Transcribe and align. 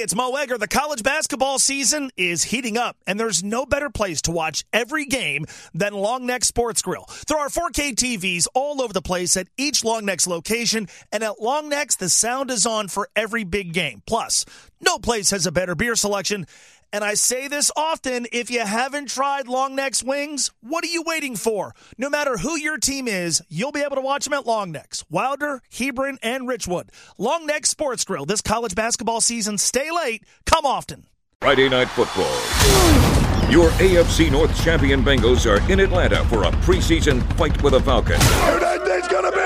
It's 0.00 0.14
Mo 0.14 0.34
Egger. 0.34 0.56
The 0.56 0.66
college 0.66 1.02
basketball 1.02 1.58
season 1.58 2.10
is 2.16 2.42
heating 2.42 2.78
up, 2.78 2.96
and 3.06 3.20
there's 3.20 3.44
no 3.44 3.66
better 3.66 3.90
place 3.90 4.22
to 4.22 4.30
watch 4.30 4.64
every 4.72 5.04
game 5.04 5.44
than 5.74 5.92
Long 5.92 6.24
Neck 6.24 6.42
Sports 6.42 6.80
Grill. 6.80 7.06
There 7.28 7.36
are 7.36 7.50
4K 7.50 7.96
TVs 7.96 8.46
all 8.54 8.80
over 8.80 8.94
the 8.94 9.02
place 9.02 9.36
at 9.36 9.48
each 9.58 9.84
Long 9.84 10.06
Neck's 10.06 10.26
location, 10.26 10.88
and 11.12 11.22
at 11.22 11.42
Long 11.42 11.68
Neck's, 11.68 11.96
the 11.96 12.08
sound 12.08 12.50
is 12.50 12.64
on 12.64 12.88
for 12.88 13.10
every 13.14 13.44
big 13.44 13.74
game. 13.74 14.02
Plus, 14.06 14.46
no 14.80 14.98
place 14.98 15.32
has 15.32 15.44
a 15.44 15.52
better 15.52 15.74
beer 15.74 15.94
selection. 15.94 16.46
And 16.92 17.04
I 17.04 17.14
say 17.14 17.46
this 17.46 17.70
often 17.76 18.26
if 18.32 18.50
you 18.50 18.60
haven't 18.60 19.10
tried 19.10 19.46
Long 19.46 19.76
Neck's 19.76 20.02
wings, 20.02 20.50
what 20.60 20.84
are 20.84 20.88
you 20.88 21.02
waiting 21.06 21.36
for? 21.36 21.72
No 21.96 22.10
matter 22.10 22.36
who 22.36 22.56
your 22.56 22.78
team 22.78 23.06
is, 23.06 23.40
you'll 23.48 23.70
be 23.70 23.82
able 23.82 23.96
to 23.96 24.02
watch 24.02 24.24
them 24.24 24.34
at 24.34 24.46
Long 24.46 24.72
Neck's, 24.72 25.04
Wilder, 25.08 25.62
Hebron, 25.72 26.18
and 26.22 26.48
Richwood. 26.48 26.88
Long 27.16 27.46
Neck 27.46 27.66
Sports 27.66 28.04
Grill 28.04 28.26
this 28.26 28.40
college 28.40 28.74
basketball 28.74 29.20
season. 29.20 29.56
Stay 29.58 29.90
late, 29.90 30.24
come 30.46 30.66
often. 30.66 31.06
Friday 31.40 31.68
Night 31.68 31.88
Football. 31.88 32.30
Your 33.50 33.70
AFC 33.70 34.30
North 34.30 34.56
champion 34.62 35.02
Bengals 35.02 35.46
are 35.46 35.60
in 35.72 35.80
Atlanta 35.80 36.24
for 36.26 36.44
a 36.44 36.50
preseason 36.62 37.20
fight 37.36 37.60
with 37.62 37.72
the 37.72 37.80
Falcons. 37.80 38.22
Tonight's 39.00 39.08
gonna 39.08 39.30
be 39.30 39.36
Denver! 39.36 39.39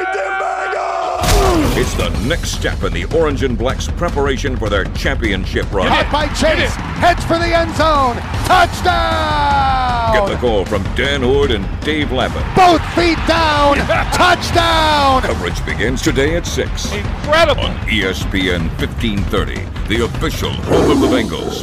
It's 1.76 1.94
the 1.94 2.08
next 2.26 2.50
step 2.50 2.82
in 2.82 2.92
the 2.92 3.04
Orange 3.16 3.42
and 3.44 3.56
Black's 3.56 3.86
preparation 3.88 4.56
for 4.56 4.68
their 4.68 4.84
championship 4.94 5.70
run. 5.72 5.86
Caught 5.88 6.10
by 6.10 6.26
Chase, 6.28 6.74
heads 6.98 7.24
for 7.24 7.38
the 7.38 7.46
end 7.46 7.70
zone, 7.76 8.16
touchdown! 8.46 10.14
Get 10.14 10.28
the 10.28 10.36
call 10.40 10.64
from 10.64 10.82
Dan 10.96 11.22
Hoard 11.22 11.50
and 11.52 11.64
Dave 11.80 12.10
Lapham. 12.10 12.42
Both 12.56 12.82
feet 12.94 13.18
down, 13.28 13.76
touchdown! 14.12 15.22
Coverage 15.22 15.64
begins 15.64 16.02
today 16.02 16.36
at 16.36 16.46
6 16.46 16.92
Incredible. 16.92 17.62
on 17.62 17.76
ESPN 17.86 18.68
1530, 18.80 19.54
the 19.88 20.04
official 20.04 20.50
home 20.50 20.90
of 20.90 21.00
the 21.00 21.06
Bengals. 21.06 21.62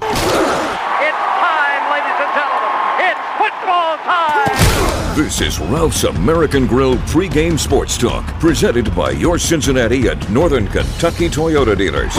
It's 0.00 1.22
time, 1.40 1.82
ladies 1.92 2.16
and 2.16 2.32
gentlemen. 2.32 2.72
It's 3.08 3.20
football 3.36 3.96
time. 4.08 5.01
This 5.14 5.42
is 5.42 5.58
Ralph's 5.58 6.04
American 6.04 6.66
Grill 6.66 6.96
pregame 6.96 7.58
sports 7.58 7.98
talk, 7.98 8.24
presented 8.40 8.94
by 8.96 9.10
your 9.10 9.38
Cincinnati 9.38 10.06
and 10.06 10.32
Northern 10.32 10.66
Kentucky 10.66 11.28
Toyota 11.28 11.76
dealers. 11.76 12.14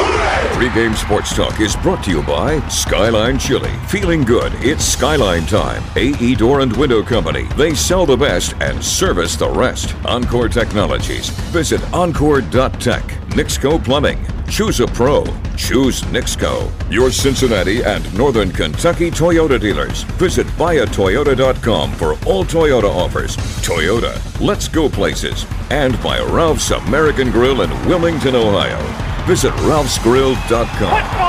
Pregame 0.53 0.95
sports 0.95 1.35
talk 1.35 1.59
is 1.59 1.75
brought 1.77 2.03
to 2.03 2.11
you 2.11 2.21
by 2.21 2.59
Skyline 2.67 3.39
Chili. 3.39 3.71
Feeling 3.87 4.21
good, 4.23 4.53
it's 4.57 4.85
Skyline 4.85 5.47
time. 5.47 5.81
AE 5.95 6.35
Door 6.35 6.59
and 6.59 6.77
Window 6.77 7.01
Company. 7.01 7.45
They 7.57 7.73
sell 7.73 8.05
the 8.05 8.15
best 8.15 8.53
and 8.61 8.83
service 8.83 9.35
the 9.35 9.49
rest. 9.49 9.95
Encore 10.05 10.47
Technologies. 10.47 11.31
Visit 11.49 11.81
encore.tech. 11.93 13.03
Nixco 13.29 13.83
Plumbing. 13.83 14.23
Choose 14.49 14.81
a 14.81 14.87
pro. 14.87 15.23
Choose 15.57 16.01
Nixco. 16.03 16.71
Your 16.91 17.09
Cincinnati 17.11 17.83
and 17.83 18.03
Northern 18.15 18.51
Kentucky 18.51 19.09
Toyota 19.09 19.59
dealers. 19.59 20.03
Visit 20.19 20.45
buyatoyota.com 20.57 21.91
for 21.93 22.11
all 22.27 22.43
Toyota 22.43 22.82
offers. 22.87 23.35
Toyota, 23.61 24.19
let's 24.39 24.67
go 24.67 24.89
places. 24.89 25.45
And 25.69 26.01
by 26.01 26.19
Ralph's 26.21 26.71
American 26.71 27.31
Grill 27.31 27.61
in 27.61 27.69
Wilmington, 27.87 28.35
Ohio. 28.35 28.79
Visit 29.25 29.51
ralphsgrill.com. 29.53 31.23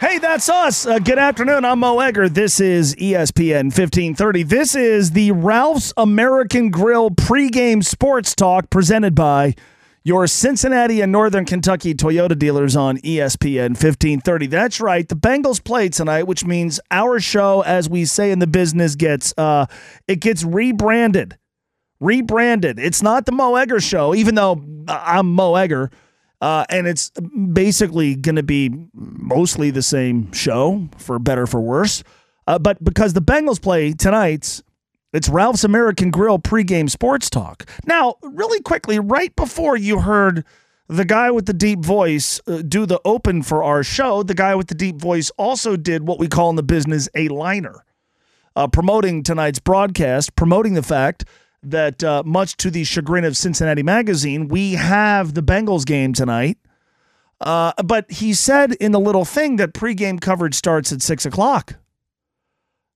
Hey, 0.00 0.18
that's 0.18 0.48
us. 0.48 0.86
Uh, 0.86 0.98
good 0.98 1.18
afternoon. 1.18 1.64
I'm 1.64 1.78
Mo 1.80 2.00
Egger. 2.00 2.28
This 2.28 2.60
is 2.60 2.94
ESPN 2.96 3.64
1530. 3.64 4.42
This 4.42 4.74
is 4.74 5.12
the 5.12 5.32
Ralph's 5.32 5.92
American 5.96 6.70
Grill 6.70 7.10
pregame 7.10 7.82
sports 7.82 8.34
talk 8.34 8.68
presented 8.68 9.14
by 9.14 9.54
your 10.06 10.28
Cincinnati 10.28 11.00
and 11.00 11.10
Northern 11.10 11.44
Kentucky 11.44 11.92
Toyota 11.92 12.38
dealers 12.38 12.76
on 12.76 12.98
ESPN 12.98 13.70
1530. 13.70 14.46
That's 14.46 14.80
right. 14.80 15.08
The 15.08 15.16
Bengals 15.16 15.62
play 15.62 15.88
tonight, 15.88 16.28
which 16.28 16.44
means 16.44 16.78
our 16.92 17.18
show, 17.18 17.62
as 17.62 17.90
we 17.90 18.04
say 18.04 18.30
in 18.30 18.38
the 18.38 18.46
business, 18.46 18.94
gets 18.94 19.34
uh, 19.36 19.66
it 20.06 20.20
gets 20.20 20.44
rebranded. 20.44 21.36
Rebranded. 21.98 22.78
It's 22.78 23.02
not 23.02 23.26
the 23.26 23.32
Mo 23.32 23.56
Egger 23.56 23.80
show, 23.80 24.14
even 24.14 24.36
though 24.36 24.64
I'm 24.86 25.32
Mo 25.32 25.56
Egger. 25.56 25.90
Uh, 26.40 26.64
and 26.68 26.86
it's 26.86 27.10
basically 27.52 28.14
going 28.14 28.36
to 28.36 28.44
be 28.44 28.70
mostly 28.94 29.72
the 29.72 29.82
same 29.82 30.30
show, 30.32 30.88
for 30.98 31.18
better 31.18 31.48
for 31.48 31.60
worse. 31.60 32.04
Uh, 32.46 32.60
but 32.60 32.82
because 32.84 33.12
the 33.14 33.22
Bengals 33.22 33.60
play 33.60 33.92
tonight, 33.92 34.62
it's 35.12 35.28
Ralph's 35.28 35.64
American 35.64 36.10
Grill 36.10 36.38
pregame 36.38 36.90
sports 36.90 37.30
talk. 37.30 37.68
Now, 37.86 38.16
really 38.22 38.60
quickly, 38.60 38.98
right 38.98 39.34
before 39.36 39.76
you 39.76 40.00
heard 40.00 40.44
the 40.88 41.04
guy 41.04 41.30
with 41.30 41.46
the 41.46 41.52
deep 41.52 41.80
voice 41.80 42.40
uh, 42.46 42.62
do 42.62 42.86
the 42.86 43.00
open 43.04 43.42
for 43.42 43.62
our 43.62 43.82
show, 43.82 44.22
the 44.22 44.34
guy 44.34 44.54
with 44.54 44.68
the 44.68 44.74
deep 44.74 44.96
voice 44.96 45.30
also 45.36 45.76
did 45.76 46.06
what 46.06 46.18
we 46.18 46.28
call 46.28 46.50
in 46.50 46.56
the 46.56 46.62
business 46.62 47.08
a 47.14 47.28
liner, 47.28 47.84
uh, 48.54 48.68
promoting 48.68 49.22
tonight's 49.22 49.58
broadcast, 49.58 50.36
promoting 50.36 50.74
the 50.74 50.82
fact 50.82 51.24
that 51.62 52.04
uh, 52.04 52.22
much 52.24 52.56
to 52.58 52.70
the 52.70 52.84
chagrin 52.84 53.24
of 53.24 53.36
Cincinnati 53.36 53.82
Magazine, 53.82 54.48
we 54.48 54.74
have 54.74 55.34
the 55.34 55.42
Bengals 55.42 55.84
game 55.84 56.12
tonight. 56.12 56.58
Uh, 57.40 57.72
but 57.84 58.10
he 58.10 58.32
said 58.32 58.72
in 58.74 58.92
the 58.92 59.00
little 59.00 59.24
thing 59.24 59.56
that 59.56 59.74
pregame 59.74 60.20
coverage 60.20 60.54
starts 60.54 60.92
at 60.92 61.02
six 61.02 61.26
o'clock. 61.26 61.74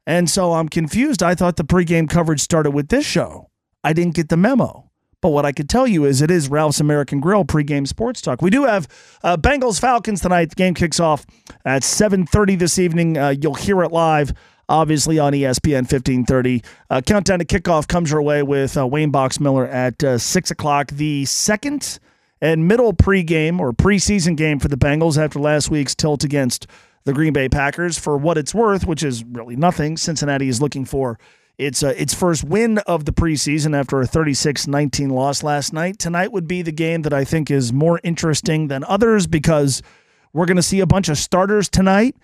And 0.07 0.29
so 0.29 0.55
I'm 0.55 0.69
confused. 0.69 1.23
I 1.23 1.35
thought 1.35 1.57
the 1.57 1.65
pregame 1.65 2.09
coverage 2.09 2.41
started 2.41 2.73
with 2.73 2.89
this 2.89 3.07
show. 3.07 3.51
I 3.85 3.93
didn't 3.93 4.15
get 4.15 4.29
the 4.29 4.37
memo. 4.37 4.91
But 5.23 5.31
what 5.31 5.45
I 5.45 5.53
could 5.53 5.69
tell 5.69 5.87
you 5.87 6.07
is 6.07 6.23
it 6.23 6.31
is 6.31 6.49
Ralph's 6.49 6.81
American 6.81 7.21
Grill 7.21 7.45
pregame 7.45 7.87
sports 7.87 8.23
talk. 8.23 8.41
We 8.41 8.49
do 8.49 8.65
have 8.65 8.89
uh, 9.23 9.37
Bengals 9.37 9.79
Falcons 9.79 10.23
tonight. 10.23 10.51
The 10.51 10.57
game 10.57 10.75
kicks 10.75 10.99
off 10.99 11.27
at 11.65 11.83
7:30 11.83 12.59
this 12.59 12.79
evening. 12.79 13.19
Uh, 13.19 13.35
you'll 13.39 13.55
hear 13.55 13.83
it 13.83 13.93
live 13.93 14.33
obviously 14.71 15.19
on 15.19 15.33
ESPN 15.33 15.83
1530. 15.83 16.63
Uh, 16.89 17.01
countdown 17.05 17.41
to 17.41 17.45
kickoff 17.45 17.89
comes 17.89 18.11
your 18.11 18.23
way 18.23 18.43
with 18.43 18.77
uh, 18.79 18.87
Wayne 18.87 19.11
Box 19.11 19.41
Miller 19.41 19.67
at 19.67 20.03
uh, 20.03 20.17
6 20.17 20.51
o'clock. 20.53 20.93
The 20.93 21.25
second 21.25 21.99
and 22.41 22.67
middle 22.67 22.95
pregame 22.95 23.59
or 23.59 23.73
preseason 23.73 24.37
game 24.37 24.59
for 24.59 24.69
the 24.69 24.77
Bengals 24.77 25.19
after 25.23 25.39
last 25.39 25.71
week's 25.71 25.95
tilt 25.95 26.25
against 26.25 26.67
the 27.05 27.13
Green 27.13 27.33
Bay 27.33 27.49
Packers. 27.49 27.99
For 27.99 28.17
what 28.17 28.39
it's 28.39 28.55
worth, 28.55 28.87
which 28.87 29.03
is 29.03 29.25
really 29.25 29.57
nothing, 29.57 29.97
Cincinnati 29.97 30.49
is 30.49 30.61
looking 30.61 30.85
for 30.85 31.19
its, 31.59 31.83
uh, 31.83 31.95
its 31.97 32.15
first 32.15 32.45
win 32.45 32.79
of 32.79 33.05
the 33.05 33.13
preseason 33.13 33.77
after 33.77 34.01
a 34.01 34.07
36 34.07 34.67
19 34.67 35.11
loss 35.11 35.43
last 35.43 35.73
night. 35.73 35.99
Tonight 35.99 36.33
would 36.33 36.49
be 36.49 36.63
the 36.63 36.73
game 36.73 37.03
that 37.03 37.13
I 37.13 37.25
think 37.25 37.51
is 37.51 37.73
more 37.73 38.01
interesting 38.03 38.69
than 38.69 38.85
others 38.85 39.27
because 39.27 39.83
we're 40.33 40.47
going 40.47 40.57
to 40.57 40.63
see 40.63 40.81
a 40.81 40.87
bunch 40.87 41.09
of 41.09 41.19
starters 41.19 41.69
tonight. 41.69 42.17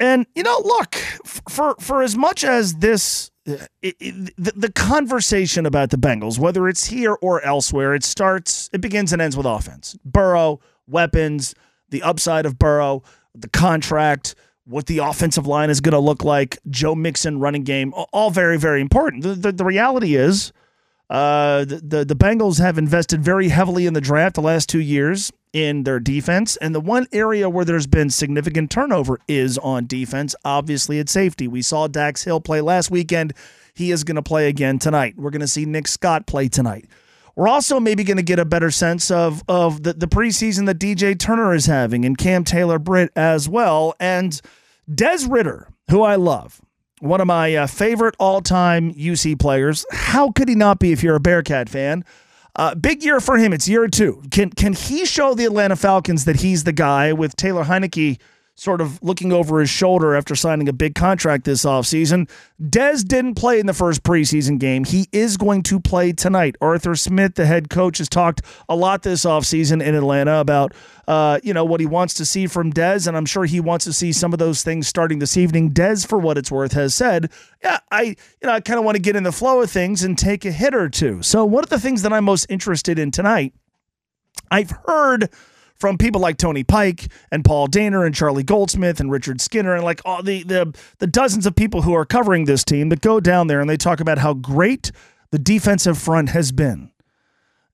And 0.00 0.26
you 0.34 0.42
know, 0.42 0.60
look 0.64 0.96
for 1.48 1.76
for 1.78 2.02
as 2.02 2.16
much 2.16 2.42
as 2.42 2.74
this, 2.74 3.30
uh, 3.48 3.66
it, 3.80 3.96
it, 4.00 4.34
the, 4.36 4.52
the 4.56 4.72
conversation 4.72 5.66
about 5.66 5.90
the 5.90 5.96
Bengals, 5.96 6.38
whether 6.38 6.66
it's 6.68 6.86
here 6.86 7.16
or 7.22 7.40
elsewhere, 7.42 7.94
it 7.94 8.02
starts, 8.02 8.68
it 8.72 8.80
begins 8.80 9.12
and 9.12 9.22
ends 9.22 9.36
with 9.36 9.46
offense. 9.46 9.96
Burrow, 10.04 10.60
weapons, 10.88 11.54
the 11.90 12.02
upside 12.02 12.44
of 12.44 12.58
Burrow, 12.58 13.04
the 13.34 13.48
contract, 13.48 14.34
what 14.64 14.86
the 14.86 14.98
offensive 14.98 15.46
line 15.46 15.70
is 15.70 15.80
going 15.80 15.92
to 15.92 15.98
look 15.98 16.24
like, 16.24 16.58
Joe 16.70 16.94
Mixon 16.94 17.38
running 17.40 17.64
game, 17.64 17.92
all 18.12 18.30
very 18.30 18.58
very 18.58 18.80
important. 18.80 19.22
The 19.22 19.34
the, 19.34 19.52
the 19.52 19.64
reality 19.64 20.16
is. 20.16 20.52
Uh, 21.10 21.66
the, 21.66 21.76
the 21.76 22.04
the 22.06 22.16
Bengals 22.16 22.58
have 22.58 22.78
invested 22.78 23.22
very 23.22 23.48
heavily 23.48 23.84
in 23.84 23.92
the 23.92 24.00
draft 24.00 24.36
the 24.36 24.40
last 24.40 24.70
two 24.70 24.80
years 24.80 25.30
in 25.52 25.84
their 25.84 26.00
defense, 26.00 26.56
and 26.56 26.74
the 26.74 26.80
one 26.80 27.06
area 27.12 27.48
where 27.48 27.64
there's 27.64 27.86
been 27.86 28.08
significant 28.08 28.70
turnover 28.70 29.20
is 29.28 29.58
on 29.58 29.86
defense. 29.86 30.34
Obviously, 30.46 30.98
at 30.98 31.10
safety, 31.10 31.46
we 31.46 31.60
saw 31.60 31.86
Dax 31.86 32.24
Hill 32.24 32.40
play 32.40 32.62
last 32.62 32.90
weekend. 32.90 33.34
He 33.74 33.90
is 33.90 34.02
going 34.02 34.16
to 34.16 34.22
play 34.22 34.48
again 34.48 34.78
tonight. 34.78 35.14
We're 35.16 35.30
going 35.30 35.40
to 35.42 35.46
see 35.46 35.66
Nick 35.66 35.88
Scott 35.88 36.26
play 36.26 36.48
tonight. 36.48 36.86
We're 37.36 37.48
also 37.48 37.80
maybe 37.80 38.04
going 38.04 38.16
to 38.16 38.22
get 38.22 38.38
a 38.38 38.44
better 38.44 38.70
sense 38.70 39.10
of 39.10 39.42
of 39.48 39.82
the, 39.82 39.92
the 39.92 40.06
preseason 40.06 40.66
that 40.66 40.78
DJ 40.78 41.18
Turner 41.18 41.54
is 41.54 41.66
having 41.66 42.04
and 42.04 42.16
Cam 42.16 42.44
Taylor 42.44 42.78
Britt 42.78 43.10
as 43.16 43.48
well, 43.48 43.94
and 43.98 44.40
Des 44.92 45.26
Ridder, 45.28 45.68
who 45.90 46.02
I 46.02 46.16
love 46.16 46.60
one 47.00 47.20
of 47.20 47.26
my 47.26 47.54
uh, 47.54 47.66
favorite 47.66 48.14
all-time 48.18 48.94
UC 48.94 49.38
players. 49.38 49.84
How 49.92 50.30
could 50.30 50.48
he 50.48 50.54
not 50.54 50.78
be 50.78 50.92
if 50.92 51.02
you're 51.02 51.16
a 51.16 51.20
Bearcat 51.20 51.68
fan? 51.68 52.04
Uh, 52.56 52.74
big 52.74 53.02
year 53.02 53.20
for 53.20 53.36
him. 53.36 53.52
It's 53.52 53.68
year 53.68 53.88
two. 53.88 54.22
Can 54.30 54.50
can 54.50 54.74
he 54.74 55.04
show 55.04 55.34
the 55.34 55.44
Atlanta 55.44 55.76
Falcons 55.76 56.24
that 56.24 56.36
he's 56.36 56.64
the 56.64 56.72
guy 56.72 57.12
with 57.12 57.34
Taylor 57.34 57.64
Heinicke 57.64 58.18
sort 58.56 58.80
of 58.80 59.02
looking 59.02 59.32
over 59.32 59.60
his 59.60 59.70
shoulder 59.70 60.14
after 60.14 60.34
signing 60.34 60.68
a 60.68 60.72
big 60.72 60.94
contract 60.94 61.44
this 61.44 61.64
offseason? 61.64 62.28
Dez 62.62 63.06
didn't 63.06 63.34
play 63.34 63.58
in 63.58 63.66
the 63.66 63.74
first 63.74 64.02
preseason 64.02 64.58
game. 64.58 64.84
He 64.84 65.08
is 65.12 65.36
going 65.36 65.62
to 65.64 65.80
play 65.80 66.12
tonight. 66.12 66.56
Arthur 66.60 66.94
Smith, 66.94 67.34
the 67.34 67.46
head 67.46 67.70
coach, 67.70 67.98
has 67.98 68.08
talked 68.08 68.42
a 68.68 68.76
lot 68.76 69.02
this 69.02 69.24
offseason 69.24 69.82
in 69.82 69.94
Atlanta 69.94 70.40
about 70.40 70.72
uh, 71.06 71.38
you 71.42 71.52
know 71.52 71.64
what 71.64 71.80
he 71.80 71.86
wants 71.86 72.14
to 72.14 72.24
see 72.24 72.46
from 72.46 72.72
Dez, 72.72 73.06
and 73.06 73.16
I'm 73.16 73.26
sure 73.26 73.44
he 73.44 73.60
wants 73.60 73.84
to 73.84 73.92
see 73.92 74.12
some 74.12 74.32
of 74.32 74.38
those 74.38 74.62
things 74.62 74.88
starting 74.88 75.18
this 75.18 75.36
evening. 75.36 75.72
Dez, 75.72 76.06
for 76.06 76.18
what 76.18 76.38
it's 76.38 76.50
worth, 76.50 76.72
has 76.72 76.94
said, 76.94 77.30
"Yeah, 77.62 77.78
I 77.90 78.02
you 78.02 78.16
know 78.44 78.52
I 78.52 78.60
kind 78.60 78.78
of 78.78 78.84
want 78.84 78.96
to 78.96 79.02
get 79.02 79.16
in 79.16 79.22
the 79.22 79.32
flow 79.32 79.60
of 79.60 79.70
things 79.70 80.02
and 80.02 80.16
take 80.16 80.44
a 80.44 80.50
hit 80.50 80.74
or 80.74 80.88
two. 80.88 81.22
So 81.22 81.44
one 81.44 81.62
of 81.62 81.70
the 81.70 81.80
things 81.80 82.02
that 82.02 82.12
I'm 82.12 82.24
most 82.24 82.46
interested 82.48 82.98
in 82.98 83.10
tonight 83.10 83.52
I've 84.50 84.70
heard 84.86 85.30
from 85.84 85.98
people 85.98 86.18
like 86.18 86.38
Tony 86.38 86.64
Pike 86.64 87.08
and 87.30 87.44
Paul 87.44 87.68
Dehner 87.68 88.06
and 88.06 88.14
Charlie 88.14 88.42
Goldsmith 88.42 89.00
and 89.00 89.10
Richard 89.10 89.38
Skinner 89.38 89.74
and 89.74 89.84
like 89.84 90.00
all 90.06 90.22
the 90.22 90.42
the 90.42 90.74
the 90.96 91.06
dozens 91.06 91.44
of 91.44 91.54
people 91.54 91.82
who 91.82 91.92
are 91.92 92.06
covering 92.06 92.46
this 92.46 92.64
team 92.64 92.88
that 92.88 93.02
go 93.02 93.20
down 93.20 93.48
there 93.48 93.60
and 93.60 93.68
they 93.68 93.76
talk 93.76 94.00
about 94.00 94.16
how 94.16 94.32
great 94.32 94.90
the 95.30 95.38
defensive 95.38 95.98
front 95.98 96.30
has 96.30 96.52
been. 96.52 96.90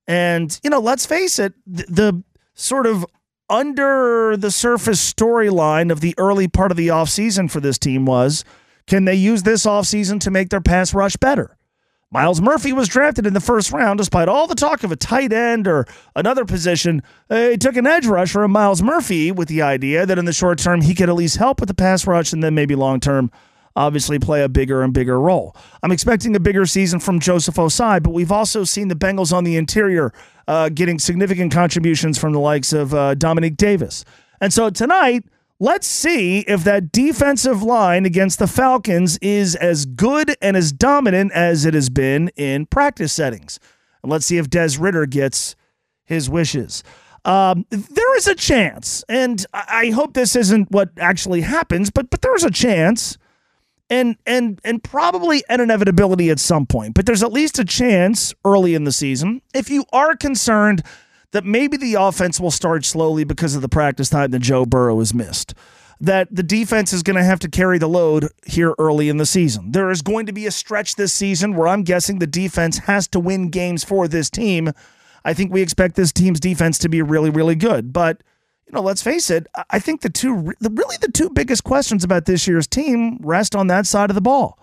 And 0.09 0.59
you 0.65 0.71
know, 0.71 0.81
let's 0.81 1.07
face 1.07 1.39
it, 1.39 1.55
the, 1.65 1.85
the 1.85 2.25
sort 2.55 2.87
of 2.89 3.07
under 3.49 4.37
the 4.37 4.51
surface 4.51 5.15
storyline 5.15 5.93
of 5.93 6.01
the 6.01 6.17
early 6.19 6.49
part 6.49 6.73
of 6.73 6.77
the 6.77 6.89
offseason 6.89 7.49
for 7.49 7.61
this 7.61 7.79
team 7.79 8.07
was 8.07 8.45
can 8.89 9.05
they 9.05 9.15
use 9.15 9.45
this 9.45 9.67
offseason 9.67 10.19
to 10.23 10.33
make 10.33 10.49
their 10.49 10.61
pass 10.61 10.93
rush 10.93 11.15
better? 11.15 11.57
Myles 12.13 12.41
Murphy 12.41 12.73
was 12.73 12.89
drafted 12.89 13.25
in 13.25 13.35
the 13.35 13.41
first 13.41 13.71
round 13.71 13.99
despite 13.99 14.29
all 14.29 14.49
the 14.49 14.57
talk 14.57 14.83
of 14.83 14.91
a 14.91 14.97
tight 14.97 15.33
end 15.33 15.69
or 15.69 15.87
another 16.17 16.45
position. 16.45 17.05
They 17.29 17.57
took 17.57 17.77
an 17.77 17.87
edge 17.87 18.05
rusher 18.05 18.43
of 18.43 18.51
Myles 18.51 18.83
Murphy 18.83 19.31
with 19.31 19.47
the 19.47 19.63
idea 19.63 20.05
that 20.07 20.19
in 20.19 20.25
the 20.25 20.33
short 20.33 20.59
term 20.59 20.81
he 20.81 20.93
could 20.93 21.09
at 21.09 21.15
least 21.15 21.37
help 21.37 21.61
with 21.61 21.69
the 21.69 21.75
pass 21.75 22.09
rush 22.09 22.33
and 22.33 22.43
then 22.43 22.53
maybe 22.53 22.75
long 22.75 22.99
term 22.99 23.31
obviously 23.77 24.19
play 24.19 24.43
a 24.43 24.49
bigger 24.49 24.83
and 24.83 24.93
bigger 24.93 25.21
role. 25.21 25.55
I'm 25.85 25.93
expecting 25.93 26.35
a 26.35 26.41
bigger 26.41 26.67
season 26.67 26.99
from 26.99 27.21
Joseph 27.21 27.55
Ossai, 27.55 28.03
but 28.03 28.13
we've 28.13 28.33
also 28.33 28.65
seen 28.65 28.89
the 28.89 28.97
Bengals 28.97 29.33
on 29.33 29.45
the 29.45 29.57
interior 29.57 30.13
uh, 30.49 30.69
getting 30.69 30.99
significant 30.99 31.53
contributions 31.53 32.19
from 32.19 32.33
the 32.33 32.41
likes 32.41 32.73
of 32.73 32.93
uh, 32.93 33.15
Domenique 33.15 33.57
Davis. 33.57 34.05
And 34.41 34.53
so 34.53 34.69
tonight, 34.69 35.25
let's 35.61 35.87
see 35.87 36.41
if 36.41 36.65
that 36.65 36.91
defensive 36.91 37.63
line 37.63 38.07
against 38.07 38.39
the 38.39 38.47
Falcons 38.47 39.19
is 39.19 39.55
as 39.55 39.85
good 39.85 40.35
and 40.43 40.57
as 40.57 40.73
dominant 40.73 41.31
as 41.33 41.65
it 41.65 41.75
has 41.75 41.91
been 41.91 42.29
in 42.37 42.67
practice 42.67 43.13
settings. 43.13 43.61
And 44.03 44.11
let's 44.11 44.27
see 44.27 44.39
if 44.39 44.51
Des 44.51 44.79
Ridder 44.79 45.07
gets 45.07 45.55
his 46.05 46.29
wishes. 46.29 46.83
Um, 47.25 47.67
there 47.71 48.17
is 48.17 48.27
a 48.27 48.35
chance, 48.35 49.05
and 49.07 49.45
I 49.53 49.91
hope 49.91 50.15
this 50.15 50.35
isn't 50.35 50.71
what 50.71 50.89
actually 50.99 51.43
happens, 51.43 51.91
but 51.91 52.09
but 52.09 52.23
there 52.23 52.35
is 52.35 52.45
a 52.45 52.51
chance 52.51 53.19
and 53.91 54.17
and 54.25 54.59
and 54.65 54.83
probably 54.83 55.45
an 55.51 55.61
inevitability 55.61 56.31
at 56.31 56.41
some 56.41 56.65
point. 56.65 56.95
But 56.95 57.05
there's 57.05 57.23
at 57.23 57.31
least 57.31 57.59
a 57.59 57.65
chance 57.65 58.33
early 58.43 58.75
in 58.75 58.85
the 58.85 58.93
season 58.93 59.43
if 59.53 59.69
you 59.69 59.85
are 59.93 60.17
concerned 60.17 60.83
that 61.33 61.45
maybe 61.45 61.77
the 61.77 61.95
offense 61.95 62.41
will 62.41 62.51
start 62.51 62.85
slowly 62.85 63.25
because 63.25 63.55
of 63.55 63.63
the 63.63 63.69
practice 63.69 64.09
time 64.09 64.31
that 64.31 64.41
Joe 64.41 64.67
Burrow 64.67 64.99
has 64.99 65.15
missed. 65.15 65.55
That 66.01 66.35
the 66.35 66.43
defense 66.43 66.93
is 66.95 67.03
going 67.03 67.17
to 67.17 67.25
have 67.25 67.41
to 67.41 67.49
carry 67.49 67.79
the 67.79 67.89
load 67.89 68.31
here 68.47 68.75
early 68.79 69.11
in 69.11 69.19
the 69.19 69.27
season. 69.27 69.73
There 69.73 69.91
is 69.91 70.01
going 70.01 70.27
to 70.27 70.33
be 70.33 70.47
a 70.47 70.51
stretch 70.51 70.97
this 70.97 71.13
season 71.13 71.55
where 71.55 71.69
I'm 71.69 71.83
guessing 71.83 72.19
the 72.19 72.27
defense 72.27 72.79
has 72.79 73.07
to 73.09 73.21
win 73.21 73.51
games 73.51 73.85
for 73.85 74.09
this 74.09 74.31
team. 74.31 74.73
I 75.25 75.35
think 75.35 75.53
we 75.53 75.61
expect 75.61 75.97
this 75.97 76.11
team's 76.11 76.41
defense 76.41 76.79
to 76.79 76.89
be 76.89 77.03
really, 77.03 77.29
really 77.29 77.55
good. 77.55 77.93
But 77.93 78.23
you 78.67 78.73
know, 78.73 78.83
let's 78.83 79.03
face 79.03 79.31
it. 79.31 79.47
I 79.69 79.79
think 79.79 80.01
the 80.01 80.09
two, 80.09 80.33
really 80.35 80.97
the 81.01 81.11
two 81.13 81.29
biggest 81.29 81.65
questions 81.65 82.05
about 82.05 82.25
this 82.25 82.47
year's 82.47 82.67
team 82.67 83.19
rest 83.21 83.55
on 83.55 83.67
that 83.67 83.85
side 83.85 84.11
of 84.11 84.15
the 84.15 84.21
ball. 84.21 84.59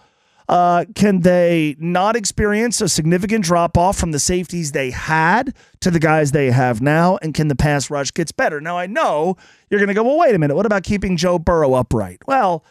Uh, 0.47 0.85
can 0.95 1.21
they 1.21 1.75
not 1.77 2.15
experience 2.15 2.79
a 2.79 2.87
significant 2.87 3.43
drop 3.43 3.77
off 3.77 3.97
from 3.97 4.11
the 4.11 4.19
safeties 4.19 4.71
they 4.71 4.91
had 4.91 5.53
to 5.81 5.91
the 5.91 5.99
guys 5.99 6.31
they 6.31 6.51
have 6.51 6.81
now? 6.81 7.17
And 7.21 7.33
can 7.33 7.49
the 7.49 7.55
pass 7.55 7.89
rush 7.89 8.11
gets 8.13 8.31
better? 8.31 8.61
Now 8.61 8.77
I 8.77 8.87
know 8.87 9.35
you're 9.69 9.79
going 9.79 9.89
to 9.89 9.93
go, 9.93 10.03
well, 10.03 10.17
wait 10.17 10.33
a 10.33 10.39
minute. 10.39 10.55
What 10.55 10.65
about 10.65 10.83
keeping 10.83 11.17
Joe 11.17 11.37
Burrow 11.37 11.73
upright? 11.73 12.21
Well, 12.27 12.63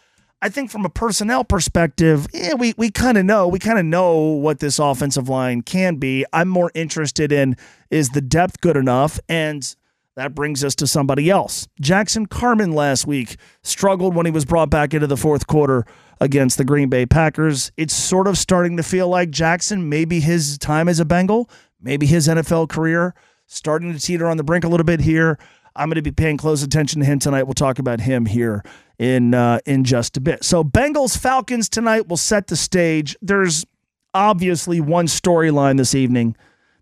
I 0.43 0.49
think 0.49 0.71
from 0.71 0.85
a 0.85 0.91
personnel 0.91 1.45
perspective, 1.45 2.27
yeah, 2.33 2.55
we 2.55 2.75
we 2.77 2.91
kind 2.91 3.17
of 3.17 3.25
know 3.25 3.49
we 3.49 3.59
kind 3.59 3.79
of 3.79 3.85
know 3.87 4.17
what 4.17 4.61
this 4.61 4.79
offensive 4.79 5.29
line 5.29 5.63
can 5.63 5.97
be. 5.97 6.25
I'm 6.33 6.49
more 6.49 6.71
interested 6.75 7.33
in 7.33 7.57
is 7.91 8.11
the 8.11 8.21
depth 8.21 8.61
good 8.61 8.77
enough 8.77 9.19
and 9.29 9.75
that 10.17 10.35
brings 10.35 10.65
us 10.65 10.75
to 10.77 10.87
somebody 10.87 11.31
else. 11.31 11.69
Jackson 11.79 12.27
Carman 12.27 12.73
last 12.73 13.07
week 13.07 13.37
struggled 13.63 14.15
when 14.15 14.25
he 14.27 14.33
was 14.33 14.47
brought 14.47 14.71
back 14.71 14.95
into 14.95 15.07
the 15.07 15.17
fourth 15.17 15.47
quarter 15.47 15.85
against 16.21 16.57
the 16.57 16.65
Green 16.65 16.89
Bay 16.89 17.05
Packers. 17.05 17.71
It's 17.77 17.95
sort 17.95 18.27
of 18.27 18.39
starting 18.39 18.79
to 18.79 18.83
feel 18.83 19.09
like 19.09 19.31
Jackson, 19.31 19.91
maybe 19.91 20.21
his 20.21 20.57
time 20.57 20.89
as 20.89 20.99
a 21.01 21.05
Bengal, 21.05 21.51
maybe 21.81 22.07
his 22.07 22.29
NFL 22.29 22.71
career, 22.71 23.15
starting 23.47 23.93
to 23.93 24.01
teeter 24.01 24.27
on 24.27 24.39
the 24.39 24.43
brink 24.43 24.65
a 24.65 24.69
little 24.69 24.85
bit 24.85 25.01
here. 25.01 25.39
I'm 25.77 25.89
going 25.91 25.97
to 25.97 26.03
be 26.03 26.13
paying 26.13 26.39
close 26.39 26.63
attention 26.63 27.01
to 27.01 27.07
him 27.07 27.19
tonight. 27.19 27.43
We'll 27.43 27.53
talk 27.53 27.79
about 27.79 28.01
him 28.01 28.25
here 28.25 28.65
in 28.99 29.35
uh, 29.35 29.61
in 29.67 29.85
just 29.85 30.17
a 30.17 30.21
bit. 30.21 30.43
So 30.43 30.65
Bengals 30.65 31.19
Falcons 31.19 31.69
tonight 31.69 32.09
will 32.09 32.17
set 32.17 32.47
the 32.47 32.57
stage. 32.57 33.15
There's 33.21 33.67
obviously 34.15 34.81
one 34.81 35.09
storyline 35.09 35.77
this 35.77 35.95
evening 35.95 36.35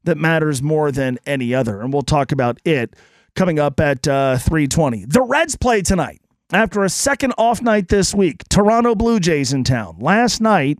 that 0.05 0.17
matters 0.17 0.63
more 0.63 0.93
than 0.93 1.19
any 1.27 1.53
other, 1.53 1.81
and 1.81 1.93
we'll 1.93 2.03
talk 2.03 2.31
about 2.31 2.61
it 2.65 2.95
coming 3.35 3.59
up 3.59 3.81
at 3.81 4.07
uh, 4.07 4.39
320. 4.39 5.07
The 5.07 5.23
Reds 5.23 5.57
play 5.57 5.83
tonight 5.83 6.21
after 6.53 6.85
a 6.85 6.89
second 6.89 7.35
off 7.37 7.63
night 7.63 7.89
this 7.89 8.15
week. 8.15 8.43
Toronto 8.49 8.95
Blue 8.95 9.21
Jays 9.21 9.53
in 9.53 9.65
town. 9.65 9.97
Last 9.99 10.41
night 10.41 10.79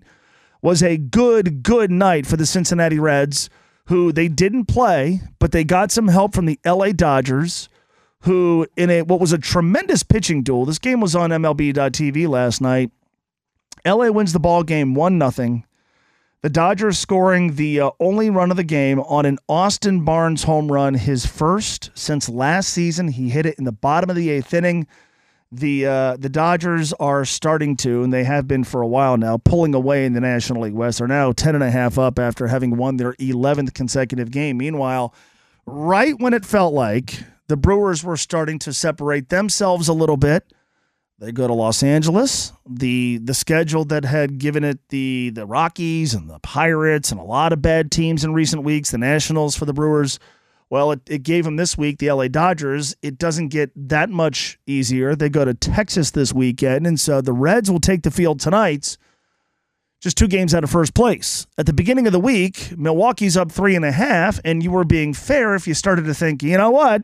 was 0.63 0.83
a 0.83 0.97
good, 0.97 1.63
good 1.63 1.91
night 1.91 2.27
for 2.27 2.37
the 2.37 2.47
Cincinnati 2.47 2.99
Reds, 2.99 3.51
who 3.87 4.13
they 4.13 4.29
didn't 4.29 4.67
play, 4.67 5.21
but 5.39 5.53
they 5.53 5.65
got 5.65 5.91
some 5.91 6.09
help 6.09 6.35
from 6.35 6.47
the 6.47 6.59
LA 6.65 6.93
Dodgers, 6.93 7.69
who 8.21 8.67
in 8.77 8.89
a 8.89 9.03
what 9.03 9.21
was 9.21 9.33
a 9.33 9.39
tremendous 9.39 10.03
pitching 10.03 10.43
duel. 10.43 10.65
This 10.65 10.79
game 10.79 11.01
was 11.01 11.15
on 11.15 11.31
MLB.TV 11.31 12.27
last 12.29 12.61
night. 12.61 12.91
LA 13.87 14.09
wins 14.09 14.33
the 14.33 14.41
ball 14.41 14.63
game 14.63 14.95
1 14.95 15.19
nothing. 15.19 15.65
The 16.45 16.51
Dodgers 16.51 16.99
scoring 16.99 17.57
the 17.57 17.81
uh, 17.81 17.91
only 18.01 18.29
run 18.29 18.51
of 18.51 18.59
the 18.59 18.65
game 18.65 19.01
on 19.01 19.25
an 19.25 19.39
Austin 19.49 20.05
Barnes 20.05 20.43
home 20.43 20.71
run, 20.71 20.93
his 20.93 21.25
first 21.25 21.91
since 21.95 22.29
last 22.29 22.69
season. 22.69 23.09
He 23.09 23.31
hit 23.31 23.47
it 23.47 23.55
in 23.57 23.65
the 23.65 23.73
bottom 23.73 24.11
of 24.11 24.17
the 24.17 24.29
eighth 24.29 24.53
inning. 24.53 24.87
The 25.51 25.87
uh, 25.87 26.17
the 26.19 26.29
Dodgers 26.29 26.93
are 27.01 27.25
starting 27.25 27.79
to, 27.79 28.03
and 28.03 28.13
they 28.13 28.25
have 28.25 28.47
been 28.47 28.63
for 28.63 28.83
a 28.83 28.87
while 28.87 29.17
now, 29.17 29.39
pulling 29.39 29.75
away 29.75 30.05
in 30.05 30.13
the 30.13 30.21
National 30.21 30.65
League 30.65 30.75
West. 30.75 30.99
They're 30.99 31.09
now 31.09 31.33
10 31.33 31.55
and 31.55 31.65
a 31.65 31.71
half 31.71 31.99
up 31.99 32.19
after 32.19 32.47
having 32.47 32.77
won 32.77 32.99
their 32.99 33.15
11th 33.15 33.73
consecutive 33.73 34.31
game. 34.31 34.59
Meanwhile, 34.59 35.15
right 35.65 36.21
when 36.21 36.35
it 36.35 36.45
felt 36.45 36.75
like 36.75 37.21
the 37.49 37.57
Brewers 37.57 38.05
were 38.05 38.19
starting 38.19 38.59
to 38.59 38.75
separate 38.75 39.31
themselves 39.31 39.89
a 39.89 39.95
little 39.95 40.19
bit 40.19 40.53
they 41.19 41.33
go 41.33 41.47
to 41.47 41.55
Los 41.55 41.83
Angeles. 41.83 42.53
The 42.69 43.19
the 43.19 43.35
schedule 43.35 43.85
that 43.87 44.05
had 44.05 44.39
given 44.39 44.65
it 44.65 44.79
the 44.89 45.31
the 45.31 45.47
Rockies 45.47 46.15
and 46.15 46.29
the 46.29 46.41
Pirates 46.41 47.11
and 47.11 47.21
a 47.21 47.25
lot 47.25 47.53
of 47.53 47.63
bad 47.63 47.91
teams 47.91 48.25
in 48.25 48.33
recent 48.33 48.63
weeks, 48.63 48.91
the 48.91 48.99
Nationals 48.99 49.57
for 49.57 49.65
the 49.65 49.73
Brewers. 49.73 50.19
Well, 50.71 50.93
it, 50.93 51.01
it 51.07 51.23
gave 51.23 51.45
them 51.45 51.57
this 51.57 51.79
week 51.79 51.99
the 51.99 52.11
LA 52.11 52.27
Dodgers. 52.27 52.97
It 53.01 53.17
doesn't 53.19 53.49
get 53.49 53.71
that 53.77 54.11
much 54.11 54.59
easier. 54.67 55.15
They 55.15 55.29
go 55.29 55.45
to 55.45 55.55
Texas 55.55 56.11
this 56.11 56.33
weekend, 56.33 56.87
and 56.87 56.99
so 56.99 57.21
the 57.21 57.33
Reds 57.33 57.71
will 57.71 57.81
take 57.81 58.03
the 58.03 58.11
field 58.11 58.41
tonight. 58.41 58.97
Just 60.01 60.19
two 60.19 60.27
games 60.27 60.55
out 60.55 60.65
of 60.65 60.71
first 60.71 60.95
place. 60.95 61.47
At 61.57 61.67
the 61.67 61.73
beginning 61.73 62.07
of 62.07 62.13
the 62.13 62.21
week, 62.21 62.77
Milwaukee's 62.77 63.37
up 63.37 63.53
three 63.53 63.77
and 63.77 63.85
a 63.85 63.93
half, 63.93 64.41
and 64.45 64.63
you 64.63 64.71
were 64.71 64.85
being 64.85 65.15
fair 65.15 65.55
if 65.55 65.67
you 65.67 65.75
started 65.75 66.07
to 66.07 66.15
think, 66.15 66.43
you 66.43 66.59
know 66.59 66.71
what? 66.71 67.03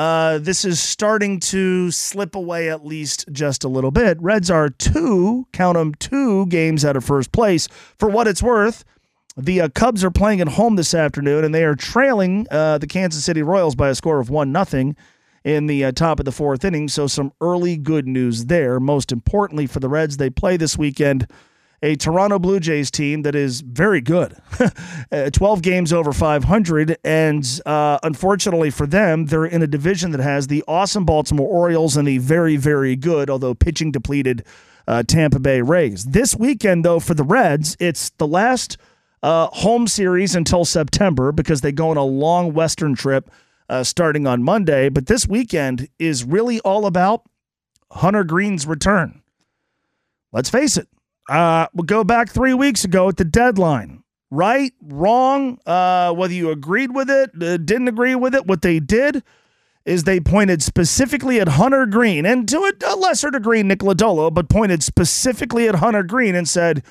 Uh, 0.00 0.38
this 0.38 0.64
is 0.64 0.80
starting 0.80 1.38
to 1.38 1.90
slip 1.90 2.34
away 2.34 2.70
at 2.70 2.86
least 2.86 3.26
just 3.32 3.64
a 3.64 3.68
little 3.68 3.90
bit. 3.90 4.18
Reds 4.18 4.50
are 4.50 4.70
two, 4.70 5.46
count 5.52 5.76
them, 5.76 5.94
two 5.96 6.46
games 6.46 6.86
out 6.86 6.96
of 6.96 7.04
first 7.04 7.32
place. 7.32 7.68
For 7.98 8.08
what 8.08 8.26
it's 8.26 8.42
worth, 8.42 8.82
the 9.36 9.60
uh, 9.60 9.68
Cubs 9.68 10.02
are 10.02 10.10
playing 10.10 10.40
at 10.40 10.48
home 10.48 10.76
this 10.76 10.94
afternoon, 10.94 11.44
and 11.44 11.54
they 11.54 11.64
are 11.64 11.74
trailing 11.74 12.46
uh, 12.50 12.78
the 12.78 12.86
Kansas 12.86 13.22
City 13.22 13.42
Royals 13.42 13.74
by 13.74 13.90
a 13.90 13.94
score 13.94 14.20
of 14.20 14.30
one 14.30 14.50
nothing 14.50 14.96
in 15.44 15.66
the 15.66 15.84
uh, 15.84 15.92
top 15.92 16.18
of 16.18 16.24
the 16.24 16.32
fourth 16.32 16.64
inning. 16.64 16.88
So 16.88 17.06
some 17.06 17.34
early 17.42 17.76
good 17.76 18.08
news 18.08 18.46
there. 18.46 18.80
Most 18.80 19.12
importantly 19.12 19.66
for 19.66 19.80
the 19.80 19.90
Reds, 19.90 20.16
they 20.16 20.30
play 20.30 20.56
this 20.56 20.78
weekend 20.78 21.26
a 21.82 21.96
Toronto 21.96 22.38
Blue 22.38 22.60
Jays 22.60 22.90
team 22.90 23.22
that 23.22 23.34
is 23.34 23.62
very 23.62 24.00
good, 24.00 24.36
uh, 25.12 25.30
12 25.30 25.62
games 25.62 25.92
over 25.92 26.12
500. 26.12 26.98
And 27.04 27.60
uh, 27.64 27.98
unfortunately 28.02 28.70
for 28.70 28.86
them, 28.86 29.26
they're 29.26 29.46
in 29.46 29.62
a 29.62 29.66
division 29.66 30.10
that 30.10 30.20
has 30.20 30.48
the 30.48 30.62
awesome 30.68 31.04
Baltimore 31.04 31.48
Orioles 31.48 31.96
and 31.96 32.06
the 32.06 32.18
very, 32.18 32.56
very 32.56 32.96
good, 32.96 33.30
although 33.30 33.54
pitching 33.54 33.92
depleted, 33.92 34.44
uh, 34.86 35.02
Tampa 35.02 35.38
Bay 35.38 35.62
Rays. 35.62 36.04
This 36.04 36.36
weekend, 36.36 36.84
though, 36.84 37.00
for 37.00 37.14
the 37.14 37.24
Reds, 37.24 37.76
it's 37.80 38.10
the 38.10 38.26
last 38.26 38.76
uh, 39.22 39.46
home 39.48 39.86
series 39.86 40.34
until 40.34 40.64
September 40.64 41.32
because 41.32 41.60
they 41.60 41.72
go 41.72 41.90
on 41.90 41.96
a 41.96 42.04
long 42.04 42.52
Western 42.52 42.94
trip. 42.94 43.30
Uh, 43.68 43.84
starting 43.84 44.26
on 44.26 44.42
Monday, 44.42 44.88
but 44.88 45.06
this 45.06 45.28
weekend 45.28 45.88
is 45.96 46.24
really 46.24 46.58
all 46.62 46.86
about 46.86 47.22
Hunter 47.92 48.24
Greene's 48.24 48.66
return. 48.66 49.22
Let's 50.32 50.50
face 50.50 50.76
it, 50.76 50.88
uh, 51.30 51.68
we'll 51.72 51.84
go 51.84 52.04
back 52.04 52.28
three 52.28 52.54
weeks 52.54 52.84
ago 52.84 53.08
at 53.08 53.16
the 53.16 53.24
deadline. 53.24 54.02
Right, 54.32 54.72
wrong, 54.80 55.58
uh, 55.66 56.12
whether 56.12 56.32
you 56.32 56.50
agreed 56.50 56.94
with 56.94 57.10
it, 57.10 57.30
uh, 57.42 57.56
didn't 57.56 57.88
agree 57.88 58.14
with 58.14 58.32
it, 58.32 58.46
what 58.46 58.62
they 58.62 58.78
did 58.78 59.24
is 59.84 60.04
they 60.04 60.20
pointed 60.20 60.62
specifically 60.62 61.40
at 61.40 61.48
Hunter 61.48 61.84
Greene 61.86 62.24
and 62.26 62.48
to 62.48 62.72
a, 62.86 62.94
lesser 62.96 63.30
degree 63.30 63.62
Nick 63.64 63.80
Lodolo, 63.80 64.32
but 64.32 64.48
pointed 64.48 64.84
specifically 64.84 65.68
at 65.68 65.76
Hunter 65.76 66.04
Greene 66.04 66.36
and 66.36 66.48
said, 66.48 66.84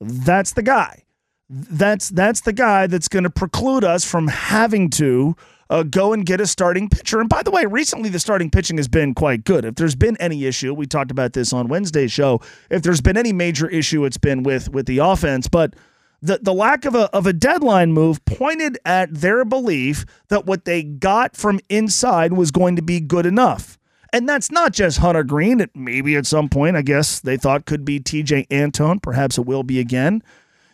"That's 0.00 0.52
the 0.52 0.62
guy. 0.62 1.04
That's 1.48 2.08
that's 2.10 2.42
the 2.42 2.52
guy 2.52 2.86
that's 2.88 3.08
going 3.08 3.24
to 3.24 3.30
preclude 3.30 3.84
us 3.84 4.04
from 4.04 4.28
having 4.28 4.90
to 4.90 5.36
uh, 5.72 5.82
go 5.84 6.12
and 6.12 6.26
get 6.26 6.38
a 6.38 6.46
starting 6.46 6.86
pitcher. 6.90 7.18
And 7.18 7.30
by 7.30 7.42
the 7.42 7.50
way, 7.50 7.64
recently 7.64 8.10
the 8.10 8.20
starting 8.20 8.50
pitching 8.50 8.76
has 8.76 8.88
been 8.88 9.14
quite 9.14 9.44
good. 9.44 9.64
If 9.64 9.76
there's 9.76 9.94
been 9.94 10.18
any 10.18 10.44
issue, 10.44 10.74
we 10.74 10.86
talked 10.86 11.10
about 11.10 11.32
this 11.32 11.50
on 11.54 11.68
Wednesday's 11.68 12.12
show. 12.12 12.42
If 12.68 12.82
there's 12.82 13.00
been 13.00 13.16
any 13.16 13.32
major 13.32 13.68
issue, 13.70 14.04
it's 14.04 14.18
been 14.18 14.42
with 14.42 14.68
with 14.68 14.84
the 14.84 14.98
offense. 14.98 15.48
But 15.48 15.74
the 16.20 16.38
the 16.42 16.52
lack 16.52 16.84
of 16.84 16.94
a 16.94 17.04
of 17.16 17.26
a 17.26 17.32
deadline 17.32 17.94
move 17.94 18.22
pointed 18.26 18.78
at 18.84 19.14
their 19.14 19.46
belief 19.46 20.04
that 20.28 20.44
what 20.44 20.66
they 20.66 20.82
got 20.82 21.36
from 21.36 21.58
inside 21.70 22.34
was 22.34 22.50
going 22.50 22.76
to 22.76 22.82
be 22.82 23.00
good 23.00 23.24
enough. 23.24 23.78
And 24.12 24.28
that's 24.28 24.50
not 24.50 24.74
just 24.74 24.98
Hunter 24.98 25.24
Greene. 25.24 25.60
It 25.60 25.70
maybe 25.74 26.16
at 26.16 26.26
some 26.26 26.50
point, 26.50 26.76
I 26.76 26.82
guess 26.82 27.18
they 27.18 27.38
thought 27.38 27.64
could 27.64 27.86
be 27.86 27.98
Tejay 27.98 28.46
Antone. 28.50 29.00
Perhaps 29.00 29.38
it 29.38 29.46
will 29.46 29.62
be 29.62 29.80
again. 29.80 30.22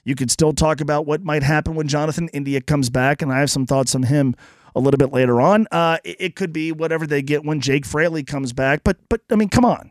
You 0.02 0.16
could 0.16 0.32
still 0.32 0.52
talk 0.52 0.80
about 0.80 1.06
what 1.06 1.22
might 1.22 1.44
happen 1.44 1.76
when 1.76 1.86
Jonathan 1.86 2.28
India 2.32 2.60
comes 2.60 2.90
back, 2.90 3.22
and 3.22 3.32
I 3.32 3.38
have 3.38 3.50
some 3.50 3.66
thoughts 3.66 3.94
on 3.94 4.04
him 4.04 4.34
a 4.78 4.80
little 4.80 4.99
bit 4.99 5.12
later 5.12 5.40
on. 5.40 5.66
Uh, 5.70 5.99
it, 6.04 6.16
it 6.18 6.37
could 6.37 6.52
be 6.52 6.73
whatever 6.73 7.06
they 7.06 7.20
get 7.20 7.44
when 7.44 7.61
Jake 7.61 7.85
Fraley 7.85 8.23
comes 8.23 8.52
back. 8.52 8.82
But 8.85 8.97
but 9.08 9.20
I 9.30 9.35
mean, 9.35 9.49
come 9.49 9.64
on. 9.64 9.90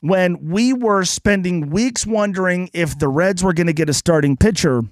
When 0.00 0.50
we 0.50 0.72
were 0.72 1.04
spending 1.04 1.70
weeks 1.70 2.06
wondering 2.06 2.70
if 2.72 2.98
the 2.98 3.08
Reds 3.08 3.42
were 3.42 3.52
going 3.52 3.66
to 3.66 3.72
get 3.72 3.88
a 3.88 3.94
starting 3.94 4.36
pitcher, 4.36 4.82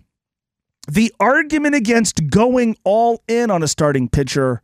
the 0.89 1.13
argument 1.21 1.75
against 1.75 2.29
going 2.29 2.77
all 2.83 3.23
in 3.29 3.51
on 3.51 3.63
a 3.63 3.69
starting 3.69 4.09
pitcher 4.09 4.63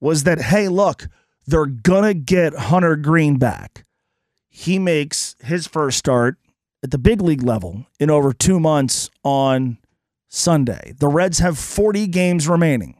was 0.00 0.24
that, 0.24 0.40
hey, 0.40 0.68
look, 0.68 1.08
they're 1.46 1.66
going 1.66 2.04
to 2.04 2.14
get 2.14 2.54
Hunter 2.54 2.96
Greene 2.96 3.38
back. 3.38 3.84
He 4.48 4.78
makes 4.78 5.36
his 5.40 5.68
first 5.68 5.98
start 5.98 6.36
at 6.82 6.90
the 6.90 6.98
big 6.98 7.20
league 7.20 7.42
level 7.42 7.86
in 8.00 8.10
over 8.10 8.32
two 8.32 8.58
months 8.58 9.10
on 9.22 9.78
Sunday. 10.28 10.94
The 10.98 11.08
Reds 11.08 11.38
have 11.38 11.58
40 11.58 12.06
games 12.08 12.48
remaining. 12.48 12.99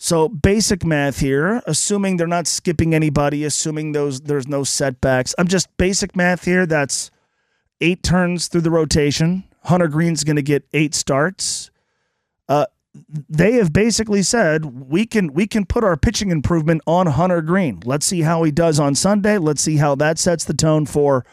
So 0.00 0.28
basic 0.28 0.84
math 0.84 1.18
here, 1.18 1.60
assuming 1.66 2.16
they're 2.16 2.28
not 2.28 2.46
skipping 2.46 2.94
anybody, 2.94 3.44
assuming 3.44 3.92
those 3.92 4.20
there's 4.20 4.46
no 4.46 4.62
setbacks. 4.62 5.34
I'm 5.36 5.48
just 5.48 5.76
basic 5.76 6.14
math 6.14 6.44
here. 6.44 6.66
That's 6.66 7.10
eight 7.80 8.04
turns 8.04 8.46
through 8.46 8.60
the 8.60 8.70
rotation. 8.70 9.42
Hunter 9.64 9.88
Greene's 9.88 10.22
going 10.22 10.36
to 10.36 10.42
get 10.42 10.64
eight 10.72 10.94
starts. 10.94 11.70
Uh, 12.48 12.66
they 13.28 13.54
have 13.54 13.72
basically 13.72 14.22
said 14.22 14.64
we 14.64 15.04
can 15.04 15.32
we 15.32 15.48
can 15.48 15.66
put 15.66 15.82
our 15.82 15.96
pitching 15.96 16.30
improvement 16.30 16.80
on 16.86 17.08
Hunter 17.08 17.42
Greene. 17.42 17.82
Let's 17.84 18.06
see 18.06 18.20
how 18.20 18.44
he 18.44 18.52
does 18.52 18.78
on 18.78 18.94
Sunday. 18.94 19.36
Let's 19.36 19.60
see 19.60 19.76
how 19.76 19.96
that 19.96 20.18
sets 20.18 20.44
the 20.44 20.54
tone 20.54 20.86
for 20.86 21.26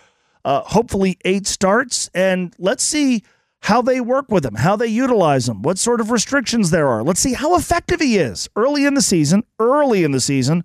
uh, 0.44 0.62
hopefully 0.62 1.18
eight 1.24 1.46
starts, 1.46 2.10
and 2.16 2.54
let's 2.58 2.84
see 2.84 3.24
how 3.62 3.82
they 3.82 4.00
work 4.00 4.30
with 4.30 4.46
him, 4.46 4.56
how 4.56 4.76
they 4.76 4.88
utilize 4.88 5.50
him, 5.50 5.62
what 5.62 5.80
sort 5.80 6.00
of 6.00 6.12
restrictions 6.12 6.70
there 6.70 6.88
are. 6.88 7.04
Let's 7.04 7.20
see 7.20 7.34
how 7.34 7.56
effective 7.56 8.00
he 8.00 8.18
is. 8.18 8.48
Early 8.56 8.86
in 8.86 8.94
the 8.94 9.02
season, 9.02 9.44
early 9.60 10.04
in 10.04 10.12
the 10.12 10.20
season, 10.20 10.64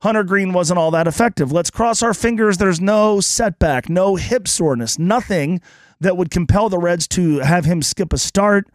Hunter 0.00 0.22
Greene 0.22 0.52
wasn't 0.52 0.78
all 0.78 0.90
that 0.92 1.06
effective. 1.06 1.52
Let's 1.52 1.70
cross 1.70 2.02
our 2.02 2.14
fingers 2.14 2.56
there's 2.56 2.80
no 2.80 3.20
setback, 3.20 3.88
no 3.88 4.16
hip 4.16 4.46
soreness, 4.46 4.98
nothing 4.98 5.60
that 6.00 6.16
would 6.16 6.30
compel 6.30 6.68
the 6.68 6.78
Reds 6.78 7.08
to 7.08 7.38
have 7.40 7.64
him 7.64 7.82
skip 7.82 8.12
a 8.12 8.18
start 8.18 8.68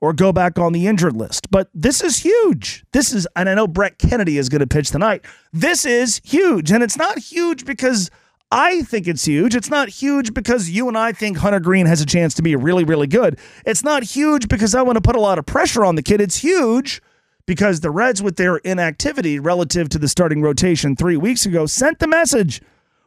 or 0.00 0.12
go 0.12 0.32
back 0.32 0.58
on 0.58 0.72
the 0.72 0.86
injured 0.86 1.14
list. 1.14 1.50
But 1.50 1.68
this 1.74 2.02
is 2.02 2.18
huge. 2.18 2.84
This 2.92 3.12
is, 3.12 3.26
and 3.36 3.48
I 3.48 3.54
know 3.54 3.66
Brett 3.66 3.98
Kennedy 3.98 4.38
is 4.38 4.48
going 4.48 4.60
to 4.60 4.66
pitch 4.66 4.90
tonight. 4.90 5.24
This 5.52 5.84
is 5.84 6.20
huge. 6.24 6.70
And 6.70 6.82
it's 6.82 6.96
not 6.96 7.18
huge 7.18 7.64
because 7.66 8.10
I 8.52 8.82
think 8.82 9.06
it's 9.06 9.24
huge. 9.24 9.54
It's 9.54 9.70
not 9.70 9.88
huge 9.88 10.34
because 10.34 10.70
you 10.70 10.88
and 10.88 10.98
I 10.98 11.12
think 11.12 11.38
Hunter 11.38 11.60
Greene 11.60 11.86
has 11.86 12.00
a 12.00 12.06
chance 12.06 12.34
to 12.34 12.42
be 12.42 12.56
really, 12.56 12.82
really 12.82 13.06
good. 13.06 13.38
It's 13.64 13.84
not 13.84 14.02
huge 14.02 14.48
because 14.48 14.74
I 14.74 14.82
want 14.82 14.96
to 14.96 15.00
put 15.00 15.14
a 15.14 15.20
lot 15.20 15.38
of 15.38 15.46
pressure 15.46 15.84
on 15.84 15.94
the 15.94 16.02
kid. 16.02 16.20
It's 16.20 16.36
huge 16.36 17.00
because 17.46 17.80
the 17.80 17.90
Reds, 17.90 18.22
with 18.22 18.36
their 18.36 18.56
inactivity 18.58 19.38
relative 19.38 19.88
to 19.90 19.98
the 19.98 20.08
starting 20.08 20.42
rotation 20.42 20.96
three 20.96 21.16
weeks 21.16 21.46
ago, 21.46 21.66
sent 21.66 22.00
the 22.00 22.08
message 22.08 22.60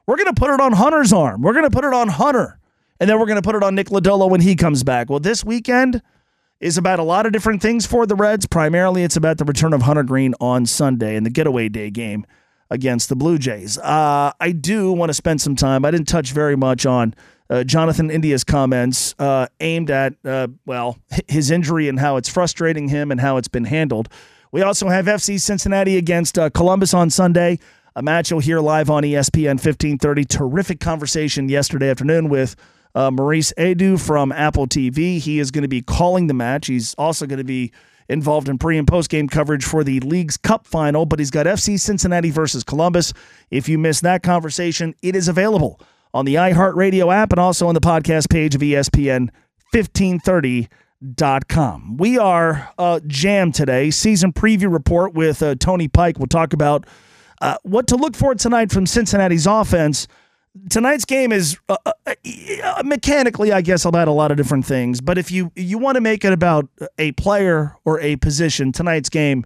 we're 0.06 0.18
going 0.18 0.34
to 0.34 0.40
put 0.40 0.50
it 0.50 0.60
on 0.60 0.74
Hunter's 0.74 1.14
arm. 1.14 1.42
We're 1.42 1.54
going 1.54 1.64
to 1.64 1.72
put 1.72 1.86
it 1.86 1.94
on 1.94 2.10
Hunter. 2.10 2.60
And 3.00 3.10
then 3.10 3.20
we're 3.20 3.26
going 3.26 3.42
to 3.42 3.42
put 3.42 3.56
it 3.56 3.64
on 3.64 3.76
Nick 3.76 3.88
Lodolo 3.88 4.30
when 4.30 4.42
he 4.42 4.56
comes 4.56 4.84
back. 4.84 5.10
Well, 5.10 5.20
this 5.20 5.44
weekend 5.44 6.02
is 6.60 6.78
about 6.78 7.00
a 7.00 7.04
lot 7.04 7.26
of 7.26 7.34
different 7.34 7.62
things 7.62 7.86
for 7.86 8.06
the 8.06 8.16
Reds. 8.16 8.46
Primarily, 8.46 9.04
it's 9.04 9.18
about 9.18 9.38
the 9.38 9.46
return 9.46 9.74
of 9.74 9.82
Hunter 9.82 10.04
Greene 10.04 10.36
on 10.40 10.66
Sunday 10.66 11.16
in 11.16 11.24
the 11.24 11.30
getaway 11.30 11.70
day 11.70 11.90
game 11.90 12.26
against 12.74 13.08
the 13.08 13.16
Blue 13.16 13.38
Jays. 13.38 13.78
Uh, 13.78 14.32
I 14.40 14.52
do 14.52 14.92
want 14.92 15.10
to 15.10 15.14
spend 15.14 15.40
some 15.40 15.56
time. 15.56 15.86
I 15.86 15.92
didn't 15.92 16.08
touch 16.08 16.32
very 16.32 16.58
much 16.58 16.88
on 16.88 17.14
uh, 17.50 17.64
Jonathan 17.64 18.10
India's 18.10 18.44
comments 18.44 19.14
uh, 19.20 19.46
aimed 19.60 19.92
at, 19.92 20.16
uh, 20.26 20.48
well, 20.66 20.98
his 21.28 21.52
injury 21.52 21.88
and 21.88 22.00
how 22.00 22.18
it's 22.18 22.28
frustrating 22.28 22.88
him 22.88 23.12
and 23.12 23.22
how 23.22 23.38
it's 23.38 23.48
been 23.48 23.66
handled. 23.66 24.10
We 24.52 24.64
also 24.64 24.90
have 24.90 25.06
FC 25.06 25.40
Cincinnati 25.40 25.98
against 25.98 26.40
uh, 26.40 26.50
Columbus 26.50 26.96
on 26.96 27.12
Sunday, 27.12 27.60
a 27.96 28.02
match 28.02 28.32
you'll 28.32 28.40
hear 28.40 28.60
live 28.60 28.90
on 28.90 29.04
ESPN 29.04 29.54
1530. 29.62 30.26
Terrific 30.26 30.80
conversation 30.80 31.50
yesterday 31.50 31.92
afternoon 31.92 32.28
with 32.28 32.56
uh, 32.96 33.12
Maurice 33.12 33.54
Edu 33.56 34.04
from 34.04 34.32
Apple 34.32 34.66
TV. 34.66 35.20
He 35.20 35.38
is 35.38 35.52
going 35.52 35.62
to 35.62 35.68
be 35.68 35.84
calling 35.84 36.26
the 36.26 36.34
match. 36.34 36.68
He's 36.68 36.96
also 36.96 37.28
going 37.28 37.38
to 37.38 37.44
be 37.44 37.72
involved 38.10 38.50
in 38.50 38.58
pre 38.58 38.78
and 38.78 38.88
post 38.88 39.10
game 39.10 39.28
coverage 39.28 39.66
for 39.66 39.84
the 39.84 40.00
Leagues 40.02 40.38
Cup 40.38 40.68
final, 40.68 41.06
but 41.06 41.20
he's 41.20 41.32
got 41.32 41.46
FC 41.46 41.80
Cincinnati 41.80 42.32
versus 42.32 42.64
Columbus. 42.64 43.14
If 43.52 43.70
you 43.70 43.78
missed 43.78 44.04
that 44.04 44.24
conversation, 44.24 44.96
it 45.02 45.16
is 45.16 45.28
available 45.28 45.80
on 46.14 46.26
the 46.26 46.36
iHeartRadio 46.36 47.14
app 47.14 47.32
and 47.32 47.40
also 47.40 47.68
on 47.68 47.74
the 47.74 47.82
podcast 47.82 48.30
page 48.30 48.54
of 48.56 48.62
ESPN 48.62 49.30
1530.com. 49.74 51.98
We 51.98 52.20
are 52.20 52.70
uh, 52.78 53.00
jammed 53.08 53.56
today. 53.56 53.90
Season 53.90 54.32
preview 54.32 54.72
report 54.72 55.14
with 55.14 55.42
uh, 55.42 55.56
Tony 55.56 55.88
Pike. 55.88 56.20
We'll 56.20 56.28
talk 56.28 56.54
about 56.54 56.86
uh, 57.42 57.58
what 57.64 57.88
to 57.88 57.96
look 57.96 58.16
for 58.16 58.36
tonight 58.36 58.72
from 58.72 58.86
Cincinnati's 58.86 59.48
offense 59.48 60.08
tonight's 60.70 61.06
game 61.06 61.32
is 61.32 61.58
uh, 61.70 61.78
uh, 61.86 61.92
uh, 62.06 62.84
mechanically, 62.86 63.52
I 63.52 63.62
guess, 63.62 63.86
about 63.86 64.08
a 64.08 64.12
lot 64.12 64.32
of 64.32 64.38
different 64.38 64.66
things. 64.66 65.02
But 65.02 65.18
if 65.18 65.32
you 65.32 65.52
you 65.56 65.78
want 65.78 65.96
to 65.96 66.02
make 66.02 66.24
it 66.24 66.34
about 66.34 66.68
a 66.98 67.12
player 67.14 67.76
or 67.86 68.00
a 68.00 68.16
position, 68.18 68.72
tonight's 68.72 69.10
game, 69.10 69.46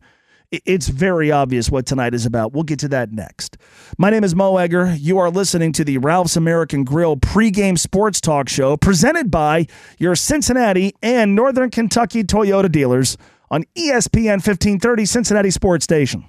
it's 0.52 0.88
very 0.88 1.32
obvious 1.32 1.70
what 1.70 1.86
tonight 1.86 2.14
is 2.14 2.26
about. 2.26 2.54
We'll 2.54 2.64
get 2.64 2.80
to 2.80 2.88
that 2.90 3.12
next. 3.12 3.58
My 3.98 4.10
name 4.10 4.24
is 4.24 4.36
Mo 4.36 4.58
Egger. 4.58 4.96
You 4.98 5.18
are 5.18 5.30
listening 5.30 5.74
to 5.74 5.84
the 5.84 5.98
Ralph's 5.98 6.38
American 6.38 6.84
Grill 6.84 7.18
pregame 7.18 7.78
sports 7.78 8.22
talk 8.22 8.48
show 8.48 8.78
presented 8.78 9.30
by 9.30 9.68
your 9.98 10.16
Cincinnati 10.16 10.96
and 11.02 11.36
Northern 11.36 11.70
Kentucky 11.70 12.24
Toyota 12.24 12.72
dealers 12.72 13.18
on 13.50 13.64
ESPN 13.76 14.40
1530 14.44 15.06
Cincinnati 15.06 15.52
Sports 15.52 15.84
Station. 15.84 16.26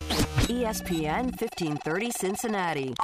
ESPN 0.48 1.24
1530 1.40 2.10
Cincinnati. 2.12 2.94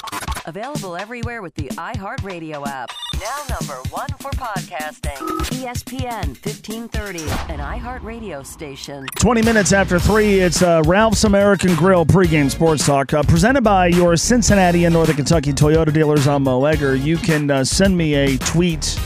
Available 0.47 0.97
everywhere 0.97 1.40
with 1.40 1.54
the 1.54 1.68
iHeartRadio 1.68 2.66
app. 2.66 2.90
Now 3.14 3.56
number 3.59 3.76
one 3.90 4.09
for 4.21 4.30
podcasting. 4.33 5.16
ESPN 5.52 6.26
1530, 6.44 7.23
an 7.52 7.61
iHeartRadio 7.61 8.44
station. 8.44 9.06
20 9.16 9.42
minutes 9.42 9.73
after 9.73 9.99
3, 9.99 10.40
it's 10.40 10.62
uh, 10.62 10.83
Ralph's 10.85 11.25
American 11.25 11.75
Grill 11.75 12.04
pregame 12.04 12.50
sports 12.50 12.85
talk 12.85 13.14
uh, 13.14 13.23
presented 13.23 13.62
by 13.62 13.87
your 13.87 14.16
Cincinnati 14.16 14.85
and 14.85 14.92
Northern 14.92 15.16
Kentucky 15.16 15.52
Toyota 15.52 15.92
dealers. 15.92 16.28
I'm 16.28 16.42
Mo 16.42 16.64
Egger. 16.66 16.94
You 16.94 17.16
can 17.16 17.50
uh, 17.50 17.64
send 17.64 17.97
me 17.97 18.14
a 18.14 18.37
tweet 18.38 18.99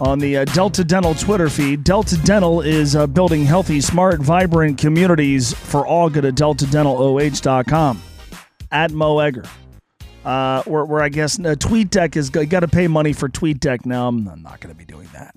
on 0.00 0.18
the 0.18 0.38
uh, 0.38 0.44
Delta 0.46 0.84
Dental 0.84 1.14
Twitter 1.14 1.48
feed. 1.48 1.84
Delta 1.84 2.16
Dental 2.22 2.60
is 2.60 2.96
uh, 2.96 3.06
building 3.06 3.44
healthy, 3.44 3.80
smart, 3.80 4.20
vibrant 4.20 4.78
communities 4.78 5.52
for 5.54 5.86
all 5.86 6.10
good 6.10 6.24
at 6.24 6.34
deltadentaloh.com. 6.34 8.02
At 8.72 8.90
Mo 8.90 9.18
Egger. 9.20 9.44
Uh, 10.24 10.62
where, 10.64 10.84
where 10.84 11.02
I 11.02 11.08
guess 11.08 11.38
uh, 11.38 11.54
TweetDeck 11.54 12.16
is 12.16 12.30
got 12.30 12.60
to 12.60 12.68
pay 12.68 12.88
money 12.88 13.12
for 13.12 13.28
TweetDeck 13.28 13.86
now. 13.86 14.08
I'm, 14.08 14.26
I'm 14.28 14.42
not 14.42 14.60
going 14.60 14.74
to 14.74 14.78
be 14.78 14.84
doing 14.84 15.08
that. 15.12 15.34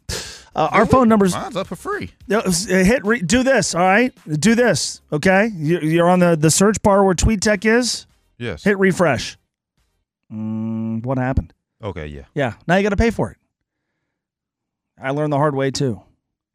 Uh, 0.56 0.68
our 0.72 0.86
phone 0.86 1.08
numbers. 1.08 1.34
Mine's 1.34 1.56
up 1.56 1.68
for 1.68 1.76
free. 1.76 2.10
Uh, 2.30 2.52
hit 2.52 3.06
re, 3.06 3.22
do 3.22 3.44
this. 3.44 3.76
All 3.76 3.82
right, 3.82 4.12
do 4.28 4.56
this. 4.56 5.02
Okay, 5.14 5.52
you, 5.56 5.80
you're 5.80 6.10
on 6.10 6.20
the 6.20 6.36
the 6.36 6.50
search 6.50 6.82
bar 6.82 7.04
where 7.04 7.14
TweetDeck 7.14 7.66
is. 7.66 8.08
Yes. 8.40 8.64
Hit 8.64 8.80
refresh. 8.80 9.38
Mm, 10.34 11.06
what 11.06 11.18
happened? 11.18 11.54
Okay, 11.84 12.08
yeah. 12.08 12.24
Yeah, 12.34 12.54
now 12.68 12.76
you 12.76 12.84
got 12.84 12.90
to 12.90 12.98
pay 12.98 13.12
for 13.12 13.32
it. 13.32 13.38
I 15.02 15.12
learned 15.12 15.34
the 15.34 15.38
hard 15.38 15.56
way 15.56 15.72
too. 15.72 16.02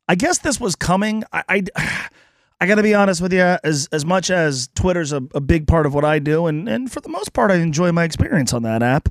I 0.08 0.14
guess 0.14 0.38
this 0.38 0.60
was 0.60 0.76
coming. 0.76 1.24
I, 1.32 1.44
I, 1.48 1.62
I 2.60 2.66
got 2.66 2.76
to 2.76 2.82
be 2.82 2.94
honest 2.94 3.20
with 3.20 3.32
you. 3.32 3.56
As 3.64 3.88
as 3.92 4.04
much 4.04 4.30
as 4.30 4.68
Twitter's 4.74 5.12
a, 5.12 5.22
a 5.34 5.40
big 5.40 5.66
part 5.66 5.86
of 5.86 5.94
what 5.94 6.04
I 6.04 6.18
do, 6.18 6.46
and 6.46 6.68
and 6.68 6.90
for 6.90 7.00
the 7.00 7.08
most 7.08 7.32
part, 7.32 7.50
I 7.50 7.56
enjoy 7.56 7.92
my 7.92 8.04
experience 8.04 8.52
on 8.52 8.62
that 8.62 8.82
app. 8.82 9.08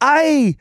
I 0.00 0.56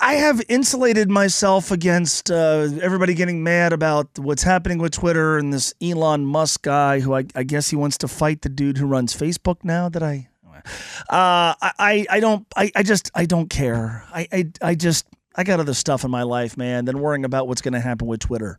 I 0.00 0.14
have 0.14 0.42
insulated 0.48 1.10
myself 1.10 1.70
against 1.70 2.30
uh, 2.30 2.68
everybody 2.80 3.14
getting 3.14 3.42
mad 3.42 3.72
about 3.72 4.18
what's 4.18 4.42
happening 4.42 4.78
with 4.78 4.92
Twitter 4.92 5.36
and 5.36 5.52
this 5.52 5.74
Elon 5.82 6.24
Musk 6.24 6.62
guy, 6.62 7.00
who 7.00 7.14
I, 7.14 7.26
I 7.34 7.42
guess 7.42 7.68
he 7.70 7.76
wants 7.76 7.98
to 7.98 8.08
fight 8.08 8.42
the 8.42 8.48
dude 8.48 8.78
who 8.78 8.86
runs 8.86 9.14
Facebook 9.14 9.58
now. 9.62 9.88
That 9.88 10.02
I, 10.02 10.28
uh, 11.10 11.54
I, 11.60 12.06
I 12.08 12.20
don't, 12.20 12.46
I, 12.56 12.72
I 12.74 12.82
just, 12.82 13.10
I 13.14 13.26
don't 13.26 13.50
care. 13.50 14.04
I, 14.12 14.28
I, 14.32 14.50
I 14.62 14.74
just, 14.74 15.06
I 15.36 15.44
got 15.44 15.60
other 15.60 15.74
stuff 15.74 16.04
in 16.04 16.10
my 16.10 16.22
life, 16.22 16.56
man, 16.56 16.86
than 16.86 17.00
worrying 17.00 17.24
about 17.24 17.46
what's 17.46 17.60
going 17.60 17.74
to 17.74 17.80
happen 17.80 18.08
with 18.08 18.20
Twitter. 18.20 18.58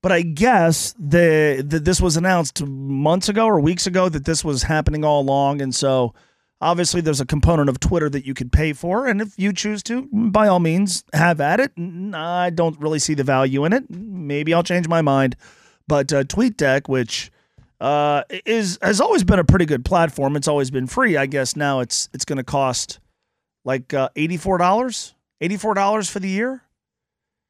But 0.00 0.12
I 0.12 0.22
guess 0.22 0.94
the, 0.98 1.64
the 1.66 1.80
this 1.80 2.00
was 2.00 2.16
announced 2.16 2.62
months 2.64 3.28
ago 3.28 3.46
or 3.46 3.58
weeks 3.58 3.86
ago 3.86 4.08
that 4.08 4.24
this 4.24 4.44
was 4.44 4.62
happening 4.62 5.04
all 5.04 5.22
along, 5.22 5.60
and 5.60 5.74
so 5.74 6.14
obviously 6.60 7.00
there's 7.00 7.20
a 7.20 7.26
component 7.26 7.68
of 7.68 7.80
Twitter 7.80 8.08
that 8.10 8.24
you 8.24 8.34
could 8.34 8.52
pay 8.52 8.72
for, 8.72 9.06
and 9.06 9.20
if 9.20 9.36
you 9.36 9.52
choose 9.52 9.82
to, 9.84 10.08
by 10.12 10.46
all 10.46 10.60
means, 10.60 11.02
have 11.12 11.40
at 11.40 11.58
it. 11.58 11.72
I 12.14 12.50
don't 12.50 12.78
really 12.80 13.00
see 13.00 13.14
the 13.14 13.24
value 13.24 13.64
in 13.64 13.72
it. 13.72 13.90
Maybe 13.90 14.54
I'll 14.54 14.62
change 14.62 14.86
my 14.86 15.02
mind, 15.02 15.34
but 15.88 16.12
uh, 16.12 16.22
TweetDeck, 16.22 16.88
which 16.88 17.32
uh, 17.80 18.22
is 18.46 18.78
has 18.80 19.00
always 19.00 19.24
been 19.24 19.38
a 19.40 19.44
pretty 19.44 19.66
good 19.66 19.84
platform. 19.84 20.36
It's 20.36 20.48
always 20.48 20.70
been 20.70 20.86
free. 20.86 21.16
I 21.16 21.26
guess 21.26 21.56
now 21.56 21.80
it's 21.80 22.08
it's 22.12 22.24
going 22.24 22.38
to 22.38 22.44
cost 22.44 23.00
like 23.64 23.92
uh, 23.94 24.10
eighty 24.14 24.36
four 24.36 24.58
dollars, 24.58 25.14
eighty 25.40 25.56
four 25.56 25.74
dollars 25.74 26.08
for 26.08 26.20
the 26.20 26.28
year. 26.28 26.62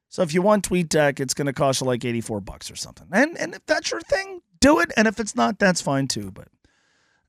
So 0.08 0.22
if 0.22 0.32
you 0.32 0.40
want 0.42 0.68
TweetDeck, 0.68 1.20
it's 1.20 1.34
going 1.34 1.46
to 1.46 1.52
cost 1.52 1.82
you 1.82 1.86
like 1.86 2.02
84 2.02 2.40
bucks 2.40 2.70
or 2.70 2.76
something. 2.76 3.06
And 3.12 3.36
and 3.38 3.54
if 3.54 3.66
that's 3.66 3.90
your 3.90 4.00
thing, 4.00 4.40
do 4.58 4.80
it. 4.80 4.90
And 4.96 5.06
if 5.06 5.20
it's 5.20 5.36
not, 5.36 5.58
that's 5.58 5.82
fine 5.82 6.08
too. 6.08 6.30
But 6.30 6.48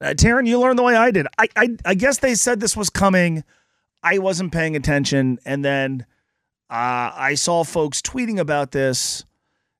uh, 0.01 0.13
Taryn, 0.13 0.47
you 0.47 0.59
learned 0.59 0.79
the 0.79 0.83
way 0.83 0.95
I 0.95 1.11
did. 1.11 1.27
I, 1.37 1.49
I 1.55 1.77
I 1.85 1.93
guess 1.93 2.19
they 2.19 2.35
said 2.35 2.59
this 2.59 2.77
was 2.77 2.89
coming. 2.89 3.43
I 4.01 4.19
wasn't 4.19 4.53
paying 4.53 4.77
attention, 4.77 5.39
and 5.43 5.63
then 5.65 6.05
uh, 6.69 7.11
I 7.13 7.33
saw 7.35 7.65
folks 7.65 8.01
tweeting 8.01 8.39
about 8.39 8.71
this, 8.71 9.25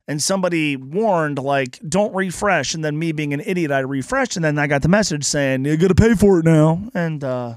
and 0.09 0.21
somebody 0.21 0.75
warned 0.75 1.39
like, 1.39 1.79
"Don't 1.87 2.13
refresh." 2.13 2.73
And 2.73 2.83
then 2.83 2.99
me 2.99 3.13
being 3.13 3.33
an 3.33 3.41
idiot, 3.45 3.71
I 3.71 3.79
refreshed, 3.79 4.35
and 4.35 4.43
then 4.43 4.59
I 4.59 4.67
got 4.67 4.81
the 4.81 4.89
message 4.89 5.23
saying, 5.23 5.63
"You're 5.63 5.77
gonna 5.77 5.95
pay 5.95 6.15
for 6.15 6.39
it 6.39 6.45
now." 6.45 6.81
And 6.93 7.23
uh, 7.23 7.55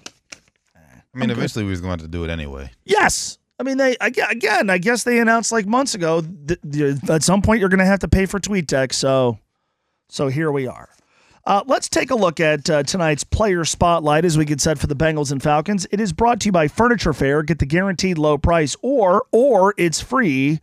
I 1.15 1.19
mean, 1.19 1.31
eventually 1.31 1.65
we 1.65 1.71
was 1.71 1.81
going 1.81 1.99
to 1.99 2.05
to 2.05 2.09
do 2.09 2.25
it 2.25 2.31
anyway. 2.31 2.71
Yes. 2.85 3.39
I 3.59 3.65
mean, 3.65 3.77
they 3.77 3.97
again. 4.01 4.71
I 4.71 4.79
guess 4.79 5.05
they 5.05 5.21
announced 5.21 5.53
like 5.53 5.67
months 5.67 5.95
ago 5.95 6.21
that 6.21 7.09
at 7.09 7.23
some 7.23 7.43
point 7.43 7.61
you're 7.61 7.69
going 7.69 7.79
to 7.79 7.85
have 7.85 8.01
to 8.01 8.09
pay 8.09 8.27
for 8.27 8.41
TweetDeck. 8.41 8.93
So, 8.93 9.39
so 10.09 10.29
here 10.29 10.51
we 10.51 10.67
are. 10.67 10.89
Uh, 11.45 11.63
let's 11.67 11.89
take 11.89 12.11
a 12.11 12.15
look 12.15 12.41
at 12.41 12.71
uh, 12.71 12.83
tonight's 12.85 13.25
player 13.25 13.65
spotlight 13.65 14.25
as 14.25 14.39
we 14.39 14.45
get 14.45 14.61
set 14.61 14.79
for 14.79 14.87
the 14.87 14.97
Bengals 14.97 15.33
and 15.33 15.43
Falcons. 15.43 15.87
It 15.91 16.01
is 16.01 16.13
brought 16.13 16.41
to 16.41 16.47
you 16.47 16.53
by 16.53 16.69
Furniture 16.69 17.13
Fair. 17.13 17.43
Get 17.43 17.59
the 17.59 17.67
guaranteed 17.67 18.19
low 18.19 18.39
price, 18.39 18.77
or 18.81 19.25
or 19.33 19.75
it's 19.77 20.01
free 20.01 20.61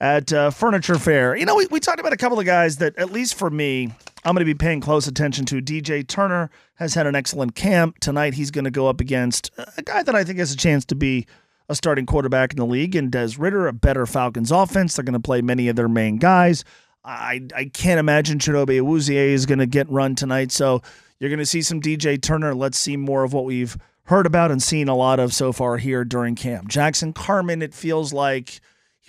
at 0.00 0.32
uh, 0.32 0.50
Furniture 0.50 0.98
Fair. 0.98 1.36
You 1.36 1.46
know, 1.46 1.56
we, 1.56 1.66
we 1.66 1.80
talked 1.80 2.00
about 2.00 2.12
a 2.12 2.16
couple 2.16 2.38
of 2.38 2.46
guys 2.46 2.76
that, 2.78 2.96
at 2.96 3.10
least 3.10 3.34
for 3.34 3.50
me, 3.50 3.92
I'm 4.26 4.34
going 4.34 4.40
to 4.40 4.44
be 4.44 4.54
paying 4.54 4.80
close 4.80 5.06
attention 5.06 5.44
to. 5.46 5.62
DJ 5.62 6.04
Turner 6.04 6.50
has 6.74 6.94
had 6.94 7.06
an 7.06 7.14
excellent 7.14 7.54
camp 7.54 8.00
tonight. 8.00 8.34
He's 8.34 8.50
going 8.50 8.64
to 8.64 8.72
go 8.72 8.88
up 8.88 9.00
against 9.00 9.52
a 9.76 9.82
guy 9.82 10.02
that 10.02 10.16
I 10.16 10.24
think 10.24 10.40
has 10.40 10.50
a 10.50 10.56
chance 10.56 10.84
to 10.86 10.96
be 10.96 11.28
a 11.68 11.76
starting 11.76 12.06
quarterback 12.06 12.52
in 12.52 12.56
the 12.56 12.66
league, 12.66 12.96
and 12.96 13.12
Des 13.12 13.38
Ridder, 13.38 13.68
a 13.68 13.72
better 13.72 14.04
Falcons 14.04 14.50
offense. 14.50 14.96
They're 14.96 15.04
going 15.04 15.12
to 15.12 15.20
play 15.20 15.42
many 15.42 15.68
of 15.68 15.76
their 15.76 15.88
main 15.88 16.16
guys. 16.16 16.64
I, 17.04 17.42
I 17.54 17.66
can't 17.66 18.00
imagine 18.00 18.40
Chidobe 18.40 18.80
Awuzie 18.80 19.14
is 19.14 19.46
going 19.46 19.60
to 19.60 19.66
get 19.66 19.88
run 19.88 20.16
tonight. 20.16 20.50
So 20.50 20.82
you're 21.20 21.30
going 21.30 21.38
to 21.38 21.46
see 21.46 21.62
some 21.62 21.80
DJ 21.80 22.20
Turner. 22.20 22.52
Let's 22.52 22.78
see 22.78 22.96
more 22.96 23.22
of 23.22 23.32
what 23.32 23.44
we've 23.44 23.78
heard 24.06 24.26
about 24.26 24.50
and 24.50 24.60
seen 24.60 24.88
a 24.88 24.96
lot 24.96 25.20
of 25.20 25.32
so 25.32 25.52
far 25.52 25.76
here 25.76 26.04
during 26.04 26.34
camp. 26.34 26.66
Jackson 26.66 27.12
Carman, 27.12 27.62
it 27.62 27.72
feels 27.72 28.12
like 28.12 28.60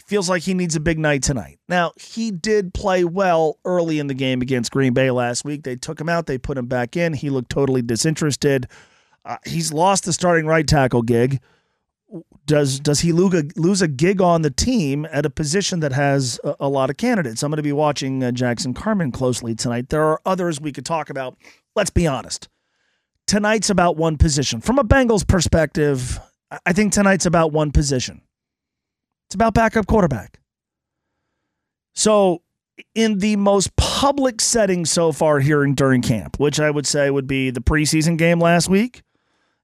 feels 0.08 0.30
like 0.30 0.44
he 0.44 0.54
needs 0.54 0.76
a 0.76 0.80
big 0.80 0.98
night 0.98 1.22
tonight. 1.22 1.60
Now, 1.68 1.94
he 2.00 2.32
did 2.32 2.74
play 2.74 3.04
well 3.04 3.60
early 3.66 4.00
in 4.00 4.08
the 4.08 4.14
game 4.14 4.42
against 4.42 4.72
Green 4.72 4.94
Bay 4.94 5.12
last 5.12 5.46
week. 5.46 5.64
They 5.64 5.76
took 5.76 6.00
him 6.00 6.10
out, 6.10 6.26
they 6.26 6.38
put 6.38 6.58
him 6.58 6.68
back 6.68 6.96
in. 6.96 7.14
He 7.14 7.30
looked 7.30 7.50
totally 7.50 7.82
disinterested. 7.82 8.68
Uh, 9.26 9.38
he's 9.46 9.74
lost 9.74 10.06
the 10.06 10.14
starting 10.14 10.46
right 10.46 10.68
tackle 10.68 11.02
gig 11.02 11.42
does 12.46 12.80
does 12.80 13.02
he 13.02 13.12
lose 13.12 13.82
a, 13.82 13.88
gig 13.88 14.22
on 14.22 14.42
the 14.42 14.50
team 14.50 15.06
at 15.12 15.26
a 15.26 15.30
position 15.30 15.82
that 15.82 15.92
has 15.92 16.40
a, 16.44 16.56
a 16.62 16.70
lot 16.70 16.90
of 16.90 16.98
candidates? 16.98 17.44
I'm 17.44 17.52
going 17.52 17.58
to 17.58 17.64
be 17.64 17.74
watching 17.74 18.24
uh, 18.24 18.32
Jackson 18.32 18.74
Carman 18.74 19.12
closely 19.12 19.54
tonight. 19.54 19.90
There 19.90 20.04
are 20.04 20.22
others 20.26 20.60
we 20.60 20.72
could 20.72 20.86
talk 20.86 21.10
about. 21.10 21.38
Let's 21.76 21.90
be 21.90 22.08
honest. 22.08 22.48
Tonight's 23.28 23.70
about 23.70 23.98
one 23.98 24.18
position. 24.18 24.62
From 24.62 24.80
a 24.80 24.84
Bengals 24.84 25.28
perspective, 25.28 26.20
I 26.66 26.72
think 26.72 26.94
tonight's 26.94 27.26
about 27.26 27.52
one 27.52 27.72
position. 27.72 28.22
It's 29.28 29.36
about 29.36 29.54
backup 29.54 29.88
quarterback. 29.88 30.40
So, 31.94 32.44
in 32.94 33.20
the 33.20 33.36
most 33.36 33.76
public 33.76 34.40
setting 34.40 34.86
so 34.86 35.12
far 35.12 35.40
here 35.40 35.64
in 35.64 35.74
during 35.74 36.02
camp, 36.02 36.40
which 36.40 36.60
I 36.60 36.70
would 36.70 36.86
say 36.86 37.10
would 37.10 37.28
be 37.28 37.50
the 37.50 37.60
preseason 37.60 38.18
game 38.18 38.40
last 38.40 38.70
week, 38.70 39.02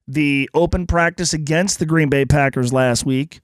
the 0.06 0.50
open 0.52 0.86
practice 0.86 1.32
against 1.32 1.78
the 1.78 1.86
Green 1.86 2.10
Bay 2.10 2.24
Packers 2.24 2.72
last 2.72 3.06
week. 3.06 3.40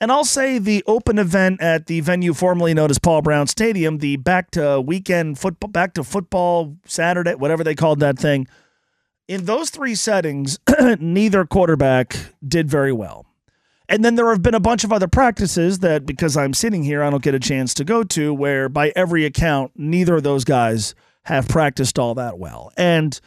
And 0.00 0.10
I'll 0.10 0.24
say 0.24 0.58
the 0.58 0.82
open 0.86 1.18
event 1.18 1.60
at 1.60 1.86
the 1.86 2.00
venue 2.00 2.32
formerly 2.32 2.72
known 2.72 2.90
as 2.90 2.98
Paul 2.98 3.20
Brown 3.20 3.46
Stadium, 3.46 3.98
the 3.98 4.16
back 4.16 4.50
to 4.52 4.80
weekend 4.80 5.38
football, 5.38 5.68
back 5.68 5.92
to 5.94 6.02
football 6.02 6.76
Saturday, 6.86 7.34
whatever 7.34 7.62
they 7.62 7.74
called 7.74 8.00
that 8.00 8.18
thing. 8.18 8.48
In 9.28 9.44
those 9.44 9.68
three 9.70 9.94
settings, 9.94 10.58
neither 10.98 11.44
quarterback 11.44 12.16
did 12.46 12.68
very 12.68 12.92
well. 12.92 13.26
And 13.90 14.04
then 14.04 14.14
there 14.14 14.30
have 14.30 14.40
been 14.40 14.54
a 14.54 14.60
bunch 14.60 14.84
of 14.84 14.92
other 14.92 15.08
practices 15.08 15.80
that, 15.80 16.06
because 16.06 16.36
I'm 16.36 16.54
sitting 16.54 16.84
here, 16.84 17.02
I 17.02 17.10
don't 17.10 17.24
get 17.24 17.34
a 17.34 17.40
chance 17.40 17.74
to 17.74 17.84
go 17.84 18.04
to, 18.04 18.32
where 18.32 18.68
by 18.68 18.92
every 18.94 19.24
account, 19.24 19.72
neither 19.74 20.14
of 20.14 20.22
those 20.22 20.44
guys 20.44 20.94
have 21.24 21.48
practiced 21.48 21.98
all 21.98 22.14
that 22.14 22.38
well. 22.38 22.72
And 22.76 23.20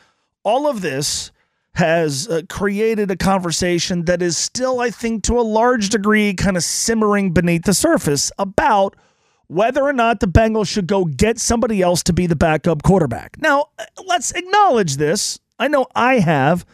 all 0.43 0.65
of 0.65 0.82
this 0.82 1.34
has 1.76 2.30
uh, 2.30 2.43
created 2.47 3.12
a 3.12 3.17
conversation 3.17 4.06
that 4.06 4.21
is 4.21 4.38
still, 4.38 4.80
I 4.80 4.89
think, 4.89 5.23
to 5.23 5.38
a 5.38 5.41
large 5.41 5.89
degree, 5.89 6.34
kind 6.34 6.56
of 6.56 6.63
simmering 6.63 7.34
beneath 7.34 7.63
the 7.63 7.73
surface 7.73 8.32
about 8.39 8.95
whether 9.47 9.84
or 9.84 9.93
not 9.93 10.21
the 10.21 10.28
Bengals 10.28 10.69
should 10.69 10.88
go 10.88 11.04
get 11.04 11.39
somebody 11.39 11.82
else 11.82 12.04
to 12.04 12.13
be 12.13 12.26
the 12.26 12.38
backup 12.38 12.84
quarterback. 12.84 13.36
Now, 13.41 13.65
uh, 13.78 13.84
let's 14.06 14.32
acknowledge 14.32 14.95
this. 14.95 15.39
I 15.60 15.67
know 15.67 15.88
I 15.93 16.19
have. 16.19 16.65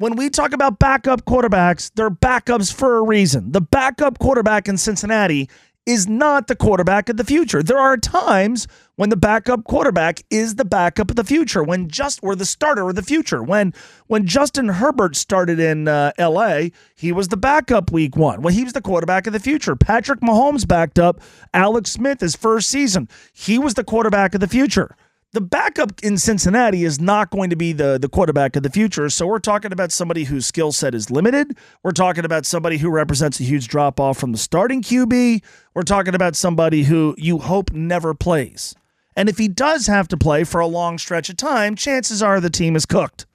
When 0.00 0.16
we 0.16 0.30
talk 0.30 0.54
about 0.54 0.78
backup 0.78 1.26
quarterbacks, 1.26 1.90
they're 1.94 2.08
backups 2.08 2.72
for 2.72 2.96
a 2.96 3.02
reason. 3.02 3.52
The 3.52 3.60
backup 3.60 4.18
quarterback 4.18 4.66
in 4.66 4.78
Cincinnati 4.78 5.50
is 5.84 6.08
not 6.08 6.46
the 6.46 6.56
quarterback 6.56 7.10
of 7.10 7.18
the 7.18 7.24
future. 7.24 7.62
There 7.62 7.76
are 7.76 7.98
times 7.98 8.66
when 8.96 9.10
the 9.10 9.16
backup 9.18 9.64
quarterback 9.64 10.22
is 10.30 10.54
the 10.54 10.64
backup 10.64 11.10
of 11.10 11.16
the 11.16 11.24
future, 11.24 11.62
when 11.62 11.88
just 11.88 12.18
or 12.22 12.34
the 12.34 12.46
starter 12.46 12.88
of 12.88 12.94
the 12.94 13.02
future. 13.02 13.42
When 13.42 13.74
when 14.06 14.26
Justin 14.26 14.68
Herbert 14.68 15.16
started 15.16 15.60
in 15.60 15.86
uh, 15.86 16.12
L.A., 16.16 16.72
he 16.94 17.12
was 17.12 17.28
the 17.28 17.36
backup 17.36 17.92
week 17.92 18.16
one. 18.16 18.40
Well, 18.40 18.54
he 18.54 18.64
was 18.64 18.72
the 18.72 18.80
quarterback 18.80 19.26
of 19.26 19.34
the 19.34 19.38
future. 19.38 19.76
Patrick 19.76 20.20
Mahomes 20.20 20.66
backed 20.66 20.98
up 20.98 21.20
Alex 21.52 21.90
Smith 21.90 22.20
his 22.20 22.34
first 22.34 22.70
season. 22.70 23.06
He 23.34 23.58
was 23.58 23.74
the 23.74 23.84
quarterback 23.84 24.34
of 24.34 24.40
the 24.40 24.48
future 24.48 24.96
the 25.32 25.40
backup 25.40 25.92
in 26.02 26.18
Cincinnati 26.18 26.84
is 26.84 27.00
not 27.00 27.30
going 27.30 27.50
to 27.50 27.56
be 27.56 27.72
the 27.72 27.98
the 27.98 28.08
quarterback 28.08 28.56
of 28.56 28.62
the 28.62 28.70
future. 28.70 29.08
So 29.08 29.26
we're 29.26 29.38
talking 29.38 29.72
about 29.72 29.92
somebody 29.92 30.24
whose 30.24 30.46
skill 30.46 30.72
set 30.72 30.94
is 30.94 31.10
limited. 31.10 31.56
We're 31.82 31.92
talking 31.92 32.24
about 32.24 32.46
somebody 32.46 32.78
who 32.78 32.90
represents 32.90 33.38
a 33.40 33.44
huge 33.44 33.68
drop 33.68 34.00
off 34.00 34.18
from 34.18 34.32
the 34.32 34.38
starting 34.38 34.82
QB. 34.82 35.42
We're 35.74 35.82
talking 35.82 36.14
about 36.14 36.34
somebody 36.34 36.84
who 36.84 37.14
you 37.16 37.38
hope 37.38 37.72
never 37.72 38.12
plays. 38.14 38.74
And 39.16 39.28
if 39.28 39.38
he 39.38 39.48
does 39.48 39.86
have 39.86 40.08
to 40.08 40.16
play 40.16 40.44
for 40.44 40.60
a 40.60 40.66
long 40.66 40.98
stretch 40.98 41.28
of 41.28 41.36
time, 41.36 41.76
chances 41.76 42.22
are 42.22 42.40
the 42.40 42.50
team 42.50 42.74
is 42.74 42.86
cooked. 42.86 43.26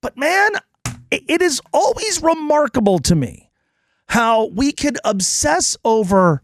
But 0.00 0.16
man, 0.16 0.52
it 1.10 1.42
is 1.42 1.60
always 1.72 2.22
remarkable 2.22 2.98
to 3.00 3.14
me 3.14 3.50
how 4.08 4.46
we 4.46 4.72
could 4.72 4.98
obsess 5.04 5.76
over 5.84 6.42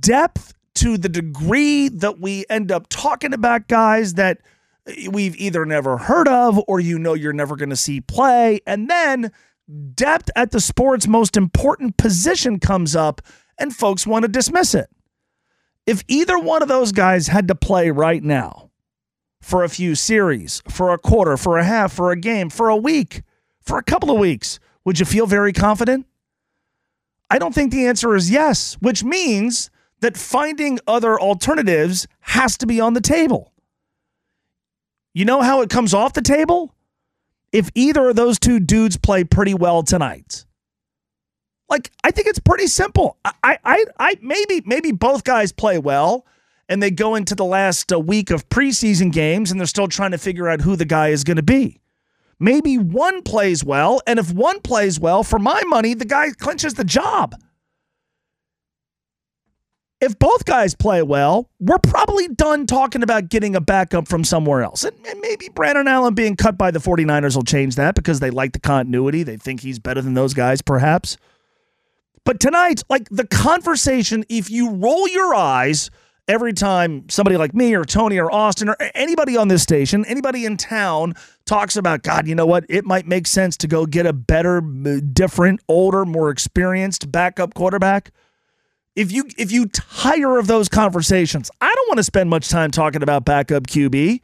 depth 0.00 0.54
to 0.76 0.96
the 0.96 1.08
degree 1.08 1.88
that 1.88 2.20
we 2.20 2.44
end 2.48 2.70
up 2.70 2.88
talking 2.88 3.34
about 3.34 3.68
guys 3.68 4.14
that 4.14 4.38
we've 5.10 5.36
either 5.36 5.64
never 5.64 5.98
heard 5.98 6.28
of 6.28 6.60
or 6.66 6.80
you 6.80 6.98
know 6.98 7.14
you're 7.14 7.32
never 7.32 7.56
going 7.56 7.70
to 7.70 7.76
see 7.76 8.00
play. 8.00 8.60
And 8.66 8.88
then 8.88 9.32
depth 9.94 10.30
at 10.36 10.50
the 10.50 10.60
sport's 10.60 11.06
most 11.06 11.36
important 11.36 11.96
position 11.96 12.58
comes 12.58 12.96
up 12.96 13.20
and 13.58 13.74
folks 13.74 14.06
want 14.06 14.24
to 14.24 14.28
dismiss 14.28 14.74
it. 14.74 14.88
If 15.86 16.02
either 16.08 16.38
one 16.38 16.62
of 16.62 16.68
those 16.68 16.92
guys 16.92 17.28
had 17.28 17.48
to 17.48 17.54
play 17.54 17.90
right 17.90 18.22
now 18.22 18.70
for 19.40 19.64
a 19.64 19.68
few 19.68 19.94
series, 19.94 20.62
for 20.68 20.92
a 20.92 20.98
quarter, 20.98 21.36
for 21.36 21.58
a 21.58 21.64
half, 21.64 21.92
for 21.92 22.10
a 22.10 22.16
game, 22.16 22.50
for 22.50 22.68
a 22.68 22.76
week, 22.76 23.22
for 23.60 23.78
a 23.78 23.82
couple 23.82 24.10
of 24.10 24.18
weeks, 24.18 24.60
would 24.84 24.98
you 24.98 25.06
feel 25.06 25.26
very 25.26 25.52
confident? 25.52 26.06
I 27.30 27.38
don't 27.38 27.54
think 27.54 27.70
the 27.70 27.86
answer 27.86 28.14
is 28.14 28.30
yes, 28.30 28.76
which 28.80 29.04
means 29.04 29.70
that 30.00 30.16
finding 30.16 30.78
other 30.86 31.20
alternatives 31.20 32.06
has 32.20 32.56
to 32.58 32.66
be 32.66 32.80
on 32.80 32.94
the 32.94 33.00
table. 33.00 33.52
You 35.12 35.24
know 35.24 35.42
how 35.42 35.60
it 35.60 35.70
comes 35.70 35.92
off 35.92 36.12
the 36.12 36.22
table? 36.22 36.74
If 37.52 37.70
either 37.74 38.10
of 38.10 38.16
those 38.16 38.38
two 38.38 38.60
dudes 38.60 38.96
play 38.96 39.24
pretty 39.24 39.54
well 39.54 39.82
tonight. 39.82 40.44
Like, 41.68 41.90
I 42.02 42.10
think 42.10 42.26
it's 42.26 42.38
pretty 42.38 42.66
simple. 42.66 43.16
I, 43.24 43.58
I, 43.64 43.84
I, 43.98 44.16
maybe, 44.20 44.62
maybe 44.66 44.92
both 44.92 45.24
guys 45.24 45.52
play 45.52 45.78
well, 45.78 46.26
and 46.68 46.82
they 46.82 46.90
go 46.90 47.14
into 47.14 47.34
the 47.34 47.44
last 47.44 47.92
uh, 47.92 47.98
week 47.98 48.30
of 48.30 48.48
preseason 48.48 49.12
games, 49.12 49.50
and 49.50 49.60
they're 49.60 49.66
still 49.66 49.88
trying 49.88 50.10
to 50.12 50.18
figure 50.18 50.48
out 50.48 50.60
who 50.60 50.76
the 50.76 50.84
guy 50.84 51.08
is 51.08 51.24
going 51.24 51.36
to 51.36 51.42
be. 51.42 51.80
Maybe 52.38 52.78
one 52.78 53.22
plays 53.22 53.62
well, 53.62 54.00
and 54.06 54.18
if 54.18 54.32
one 54.32 54.60
plays 54.60 54.98
well, 54.98 55.22
for 55.22 55.38
my 55.38 55.62
money, 55.64 55.94
the 55.94 56.04
guy 56.04 56.30
clinches 56.30 56.74
the 56.74 56.84
job. 56.84 57.34
If 60.00 60.18
both 60.18 60.46
guys 60.46 60.74
play 60.74 61.02
well, 61.02 61.50
we're 61.58 61.78
probably 61.78 62.28
done 62.28 62.66
talking 62.66 63.02
about 63.02 63.28
getting 63.28 63.54
a 63.54 63.60
backup 63.60 64.08
from 64.08 64.24
somewhere 64.24 64.62
else. 64.62 64.84
And, 64.84 64.96
and, 65.06 65.20
maybe 65.20 65.48
Brandon 65.50 65.86
Allen 65.86 66.14
being 66.14 66.36
cut 66.36 66.56
by 66.56 66.70
the 66.70 66.78
49ers 66.78 67.36
will 67.36 67.42
change 67.42 67.76
that 67.76 67.94
because 67.94 68.20
they 68.20 68.30
like 68.30 68.52
the 68.52 68.60
continuity. 68.60 69.22
They 69.22 69.36
think 69.36 69.60
he's 69.60 69.78
better 69.78 70.00
than 70.00 70.14
those 70.14 70.32
guys, 70.32 70.62
perhaps. 70.62 71.18
But 72.24 72.40
tonight, 72.40 72.82
like 72.88 73.08
the 73.10 73.26
conversation, 73.26 74.24
if 74.28 74.50
you 74.50 74.70
roll 74.70 75.06
your 75.08 75.34
eyes 75.34 75.90
every 76.28 76.52
time 76.52 77.08
somebody 77.08 77.36
like 77.36 77.54
me 77.54 77.74
or 77.74 77.84
Tony 77.84 78.18
or 78.18 78.32
Austin 78.32 78.68
or 78.68 78.76
anybody 78.94 79.36
on 79.36 79.48
this 79.48 79.62
station, 79.62 80.04
anybody 80.06 80.46
in 80.46 80.56
town 80.56 81.14
talks 81.44 81.76
about, 81.76 82.02
God, 82.02 82.26
you 82.26 82.34
know 82.34 82.46
what? 82.46 82.64
It 82.68 82.84
might 82.84 83.06
make 83.06 83.26
sense 83.26 83.56
to 83.58 83.68
go 83.68 83.84
get 83.84 84.06
a 84.06 84.12
better, 84.12 84.60
different, 84.60 85.60
older, 85.68 86.06
more 86.06 86.30
experienced 86.30 87.10
backup 87.10 87.54
quarterback 87.54 88.12
if 88.96 89.12
you 89.12 89.24
if 89.38 89.52
you 89.52 89.66
tire 89.66 90.38
of 90.38 90.46
those 90.46 90.68
conversations, 90.68 91.50
I 91.60 91.72
don't 91.74 91.88
want 91.88 91.98
to 91.98 92.04
spend 92.04 92.30
much 92.30 92.48
time 92.48 92.70
talking 92.70 93.02
about 93.02 93.24
backup 93.24 93.66
QB. 93.66 94.20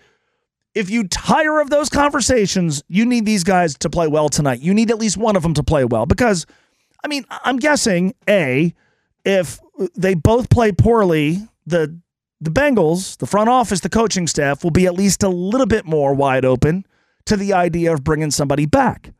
If 0.74 0.90
you 0.90 1.08
tire 1.08 1.60
of 1.60 1.70
those 1.70 1.88
conversations, 1.88 2.82
you 2.88 3.06
need 3.06 3.24
these 3.24 3.44
guys 3.44 3.78
to 3.78 3.88
play 3.88 4.08
well 4.08 4.28
tonight. 4.28 4.60
You 4.60 4.74
need 4.74 4.90
at 4.90 4.98
least 4.98 5.16
one 5.16 5.36
of 5.36 5.42
them 5.42 5.54
to 5.54 5.62
play 5.62 5.84
well 5.84 6.04
because 6.04 6.46
I 7.04 7.08
mean, 7.08 7.24
I'm 7.30 7.58
guessing 7.58 8.14
A, 8.28 8.74
if 9.24 9.60
they 9.96 10.14
both 10.14 10.50
play 10.50 10.72
poorly, 10.72 11.38
the 11.66 11.98
the 12.40 12.50
Bengals, 12.50 13.16
the 13.18 13.26
front 13.26 13.48
office, 13.48 13.80
the 13.80 13.88
coaching 13.88 14.26
staff 14.26 14.62
will 14.62 14.70
be 14.70 14.86
at 14.86 14.94
least 14.94 15.22
a 15.22 15.28
little 15.28 15.66
bit 15.66 15.86
more 15.86 16.12
wide 16.12 16.44
open 16.44 16.84
to 17.24 17.36
the 17.36 17.52
idea 17.52 17.92
of 17.92 18.04
bringing 18.04 18.30
somebody 18.30 18.66
back. 18.66 19.12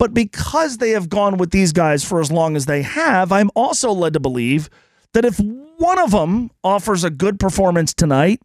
But 0.00 0.14
because 0.14 0.78
they 0.78 0.92
have 0.92 1.10
gone 1.10 1.36
with 1.36 1.50
these 1.50 1.74
guys 1.74 2.02
for 2.02 2.22
as 2.22 2.32
long 2.32 2.56
as 2.56 2.64
they 2.64 2.80
have, 2.80 3.30
I'm 3.30 3.50
also 3.54 3.92
led 3.92 4.14
to 4.14 4.20
believe 4.20 4.70
that 5.12 5.26
if 5.26 5.38
one 5.38 5.98
of 5.98 6.12
them 6.12 6.50
offers 6.64 7.04
a 7.04 7.10
good 7.10 7.38
performance 7.38 7.92
tonight, 7.92 8.40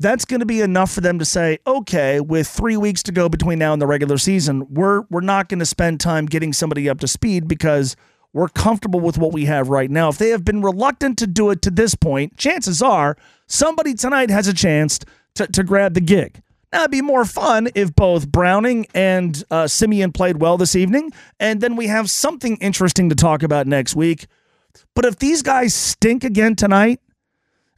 that's 0.00 0.24
going 0.24 0.40
to 0.40 0.46
be 0.46 0.60
enough 0.60 0.90
for 0.90 1.00
them 1.00 1.20
to 1.20 1.24
say, 1.24 1.58
okay, 1.64 2.18
with 2.18 2.48
three 2.48 2.76
weeks 2.76 3.04
to 3.04 3.12
go 3.12 3.28
between 3.28 3.60
now 3.60 3.72
and 3.72 3.80
the 3.80 3.86
regular 3.86 4.18
season, 4.18 4.66
we're 4.68 5.02
we're 5.10 5.20
not 5.20 5.48
going 5.48 5.60
to 5.60 5.66
spend 5.66 6.00
time 6.00 6.26
getting 6.26 6.52
somebody 6.52 6.88
up 6.88 6.98
to 6.98 7.06
speed 7.06 7.46
because 7.46 7.94
we're 8.32 8.48
comfortable 8.48 8.98
with 8.98 9.16
what 9.16 9.32
we 9.32 9.44
have 9.44 9.68
right 9.68 9.92
now. 9.92 10.08
If 10.08 10.18
they 10.18 10.30
have 10.30 10.44
been 10.44 10.60
reluctant 10.60 11.18
to 11.18 11.28
do 11.28 11.50
it 11.50 11.62
to 11.62 11.70
this 11.70 11.94
point, 11.94 12.36
chances 12.36 12.82
are 12.82 13.16
somebody 13.46 13.94
tonight 13.94 14.30
has 14.30 14.48
a 14.48 14.54
chance 14.54 14.98
to, 15.36 15.46
to 15.46 15.62
grab 15.62 15.94
the 15.94 16.00
gig. 16.00 16.42
Now, 16.72 16.80
it'd 16.80 16.92
be 16.92 17.02
more 17.02 17.24
fun 17.24 17.68
if 17.74 17.94
both 17.94 18.30
Browning 18.30 18.86
and 18.94 19.42
uh, 19.50 19.66
Siemian 19.66 20.12
played 20.12 20.40
well 20.40 20.56
this 20.56 20.76
evening, 20.76 21.12
and 21.40 21.60
then 21.60 21.74
we 21.74 21.88
have 21.88 22.08
something 22.08 22.56
interesting 22.58 23.08
to 23.08 23.16
talk 23.16 23.42
about 23.42 23.66
next 23.66 23.96
week. 23.96 24.26
But 24.94 25.04
if 25.04 25.18
these 25.18 25.42
guys 25.42 25.74
stink 25.74 26.22
again 26.22 26.54
tonight, 26.54 27.00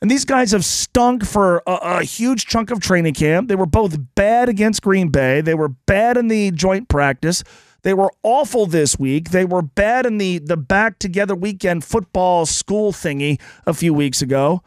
and 0.03 0.11
these 0.11 0.25
guys 0.25 0.51
have 0.51 0.65
stunk 0.65 1.25
for 1.25 1.63
a, 1.65 1.73
a, 1.73 2.03
huge 2.03 2.47
chunk 2.47 2.73
of 2.73 2.81
training 2.81 3.15
camp. 3.15 3.49
They 3.49 3.55
were 3.55 3.67
both 3.67 3.97
bad 4.17 4.49
against 4.49 4.83
Green 4.83 5.11
Bay. 5.11 5.41
They 5.41 5.55
were 5.55 5.69
bad 5.69 6.17
in 6.17 6.27
the 6.27 6.51
joint 6.51 6.89
practice. 6.89 7.45
They 7.83 7.95
were 7.95 8.11
awful 8.25 8.67
this 8.67 8.99
week. 8.99 9.31
They 9.31 9.45
were 9.45 9.63
bad 9.63 10.05
in 10.05 10.19
the 10.19 10.39
the 10.39 10.57
back 10.57 10.99
together 10.99 11.37
weekend 11.37 11.85
football 11.85 12.47
school 12.47 12.93
thingy 12.93 13.41
a 13.65 13.73
few 13.73 13.95
weeks 13.95 14.21
ago. 14.21 14.63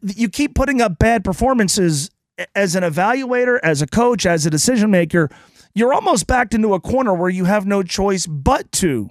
You 0.00 0.28
keep 0.28 0.54
putting 0.54 0.80
up 0.80 0.96
bad 0.96 1.24
performances 1.24 2.08
as 2.54 2.74
an 2.74 2.82
evaluator, 2.82 3.58
as 3.62 3.82
a 3.82 3.86
coach, 3.86 4.26
as 4.26 4.46
a 4.46 4.50
decision 4.50 4.90
maker, 4.90 5.28
you're 5.74 5.94
almost 5.94 6.26
backed 6.26 6.54
into 6.54 6.74
a 6.74 6.80
corner 6.80 7.14
where 7.14 7.30
you 7.30 7.44
have 7.44 7.66
no 7.66 7.82
choice 7.82 8.26
but 8.26 8.70
to 8.72 9.10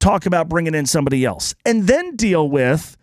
talk 0.00 0.26
about 0.26 0.48
bringing 0.48 0.74
in 0.74 0.86
somebody 0.86 1.24
else 1.24 1.54
and 1.64 1.86
then 1.86 2.14
deal 2.16 2.48
with 2.48 2.96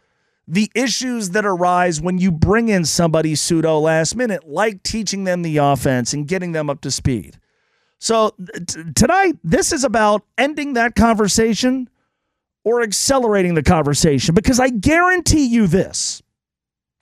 the 0.48 0.72
issues 0.76 1.32
that 1.32 1.46
arise 1.46 2.02
when 2.02 2.18
you 2.18 2.32
bring 2.32 2.68
in 2.68 2.84
somebody 2.84 3.36
pseudo 3.36 3.80
last 3.80 4.16
minute, 4.16 4.48
like 4.48 4.84
teaching 4.84 5.24
them 5.24 5.42
the 5.42 5.58
offense 5.58 6.14
and 6.14 6.28
getting 6.28 6.52
them 6.52 6.70
up 6.70 6.82
to 6.82 6.92
speed. 6.92 7.40
So 8.00 8.36
t- 8.68 8.84
tonight, 8.96 9.38
this 9.44 9.72
is 9.72 9.84
about 9.84 10.24
ending 10.38 10.74
that 10.74 10.96
conversation 10.96 11.90
or 12.64 12.82
accelerating 12.82 13.54
the 13.54 13.64
conversation 13.64 14.36
because 14.36 14.60
I 14.60 14.70
guarantee 14.70 15.46
you 15.46 15.68
this. 15.68 16.22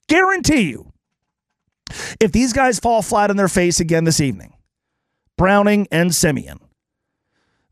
Guarantee 0.08 0.70
you 0.70 0.89
if 2.20 2.32
these 2.32 2.52
guys 2.52 2.78
fall 2.78 3.02
flat 3.02 3.30
on 3.30 3.36
their 3.36 3.48
face 3.48 3.80
again 3.80 4.04
this 4.04 4.20
evening, 4.20 4.54
Browning 5.36 5.86
and 5.90 6.14
Siemian, 6.14 6.58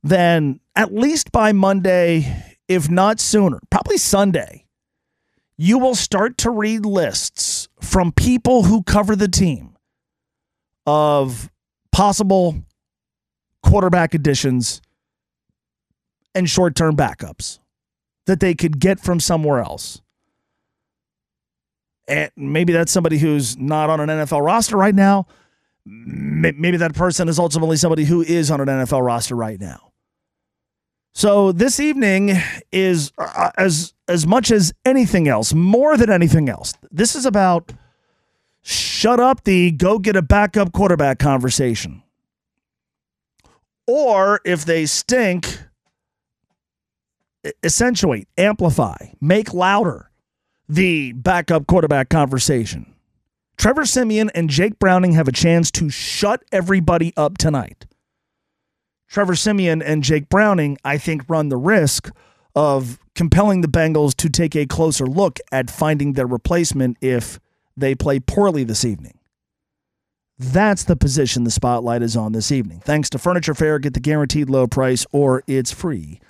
then 0.02 0.60
at 0.74 0.92
least 0.92 1.32
by 1.32 1.52
Monday, 1.52 2.56
if 2.68 2.90
not 2.90 3.20
sooner, 3.20 3.60
probably 3.70 3.98
Sunday, 3.98 4.66
you 5.56 5.78
will 5.78 5.94
start 5.94 6.38
to 6.38 6.50
read 6.50 6.86
lists 6.86 7.68
from 7.80 8.12
people 8.12 8.62
who 8.62 8.82
cover 8.82 9.16
the 9.16 9.28
team 9.28 9.76
of 10.86 11.50
possible 11.90 12.54
quarterback 13.62 14.14
additions 14.14 14.80
and 16.34 16.48
short 16.48 16.74
term 16.74 16.96
backups 16.96 17.58
that 18.26 18.40
they 18.40 18.54
could 18.54 18.78
get 18.78 19.00
from 19.00 19.18
somewhere 19.18 19.58
else 19.58 20.00
and 22.08 22.30
maybe 22.36 22.72
that's 22.72 22.90
somebody 22.90 23.18
who's 23.18 23.56
not 23.58 23.90
on 23.90 24.00
an 24.00 24.08
NFL 24.08 24.44
roster 24.44 24.76
right 24.76 24.94
now. 24.94 25.26
Maybe 25.84 26.78
that 26.78 26.94
person 26.94 27.28
is 27.28 27.38
ultimately 27.38 27.76
somebody 27.76 28.04
who 28.04 28.22
is 28.22 28.50
on 28.50 28.60
an 28.60 28.66
NFL 28.66 29.04
roster 29.04 29.36
right 29.36 29.60
now. 29.60 29.92
So 31.14 31.52
this 31.52 31.80
evening 31.80 32.32
is 32.72 33.12
uh, 33.18 33.50
as 33.56 33.94
as 34.06 34.26
much 34.26 34.50
as 34.50 34.72
anything 34.84 35.28
else, 35.28 35.52
more 35.52 35.96
than 35.96 36.10
anything 36.10 36.48
else. 36.48 36.74
This 36.90 37.14
is 37.14 37.26
about 37.26 37.72
shut 38.62 39.20
up 39.20 39.44
the 39.44 39.70
go 39.72 39.98
get 39.98 40.16
a 40.16 40.22
backup 40.22 40.72
quarterback 40.72 41.18
conversation. 41.18 42.02
Or 43.86 44.40
if 44.44 44.64
they 44.66 44.84
stink, 44.84 45.60
accentuate, 47.64 48.28
amplify, 48.36 49.08
make 49.20 49.54
louder 49.54 50.07
the 50.68 51.12
backup 51.12 51.66
quarterback 51.66 52.08
conversation. 52.08 52.94
Trevor 53.56 53.86
Siemian 53.86 54.30
and 54.34 54.50
Jake 54.50 54.78
Browning 54.78 55.12
have 55.12 55.26
a 55.26 55.32
chance 55.32 55.70
to 55.72 55.90
shut 55.90 56.44
everybody 56.52 57.12
up 57.16 57.38
tonight. 57.38 57.86
Trevor 59.08 59.34
Siemian 59.34 59.82
and 59.82 60.04
Jake 60.04 60.28
Browning, 60.28 60.76
I 60.84 60.98
think, 60.98 61.22
run 61.28 61.48
the 61.48 61.56
risk 61.56 62.10
of 62.54 62.98
compelling 63.14 63.62
the 63.62 63.68
Bengals 63.68 64.14
to 64.16 64.28
take 64.28 64.54
a 64.54 64.66
closer 64.66 65.06
look 65.06 65.40
at 65.50 65.70
finding 65.70 66.12
their 66.12 66.26
replacement 66.26 66.98
if 67.00 67.40
they 67.76 67.94
play 67.94 68.20
poorly 68.20 68.64
this 68.64 68.84
evening. 68.84 69.18
That's 70.38 70.84
the 70.84 70.94
position 70.94 71.42
the 71.42 71.50
spotlight 71.50 72.02
is 72.02 72.16
on 72.16 72.32
this 72.32 72.52
evening. 72.52 72.80
Thanks 72.84 73.10
to 73.10 73.18
Furniture 73.18 73.54
Fair, 73.54 73.80
get 73.80 73.94
the 73.94 74.00
guaranteed 74.00 74.50
low 74.50 74.68
price 74.68 75.04
or 75.10 75.42
it's 75.48 75.72
free 75.72 76.20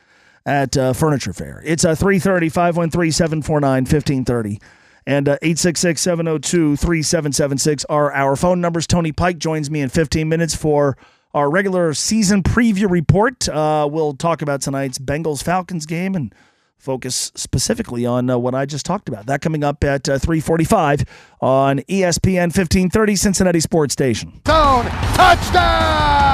at 0.49 0.77
uh, 0.79 0.93
Furniture 0.95 1.35
Fair. 1.35 1.63
It's 1.65 1.85
a 1.85 1.91
uh, 1.91 1.95
330 1.95 2.49
513 2.49 3.13
749 3.13 3.83
1530 3.83 4.61
and 5.07 5.29
uh, 5.29 5.33
866 5.43 6.01
702 6.01 6.77
3776 6.77 7.85
are 7.87 8.13
our 8.13 8.35
phone 8.35 8.61
numbers. 8.61 8.87
Tony 8.87 9.13
Pike 9.13 9.39
joins 9.39 9.71
me 9.71 9.83
in 9.83 9.91
15 9.91 10.29
minutes 10.29 10.55
for 10.55 10.97
our 11.35 11.51
regular 11.51 11.93
season 11.93 12.43
preview 12.43 12.91
report. 12.91 13.47
Uh, 13.49 13.87
we'll 13.91 14.15
talk 14.15 14.41
about 14.41 14.63
tonight's 14.63 14.99
Bengals 14.99 15.43
Falcons 15.43 15.85
game 15.85 16.15
and 16.15 16.35
focus 16.79 17.31
specifically 17.35 18.07
on 18.07 18.31
uh, 18.31 18.39
what 18.39 18.55
I 18.55 18.65
just 18.65 18.87
talked 18.87 19.09
about. 19.09 19.27
That 19.27 19.43
coming 19.43 19.63
up 19.63 19.85
at 19.85 20.09
uh, 20.09 20.19
345 20.19 21.05
on 21.43 21.81
ESPN 21.81 22.49
1530 22.57 23.17
Cincinnati 23.17 23.61
Sports 23.61 23.93
Station. 23.93 24.41
Zone 24.47 24.87
touchdown! 25.15 26.28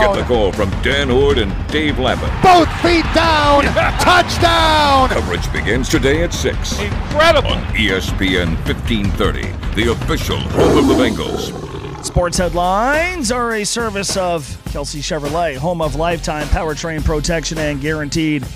Get 0.00 0.14
the 0.14 0.24
call 0.24 0.52
from 0.52 0.70
Dan 0.82 1.08
Hoard 1.08 1.38
and 1.38 1.52
Dave 1.68 1.98
Lapham. 1.98 2.28
Both 2.42 2.68
feet 2.82 3.04
down, 3.14 3.64
touchdown! 4.00 5.08
Coverage 5.08 5.50
begins 5.52 5.88
today 5.88 6.22
at 6.22 6.34
6. 6.34 6.78
Incredible! 6.80 7.50
On 7.50 7.62
ESPN 7.74 8.56
1530, 8.66 9.42
the 9.74 9.92
official 9.92 10.38
home 10.38 10.78
of 10.78 10.86
the 10.86 10.94
Bengals. 10.94 12.04
Sports 12.04 12.36
headlines 12.38 13.32
are 13.32 13.54
a 13.54 13.64
service 13.64 14.16
of 14.16 14.62
Kelsey 14.66 15.00
Chevrolet, 15.00 15.56
home 15.56 15.80
of 15.80 15.94
lifetime 15.94 16.46
powertrain 16.48 17.02
protection 17.04 17.56
and 17.58 17.80
guaranteed 17.80 18.46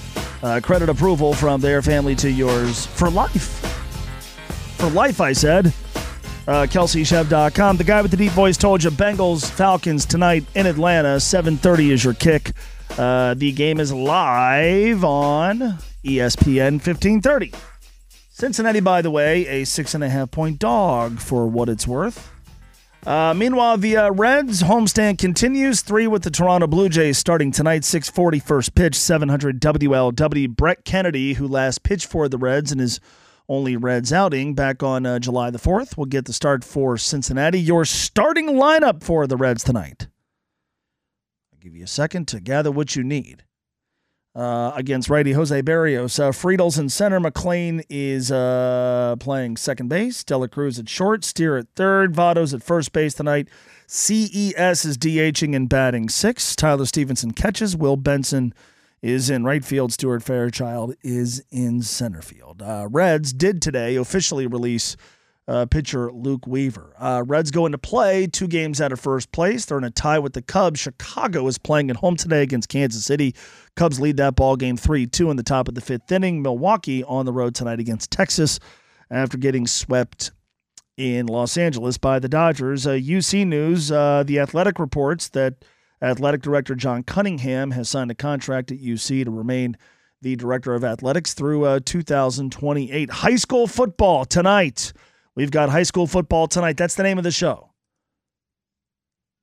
uh, 0.43 0.61
credit 0.63 0.89
approval 0.89 1.33
from 1.33 1.61
their 1.61 1.81
family 1.83 2.15
to 2.17 2.31
yours 2.31 2.87
for 2.87 3.11
life. 3.11 3.57
For 4.77 4.91
life, 4.91 5.21
I 5.21 5.33
said. 5.33 5.73
Uh, 6.51 6.67
KelseyChev.com. 6.67 7.77
The 7.77 7.85
guy 7.85 8.03
with 8.03 8.11
the 8.11 8.17
deep 8.17 8.33
voice 8.33 8.57
told 8.57 8.83
you 8.83 8.91
Bengals 8.91 9.49
Falcons 9.49 10.05
tonight 10.05 10.45
in 10.57 10.67
Atlanta. 10.67 11.21
7:30 11.21 11.93
is 11.93 12.03
your 12.03 12.13
kick. 12.13 12.51
Uh, 12.99 13.35
the 13.35 13.53
game 13.53 13.79
is 13.79 13.93
live 13.93 15.05
on 15.05 15.79
ESPN 16.05 16.81
1530. 16.85 17.53
Cincinnati, 18.31 18.81
by 18.81 19.01
the 19.01 19.13
way, 19.13 19.47
a 19.47 19.65
six 19.65 19.95
and 19.95 20.03
a 20.03 20.09
half 20.09 20.33
point 20.33 20.59
dog 20.59 21.21
for 21.21 21.47
what 21.47 21.69
it's 21.69 21.87
worth. 21.87 22.33
Uh, 23.07 23.33
meanwhile, 23.33 23.79
the 23.79 23.97
uh, 23.97 24.11
Reds 24.11 24.65
homestand 24.65 25.19
continues. 25.19 25.83
Three 25.83 26.09
with 26.09 26.25
the 26.25 26.33
Toronto 26.33 26.67
Blue 26.67 26.89
Jays 26.89 27.17
starting 27.17 27.53
tonight. 27.53 27.85
640 27.85 28.41
first 28.41 28.75
pitch, 28.75 28.97
700 28.97 29.61
WLW. 29.61 30.49
Brett 30.49 30.85
Kennedy, 30.85 31.35
who 31.35 31.47
last 31.47 31.85
pitched 31.85 32.09
for 32.09 32.29
the 32.29 32.39
Reds 32.39 32.73
and 32.73 32.81
is 32.81 32.99
only 33.51 33.77
Reds 33.77 34.13
outing 34.13 34.55
back 34.55 34.81
on 34.81 35.05
uh, 35.05 35.19
July 35.19 35.51
the 35.51 35.59
4th. 35.59 35.97
We'll 35.97 36.07
get 36.07 36.25
the 36.25 36.33
start 36.33 36.63
for 36.63 36.97
Cincinnati. 36.97 37.61
Your 37.61 37.85
starting 37.85 38.51
lineup 38.51 39.03
for 39.03 39.27
the 39.27 39.37
Reds 39.37 39.65
tonight. 39.65 40.07
I'll 41.53 41.59
give 41.59 41.75
you 41.75 41.83
a 41.83 41.89
second 41.89 42.29
to 42.29 42.41
gather 42.41 42.71
what 42.71 42.95
you 42.95 43.03
need. 43.03 43.45
Uh, 44.33 44.71
against 44.77 45.11
righty 45.11 45.33
Jose 45.33 45.61
Berrios. 45.63 46.21
Uh, 46.21 46.31
Friedl's 46.31 46.79
in 46.79 46.89
center. 46.89 47.19
McLain 47.19 47.83
is 47.91 48.31
uh, 48.31 49.17
playing 49.19 49.57
second 49.57 49.89
base. 49.89 50.23
De 50.23 50.39
La 50.39 50.47
Cruz 50.47 50.79
at 50.79 50.89
short. 50.89 51.25
Steer 51.25 51.59
at 51.59 51.67
third. 51.75 52.15
Votto's 52.15 52.55
at 52.55 52.63
first 52.63 52.93
base 52.93 53.15
tonight. 53.15 53.49
CES 53.89 54.85
is 54.85 54.97
DHing 54.97 55.57
and 55.57 55.69
batting 55.69 56.09
six. 56.09 56.55
Tyler 56.55 56.87
Stephenson 56.87 57.33
catches. 57.33 57.77
Will 57.77 57.97
Benson 57.97 58.55
is 59.03 59.31
in 59.31 59.45
right 59.45 59.65
field. 59.65 59.93
Stuart 59.93 60.23
Fairchild 60.23 60.95
is 61.03 61.43
in 61.51 61.83
center 61.83 62.23
field. 62.23 62.63
Uh, 62.63 62.87
Reds 62.91 63.33
did 63.33 63.63
today 63.63 63.97
officially 63.97 64.47
release 64.47 64.97
uh, 65.49 65.67
pitcher 65.67 66.13
Luke 66.13 66.47
Weaver. 66.47 66.95
Uh, 66.99 67.25
Reds 67.27 67.51
go 67.51 67.67
into 67.67 67.79
play 67.79 68.27
two 68.27 68.47
games 68.47 68.81
out 68.81 68.93
of 68.93 69.01
first 69.01 69.33
place. 69.33 69.65
They're 69.65 69.79
in 69.79 69.85
a 69.85 69.91
tie 69.91 70.19
with 70.19 70.35
the 70.35 70.43
Cubs. 70.43 70.79
Chicago 70.79 71.47
is 71.49 71.59
playing 71.59 71.91
at 71.91 71.97
home 71.97 72.17
today 72.17 72.43
against 72.43 72.69
Kansas 72.69 73.05
City. 73.05 73.35
Cubs 73.75 73.99
lead 73.99 74.17
that 74.19 74.37
ball 74.37 74.57
game 74.57 74.77
3 74.77 75.07
2 75.07 75.31
in 75.31 75.37
the 75.37 75.43
top 75.43 75.67
of 75.67 75.75
the 75.75 75.81
fifth 75.81 76.13
inning. 76.13 76.43
Milwaukee 76.43 77.03
on 77.03 77.27
the 77.27 77.33
road 77.33 77.55
tonight 77.55 77.81
against 77.81 78.11
Texas 78.11 78.61
after 79.11 79.37
getting 79.39 79.67
swept 79.67 80.31
in 80.97 81.27
Los 81.27 81.57
Angeles 81.57 81.99
by 81.99 82.19
the 82.19 82.29
Dodgers. 82.29 82.87
Uh, 82.87 82.91
UC 82.91 83.47
News, 83.47 83.91
uh, 83.91 84.23
The 84.25 84.39
Athletic 84.39 84.79
reports 84.79 85.31
that 85.31 85.65
Athletic 86.03 86.41
Director 86.43 86.75
John 86.75 87.03
Cunningham 87.03 87.73
has 87.73 87.89
signed 87.89 88.11
a 88.11 88.15
contract 88.15 88.73
at 88.73 88.79
UC 88.79 89.25
to 89.25 89.31
remain 89.31 89.77
the 90.23 90.37
Director 90.37 90.75
of 90.75 90.85
Athletics 90.85 91.35
through 91.35 91.65
uh, 91.65 91.81
2028. 91.85 93.11
High 93.11 93.37
school 93.37 93.67
football 93.67 94.25
tonight. 94.25 94.93
We've 95.35 95.51
got 95.51 95.69
high 95.69 95.83
school 95.83 96.07
football 96.07 96.47
tonight. 96.47 96.77
That's 96.77 96.95
the 96.95 97.03
name 97.03 97.19
of 97.19 97.25
the 97.25 97.31
show. 97.31 97.71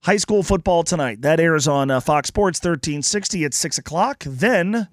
High 0.04 0.18
school 0.18 0.44
football 0.44 0.84
tonight. 0.84 1.22
That 1.22 1.40
airs 1.40 1.68
on 1.68 1.90
uh, 1.92 2.00
Fox 2.00 2.28
Sports 2.28 2.60
1360 2.60 3.46
at 3.46 3.54
6 3.54 3.78
o'clock. 3.78 4.24
Then 4.26 4.88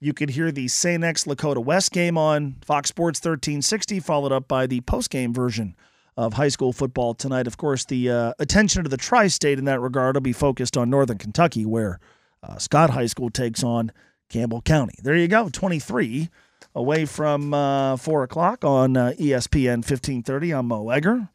you 0.00 0.12
could 0.12 0.30
hear 0.30 0.50
the 0.50 0.68
St. 0.68 1.02
X 1.02 1.24
Lakota 1.24 1.62
West 1.62 1.92
game 1.92 2.18
on 2.18 2.56
Fox 2.64 2.88
Sports 2.88 3.18
1360, 3.18 4.00
followed 4.00 4.32
up 4.32 4.48
by 4.48 4.66
the 4.66 4.80
post-game 4.82 5.32
version 5.32 5.76
of 6.16 6.34
high 6.34 6.48
school 6.48 6.72
football 6.72 7.14
tonight. 7.14 7.46
Of 7.46 7.56
course, 7.56 7.84
the 7.84 8.10
uh, 8.10 8.32
attention 8.38 8.82
to 8.84 8.88
the 8.88 8.96
tri 8.96 9.28
state 9.28 9.58
in 9.58 9.64
that 9.66 9.80
regard 9.80 10.16
will 10.16 10.22
be 10.22 10.32
focused 10.32 10.76
on 10.76 10.90
Northern 10.90 11.18
Kentucky, 11.18 11.66
where 11.66 11.98
uh, 12.42 12.58
Scott 12.58 12.90
High 12.90 13.06
School 13.06 13.30
takes 13.30 13.62
on 13.62 13.92
Campbell 14.28 14.62
County. 14.62 14.94
There 15.02 15.16
you 15.16 15.28
go, 15.28 15.48
23 15.48 16.30
away 16.74 17.06
from 17.06 17.54
uh, 17.54 17.96
4 17.96 18.22
o'clock 18.22 18.64
on 18.64 18.96
uh, 18.96 19.12
ESPN 19.18 19.76
1530. 19.76 20.52
I'm 20.52 20.66
Mo 20.68 20.90
Egger. 20.90 21.28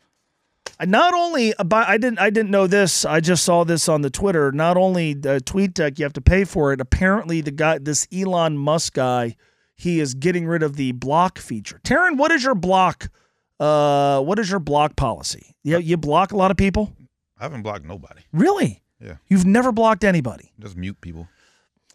Not 0.83 1.13
only 1.13 1.53
I 1.59 1.97
didn't 1.97 2.19
I 2.19 2.31
didn't 2.31 2.49
know 2.49 2.65
this. 2.65 3.05
I 3.05 3.19
just 3.19 3.43
saw 3.43 3.63
this 3.63 3.87
on 3.87 4.01
the 4.01 4.09
Twitter. 4.09 4.51
Not 4.51 4.77
only 4.77 5.13
the 5.13 5.39
tweet 5.39 5.75
deck 5.75 5.99
you 5.99 6.05
have 6.05 6.13
to 6.13 6.21
pay 6.21 6.43
for 6.43 6.73
it. 6.73 6.81
Apparently 6.81 7.41
the 7.41 7.51
guy 7.51 7.77
this 7.77 8.07
Elon 8.11 8.57
Musk 8.57 8.93
guy 8.93 9.35
he 9.75 9.99
is 9.99 10.15
getting 10.15 10.47
rid 10.47 10.63
of 10.63 10.77
the 10.77 10.91
block 10.93 11.37
feature. 11.37 11.79
Taryn, 11.83 12.17
what 12.17 12.31
is 12.31 12.43
your 12.43 12.55
block 12.55 13.09
uh, 13.61 14.19
what 14.21 14.39
is 14.39 14.49
your 14.49 14.59
block 14.59 14.95
policy? 14.95 15.55
You, 15.63 15.77
you 15.77 15.95
block 15.95 16.31
a 16.31 16.37
lot 16.37 16.49
of 16.49 16.57
people? 16.57 16.91
I 17.39 17.43
haven't 17.43 17.61
blocked 17.61 17.85
nobody. 17.85 18.21
Really? 18.33 18.81
Yeah. 18.99 19.17
You've 19.27 19.45
never 19.45 19.71
blocked 19.71 20.03
anybody. 20.03 20.51
Just 20.59 20.75
mute 20.75 20.99
people. 20.99 21.27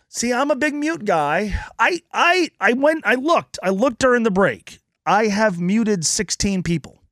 See, 0.09 0.33
I'm 0.33 0.51
a 0.51 0.57
big 0.57 0.75
mute 0.75 1.05
guy. 1.05 1.59
I 1.79 2.01
I 2.13 2.51
I 2.61 2.73
went 2.73 3.05
I 3.05 3.17
looked. 3.17 3.59
I 3.63 3.71
looked 3.71 3.99
during 3.99 4.23
the 4.23 4.31
break. 4.31 4.79
I 5.05 5.27
have 5.27 5.61
muted 5.61 6.07
16 6.07 6.63
people. 6.63 7.03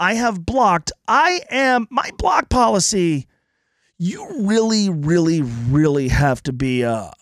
I 0.00 0.14
have 0.14 0.44
blocked. 0.44 0.92
I 1.06 1.42
am 1.50 1.86
my 1.90 2.10
block 2.18 2.48
policy. 2.48 3.26
You 3.98 4.26
really 4.40 4.88
really 4.90 5.42
really 5.42 6.08
have 6.08 6.42
to 6.44 6.52
be 6.52 6.82
a 6.82 7.12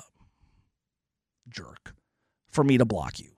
jerk 1.48 1.94
for 2.50 2.64
me 2.64 2.78
to 2.78 2.84
block 2.84 3.20
you. 3.20 3.33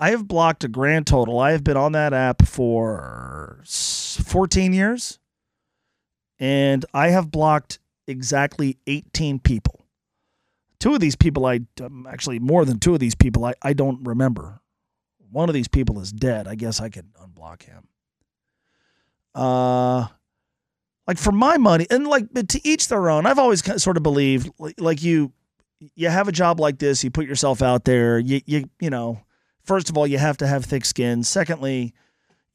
I 0.00 0.10
have 0.10 0.26
blocked 0.26 0.64
a 0.64 0.68
grand 0.68 1.06
total. 1.06 1.38
I 1.38 1.52
have 1.52 1.62
been 1.62 1.76
on 1.76 1.92
that 1.92 2.14
app 2.14 2.46
for 2.46 3.60
14 3.66 4.72
years, 4.72 5.18
and 6.38 6.86
I 6.94 7.10
have 7.10 7.30
blocked 7.30 7.78
exactly 8.06 8.78
18 8.86 9.40
people. 9.40 9.84
Two 10.78 10.94
of 10.94 11.00
these 11.00 11.16
people, 11.16 11.44
I 11.44 11.60
um, 11.82 12.06
actually 12.10 12.38
more 12.38 12.64
than 12.64 12.78
two 12.78 12.94
of 12.94 13.00
these 13.00 13.14
people, 13.14 13.44
I, 13.44 13.52
I 13.60 13.74
don't 13.74 14.02
remember. 14.02 14.62
One 15.30 15.50
of 15.50 15.54
these 15.54 15.68
people 15.68 16.00
is 16.00 16.10
dead. 16.10 16.48
I 16.48 16.54
guess 16.54 16.80
I 16.80 16.88
could 16.88 17.12
unblock 17.14 17.62
him. 17.64 17.86
Uh, 19.34 20.06
like 21.06 21.18
for 21.18 21.30
my 21.30 21.58
money, 21.58 21.86
and 21.90 22.06
like 22.06 22.32
to 22.32 22.60
each 22.66 22.88
their 22.88 23.10
own. 23.10 23.26
I've 23.26 23.38
always 23.38 23.62
sort 23.82 23.98
of 23.98 24.02
believed 24.02 24.50
like, 24.58 24.80
like 24.80 25.02
you, 25.02 25.32
you 25.94 26.08
have 26.08 26.26
a 26.26 26.32
job 26.32 26.58
like 26.58 26.78
this, 26.78 27.04
you 27.04 27.10
put 27.10 27.26
yourself 27.26 27.60
out 27.60 27.84
there, 27.84 28.18
you 28.18 28.40
you 28.46 28.70
you 28.80 28.88
know 28.88 29.20
first 29.70 29.88
of 29.88 29.96
all, 29.96 30.04
you 30.04 30.18
have 30.18 30.36
to 30.36 30.48
have 30.48 30.64
thick 30.64 30.84
skin. 30.84 31.22
Secondly, 31.22 31.94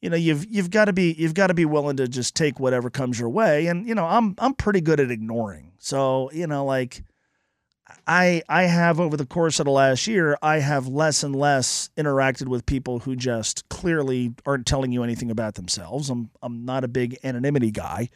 you 0.02 0.10
know, 0.10 0.16
you've 0.16 0.44
you've 0.50 0.70
got 0.70 0.84
to 0.84 0.92
be 0.92 1.14
you've 1.14 1.32
got 1.32 1.46
to 1.46 1.54
be 1.54 1.64
willing 1.64 1.96
to 1.96 2.06
just 2.06 2.34
take 2.34 2.60
whatever 2.60 2.90
comes 2.90 3.18
your 3.18 3.30
way. 3.30 3.68
And 3.68 3.88
you 3.88 3.94
know, 3.94 4.04
I'm 4.04 4.34
I'm 4.36 4.52
pretty 4.52 4.82
good 4.82 5.00
at 5.00 5.10
ignoring. 5.10 5.72
So 5.78 6.30
you 6.32 6.46
know, 6.46 6.66
like 6.66 7.02
I 8.06 8.42
I 8.50 8.64
have 8.64 9.00
over 9.00 9.16
the 9.16 9.24
course 9.24 9.58
of 9.58 9.64
the 9.64 9.70
last 9.70 10.06
year, 10.06 10.36
I 10.42 10.58
have 10.58 10.88
less 10.88 11.22
and 11.22 11.34
less 11.34 11.88
interacted 11.96 12.48
with 12.48 12.66
people 12.66 12.98
who 12.98 13.16
just 13.16 13.66
clearly 13.70 14.34
aren't 14.44 14.66
telling 14.66 14.92
you 14.92 15.02
anything 15.02 15.30
about 15.30 15.54
themselves. 15.54 16.10
I'm 16.10 16.28
I'm 16.42 16.66
not 16.66 16.84
a 16.84 16.88
big 16.88 17.16
anonymity 17.24 17.70
guy. 17.70 18.10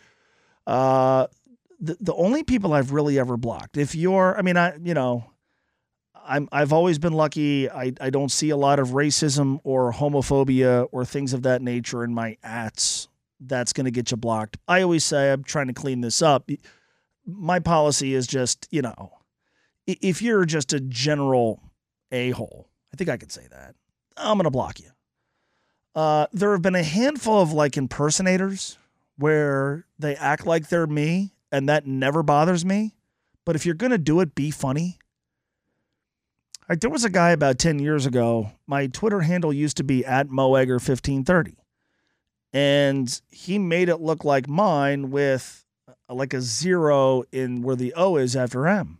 Uh, 0.66 1.26
the 1.80 1.96
the 2.02 2.14
only 2.16 2.42
people 2.42 2.74
I've 2.74 2.92
really 2.92 3.18
ever 3.18 3.38
blocked, 3.38 3.78
if 3.78 3.94
you're, 3.94 4.36
I 4.36 4.42
mean, 4.42 4.58
I 4.58 4.76
you 4.76 4.92
know, 4.92 5.24
I'm 6.30 6.48
I've 6.52 6.72
always 6.72 7.00
been 7.00 7.12
lucky. 7.12 7.68
I, 7.68 7.92
I 8.00 8.08
don't 8.08 8.30
see 8.30 8.50
a 8.50 8.56
lot 8.56 8.78
of 8.78 8.90
racism 8.90 9.58
or 9.64 9.92
homophobia 9.92 10.86
or 10.92 11.04
things 11.04 11.32
of 11.32 11.42
that 11.42 11.60
nature 11.60 12.04
in 12.04 12.14
my 12.14 12.36
ads. 12.44 13.08
That's 13.40 13.72
going 13.72 13.86
to 13.86 13.90
get 13.90 14.12
you 14.12 14.16
blocked. 14.16 14.56
I 14.68 14.82
always 14.82 15.02
say 15.02 15.32
I'm 15.32 15.42
trying 15.42 15.66
to 15.66 15.72
clean 15.72 16.02
this 16.02 16.22
up. 16.22 16.48
My 17.26 17.58
policy 17.58 18.14
is 18.14 18.28
just, 18.28 18.68
you 18.70 18.80
know, 18.80 19.10
if 19.86 20.22
you're 20.22 20.44
just 20.44 20.72
a 20.72 20.78
general 20.78 21.60
a 22.12 22.30
hole, 22.30 22.68
I 22.94 22.96
think 22.96 23.10
I 23.10 23.16
could 23.16 23.32
say 23.32 23.46
that. 23.50 23.74
I'm 24.16 24.36
going 24.36 24.44
to 24.44 24.50
block 24.50 24.78
you. 24.78 24.90
Uh, 25.96 26.26
there 26.32 26.52
have 26.52 26.62
been 26.62 26.76
a 26.76 26.82
handful 26.84 27.40
of 27.40 27.52
like 27.52 27.76
impersonators 27.76 28.78
where 29.16 29.84
they 29.98 30.14
act 30.14 30.46
like 30.46 30.68
they're 30.68 30.86
me, 30.86 31.32
and 31.50 31.68
that 31.68 31.86
never 31.86 32.22
bothers 32.22 32.64
me. 32.64 32.94
But 33.44 33.56
if 33.56 33.66
you're 33.66 33.74
going 33.74 33.90
to 33.90 33.98
do 33.98 34.20
it, 34.20 34.36
be 34.36 34.52
funny 34.52 35.00
like 36.70 36.78
there 36.78 36.88
was 36.88 37.04
a 37.04 37.11
guy 37.11 37.30
about 37.30 37.59
10 37.59 37.80
years 37.80 38.06
ago. 38.06 38.52
My 38.68 38.87
Twitter 38.87 39.20
handle 39.20 39.52
used 39.52 39.76
to 39.78 39.85
be 39.85 40.04
at 40.06 40.28
Moegger1530. 40.28 41.56
And 42.52 43.20
he 43.28 43.59
made 43.59 43.88
it 43.88 44.00
look 44.00 44.24
like 44.24 44.48
mine 44.48 45.11
with 45.11 45.64
uh, 45.88 46.14
like 46.14 46.33
a 46.33 46.40
zero 46.40 47.24
in 47.33 47.62
where 47.62 47.74
the 47.74 47.92
O 47.94 48.16
is 48.16 48.37
after 48.37 48.68
M. 48.68 48.98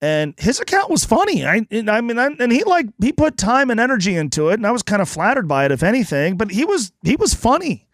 And 0.00 0.34
his 0.38 0.60
account 0.60 0.88
was 0.88 1.04
funny. 1.04 1.44
I, 1.44 1.66
I 1.72 2.00
mean, 2.00 2.18
I, 2.18 2.28
and 2.38 2.52
he 2.52 2.62
like 2.62 2.86
he 3.00 3.12
put 3.12 3.36
time 3.36 3.70
and 3.70 3.80
energy 3.80 4.14
into 4.14 4.48
it, 4.50 4.54
and 4.54 4.66
I 4.66 4.70
was 4.70 4.84
kind 4.84 5.02
of 5.02 5.08
flattered 5.08 5.48
by 5.48 5.64
it, 5.64 5.72
if 5.72 5.82
anything. 5.82 6.36
But 6.36 6.52
he 6.52 6.64
was 6.64 6.92
he 7.02 7.16
was 7.16 7.34
funny, 7.34 7.88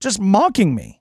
just 0.00 0.18
mocking 0.18 0.74
me. 0.74 0.99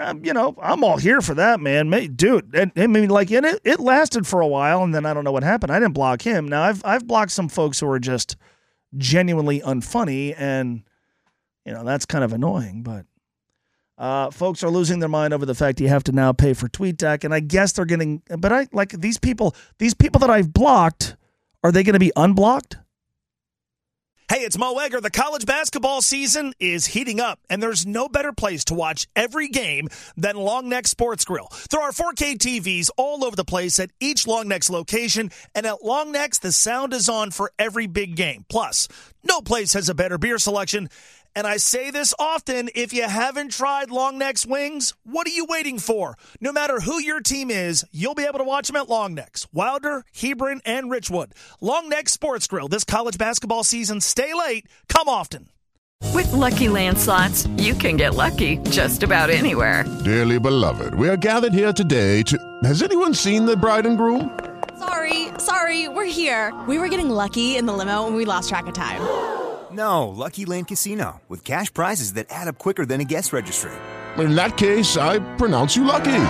Um, 0.00 0.24
you 0.24 0.32
know, 0.32 0.54
I'm 0.62 0.84
all 0.84 0.96
here 0.96 1.20
for 1.20 1.34
that, 1.34 1.60
man. 1.60 1.90
Dude, 2.14 2.72
I 2.76 2.86
mean, 2.86 3.08
like, 3.08 3.30
and 3.30 3.46
it, 3.46 3.60
it 3.64 3.80
lasted 3.80 4.26
for 4.26 4.40
a 4.40 4.46
while, 4.46 4.82
and 4.82 4.94
then 4.94 5.04
I 5.04 5.14
don't 5.14 5.24
know 5.24 5.32
what 5.32 5.42
happened. 5.42 5.72
I 5.72 5.80
didn't 5.80 5.94
block 5.94 6.22
him. 6.22 6.46
Now, 6.46 6.62
I've 6.62 6.84
I've 6.84 7.06
blocked 7.06 7.32
some 7.32 7.48
folks 7.48 7.80
who 7.80 7.88
are 7.90 7.98
just 7.98 8.36
genuinely 8.96 9.60
unfunny, 9.60 10.34
and 10.36 10.82
you 11.64 11.72
know 11.72 11.84
that's 11.84 12.06
kind 12.06 12.24
of 12.24 12.32
annoying. 12.32 12.82
But 12.82 13.06
uh, 13.96 14.30
folks 14.30 14.62
are 14.62 14.70
losing 14.70 15.00
their 15.00 15.08
mind 15.08 15.34
over 15.34 15.44
the 15.44 15.54
fact 15.54 15.80
you 15.80 15.88
have 15.88 16.04
to 16.04 16.12
now 16.12 16.32
pay 16.32 16.54
for 16.54 16.68
TweetDeck, 16.68 17.24
and 17.24 17.34
I 17.34 17.40
guess 17.40 17.72
they're 17.72 17.84
getting. 17.84 18.22
But 18.38 18.52
I 18.52 18.68
like 18.72 18.92
these 18.92 19.18
people. 19.18 19.54
These 19.78 19.94
people 19.94 20.20
that 20.20 20.30
I've 20.30 20.52
blocked, 20.52 21.16
are 21.64 21.72
they 21.72 21.82
going 21.82 21.94
to 21.94 21.98
be 21.98 22.12
unblocked? 22.14 22.76
Hey, 24.30 24.40
it's 24.40 24.58
Mo 24.58 24.76
Egger. 24.76 25.00
The 25.00 25.10
college 25.10 25.46
basketball 25.46 26.02
season 26.02 26.52
is 26.60 26.84
heating 26.84 27.18
up, 27.18 27.40
and 27.48 27.62
there's 27.62 27.86
no 27.86 28.10
better 28.10 28.30
place 28.30 28.62
to 28.66 28.74
watch 28.74 29.06
every 29.16 29.48
game 29.48 29.88
than 30.18 30.36
Long 30.36 30.68
Neck 30.68 30.86
Sports 30.86 31.24
Grill. 31.24 31.48
There 31.70 31.80
are 31.80 31.92
4K 31.92 32.36
TVs 32.36 32.90
all 32.98 33.24
over 33.24 33.34
the 33.34 33.46
place 33.46 33.80
at 33.80 33.88
each 34.00 34.26
Long 34.26 34.46
Neck's 34.46 34.68
location, 34.68 35.30
and 35.54 35.64
at 35.64 35.82
Long 35.82 36.12
Neck's, 36.12 36.40
the 36.40 36.52
sound 36.52 36.92
is 36.92 37.08
on 37.08 37.30
for 37.30 37.52
every 37.58 37.86
big 37.86 38.16
game. 38.16 38.44
Plus, 38.50 38.86
no 39.24 39.40
place 39.40 39.72
has 39.72 39.88
a 39.88 39.94
better 39.94 40.18
beer 40.18 40.38
selection 40.38 40.90
And 41.38 41.46
I 41.46 41.58
say 41.58 41.92
this 41.92 42.12
often 42.18 42.68
if 42.74 42.92
you 42.92 43.04
haven't 43.04 43.52
tried 43.52 43.92
long 43.92 44.18
necks 44.18 44.44
wings, 44.44 44.94
what 45.04 45.24
are 45.24 45.30
you 45.30 45.46
waiting 45.48 45.78
for? 45.78 46.16
No 46.40 46.50
matter 46.50 46.80
who 46.80 47.00
your 47.00 47.20
team 47.20 47.48
is, 47.48 47.84
you'll 47.92 48.16
be 48.16 48.24
able 48.24 48.40
to 48.40 48.44
watch 48.44 48.66
them 48.66 48.74
at 48.74 48.88
Long 48.88 49.14
Necks, 49.14 49.46
Wilder, 49.52 50.02
Hebron, 50.12 50.60
and 50.64 50.90
Richwood. 50.90 51.30
Long 51.60 51.88
Neck 51.88 52.08
Sports 52.08 52.48
Grill 52.48 52.66
this 52.66 52.82
college 52.82 53.18
basketball 53.18 53.62
season. 53.62 54.00
Stay 54.00 54.34
late, 54.34 54.66
come 54.88 55.08
often. 55.08 55.48
With 56.12 56.32
Lucky 56.32 56.68
Land 56.68 56.98
slots, 56.98 57.46
you 57.56 57.74
can 57.74 57.96
get 57.96 58.16
lucky 58.16 58.56
just 58.70 59.04
about 59.04 59.30
anywhere. 59.30 59.84
Dearly 60.04 60.40
beloved, 60.40 60.96
we 60.96 61.08
are 61.08 61.16
gathered 61.16 61.52
here 61.52 61.72
today 61.72 62.24
to. 62.24 62.36
Has 62.64 62.82
anyone 62.82 63.14
seen 63.14 63.46
the 63.46 63.56
bride 63.56 63.86
and 63.86 63.96
groom? 63.96 64.36
Sorry, 64.80 65.28
sorry, 65.38 65.86
we're 65.86 66.04
here. 66.04 66.52
We 66.66 66.78
were 66.78 66.88
getting 66.88 67.10
lucky 67.10 67.56
in 67.56 67.66
the 67.66 67.72
limo 67.72 68.08
and 68.08 68.16
we 68.16 68.24
lost 68.24 68.48
track 68.48 68.66
of 68.66 68.74
time. 68.74 69.47
No, 69.78 70.08
Lucky 70.08 70.44
Land 70.44 70.66
Casino, 70.66 71.20
with 71.28 71.44
cash 71.44 71.72
prizes 71.72 72.14
that 72.14 72.26
add 72.30 72.48
up 72.48 72.58
quicker 72.58 72.84
than 72.84 73.00
a 73.00 73.04
guest 73.04 73.32
registry. 73.32 73.70
In 74.18 74.34
that 74.34 74.56
case, 74.56 74.96
I 74.96 75.20
pronounce 75.36 75.76
you 75.76 75.84
lucky. 75.84 76.24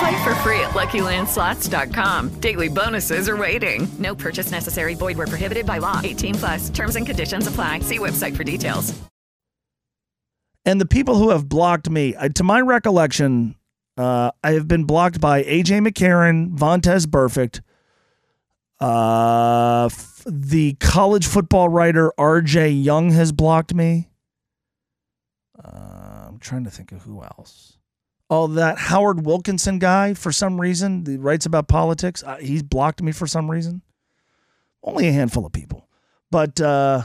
Play 0.00 0.24
for 0.24 0.34
free 0.42 0.58
at 0.60 0.70
LuckyLandSlots.com. 0.70 2.30
Daily 2.40 2.68
bonuses 2.68 3.28
are 3.28 3.36
waiting. 3.36 3.86
No 4.00 4.16
purchase 4.16 4.50
necessary. 4.50 4.94
Void 4.94 5.16
where 5.16 5.28
prohibited 5.28 5.64
by 5.64 5.78
law. 5.78 6.00
18 6.02 6.34
plus. 6.34 6.70
Terms 6.70 6.96
and 6.96 7.06
conditions 7.06 7.46
apply. 7.46 7.78
See 7.80 7.98
website 8.00 8.36
for 8.36 8.42
details. 8.42 8.92
And 10.64 10.80
the 10.80 10.86
people 10.86 11.14
who 11.16 11.30
have 11.30 11.48
blocked 11.48 11.88
me, 11.88 12.16
I- 12.18 12.28
to 12.30 12.42
my 12.42 12.60
recollection, 12.60 13.54
uh, 13.96 14.32
I 14.42 14.52
have 14.52 14.66
been 14.66 14.82
blocked 14.84 15.20
by 15.20 15.44
AJ 15.44 15.86
McCarron, 15.86 16.56
Vontaze 16.56 17.06
Burfict, 17.06 17.60
uh, 18.80 19.86
f- 19.86 20.11
the 20.26 20.74
college 20.74 21.26
football 21.26 21.68
writer 21.68 22.12
RJ 22.18 22.82
Young 22.82 23.10
has 23.10 23.32
blocked 23.32 23.74
me. 23.74 24.08
Uh, 25.62 26.26
I'm 26.28 26.38
trying 26.38 26.64
to 26.64 26.70
think 26.70 26.92
of 26.92 27.02
who 27.02 27.22
else. 27.22 27.78
Oh, 28.30 28.46
that 28.46 28.78
Howard 28.78 29.26
Wilkinson 29.26 29.78
guy, 29.78 30.14
for 30.14 30.32
some 30.32 30.60
reason, 30.60 31.04
he 31.06 31.16
writes 31.16 31.44
about 31.44 31.68
politics. 31.68 32.22
Uh, 32.22 32.36
he's 32.36 32.62
blocked 32.62 33.02
me 33.02 33.12
for 33.12 33.26
some 33.26 33.50
reason. 33.50 33.82
Only 34.82 35.08
a 35.08 35.12
handful 35.12 35.44
of 35.44 35.52
people. 35.52 35.88
But 36.30 36.58
uh, 36.60 37.02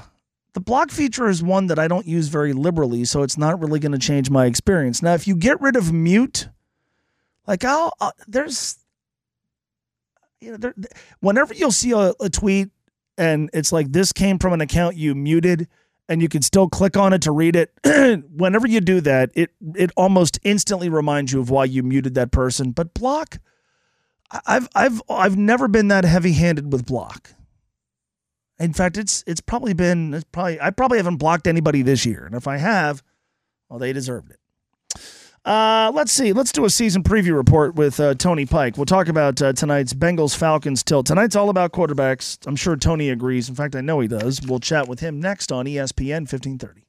the 0.53 0.61
block 0.61 0.89
feature 0.89 1.27
is 1.27 1.43
one 1.43 1.67
that 1.67 1.77
I 1.77 1.87
don't 1.89 2.07
use 2.07 2.29
very 2.29 2.53
liberally, 2.53 3.03
so 3.03 3.23
it's 3.23 3.37
not 3.37 3.59
really 3.59 3.79
going 3.79 3.91
to 3.91 3.97
change 3.97 4.29
my 4.29 4.45
experience. 4.45 5.01
Now, 5.01 5.13
if 5.15 5.27
you 5.27 5.35
get 5.35 5.59
rid 5.59 5.75
of 5.75 5.91
mute, 5.91 6.47
like 7.45 7.65
I'll, 7.65 7.91
uh, 7.99 8.11
there's, 8.27 8.77
you 10.39 10.51
know, 10.51 10.57
there, 10.57 10.75
whenever 11.19 11.53
you'll 11.53 11.71
see 11.71 11.91
a, 11.91 12.13
a 12.21 12.29
tweet 12.29 12.69
and 13.17 13.49
it's 13.53 13.71
like 13.71 13.91
this 13.91 14.13
came 14.13 14.39
from 14.39 14.53
an 14.53 14.61
account 14.61 14.95
you 14.95 15.15
muted 15.15 15.67
and 16.09 16.21
you 16.21 16.29
can 16.29 16.41
still 16.41 16.69
click 16.69 16.95
on 16.95 17.13
it 17.13 17.21
to 17.23 17.31
read 17.31 17.55
it. 17.55 17.71
whenever 18.31 18.67
you 18.67 18.79
do 18.79 19.01
that, 19.01 19.31
it 19.33 19.51
it 19.75 19.91
almost 19.97 20.39
instantly 20.43 20.89
reminds 20.89 21.33
you 21.33 21.39
of 21.39 21.49
why 21.49 21.65
you 21.65 21.83
muted 21.83 22.15
that 22.15 22.31
person. 22.31 22.71
But 22.71 22.93
block, 22.93 23.39
I've 24.45 24.67
I've 24.75 25.01
I've 25.09 25.37
never 25.37 25.67
been 25.67 25.89
that 25.89 26.05
heavy-handed 26.05 26.71
with 26.71 26.85
block. 26.85 27.31
In 28.59 28.73
fact, 28.73 28.97
it's 28.97 29.23
it's 29.27 29.41
probably 29.41 29.73
been 29.73 30.13
it's 30.13 30.25
probably 30.31 30.59
I 30.61 30.69
probably 30.71 30.97
haven't 30.97 31.17
blocked 31.17 31.47
anybody 31.47 31.81
this 31.81 32.05
year, 32.05 32.25
and 32.25 32.35
if 32.35 32.47
I 32.47 32.57
have, 32.57 33.03
well, 33.69 33.79
they 33.79 33.93
deserved 33.93 34.31
it. 34.31 34.39
Uh, 35.47 35.89
let's 35.95 36.11
see. 36.11 36.33
Let's 36.33 36.51
do 36.51 36.65
a 36.65 36.69
season 36.69 37.03
preview 37.03 37.33
report 37.33 37.75
with 37.75 38.01
uh, 38.01 38.15
Tony 38.15 38.45
Pike. 38.45 38.75
We'll 38.75 38.85
talk 38.85 39.07
about 39.07 39.41
uh, 39.41 39.53
tonight's 39.53 39.93
Bengals 39.93 40.35
Falcons 40.35 40.83
tilt. 40.83 41.05
Tonight's 41.05 41.37
all 41.37 41.49
about 41.49 41.71
quarterbacks. 41.71 42.37
I'm 42.45 42.57
sure 42.57 42.75
Tony 42.75 43.09
agrees. 43.09 43.47
In 43.47 43.55
fact, 43.55 43.73
I 43.73 43.79
know 43.79 44.01
he 44.01 44.09
does. 44.09 44.41
We'll 44.45 44.59
chat 44.59 44.89
with 44.89 44.99
him 44.99 45.21
next 45.21 45.53
on 45.53 45.65
ESPN 45.65 46.27
1530. 46.27 46.86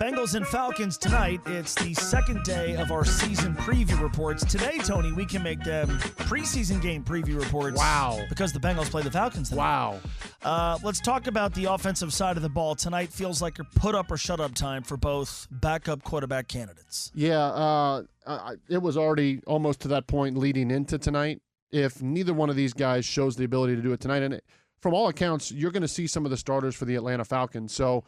Bengals 0.00 0.34
and 0.34 0.46
Falcons 0.48 0.98
tonight. 0.98 1.40
It's 1.46 1.74
the 1.76 1.94
second 1.94 2.42
day 2.42 2.74
of 2.76 2.90
our 2.90 3.04
season 3.04 3.54
preview 3.54 4.00
reports. 4.02 4.44
Today, 4.44 4.78
Tony, 4.78 5.12
we 5.12 5.24
can 5.24 5.42
make 5.44 5.62
them 5.62 5.88
preseason 6.26 6.82
game 6.82 7.04
preview 7.04 7.38
reports. 7.38 7.78
Wow. 7.78 8.20
Because 8.28 8.52
the 8.52 8.58
Bengals 8.58 8.90
play 8.90 9.02
the 9.02 9.10
Falcons 9.12 9.50
tonight. 9.50 9.60
Wow. 9.62 10.00
Uh, 10.42 10.78
let's 10.82 11.00
talk 11.00 11.28
about 11.28 11.54
the 11.54 11.66
offensive 11.66 12.12
side 12.12 12.36
of 12.36 12.42
the 12.42 12.48
ball. 12.48 12.74
Tonight 12.74 13.12
feels 13.12 13.40
like 13.40 13.60
a 13.60 13.64
put 13.76 13.94
up 13.94 14.10
or 14.10 14.16
shut 14.16 14.40
up 14.40 14.54
time 14.54 14.82
for 14.82 14.96
both 14.96 15.46
backup 15.52 16.02
quarterback 16.02 16.48
candidates. 16.48 17.12
Yeah, 17.14 17.38
uh, 17.38 18.02
I- 18.26 18.54
it 18.68 18.82
was 18.82 18.96
already 18.96 19.40
almost 19.46 19.80
to 19.82 19.88
that 19.88 20.08
point 20.08 20.36
leading 20.36 20.70
into 20.72 20.98
tonight. 20.98 21.40
If 21.70 22.02
neither 22.02 22.34
one 22.34 22.50
of 22.50 22.56
these 22.56 22.72
guys 22.72 23.04
shows 23.04 23.36
the 23.36 23.44
ability 23.44 23.76
to 23.76 23.82
do 23.82 23.92
it 23.92 24.00
tonight, 24.00 24.22
and 24.22 24.34
it, 24.34 24.44
from 24.80 24.94
all 24.94 25.06
accounts, 25.08 25.52
you're 25.52 25.70
going 25.70 25.82
to 25.82 25.88
see 25.88 26.08
some 26.08 26.24
of 26.24 26.30
the 26.32 26.36
starters 26.36 26.74
for 26.74 26.86
the 26.86 26.96
Atlanta 26.96 27.24
Falcons. 27.24 27.72
So 27.72 28.02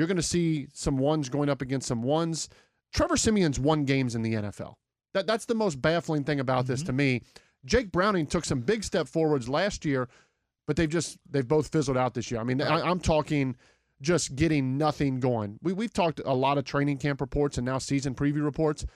you're 0.00 0.06
going 0.06 0.16
to 0.16 0.22
see 0.22 0.66
some 0.72 0.96
ones 0.96 1.28
going 1.28 1.50
up 1.50 1.60
against 1.60 1.86
some 1.86 2.02
ones. 2.02 2.48
Trevor 2.94 3.18
Siemian's 3.18 3.60
won 3.60 3.84
games 3.84 4.14
in 4.14 4.22
the 4.22 4.32
NFL. 4.32 4.76
That 5.12 5.26
that's 5.26 5.44
the 5.44 5.54
most 5.54 5.82
baffling 5.82 6.24
thing 6.24 6.40
about 6.40 6.66
this 6.66 6.80
mm-hmm. 6.80 6.86
to 6.86 6.92
me. 6.94 7.22
Jake 7.66 7.92
Browning 7.92 8.24
took 8.24 8.46
some 8.46 8.60
big 8.60 8.82
step 8.82 9.06
forwards 9.08 9.46
last 9.46 9.84
year, 9.84 10.08
but 10.66 10.76
they've 10.76 10.88
just 10.88 11.18
they've 11.28 11.46
both 11.46 11.68
fizzled 11.68 11.98
out 11.98 12.14
this 12.14 12.30
year. 12.30 12.40
I 12.40 12.44
mean, 12.44 12.62
I, 12.62 12.80
I'm 12.80 12.98
talking 12.98 13.56
just 14.00 14.36
getting 14.36 14.78
nothing 14.78 15.20
going. 15.20 15.58
We 15.60 15.74
we've 15.74 15.92
talked 15.92 16.22
a 16.24 16.32
lot 16.32 16.56
of 16.56 16.64
training 16.64 16.96
camp 16.96 17.20
reports 17.20 17.58
and 17.58 17.66
now 17.66 17.76
season 17.76 18.14
preview 18.14 18.42
reports. 18.42 18.86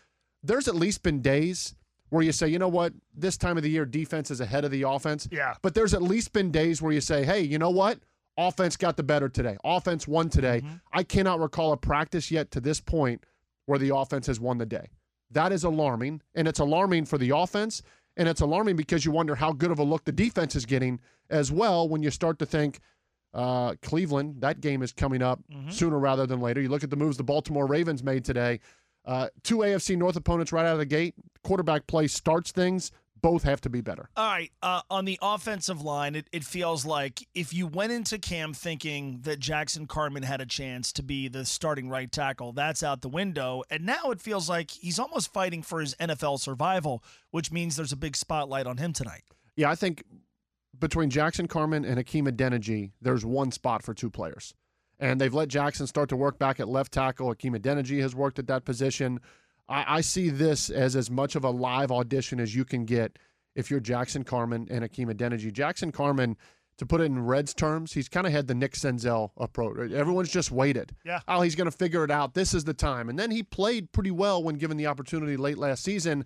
There's 0.42 0.68
at 0.68 0.74
least 0.74 1.02
been 1.02 1.20
days 1.20 1.74
where 2.08 2.22
you 2.22 2.32
say, 2.32 2.48
you 2.48 2.58
know 2.58 2.68
what, 2.68 2.94
this 3.14 3.36
time 3.36 3.58
of 3.58 3.62
the 3.62 3.68
year 3.68 3.84
defense 3.84 4.30
is 4.30 4.40
ahead 4.40 4.64
of 4.64 4.70
the 4.70 4.84
offense. 4.84 5.28
Yeah. 5.30 5.52
But 5.60 5.74
there's 5.74 5.92
at 5.92 6.00
least 6.00 6.32
been 6.32 6.50
days 6.50 6.80
where 6.80 6.92
you 6.92 7.02
say, 7.02 7.26
hey, 7.26 7.42
you 7.42 7.58
know 7.58 7.68
what? 7.68 7.98
Offense 8.36 8.76
got 8.76 8.96
the 8.96 9.02
better 9.02 9.28
today. 9.28 9.56
Offense 9.64 10.08
won 10.08 10.28
today. 10.28 10.62
I 10.92 11.02
cannot 11.02 11.40
recall 11.40 11.72
a 11.72 11.76
practice 11.76 12.30
yet 12.30 12.50
to 12.52 12.60
this 12.60 12.80
point 12.80 13.24
where 13.66 13.78
the 13.78 13.94
offense 13.94 14.26
has 14.26 14.40
won 14.40 14.58
the 14.58 14.66
day. 14.66 14.88
That 15.30 15.52
is 15.52 15.64
alarming. 15.64 16.20
And 16.34 16.48
it's 16.48 16.58
alarming 16.58 17.06
for 17.06 17.18
the 17.18 17.30
offense. 17.30 17.82
And 18.16 18.28
it's 18.28 18.40
alarming 18.40 18.76
because 18.76 19.04
you 19.04 19.10
wonder 19.12 19.34
how 19.34 19.52
good 19.52 19.70
of 19.70 19.78
a 19.78 19.84
look 19.84 20.04
the 20.04 20.12
defense 20.12 20.54
is 20.56 20.66
getting 20.66 21.00
as 21.30 21.50
well 21.50 21.88
when 21.88 22.02
you 22.02 22.10
start 22.10 22.38
to 22.40 22.46
think 22.46 22.80
uh, 23.32 23.74
Cleveland, 23.82 24.36
that 24.42 24.60
game 24.60 24.82
is 24.82 24.92
coming 24.92 25.20
up 25.22 25.40
sooner 25.70 25.98
rather 25.98 26.26
than 26.26 26.40
later. 26.40 26.60
You 26.60 26.68
look 26.68 26.84
at 26.84 26.90
the 26.90 26.96
moves 26.96 27.16
the 27.16 27.24
Baltimore 27.24 27.66
Ravens 27.66 28.02
made 28.04 28.24
today. 28.24 28.60
Uh, 29.04 29.28
two 29.42 29.58
AFC 29.58 29.96
North 29.98 30.16
opponents 30.16 30.52
right 30.52 30.64
out 30.64 30.72
of 30.74 30.78
the 30.78 30.86
gate. 30.86 31.14
Quarterback 31.42 31.86
play 31.86 32.06
starts 32.06 32.52
things. 32.52 32.90
Both 33.24 33.44
have 33.44 33.62
to 33.62 33.70
be 33.70 33.80
better. 33.80 34.10
All 34.18 34.26
right. 34.26 34.52
Uh, 34.62 34.82
on 34.90 35.06
the 35.06 35.18
offensive 35.22 35.80
line, 35.80 36.14
it, 36.14 36.28
it 36.30 36.44
feels 36.44 36.84
like 36.84 37.26
if 37.34 37.54
you 37.54 37.66
went 37.66 37.90
into 37.90 38.18
Cam 38.18 38.52
thinking 38.52 39.20
that 39.22 39.38
Jackson 39.38 39.86
Carman 39.86 40.24
had 40.24 40.42
a 40.42 40.46
chance 40.46 40.92
to 40.92 41.02
be 41.02 41.28
the 41.28 41.46
starting 41.46 41.88
right 41.88 42.12
tackle, 42.12 42.52
that's 42.52 42.82
out 42.82 43.00
the 43.00 43.08
window. 43.08 43.62
And 43.70 43.86
now 43.86 44.10
it 44.10 44.20
feels 44.20 44.50
like 44.50 44.70
he's 44.72 44.98
almost 44.98 45.32
fighting 45.32 45.62
for 45.62 45.80
his 45.80 45.94
NFL 45.94 46.38
survival, 46.38 47.02
which 47.30 47.50
means 47.50 47.76
there's 47.76 47.92
a 47.92 47.96
big 47.96 48.14
spotlight 48.14 48.66
on 48.66 48.76
him 48.76 48.92
tonight. 48.92 49.22
Yeah, 49.56 49.70
I 49.70 49.74
think 49.74 50.04
between 50.78 51.08
Jackson 51.08 51.48
Carman 51.48 51.86
and 51.86 51.96
Hakeem 51.96 52.26
Adeniji, 52.26 52.90
there's 53.00 53.24
one 53.24 53.52
spot 53.52 53.82
for 53.82 53.94
two 53.94 54.10
players. 54.10 54.52
And 54.98 55.18
they've 55.18 55.32
let 55.32 55.48
Jackson 55.48 55.86
start 55.86 56.10
to 56.10 56.16
work 56.16 56.38
back 56.38 56.60
at 56.60 56.68
left 56.68 56.92
tackle. 56.92 57.30
Hakeem 57.30 57.54
Adeniji 57.54 58.02
has 58.02 58.14
worked 58.14 58.38
at 58.38 58.48
that 58.48 58.66
position. 58.66 59.18
I, 59.68 59.96
I 59.96 60.00
see 60.00 60.30
this 60.30 60.70
as 60.70 60.96
as 60.96 61.10
much 61.10 61.36
of 61.36 61.44
a 61.44 61.50
live 61.50 61.90
audition 61.90 62.40
as 62.40 62.54
you 62.54 62.64
can 62.64 62.84
get 62.84 63.18
if 63.54 63.70
you're 63.70 63.80
Jackson 63.80 64.24
Carman 64.24 64.66
and 64.70 64.82
Hakeem 64.82 65.08
Adeniji. 65.08 65.52
Jackson 65.52 65.92
Carman, 65.92 66.36
to 66.78 66.86
put 66.86 67.00
it 67.00 67.04
in 67.04 67.24
Reds 67.24 67.54
terms, 67.54 67.92
he's 67.92 68.08
kind 68.08 68.26
of 68.26 68.32
had 68.32 68.46
the 68.46 68.54
Nick 68.54 68.72
Senzel 68.72 69.30
approach. 69.36 69.92
Everyone's 69.92 70.30
just 70.30 70.50
waited. 70.50 70.94
Yeah. 71.04 71.20
Oh, 71.28 71.40
he's 71.40 71.54
going 71.54 71.70
to 71.70 71.76
figure 71.76 72.04
it 72.04 72.10
out. 72.10 72.34
This 72.34 72.52
is 72.52 72.64
the 72.64 72.74
time. 72.74 73.08
And 73.08 73.18
then 73.18 73.30
he 73.30 73.42
played 73.42 73.92
pretty 73.92 74.10
well 74.10 74.42
when 74.42 74.56
given 74.56 74.76
the 74.76 74.86
opportunity 74.86 75.36
late 75.36 75.58
last 75.58 75.84
season. 75.84 76.24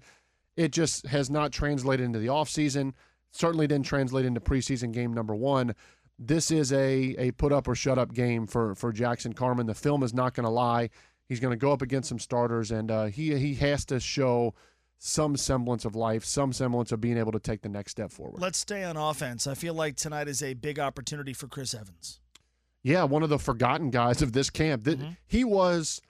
It 0.57 0.73
just 0.73 1.07
has 1.07 1.31
not 1.31 1.53
translated 1.53 2.05
into 2.05 2.19
the 2.19 2.27
offseason. 2.27 2.95
Certainly 3.31 3.69
didn't 3.69 3.87
translate 3.87 4.25
into 4.25 4.41
preseason 4.41 4.91
game 4.93 5.13
number 5.13 5.35
one. 5.37 5.75
This 6.19 6.51
is 6.51 6.73
a 6.73 7.15
a 7.19 7.31
put 7.33 7.53
up 7.53 7.69
or 7.69 7.77
shut 7.77 7.99
up 7.99 8.13
game 8.13 8.47
for 8.47 8.75
for 8.75 8.93
Jackson 8.93 9.35
Carman. 9.35 9.67
The 9.67 9.75
film 9.75 10.03
is 10.03 10.13
not 10.13 10.35
going 10.35 10.45
to 10.45 10.51
lie. 10.51 10.91
He's 11.29 11.41
going 11.41 11.53
to 11.53 11.57
go 11.61 11.73
up 11.73 11.83
against 11.83 12.09
some 12.09 12.19
starters, 12.19 12.71
and 12.71 12.91
uh, 12.91 13.05
he 13.07 13.37
he 13.39 13.55
has 13.57 13.85
to 13.87 14.01
show 14.01 14.55
some 14.99 15.37
semblance 15.37 15.85
of 15.85 15.95
life, 15.95 16.25
some 16.25 16.53
semblance 16.53 16.91
of 16.91 17.01
being 17.01 17.19
able 17.19 17.33
to 17.33 17.39
take 17.39 17.63
the 17.63 17.69
next 17.69 17.93
step 17.93 18.11
forward. 18.11 18.41
Let's 18.41 18.59
stay 18.59 18.83
on 18.83 18.97
offense. 18.97 19.47
I 19.47 19.55
feel 19.55 19.75
like 19.75 19.97
tonight 19.97 20.27
is 20.27 20.43
a 20.43 20.55
big 20.55 20.79
opportunity 20.81 21.33
for 21.33 21.47
Chris 21.47 21.75
Evans. 21.75 22.21
Yeah, 22.83 23.05
one 23.05 23.23
of 23.23 23.29
the 23.29 23.39
forgotten 23.39 23.91
guys 23.91 24.23
of 24.23 24.33
this 24.33 24.51
camp. 24.51 24.85
Th- 24.85 24.99
He 25.27 25.45
was 25.45 26.01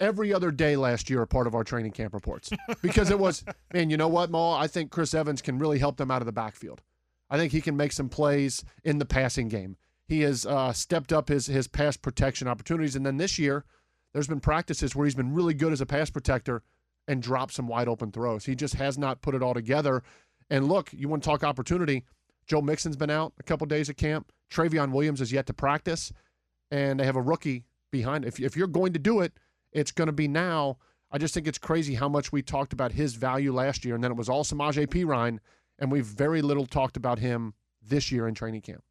every 0.00 0.32
other 0.32 0.50
day 0.50 0.76
last 0.76 1.10
year 1.10 1.22
a 1.22 1.26
part 1.26 1.46
of 1.46 1.54
our 1.54 1.64
training 1.64 1.90
camp 1.92 2.14
reports 2.14 2.50
because 2.82 3.10
it 3.10 3.18
was, 3.18 3.44
man, 3.72 3.90
you 3.90 3.96
know 3.96 4.08
what, 4.08 4.30
Mo? 4.30 4.52
I 4.52 4.66
think 4.68 4.90
Chris 4.90 5.14
Evans 5.14 5.42
can 5.42 5.58
really 5.58 5.78
help 5.78 5.96
them 5.96 6.10
out 6.10 6.22
of 6.22 6.26
the 6.26 6.32
backfield. 6.32 6.82
I 7.30 7.36
think 7.36 7.52
he 7.52 7.60
can 7.60 7.76
make 7.76 7.92
some 7.92 8.08
plays 8.08 8.64
in 8.84 8.98
the 8.98 9.04
passing 9.04 9.48
game. 9.48 9.76
He 10.06 10.20
has 10.20 10.46
uh, 10.46 10.72
stepped 10.72 11.12
up 11.12 11.28
his 11.28 11.46
his 11.46 11.66
pass 11.68 11.96
protection 11.96 12.46
opportunities, 12.48 12.94
and 12.96 13.04
then 13.04 13.16
this 13.18 13.38
year, 13.38 13.64
there's 14.12 14.26
been 14.26 14.40
practices 14.40 14.94
where 14.94 15.06
he's 15.06 15.14
been 15.14 15.34
really 15.34 15.54
good 15.54 15.72
as 15.72 15.80
a 15.80 15.86
pass 15.86 16.10
protector 16.10 16.62
and 17.06 17.22
dropped 17.22 17.54
some 17.54 17.68
wide 17.68 17.88
open 17.88 18.12
throws. 18.12 18.44
He 18.44 18.54
just 18.54 18.74
has 18.74 18.98
not 18.98 19.22
put 19.22 19.34
it 19.34 19.42
all 19.42 19.54
together. 19.54 20.02
And 20.50 20.68
look, 20.68 20.92
you 20.92 21.08
want 21.08 21.22
to 21.22 21.28
talk 21.28 21.44
opportunity? 21.44 22.04
Joe 22.46 22.62
Mixon's 22.62 22.96
been 22.96 23.10
out 23.10 23.32
a 23.38 23.42
couple 23.42 23.66
days 23.66 23.90
at 23.90 23.96
camp. 23.96 24.32
Trayveon 24.50 24.92
Williams 24.92 25.20
is 25.20 25.32
yet 25.32 25.46
to 25.46 25.54
practice, 25.54 26.12
and 26.70 26.98
they 26.98 27.04
have 27.04 27.16
a 27.16 27.22
rookie 27.22 27.64
behind. 27.90 28.24
If 28.24 28.40
if 28.40 28.56
you're 28.56 28.66
going 28.66 28.92
to 28.94 28.98
do 28.98 29.20
it, 29.20 29.32
it's 29.72 29.90
going 29.90 30.06
to 30.06 30.12
be 30.12 30.28
now. 30.28 30.78
I 31.10 31.18
just 31.18 31.34
think 31.34 31.46
it's 31.46 31.58
crazy 31.58 31.94
how 31.94 32.08
much 32.08 32.32
we 32.32 32.42
talked 32.42 32.72
about 32.72 32.92
his 32.92 33.14
value 33.14 33.52
last 33.52 33.84
year, 33.84 33.94
and 33.94 34.04
then 34.04 34.10
it 34.10 34.16
was 34.16 34.28
all 34.28 34.44
Samaje 34.44 34.86
Perine, 34.86 35.38
and 35.78 35.92
we've 35.92 36.06
very 36.06 36.42
little 36.42 36.66
talked 36.66 36.96
about 36.96 37.18
him 37.18 37.54
this 37.82 38.10
year 38.10 38.26
in 38.26 38.34
training 38.34 38.62
camp. 38.62 38.82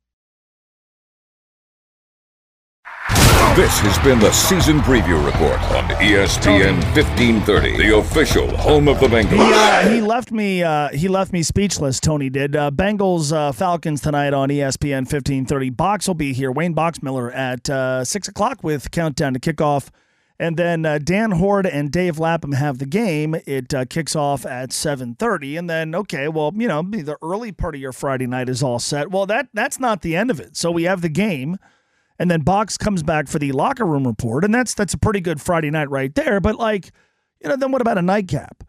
This 3.58 3.80
has 3.80 3.98
been 4.06 4.20
the 4.20 4.32
season 4.32 4.82
preview 4.82 5.26
report 5.26 5.60
on 5.72 5.90
ESPN 5.96 6.76
1530, 6.94 7.78
the 7.78 7.98
official 7.98 8.56
home 8.56 8.88
of 8.88 9.00
the 9.00 9.08
Bengals. 9.08 9.32
He, 9.32 9.40
uh, 9.40 9.90
he 9.90 10.00
left 10.00 10.32
me. 10.32 10.62
Uh, 10.62 10.90
he 10.90 11.08
left 11.08 11.34
me 11.34 11.42
speechless. 11.42 12.00
Tony 12.00 12.30
did. 12.30 12.56
Uh, 12.56 12.70
Bengals 12.70 13.34
uh, 13.34 13.52
Falcons 13.52 14.00
tonight 14.00 14.32
on 14.36 14.50
ESPN 14.50 15.10
fifteen 15.10 15.48
thirty. 15.48 15.72
Box 15.72 16.08
will 16.08 16.14
be 16.14 16.34
here. 16.34 16.52
Wayne 16.52 16.76
Boxmiller 16.76 17.34
at 17.34 17.68
uh, 17.68 18.06
six 18.06 18.28
o'clock 18.28 18.64
with 18.64 18.92
countdown 18.92 19.34
to 19.34 19.40
kickoff, 19.40 19.90
and 20.38 20.56
then 20.56 20.86
uh, 20.86 21.00
Dan 21.00 21.32
Hoard 21.32 21.66
and 21.66 21.92
Dave 21.92 22.20
Lapham 22.20 22.52
have 22.52 22.78
the 22.78 22.86
game. 22.86 23.34
It 23.48 23.74
uh, 23.74 23.86
kicks 23.86 24.16
off 24.16 24.46
at 24.46 24.72
seven 24.72 25.16
thirty, 25.16 25.58
and 25.58 25.68
then 25.68 25.96
okay, 25.96 26.28
well, 26.28 26.54
you 26.56 26.68
know, 26.68 26.84
the 26.84 27.18
early 27.24 27.52
part 27.52 27.74
of 27.74 27.82
your 27.82 27.92
Friday 27.92 28.28
night 28.28 28.50
is 28.50 28.62
all 28.62 28.78
set. 28.78 29.10
Well, 29.10 29.26
that 29.26 29.48
that's 29.52 29.80
not 29.80 30.04
the 30.04 30.16
end 30.16 30.30
of 30.30 30.40
it. 30.40 30.56
So 30.56 30.70
we 30.70 30.84
have 30.84 31.02
the 31.02 31.10
game. 31.10 31.58
And 32.20 32.32
then 32.32 32.42
Box 32.42 32.78
comes 32.78 33.04
back 33.04 33.28
for 33.28 33.38
the 33.40 33.52
locker 33.52 33.86
room 33.86 34.08
report, 34.08 34.44
and 34.44 34.54
that's 34.54 34.74
that's 34.74 34.94
a 34.94 34.98
pretty 34.98 35.22
good 35.22 35.40
Friday 35.40 35.70
night 35.70 35.90
right 35.90 36.14
there. 36.16 36.40
But 36.40 36.56
like, 36.58 36.92
you 37.44 37.50
know, 37.50 37.56
then 37.56 37.72
what 37.72 37.82
about 37.82 37.98
a 37.98 38.02
nightcap? 38.02 38.64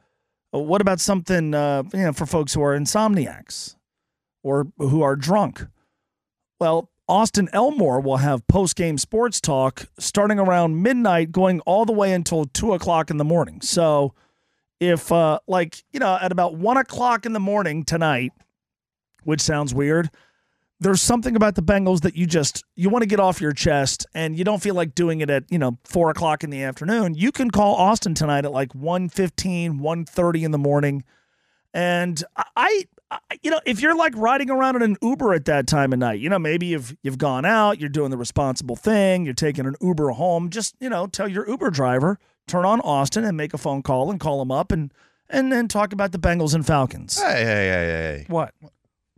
Uh, 0.54 0.58
What 0.58 0.80
about 0.80 1.00
something 1.00 1.54
uh, 1.54 1.84
you 1.92 2.00
know 2.00 2.12
for 2.12 2.26
folks 2.26 2.52
who 2.54 2.62
are 2.62 2.78
insomniacs 2.78 3.76
or 4.42 4.66
who 4.78 5.02
are 5.02 5.16
drunk? 5.16 5.66
Well, 6.60 6.90
Austin 7.08 7.48
Elmore 7.54 8.00
will 8.00 8.18
have 8.18 8.46
post 8.48 8.76
game 8.76 8.98
sports 8.98 9.40
talk 9.40 9.86
starting 9.98 10.38
around 10.38 10.82
midnight, 10.82 11.32
going 11.32 11.60
all 11.60 11.86
the 11.86 11.92
way 11.92 12.12
until 12.12 12.44
two 12.44 12.74
o'clock 12.74 13.10
in 13.10 13.16
the 13.16 13.24
morning. 13.24 13.62
So, 13.62 14.12
if 14.78 15.10
uh, 15.10 15.38
like 15.46 15.82
you 15.90 16.00
know, 16.00 16.18
at 16.20 16.32
about 16.32 16.56
one 16.56 16.76
o'clock 16.76 17.24
in 17.24 17.32
the 17.32 17.40
morning 17.40 17.82
tonight, 17.84 18.32
which 19.24 19.40
sounds 19.40 19.72
weird, 19.72 20.10
there's 20.80 21.02
something 21.02 21.34
about 21.34 21.54
the 21.54 21.62
Bengals 21.62 22.00
that 22.02 22.16
you 22.16 22.26
just 22.26 22.64
you 22.76 22.88
want 22.88 23.02
to 23.02 23.08
get 23.08 23.20
off 23.20 23.40
your 23.40 23.52
chest 23.52 24.06
and 24.14 24.36
you 24.38 24.44
don't 24.44 24.62
feel 24.62 24.74
like 24.74 24.94
doing 24.94 25.20
it 25.20 25.30
at 25.30 25.44
you 25.50 25.58
know 25.58 25.78
four 25.84 26.10
o'clock 26.10 26.44
in 26.44 26.50
the 26.50 26.62
afternoon. 26.62 27.14
You 27.14 27.32
can 27.32 27.50
call 27.50 27.74
Austin 27.74 28.14
tonight 28.14 28.44
at 28.44 28.52
like 28.52 28.72
1.15, 28.72 29.80
1.30 29.80 30.42
in 30.42 30.50
the 30.50 30.58
morning. 30.58 31.04
And 31.74 32.22
I, 32.36 32.84
I, 33.10 33.18
you 33.42 33.50
know, 33.50 33.60
if 33.66 33.80
you're 33.80 33.96
like 33.96 34.16
riding 34.16 34.50
around 34.50 34.76
in 34.76 34.82
an 34.82 34.96
Uber 35.02 35.34
at 35.34 35.44
that 35.46 35.66
time 35.66 35.92
of 35.92 35.98
night, 35.98 36.20
you 36.20 36.28
know, 36.28 36.38
maybe 36.38 36.66
you've 36.66 36.96
you've 37.02 37.18
gone 37.18 37.44
out, 37.44 37.80
you're 37.80 37.88
doing 37.88 38.10
the 38.10 38.16
responsible 38.16 38.76
thing, 38.76 39.24
you're 39.24 39.34
taking 39.34 39.66
an 39.66 39.76
Uber 39.80 40.10
home. 40.10 40.50
Just 40.50 40.76
you 40.80 40.88
know, 40.88 41.06
tell 41.06 41.28
your 41.28 41.48
Uber 41.48 41.70
driver 41.70 42.18
turn 42.48 42.64
on 42.64 42.80
Austin 42.80 43.24
and 43.24 43.36
make 43.36 43.54
a 43.54 43.58
phone 43.58 43.82
call 43.82 44.10
and 44.10 44.18
call 44.18 44.42
him 44.42 44.50
up 44.50 44.72
and 44.72 44.92
and 45.30 45.52
then 45.52 45.68
talk 45.68 45.92
about 45.92 46.12
the 46.12 46.18
Bengals 46.18 46.54
and 46.54 46.66
Falcons. 46.66 47.20
Hey, 47.20 47.44
hey, 47.44 47.68
hey, 47.68 47.86
hey. 47.86 48.24
What? 48.28 48.54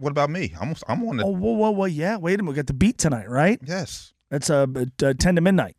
What 0.01 0.11
about 0.11 0.30
me? 0.30 0.55
I'm 0.59 0.74
I'm 0.88 1.07
on 1.07 1.18
the. 1.18 1.24
Oh, 1.24 1.28
whoa, 1.28 1.53
whoa, 1.53 1.70
whoa! 1.70 1.84
Yeah, 1.84 2.16
wait 2.16 2.40
a 2.40 2.42
minute. 2.42 2.51
We 2.51 2.57
got 2.57 2.66
the 2.66 2.72
beat 2.72 2.96
tonight, 2.96 3.28
right? 3.28 3.61
Yes. 3.62 4.14
That's 4.30 4.48
uh, 4.48 4.66
uh 5.03 5.12
ten 5.18 5.34
to 5.34 5.40
midnight. 5.40 5.76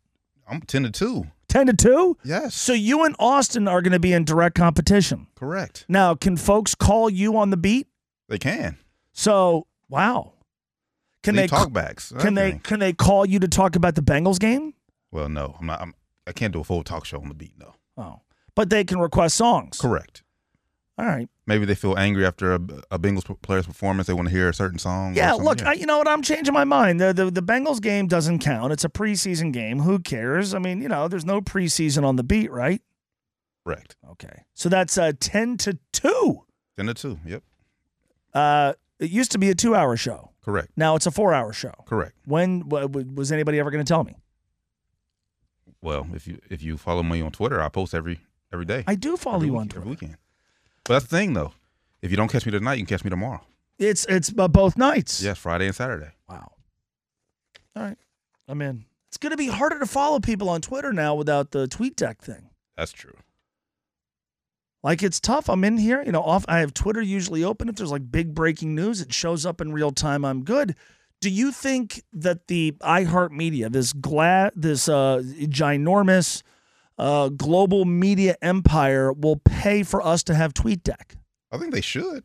I'm 0.48 0.60
ten 0.60 0.84
to 0.84 0.90
two. 0.90 1.26
Ten 1.48 1.66
to 1.66 1.74
two. 1.74 2.16
Yes. 2.24 2.54
So 2.54 2.72
you 2.72 3.04
and 3.04 3.16
Austin 3.18 3.66
are 3.66 3.82
going 3.82 3.92
to 3.92 3.98
be 3.98 4.12
in 4.12 4.24
direct 4.24 4.56
competition. 4.56 5.26
Correct. 5.34 5.84
Now, 5.88 6.14
can 6.14 6.36
folks 6.36 6.74
call 6.74 7.10
you 7.10 7.36
on 7.36 7.50
the 7.50 7.56
beat? 7.56 7.88
They 8.28 8.38
can. 8.38 8.78
So 9.12 9.66
wow. 9.88 10.34
Can 11.22 11.36
Leave 11.36 11.50
they 11.50 11.56
talkbacks? 11.56 12.18
Can 12.20 12.34
they 12.34 12.52
can 12.62 12.80
they 12.80 12.92
call 12.92 13.26
you 13.26 13.38
to 13.40 13.48
talk 13.48 13.76
about 13.76 13.96
the 13.96 14.02
Bengals 14.02 14.38
game? 14.38 14.74
Well, 15.10 15.28
no, 15.28 15.56
I'm 15.58 15.66
not. 15.66 15.80
I'm, 15.80 15.94
I 16.26 16.32
can't 16.32 16.52
do 16.52 16.60
a 16.60 16.64
full 16.64 16.82
talk 16.82 17.04
show 17.04 17.20
on 17.20 17.28
the 17.28 17.34
beat. 17.34 17.54
No. 17.58 17.74
Oh, 17.96 18.20
but 18.54 18.70
they 18.70 18.84
can 18.84 18.98
request 18.98 19.36
songs. 19.36 19.78
Correct. 19.78 20.22
All 20.98 21.06
right. 21.06 21.28
Maybe 21.46 21.64
they 21.64 21.74
feel 21.74 21.98
angry 21.98 22.24
after 22.24 22.52
a, 22.52 22.60
a 22.92 22.98
Bengals 23.00 23.24
player's 23.42 23.66
performance. 23.66 24.06
They 24.06 24.12
want 24.12 24.28
to 24.28 24.34
hear 24.34 24.48
a 24.48 24.54
certain 24.54 24.78
song. 24.78 25.14
Yeah, 25.16 25.30
something. 25.30 25.44
look, 25.44 25.62
I, 25.62 25.72
you 25.72 25.86
know 25.86 25.98
what? 25.98 26.06
I'm 26.06 26.22
changing 26.22 26.54
my 26.54 26.62
mind. 26.64 27.00
The, 27.00 27.12
the 27.12 27.30
the 27.32 27.42
Bengals 27.42 27.80
game 27.82 28.06
doesn't 28.06 28.38
count. 28.38 28.72
It's 28.72 28.84
a 28.84 28.88
preseason 28.88 29.52
game. 29.52 29.80
Who 29.80 29.98
cares? 29.98 30.54
I 30.54 30.60
mean, 30.60 30.80
you 30.80 30.88
know, 30.88 31.08
there's 31.08 31.24
no 31.24 31.40
preseason 31.40 32.04
on 32.04 32.14
the 32.16 32.22
beat, 32.22 32.50
right? 32.52 32.80
Correct. 33.66 33.96
Okay. 34.12 34.44
So 34.54 34.68
that's 34.68 34.96
uh, 34.96 35.12
10 35.18 35.56
to 35.58 35.78
2. 35.92 36.42
Ten 36.76 36.86
to 36.86 36.94
two. 36.94 37.18
Yep. 37.26 37.42
Uh, 38.34 38.72
it 39.00 39.10
used 39.10 39.32
to 39.32 39.38
be 39.38 39.50
a 39.50 39.54
two 39.54 39.74
hour 39.74 39.96
show. 39.96 40.30
Correct. 40.44 40.68
Now 40.76 40.94
it's 40.96 41.06
a 41.06 41.10
four 41.10 41.34
hour 41.34 41.52
show. 41.52 41.74
Correct. 41.86 42.14
When 42.24 42.60
w- 42.60 42.88
w- 42.88 43.10
was 43.14 43.30
anybody 43.32 43.58
ever 43.58 43.70
going 43.70 43.84
to 43.84 43.88
tell 43.88 44.04
me? 44.04 44.16
Well, 45.80 46.06
if 46.14 46.26
you 46.26 46.38
if 46.50 46.62
you 46.62 46.76
follow 46.76 47.02
me 47.02 47.20
on 47.20 47.32
Twitter, 47.32 47.60
I 47.60 47.68
post 47.68 47.94
every 47.94 48.20
every 48.52 48.64
day. 48.64 48.84
I 48.86 48.94
do 48.94 49.16
follow 49.16 49.36
every 49.36 49.48
you 49.48 49.52
week- 49.54 49.60
on 49.60 49.66
every 49.66 49.82
Twitter. 49.82 49.90
weekend. 49.90 50.16
But 50.84 50.94
that's 50.94 51.06
the 51.06 51.16
thing, 51.16 51.34
though. 51.34 51.52
If 52.00 52.10
you 52.10 52.16
don't 52.16 52.30
catch 52.30 52.44
me 52.44 52.52
tonight, 52.52 52.74
you 52.74 52.84
can 52.84 52.96
catch 52.96 53.04
me 53.04 53.10
tomorrow. 53.10 53.40
It's 53.78 54.04
it's 54.06 54.32
uh, 54.36 54.48
both 54.48 54.76
nights. 54.76 55.22
Yes, 55.22 55.38
Friday 55.38 55.66
and 55.66 55.74
Saturday. 55.74 56.10
Wow. 56.28 56.52
All 57.76 57.82
right. 57.82 57.98
I'm 58.48 58.60
in. 58.60 58.84
It's 59.08 59.18
going 59.18 59.30
to 59.30 59.36
be 59.36 59.48
harder 59.48 59.78
to 59.78 59.86
follow 59.86 60.20
people 60.20 60.48
on 60.48 60.60
Twitter 60.60 60.92
now 60.92 61.14
without 61.14 61.50
the 61.50 61.68
tweet 61.68 61.96
deck 61.96 62.20
thing. 62.22 62.50
That's 62.76 62.92
true. 62.92 63.16
Like 64.82 65.02
it's 65.02 65.20
tough. 65.20 65.48
I'm 65.48 65.62
in 65.64 65.78
here, 65.78 66.02
you 66.02 66.12
know, 66.12 66.22
off 66.22 66.44
I 66.48 66.58
have 66.58 66.74
Twitter 66.74 67.00
usually 67.00 67.44
open 67.44 67.68
if 67.68 67.76
there's 67.76 67.92
like 67.92 68.10
big 68.10 68.34
breaking 68.34 68.74
news, 68.74 69.00
it 69.00 69.12
shows 69.12 69.46
up 69.46 69.60
in 69.60 69.72
real 69.72 69.92
time. 69.92 70.24
I'm 70.24 70.42
good. 70.42 70.74
Do 71.20 71.30
you 71.30 71.52
think 71.52 72.02
that 72.12 72.48
the 72.48 72.72
iHeartMedia, 72.80 73.70
this 73.70 73.92
glad 73.92 74.52
this 74.56 74.88
uh 74.88 75.22
ginormous 75.24 76.42
uh 76.98 77.28
global 77.30 77.84
media 77.84 78.36
empire 78.42 79.12
will 79.12 79.36
pay 79.36 79.82
for 79.82 80.04
us 80.04 80.22
to 80.24 80.34
have 80.34 80.52
TweetDeck? 80.54 81.16
I 81.50 81.58
think 81.58 81.72
they 81.72 81.80
should. 81.80 82.24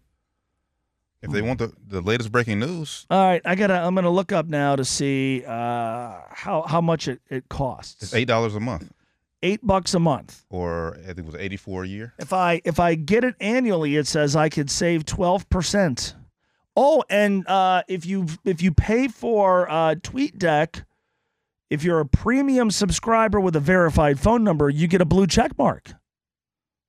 If 1.22 1.32
they 1.32 1.41
want 1.41 1.57
the, 1.59 1.74
the 1.88 1.99
latest 1.99 2.32
breaking 2.32 2.59
news, 2.59 3.05
All 3.09 3.26
right, 3.26 3.41
I 3.43 3.55
gotta. 3.55 3.74
I'm 3.74 3.95
gonna 3.95 4.11
look 4.11 4.32
up 4.32 4.45
now 4.45 4.76
to 4.76 4.86
see 4.86 5.43
uh, 5.45 6.22
how 6.30 6.63
how 6.68 6.80
much 6.80 7.07
it, 7.07 7.22
it 7.30 7.49
costs. 7.49 8.03
it's 8.03 8.13
eight 8.13 8.28
dollars 8.28 8.53
a 8.55 8.59
month, 8.59 8.91
Eight 9.41 9.65
bucks 9.65 9.93
a 9.95 9.99
month. 9.99 10.45
or 10.49 10.95
I 11.03 11.07
think 11.07 11.20
it 11.20 11.26
was 11.26 11.36
eighty 11.36 11.57
four 11.57 11.84
a 11.84 11.88
year. 11.88 12.13
If 12.20 12.34
I 12.34 12.61
if 12.65 12.80
I 12.80 12.93
get 12.95 13.24
it 13.24 13.36
annually, 13.41 13.95
it 13.95 14.05
says 14.07 14.36
I 14.36 14.49
could 14.49 14.70
save 14.70 15.05
twelve 15.05 15.49
percent. 15.49 16.13
Oh, 16.76 17.03
and 17.09 17.45
uh, 17.47 17.82
if 17.88 18.05
you 18.05 18.28
if 18.45 18.61
you 18.61 18.72
pay 18.72 19.07
for 19.07 19.68
uh, 19.72 19.95
TweetDeck, 19.95 20.84
if 21.70 21.84
you're 21.84 21.99
a 21.99 22.05
premium 22.05 22.72
subscriber 22.72 23.39
with 23.39 23.55
a 23.55 23.59
verified 23.59 24.20
phone 24.20 24.43
number, 24.43 24.70
you 24.70 24.88
get 24.88 25.01
a 25.01 25.05
blue 25.05 25.28
check 25.28 25.57
mark. 25.57 25.93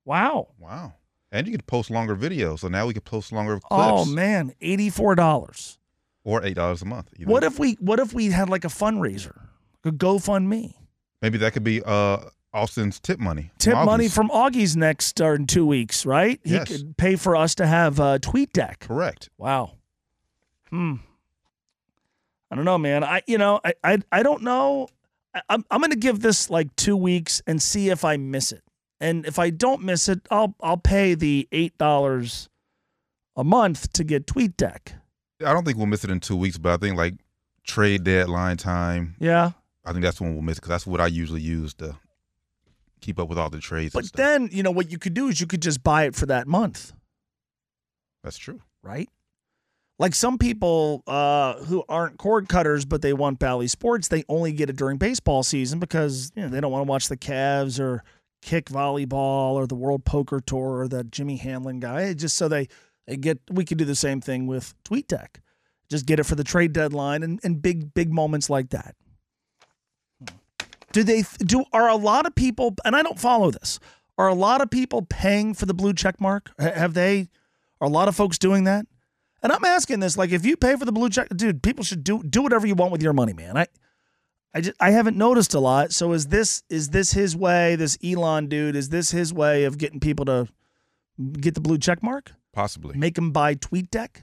Wow. 0.05 0.49
Wow. 0.59 0.95
And 1.31 1.47
you 1.47 1.53
can 1.53 1.62
post 1.66 1.91
longer 1.91 2.16
videos. 2.16 2.61
So 2.61 2.68
now 2.68 2.87
we 2.87 2.95
can 2.95 3.03
post 3.03 3.33
longer 3.33 3.61
clips. 3.61 3.70
Oh 3.70 4.05
man, 4.07 4.55
eighty 4.61 4.89
four 4.91 5.14
dollars. 5.14 5.79
Or 6.24 6.45
eight 6.45 6.55
dollars 6.55 6.83
a 6.83 6.85
month. 6.87 7.11
either. 7.18 7.31
What 7.31 7.45
if 7.45 7.59
we 7.59 7.74
what 7.81 8.01
if 8.01 8.12
we 8.14 8.26
had 8.31 8.49
like 8.49 8.64
a 8.64 8.68
fundraiser, 8.68 9.39
a 9.85 9.91
GoFundMe? 9.91 10.74
Maybe 11.22 11.39
that 11.39 11.53
could 11.53 11.64
be 11.64 11.83
uh 11.83 12.20
Austin's 12.55 12.99
tip 12.99 13.18
money. 13.20 13.51
Tip 13.59 13.74
from 13.74 13.85
money 13.87 14.09
from 14.09 14.31
Augie's 14.31 14.74
next 14.76 15.20
or 15.20 15.35
in 15.35 15.47
two 15.47 15.66
weeks, 15.66 16.07
right? 16.07 16.41
He 16.45 16.53
Yes. 16.53 16.68
could 16.68 16.97
pay 16.97 17.16
for 17.16 17.37
us 17.37 17.55
to 17.57 17.66
have 17.66 18.01
uh, 18.01 18.18
TweetDeck. 18.20 18.79
Correct. 18.81 19.29
Wow. 19.37 19.72
Hmm. 20.70 20.95
I 22.51 22.57
don't 22.57 22.64
know, 22.64 22.78
man. 22.78 23.05
I 23.05 23.22
you 23.26 23.38
know 23.38 23.61
I 23.64 23.74
I, 23.84 23.99
I 24.11 24.22
don't 24.22 24.42
know. 24.42 24.88
I, 25.34 25.42
I'm 25.49 25.64
I'm 25.70 25.80
gonna 25.80 25.96
give 25.96 26.20
this 26.20 26.51
like 26.51 26.74
two 26.76 26.96
weeks 26.96 27.42
and 27.46 27.61
see 27.62 27.90
if 27.90 28.05
I 28.05 28.16
miss 28.16 28.53
it. 28.53 28.62
And 29.01 29.26
if 29.26 29.38
I 29.38 29.51
don't 29.51 29.82
miss 29.82 30.09
it, 30.09 30.20
I'll 30.30 30.55
I'll 30.61 30.76
pay 30.78 31.14
the 31.14 31.46
eight 31.53 31.76
dollars 31.78 32.49
a 33.36 33.44
month 33.44 33.92
to 33.92 34.03
get 34.05 34.26
TweetDeck. 34.26 34.94
I 35.46 35.53
don't 35.53 35.64
think 35.64 35.76
we'll 35.78 35.86
miss 35.86 36.03
it 36.05 36.11
in 36.11 36.18
two 36.20 36.36
weeks, 36.36 36.59
but 36.59 36.72
I 36.72 36.76
think 36.78 36.96
like 36.96 37.14
trade 37.64 38.03
deadline 38.03 38.57
time. 38.57 39.14
Yeah. 39.20 39.53
I 39.84 39.92
think 39.92 40.03
that's 40.03 40.20
when 40.20 40.32
we'll 40.34 40.42
miss 40.42 40.59
it 40.59 40.62
because 40.62 40.70
that's 40.70 40.86
what 40.86 41.01
I 41.01 41.07
usually 41.07 41.40
use 41.40 41.74
to 41.74 41.96
keep 43.01 43.20
up 43.20 43.28
with 43.28 43.38
all 43.38 43.49
the 43.49 43.61
trades. 43.61 43.94
and 43.94 44.03
But 44.11 44.12
then 44.16 44.49
you 44.51 44.62
know 44.64 44.72
what 44.72 44.90
you 44.90 44.99
could 44.99 45.14
do 45.14 45.28
is 45.28 45.40
you 45.40 45.46
could 45.46 45.62
just 45.62 45.84
buy 45.84 46.05
it 46.05 46.16
for 46.16 46.26
that 46.26 46.49
month. 46.49 46.92
that's 48.24 48.36
true. 48.38 48.61
right? 48.82 49.09
Like 49.99 50.14
some 50.14 50.38
people 50.38 51.03
uh, 51.09 51.55
who 51.64 51.84
aren't 51.88 52.18
cord 52.18 52.49
cutters, 52.49 52.84
but 52.84 53.03
they 53.03 53.12
want 53.12 53.40
Bally 53.40 53.66
Sports, 53.66 54.09
they 54.09 54.24
only 54.28 54.53
get 54.53 54.70
it 54.70 54.76
during 54.76 54.96
baseball 54.96 55.42
season 55.42 55.80
because 55.80 56.30
you 56.36 56.42
know 56.42 56.49
they 56.49 56.61
don't 56.61 56.70
want 56.70 56.86
to 56.86 56.90
watch 56.90 57.09
the 57.09 57.16
Cavs 57.16 57.80
or 57.80 58.05
kick 58.40 58.66
volleyball 58.66 59.55
or 59.55 59.66
the 59.66 59.74
World 59.74 60.05
Poker 60.05 60.40
Tour 60.40 60.80
or 60.80 60.88
that 60.88 61.11
Jimmy 61.11 61.36
Hamlin 61.36 61.80
guy. 61.80 62.14
Just 62.14 62.36
so 62.36 62.46
they 62.46 62.68
they 63.07 63.16
get. 63.16 63.40
We 63.51 63.64
could 63.64 63.78
do 63.78 63.84
the 63.84 63.96
same 63.96 64.20
thing 64.20 64.46
with 64.46 64.74
TweetDeck. 64.84 65.40
Just 65.90 66.07
get 66.07 66.20
it 66.20 66.24
for 66.24 66.36
the 66.36 66.44
trade 66.44 66.72
deadline 66.72 67.24
and, 67.24 67.40
and 67.42 67.61
big 67.61 67.92
big 67.92 68.12
moments 68.12 68.49
like 68.49 68.70
that. 68.70 68.94
Do 70.92 71.03
they 71.03 71.24
do? 71.38 71.64
Are 71.72 71.88
a 71.88 71.96
lot 71.96 72.24
of 72.24 72.36
people? 72.36 72.76
And 72.84 72.94
I 72.94 73.03
don't 73.03 73.18
follow 73.18 73.51
this. 73.51 73.80
Are 74.16 74.28
a 74.28 74.34
lot 74.34 74.61
of 74.61 74.70
people 74.70 75.03
paying 75.03 75.55
for 75.55 75.66
the 75.66 75.74
blue 75.74 75.92
check 75.92 76.20
mark? 76.20 76.53
Have 76.59 76.94
they? 76.94 77.28
Are 77.80 77.86
a 77.88 77.90
lot 77.90 78.09
of 78.09 78.16
folks 78.16 78.38
doing 78.38 78.64
that? 78.64 78.86
And 79.43 79.53
I'm 79.53 79.64
asking 79.64 80.01
this, 80.01 80.16
like, 80.16 80.30
if 80.30 80.45
you 80.45 80.57
pay 80.57 80.76
for 80.76 80.84
the 80.84 80.93
blue 80.93 81.09
check, 81.09 81.28
dude, 81.28 81.62
people 81.62 81.84
should 81.84 82.03
do 82.03 82.22
do 82.22 82.43
whatever 82.43 82.66
you 82.66 82.74
want 82.74 82.93
with 82.93 83.03
your 83.03 83.12
money, 83.12 83.32
man. 83.32 83.57
I 83.57 83.66
I 84.55 84.61
just 84.61 84.76
I 84.80 84.91
haven't 84.91 85.16
noticed 85.16 85.55
a 85.55 85.61
lot. 85.61 85.93
So 85.93 86.12
is 86.12 86.28
this 86.28 86.62
is 86.68 86.91
this 86.91 87.12
his 87.12 87.36
way? 87.36 87.76
This 87.76 87.99
Elon 88.03 88.49
dude 88.49 88.76
is 88.76 88.89
this 88.89 89.11
his 89.11 89.32
way 89.32 89.64
of 89.64 89.78
getting 89.78 90.01
people 90.01 90.24
to 90.24 90.49
get 91.41 91.55
the 91.55 91.61
blue 91.61 91.78
check 91.78 92.03
mark? 92.03 92.32
Possibly. 92.53 92.97
Make 92.97 93.14
them 93.14 93.30
buy 93.30 93.55
TweetDeck. 93.55 94.22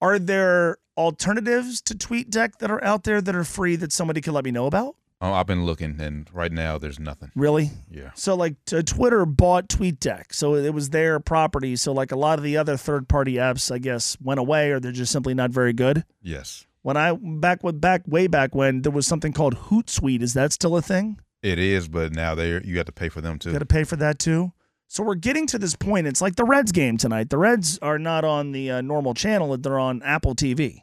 Are 0.00 0.18
there 0.18 0.78
alternatives 0.96 1.80
to 1.82 1.94
TweetDeck 1.94 2.58
that 2.58 2.70
are 2.70 2.82
out 2.82 3.04
there 3.04 3.20
that 3.20 3.34
are 3.34 3.44
free 3.44 3.76
that 3.76 3.92
somebody 3.92 4.20
could 4.20 4.32
let 4.32 4.44
me 4.44 4.50
know 4.50 4.66
about? 4.66 4.96
Oh, 5.20 5.32
I've 5.32 5.46
been 5.46 5.66
looking, 5.66 6.00
and 6.00 6.28
right 6.32 6.52
now 6.52 6.78
there's 6.78 7.00
nothing. 7.00 7.32
Really? 7.34 7.70
Yeah. 7.90 8.10
So 8.14 8.36
like 8.36 8.54
t- 8.66 8.82
Twitter 8.82 9.26
bought 9.26 9.68
TweetDeck, 9.68 10.26
so 10.32 10.54
it 10.54 10.72
was 10.72 10.90
their 10.90 11.18
property. 11.18 11.74
So 11.74 11.92
like 11.92 12.12
a 12.12 12.16
lot 12.16 12.38
of 12.38 12.44
the 12.44 12.56
other 12.56 12.76
third-party 12.76 13.34
apps, 13.34 13.72
I 13.72 13.78
guess, 13.78 14.16
went 14.22 14.38
away, 14.38 14.70
or 14.70 14.78
they're 14.78 14.92
just 14.92 15.10
simply 15.10 15.34
not 15.34 15.50
very 15.50 15.72
good. 15.72 16.04
Yes. 16.22 16.66
When 16.82 16.96
I 16.96 17.18
back 17.20 17.64
with 17.64 17.80
back 17.80 18.02
way 18.06 18.28
back 18.28 18.54
when 18.54 18.82
there 18.82 18.92
was 18.92 19.06
something 19.06 19.32
called 19.32 19.56
Hootsuite. 19.56 20.22
Is 20.22 20.34
that 20.34 20.52
still 20.52 20.76
a 20.76 20.82
thing? 20.82 21.18
It 21.42 21.58
is, 21.58 21.88
but 21.88 22.12
now 22.12 22.34
they 22.34 22.60
you 22.64 22.76
have 22.76 22.86
to 22.86 22.92
pay 22.92 23.08
for 23.08 23.20
them 23.20 23.38
too. 23.38 23.52
Got 23.52 23.58
to 23.58 23.66
pay 23.66 23.84
for 23.84 23.96
that 23.96 24.18
too. 24.18 24.52
So 24.86 25.02
we're 25.02 25.16
getting 25.16 25.46
to 25.48 25.58
this 25.58 25.76
point. 25.76 26.06
It's 26.06 26.22
like 26.22 26.36
the 26.36 26.44
Reds 26.44 26.72
game 26.72 26.96
tonight. 26.96 27.28
The 27.28 27.36
Reds 27.36 27.78
are 27.82 27.98
not 27.98 28.24
on 28.24 28.52
the 28.52 28.70
uh, 28.70 28.80
normal 28.80 29.14
channel; 29.14 29.56
they're 29.58 29.78
on 29.78 30.00
Apple 30.02 30.34
TV. 30.34 30.82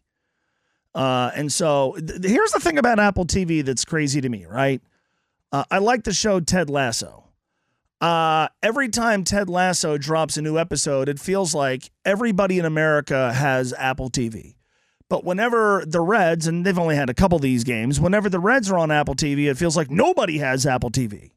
Uh, 0.95 1.29
and 1.35 1.51
so 1.51 1.95
th- 1.97 2.23
here's 2.23 2.51
the 2.51 2.59
thing 2.59 2.77
about 2.77 2.99
Apple 2.99 3.25
TV 3.25 3.63
that's 3.63 3.83
crazy 3.83 4.21
to 4.21 4.29
me, 4.29 4.45
right? 4.45 4.81
Uh, 5.51 5.65
I 5.69 5.79
like 5.79 6.03
the 6.03 6.13
show 6.13 6.39
Ted 6.39 6.69
Lasso. 6.69 7.25
Uh, 8.01 8.47
every 8.63 8.89
time 8.89 9.23
Ted 9.23 9.49
Lasso 9.49 9.97
drops 9.97 10.37
a 10.37 10.41
new 10.41 10.57
episode, 10.57 11.09
it 11.09 11.19
feels 11.19 11.53
like 11.53 11.91
everybody 12.05 12.59
in 12.59 12.65
America 12.65 13.33
has 13.33 13.73
Apple 13.77 14.09
TV. 14.09 14.55
But 15.09 15.23
whenever 15.23 15.83
the 15.85 16.01
Reds, 16.01 16.47
and 16.47 16.65
they've 16.65 16.79
only 16.79 16.95
had 16.95 17.09
a 17.09 17.13
couple 17.13 17.35
of 17.35 17.41
these 17.41 17.63
games, 17.63 17.99
whenever 17.99 18.29
the 18.29 18.39
Reds 18.39 18.71
are 18.71 18.77
on 18.77 18.89
Apple 18.89 19.15
TV, 19.15 19.49
it 19.49 19.57
feels 19.57 19.77
like 19.77 19.91
nobody 19.91 20.39
has 20.39 20.65
Apple 20.65 20.89
TV. 20.91 21.31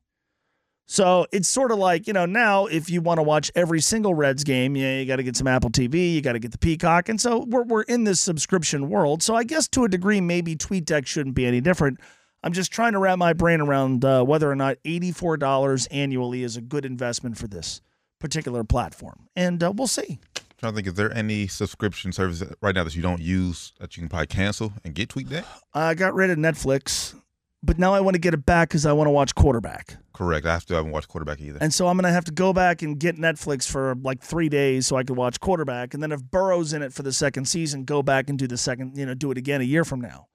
So 0.91 1.27
it's 1.33 1.49
sort 1.49 1.71
of 1.71 1.77
like, 1.77 2.07
you 2.07 2.15
know, 2.15 2.25
now 2.25 2.65
if 2.65 2.89
you 2.89 3.03
want 3.03 3.19
to 3.19 3.23
watch 3.23 3.53
every 3.55 3.83
single 3.83 4.15
Reds 4.15 4.43
game, 4.43 4.75
yeah, 4.75 4.99
you 4.99 5.05
got 5.05 5.17
to 5.17 5.23
get 5.23 5.37
some 5.37 5.47
Apple 5.47 5.69
TV, 5.69 6.15
you 6.15 6.23
got 6.23 6.33
to 6.33 6.39
get 6.39 6.51
the 6.51 6.59
Peacock. 6.59 7.11
And 7.11 7.21
so 7.21 7.45
we're, 7.47 7.65
we're 7.65 7.83
in 7.83 8.05
this 8.05 8.23
subscription 8.23 8.89
world. 8.89 9.23
So 9.23 9.37
I 9.37 9.45
guess 9.45 9.69
to 9.69 9.85
a 9.85 9.89
degree, 9.89 10.23
maybe 10.23 10.57
TweetDeck 10.57 11.07
shouldn't 11.07 11.35
be 11.35 11.45
any 11.45 11.61
different. 11.61 12.01
I'm 12.43 12.55
just 12.55 12.73
trying 12.73 12.93
to 12.93 12.99
wrap 12.99 13.19
my 13.19 13.35
brain 13.35 13.61
around 13.61 14.03
uh, 14.03 14.25
whether 14.25 14.51
or 14.51 14.57
not 14.57 14.79
$84 14.83 15.89
annually 15.91 16.43
is 16.43 16.57
a 16.57 16.63
good 16.63 16.87
investment 16.87 17.37
for 17.37 17.49
this 17.49 17.83
particular 18.19 18.65
platform. 18.65 19.29
And 19.37 19.63
uh, 19.63 19.73
we'll 19.77 19.89
see. 19.89 20.19
trying 20.57 20.73
to 20.73 20.77
think, 20.77 20.87
is 20.87 20.95
there 20.95 21.15
any 21.15 21.49
subscription 21.49 22.13
service 22.13 22.43
right 22.63 22.75
now 22.75 22.85
that 22.85 22.97
you 22.97 23.03
don't 23.03 23.21
use 23.21 23.75
that 23.79 23.95
you 23.95 24.01
can 24.01 24.09
probably 24.09 24.29
cancel 24.29 24.73
and 24.85 24.95
get 24.95 25.11
TweetDeck? 25.11 25.45
I 25.75 25.93
got 25.93 26.15
rid 26.15 26.31
of 26.31 26.39
Netflix, 26.39 27.15
but 27.63 27.79
now 27.79 27.93
I 27.93 28.01
want 28.01 28.15
to 28.15 28.21
get 28.21 28.35
it 28.35 28.47
back 28.47 28.69
because 28.69 28.87
I 28.87 28.93
want 28.93 29.09
to 29.09 29.13
watch 29.13 29.35
quarterback. 29.35 29.97
Correct. 30.13 30.47
I 30.47 30.59
still 30.59 30.77
haven't 30.77 30.93
watched 30.93 31.09
quarterback 31.09 31.41
either. 31.41 31.59
And 31.61 31.73
so 31.73 31.89
I'm 31.89 31.97
going 31.97 32.05
to 32.05 32.13
have 32.13 32.25
to 32.25 32.33
go 32.33 32.53
back 32.53 32.83
and 32.83 32.99
get 32.99 33.17
Netflix 33.17 33.69
for 33.69 33.95
like 34.03 34.21
three 34.23 34.49
days 34.49 34.87
so 34.87 34.97
I 34.97 35.05
could 35.05 35.17
watch 35.17 35.41
quarterback. 35.41 35.95
And 35.95 36.03
then 36.03 36.13
if 36.13 36.23
Burrow's 36.23 36.73
in 36.73 36.83
it 36.83 36.93
for 36.93 37.03
the 37.03 37.13
second 37.13 37.47
season, 37.47 37.85
go 37.85 38.03
back 38.03 38.29
and 38.29 38.39
do 38.39 38.47
the 38.47 38.57
second, 38.57 38.97
you 38.97 39.07
know, 39.07 39.15
do 39.15 39.31
it 39.31 39.39
again 39.39 39.61
a 39.61 39.65
year 39.65 39.85
from 39.85 40.01
now. 40.01 40.27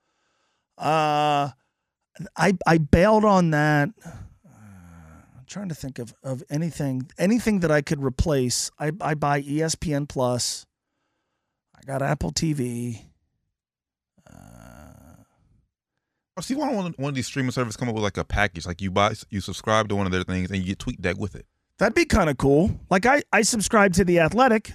Uh, 0.76 1.50
I 2.36 2.54
I 2.66 2.78
bailed 2.78 3.24
on 3.24 3.50
that. 3.50 3.90
Uh, 4.04 4.10
I'm 5.36 5.44
trying 5.46 5.68
to 5.68 5.74
think 5.74 5.98
of, 5.98 6.14
of 6.22 6.42
anything 6.50 7.10
anything 7.18 7.60
that 7.60 7.70
I 7.70 7.80
could 7.80 8.02
replace. 8.02 8.70
I, 8.78 8.92
I 9.00 9.14
buy 9.14 9.42
ESPN 9.42 10.08
Plus. 10.08 10.66
I 11.76 11.82
got 11.84 12.02
Apple 12.02 12.32
TV. 12.32 13.02
Or 16.36 16.42
see, 16.42 16.54
why 16.54 16.72
one, 16.72 16.94
one 16.96 17.10
of 17.10 17.14
these 17.14 17.26
streaming 17.26 17.52
services 17.52 17.76
come 17.76 17.88
up 17.88 17.94
with 17.94 18.04
like 18.04 18.16
a 18.16 18.24
package? 18.24 18.66
Like 18.66 18.82
you 18.82 18.90
buy, 18.90 19.14
you 19.30 19.40
subscribe 19.40 19.88
to 19.88 19.96
one 19.96 20.06
of 20.06 20.12
their 20.12 20.24
things, 20.24 20.50
and 20.50 20.58
you 20.58 20.74
get 20.74 20.78
TweetDeck 20.78 21.18
with 21.18 21.34
it. 21.36 21.46
That'd 21.78 21.94
be 21.94 22.04
kind 22.04 22.30
of 22.30 22.38
cool. 22.38 22.80
Like 22.90 23.06
I, 23.06 23.22
I 23.32 23.42
subscribe 23.42 23.94
to 23.94 24.04
the 24.04 24.20
Athletic, 24.20 24.72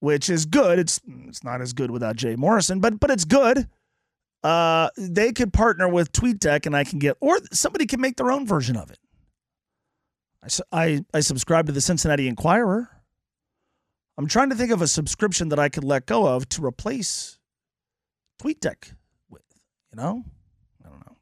which 0.00 0.28
is 0.28 0.46
good. 0.46 0.78
It's 0.78 1.00
it's 1.26 1.44
not 1.44 1.60
as 1.60 1.72
good 1.72 1.90
without 1.90 2.16
Jay 2.16 2.36
Morrison, 2.36 2.80
but 2.80 3.00
but 3.00 3.10
it's 3.10 3.24
good. 3.24 3.68
Uh, 4.42 4.90
they 4.98 5.32
could 5.32 5.54
partner 5.54 5.88
with 5.88 6.12
TweetDeck, 6.12 6.66
and 6.66 6.76
I 6.76 6.84
can 6.84 6.98
get, 6.98 7.16
or 7.20 7.38
somebody 7.52 7.86
can 7.86 7.98
make 8.02 8.16
their 8.16 8.30
own 8.30 8.46
version 8.46 8.76
of 8.76 8.90
it. 8.90 8.98
I 10.42 10.82
I, 10.84 11.04
I 11.14 11.20
subscribe 11.20 11.66
to 11.66 11.72
the 11.72 11.80
Cincinnati 11.80 12.28
Enquirer. 12.28 12.90
I'm 14.18 14.28
trying 14.28 14.50
to 14.50 14.54
think 14.54 14.70
of 14.70 14.82
a 14.82 14.86
subscription 14.86 15.48
that 15.48 15.58
I 15.58 15.70
could 15.70 15.82
let 15.82 16.06
go 16.06 16.26
of 16.26 16.48
to 16.50 16.64
replace 16.64 17.38
TweetDeck 18.42 18.92
with. 19.30 19.42
You 19.90 19.96
know, 19.96 20.24
I 20.84 20.88
don't 20.90 21.00
know. 21.00 21.00
But, 21.00 21.06
but 21.06 21.13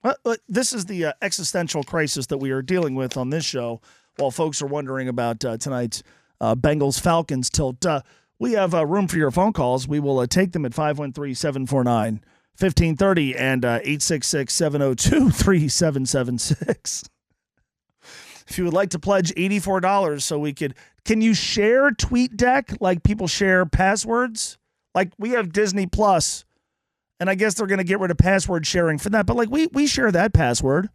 this 0.49 0.73
is 0.73 0.87
the 0.87 1.07
uh, 1.07 1.13
existential 1.23 1.83
crisis 1.83 2.27
that 2.27 2.39
we 2.39 2.51
are 2.51 2.63
dealing 2.63 2.95
with 2.95 3.17
on 3.17 3.31
this 3.31 3.45
show. 3.45 3.81
While 4.17 4.31
folks 4.31 4.61
are 4.61 4.67
wondering 4.67 5.09
about 5.09 5.45
uh, 5.45 5.57
tonight's 5.57 6.03
uh, 6.41 6.55
Bengals 6.55 7.01
Falcons 7.01 7.49
tilt, 7.49 7.87
uh, 7.87 8.03
we 8.39 8.53
have 8.53 8.75
uh, 8.75 8.85
room 8.85 9.09
for 9.09 9.17
your 9.17 9.31
phone 9.31 9.53
calls. 9.53 9.87
We 9.87 10.01
will 10.01 10.19
uh, 10.19 10.27
take 10.27 10.53
them 10.53 10.67
at 10.67 10.75
513 10.75 11.35
749 11.35 12.21
1530 12.59 13.37
and 13.37 13.65
uh, 13.65 13.79
866 13.83 14.53
702 14.53 15.31
3776. 15.31 17.05
If 18.49 18.59
you 18.59 18.65
would 18.65 18.75
like 18.75 18.91
to 18.91 18.99
pledge 18.99 19.33
$84 19.35 20.21
so 20.21 20.39
we 20.39 20.53
could, 20.53 20.75
can 21.07 21.23
you 21.23 21.33
share 21.33 21.91
TweetDeck 21.91 22.79
like 22.81 23.03
people 23.03 23.27
share 23.27 23.65
passwords? 23.65 24.59
Like 24.95 25.13
we 25.17 25.31
have 25.31 25.53
Disney 25.53 25.87
Plus, 25.87 26.45
and 27.21 27.31
I 27.31 27.35
guess 27.35 27.55
they're 27.55 27.67
going 27.67 27.79
to 27.79 27.85
get 27.85 28.01
rid 28.01 28.11
of 28.11 28.19
password 28.19 28.67
sharing 28.67 28.99
for 28.99 29.11
that. 29.11 29.27
But 29.27 29.37
like 29.37 29.51
we 29.51 29.69
we 29.69 29.87
share 29.87 30.11
that 30.13 30.33
password. 30.33 30.89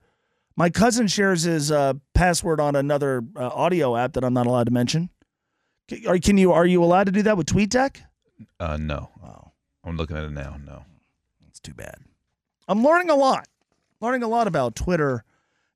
My 0.55 0.70
cousin 0.70 1.07
shares 1.07 1.43
his 1.43 1.72
uh, 1.72 1.93
password 2.13 2.59
on 2.59 2.76
another 2.76 3.24
uh, 3.36 3.47
audio 3.47 3.95
app 3.95 4.13
that 4.13 4.24
I'm 4.24 4.34
not 4.34 4.47
allowed 4.47 4.65
to 4.65 4.74
mention. 4.74 5.09
Are, 6.07 6.18
can 6.18 6.38
you 6.38 6.51
are 6.51 6.65
you 6.65 6.84
allowed 6.84 7.05
to 7.05 7.11
do 7.11 7.22
that 7.24 7.38
with 7.38 7.47
TweetDeck? 7.47 7.97
Uh, 8.59 8.78
no. 8.78 9.09
I'm 9.88 9.95
looking 9.95 10.18
at 10.18 10.26
it 10.26 10.32
now. 10.32 10.57
No. 10.63 10.84
That's 11.41 11.61
too 11.61 11.74
bad. 11.74 11.95
I'm 12.68 12.84
learning 12.84 13.09
a 13.09 13.15
lot, 13.15 13.47
learning 14.01 14.24
a 14.24 14.28
lot 14.28 14.47
about 14.47 14.76
Twitter 14.76 15.24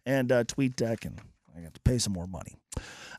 and 0.05 0.31
uh, 0.31 0.43
TweetDeck, 0.43 1.05
and 1.05 1.21
I 1.57 1.61
got 1.61 1.73
to 1.73 1.79
pay 1.81 1.97
some 1.97 2.11
more 2.11 2.27
money. 2.27 2.57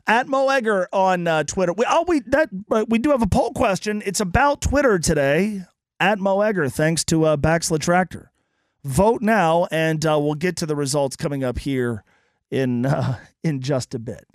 At 0.05 0.27
Mo 0.27 0.49
Egger 0.49 0.87
on 0.93 1.27
uh, 1.27 1.43
Twitter. 1.45 1.73
We, 1.73 1.85
oh, 1.89 2.05
we 2.07 2.19
that 2.27 2.49
uh, 2.69 2.85
we 2.87 2.99
do 2.99 3.09
have 3.09 3.23
a 3.23 3.27
poll 3.27 3.53
question. 3.53 4.03
It's 4.05 4.19
about 4.19 4.61
Twitter 4.61 4.99
today. 4.99 5.63
At 6.03 6.19
Mo 6.19 6.41
Egger, 6.41 6.67
thanks 6.67 7.05
to 7.05 7.23
uh, 7.23 7.37
Baxla 7.37 7.79
Tractor. 7.79 8.29
Vote 8.83 9.21
now, 9.21 9.69
and 9.71 10.05
uh, 10.05 10.19
we'll 10.19 10.33
get 10.33 10.57
to 10.57 10.65
the 10.65 10.75
results 10.75 11.15
coming 11.15 11.45
up 11.45 11.59
here 11.59 12.03
in 12.51 12.85
uh, 12.85 13.19
in 13.41 13.61
just 13.61 13.95
a 13.95 13.99
bit. 13.99 14.27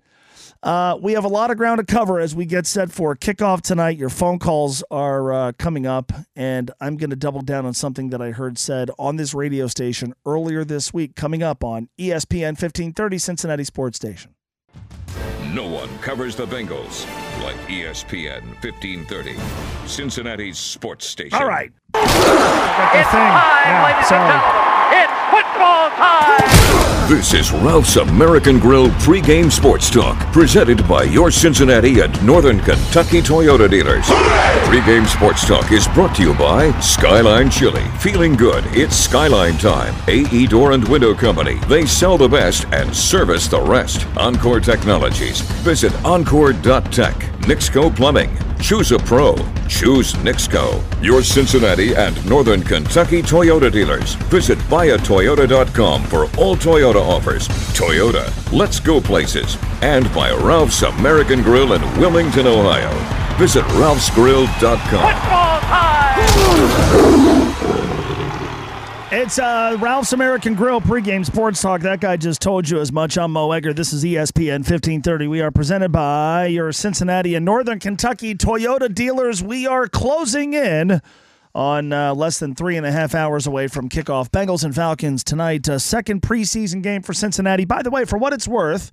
Uh, 0.62 0.96
we 0.98 1.12
have 1.12 1.26
a 1.26 1.28
lot 1.28 1.50
of 1.50 1.58
ground 1.58 1.76
to 1.76 1.84
cover 1.84 2.20
as 2.20 2.34
we 2.34 2.46
get 2.46 2.66
set 2.66 2.90
for 2.90 3.14
kickoff 3.14 3.60
tonight. 3.60 3.98
Your 3.98 4.08
phone 4.08 4.38
calls 4.38 4.82
are 4.90 5.30
uh, 5.30 5.52
coming 5.58 5.86
up, 5.86 6.10
and 6.34 6.70
I'm 6.80 6.96
going 6.96 7.10
to 7.10 7.16
double 7.16 7.42
down 7.42 7.66
on 7.66 7.74
something 7.74 8.08
that 8.08 8.22
I 8.22 8.30
heard 8.30 8.56
said 8.56 8.90
on 8.98 9.16
this 9.16 9.34
radio 9.34 9.66
station 9.66 10.14
earlier 10.24 10.64
this 10.64 10.94
week, 10.94 11.16
coming 11.16 11.42
up 11.42 11.62
on 11.62 11.90
ESPN 11.98 12.56
1530 12.56 13.18
Cincinnati 13.18 13.64
Sports 13.64 13.96
Station. 13.96 14.34
No 15.54 15.66
one 15.66 15.88
covers 16.00 16.36
the 16.36 16.44
Bengals 16.44 17.06
like 17.42 17.56
ESPN 17.68 18.42
1530, 18.62 19.34
Cincinnati's 19.88 20.58
sports 20.58 21.06
station. 21.06 21.38
All 21.38 21.46
right. 21.48 21.72
It's 21.94 23.08
time, 23.08 23.82
ladies 23.82 24.08
sorry. 24.08 24.28
and 24.28 24.28
gentlemen. 24.28 24.68
It's 24.92 25.12
football 25.58 25.90
time. 25.90 27.08
This 27.08 27.32
is 27.32 27.52
Ralph's 27.52 27.96
American 27.96 28.58
Grill 28.58 28.88
pregame 28.90 29.50
sports 29.50 29.90
talk, 29.90 30.18
presented 30.32 30.86
by 30.86 31.04
your 31.04 31.30
Cincinnati 31.30 32.00
and 32.00 32.24
Northern 32.24 32.60
Kentucky 32.60 33.22
Toyota 33.22 33.68
dealers. 33.68 34.04
Pregame 34.68 35.06
sports 35.06 35.46
talk 35.46 35.72
is 35.72 35.88
brought 35.88 36.14
to 36.16 36.22
you 36.22 36.34
by 36.34 36.70
Skyline 36.80 37.50
Chili. 37.50 37.82
Feeling 37.98 38.36
good? 38.36 38.62
It's 38.68 38.94
Skyline 38.94 39.56
time. 39.56 39.94
AE 40.06 40.46
Door 40.46 40.72
and 40.72 40.86
Window 40.88 41.14
Company. 41.14 41.54
They 41.66 41.86
sell 41.86 42.18
the 42.18 42.28
best 42.28 42.66
and 42.72 42.94
service 42.94 43.48
the 43.48 43.60
rest. 43.60 44.06
Encore 44.18 44.60
Technologies. 44.60 45.40
Visit 45.64 45.94
encore.tech. 46.04 47.14
Nixco 47.48 47.94
Plumbing. 47.94 48.30
Choose 48.60 48.92
a 48.92 48.98
pro. 48.98 49.34
Choose 49.68 50.12
Nixco. 50.14 50.82
Your 51.02 51.22
Cincinnati 51.22 51.94
and 51.94 52.28
Northern 52.28 52.60
Kentucky 52.60 53.22
Toyota 53.22 53.72
dealers. 53.72 54.14
Visit 54.28 54.58
buyatoyota.com 54.68 55.47
for 55.48 56.24
all 56.38 56.56
Toyota 56.56 57.00
offers. 57.00 57.48
Toyota, 57.72 58.52
let's 58.52 58.80
go 58.80 59.00
places. 59.00 59.56
And 59.80 60.12
by 60.12 60.30
Ralph's 60.32 60.82
American 60.82 61.42
Grill 61.42 61.72
in 61.72 61.80
Wilmington, 61.98 62.46
Ohio. 62.46 62.90
Visit 63.38 63.64
ralphsgrill.com. 63.64 65.38
It's 69.10 69.38
uh, 69.38 69.78
Ralph's 69.80 70.12
American 70.12 70.54
Grill 70.54 70.82
pregame 70.82 71.24
sports 71.24 71.62
talk. 71.62 71.80
That 71.80 72.00
guy 72.00 72.18
just 72.18 72.42
told 72.42 72.68
you 72.68 72.78
as 72.78 72.92
much. 72.92 73.16
I'm 73.16 73.32
Mo 73.32 73.50
Egger. 73.52 73.72
This 73.72 73.94
is 73.94 74.04
ESPN 74.04 74.58
1530. 74.58 75.28
We 75.28 75.40
are 75.40 75.50
presented 75.50 75.90
by 75.90 76.48
your 76.48 76.72
Cincinnati 76.72 77.34
and 77.34 77.42
Northern 77.42 77.78
Kentucky 77.78 78.34
Toyota 78.34 78.94
dealers. 78.94 79.42
We 79.42 79.66
are 79.66 79.88
closing 79.88 80.52
in 80.52 81.00
on 81.54 81.92
uh, 81.92 82.14
less 82.14 82.38
than 82.38 82.54
three 82.54 82.76
and 82.76 82.86
a 82.86 82.92
half 82.92 83.14
hours 83.14 83.46
away 83.46 83.68
from 83.68 83.88
kickoff. 83.88 84.30
Bengals 84.30 84.64
and 84.64 84.74
Falcons 84.74 85.24
tonight. 85.24 85.68
Uh, 85.68 85.78
second 85.78 86.22
preseason 86.22 86.82
game 86.82 87.02
for 87.02 87.12
Cincinnati. 87.12 87.64
By 87.64 87.82
the 87.82 87.90
way, 87.90 88.04
for 88.04 88.18
what 88.18 88.32
it's 88.32 88.48
worth, 88.48 88.92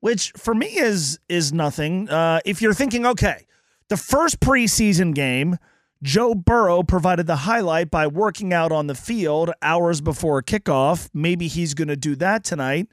which 0.00 0.32
for 0.36 0.54
me 0.54 0.66
is 0.66 1.18
is 1.28 1.52
nothing. 1.52 2.08
Uh, 2.08 2.40
if 2.44 2.62
you're 2.62 2.74
thinking, 2.74 3.06
okay, 3.06 3.46
the 3.88 3.96
first 3.96 4.40
preseason 4.40 5.14
game, 5.14 5.58
Joe 6.02 6.34
Burrow 6.34 6.82
provided 6.82 7.26
the 7.26 7.36
highlight 7.36 7.90
by 7.90 8.06
working 8.06 8.52
out 8.52 8.72
on 8.72 8.86
the 8.86 8.94
field 8.94 9.50
hours 9.62 10.00
before 10.00 10.42
kickoff. 10.42 11.08
Maybe 11.14 11.48
he's 11.48 11.74
going 11.74 11.88
to 11.88 11.96
do 11.96 12.14
that 12.16 12.44
tonight. 12.44 12.88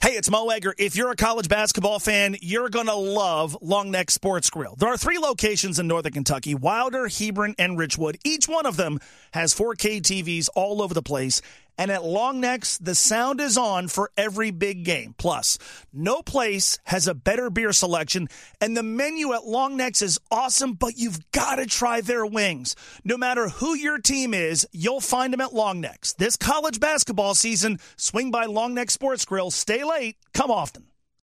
Hey, 0.00 0.10
it's 0.10 0.30
Mo 0.30 0.48
Egger. 0.50 0.72
If 0.78 0.94
you're 0.94 1.10
a 1.10 1.16
college 1.16 1.48
basketball 1.48 1.98
fan, 1.98 2.36
you're 2.40 2.68
going 2.68 2.86
to 2.86 2.94
love 2.94 3.56
Long 3.60 3.90
Neck 3.90 4.12
Sports 4.12 4.48
Grill. 4.48 4.76
There 4.78 4.88
are 4.88 4.96
three 4.96 5.18
locations 5.18 5.80
in 5.80 5.88
Northern 5.88 6.12
Kentucky 6.12 6.54
Wilder, 6.54 7.08
Hebron, 7.08 7.56
and 7.58 7.76
Richwood. 7.76 8.14
Each 8.22 8.46
one 8.46 8.64
of 8.64 8.76
them 8.76 9.00
has 9.32 9.52
4K 9.52 10.00
TVs 10.00 10.50
all 10.54 10.82
over 10.82 10.94
the 10.94 11.02
place. 11.02 11.42
And 11.78 11.92
at 11.92 12.02
Longnecks, 12.02 12.78
the 12.82 12.96
sound 12.96 13.40
is 13.40 13.56
on 13.56 13.86
for 13.86 14.10
every 14.16 14.50
big 14.50 14.84
game. 14.84 15.14
Plus, 15.16 15.58
no 15.92 16.22
place 16.22 16.78
has 16.84 17.06
a 17.06 17.14
better 17.14 17.48
beer 17.50 17.72
selection, 17.72 18.26
and 18.60 18.76
the 18.76 18.82
menu 18.82 19.32
at 19.32 19.42
Longnecks 19.42 20.02
is 20.02 20.18
awesome, 20.30 20.72
but 20.72 20.98
you've 20.98 21.30
got 21.30 21.56
to 21.56 21.66
try 21.66 22.00
their 22.00 22.26
wings. 22.26 22.74
No 23.04 23.16
matter 23.16 23.48
who 23.48 23.76
your 23.76 23.98
team 23.98 24.34
is, 24.34 24.66
you'll 24.72 25.00
find 25.00 25.32
them 25.32 25.40
at 25.40 25.52
Longnecks. 25.52 26.16
This 26.16 26.36
college 26.36 26.80
basketball 26.80 27.36
season, 27.36 27.78
swing 27.96 28.32
by 28.32 28.46
Long 28.46 28.74
Neck 28.74 28.90
Sports 28.90 29.24
Grill. 29.24 29.52
Stay 29.52 29.84
late, 29.84 30.16
come 30.34 30.50
often. 30.50 30.87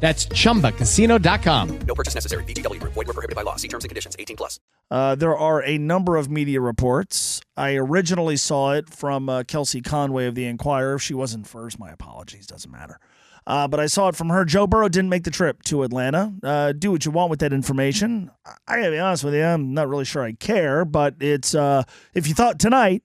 That's 0.00 0.26
ChumbaCasino.com. 0.26 1.78
No 1.86 1.94
purchase 1.94 2.14
necessary. 2.14 2.42
VGW. 2.44 2.80
Void 2.82 2.96
were 2.96 3.04
prohibited 3.04 3.36
by 3.36 3.42
law. 3.42 3.56
See 3.56 3.68
terms 3.68 3.84
and 3.84 3.90
conditions. 3.90 4.16
18 4.18 4.36
plus. 4.36 4.58
Uh, 4.90 5.14
there 5.14 5.36
are 5.36 5.62
a 5.62 5.76
number 5.78 6.16
of 6.16 6.30
media 6.30 6.60
reports. 6.60 7.42
I 7.56 7.74
originally 7.76 8.36
saw 8.36 8.72
it 8.72 8.88
from 8.88 9.28
uh, 9.28 9.44
Kelsey 9.44 9.82
Conway 9.82 10.26
of 10.26 10.34
the 10.34 10.46
Enquirer. 10.46 10.94
If 10.94 11.02
she 11.02 11.14
wasn't 11.14 11.46
first, 11.46 11.78
my 11.78 11.90
apologies. 11.90 12.46
Doesn't 12.46 12.70
matter. 12.72 12.98
Uh, 13.46 13.68
but 13.68 13.80
I 13.80 13.86
saw 13.86 14.08
it 14.08 14.16
from 14.16 14.28
her. 14.30 14.44
Joe 14.44 14.66
Burrow 14.66 14.88
didn't 14.88 15.10
make 15.10 15.24
the 15.24 15.30
trip 15.30 15.62
to 15.64 15.82
Atlanta. 15.82 16.32
Uh, 16.42 16.72
do 16.72 16.90
what 16.90 17.04
you 17.04 17.10
want 17.10 17.30
with 17.30 17.40
that 17.40 17.52
information. 17.52 18.30
I 18.66 18.76
gotta 18.76 18.90
be 18.90 18.98
honest 18.98 19.24
with 19.24 19.34
you. 19.34 19.42
I'm 19.42 19.74
not 19.74 19.88
really 19.88 20.04
sure 20.04 20.22
I 20.22 20.32
care, 20.32 20.84
but 20.84 21.16
it's 21.20 21.54
uh, 21.54 21.84
if 22.14 22.28
you 22.28 22.34
thought 22.34 22.58
tonight 22.58 23.02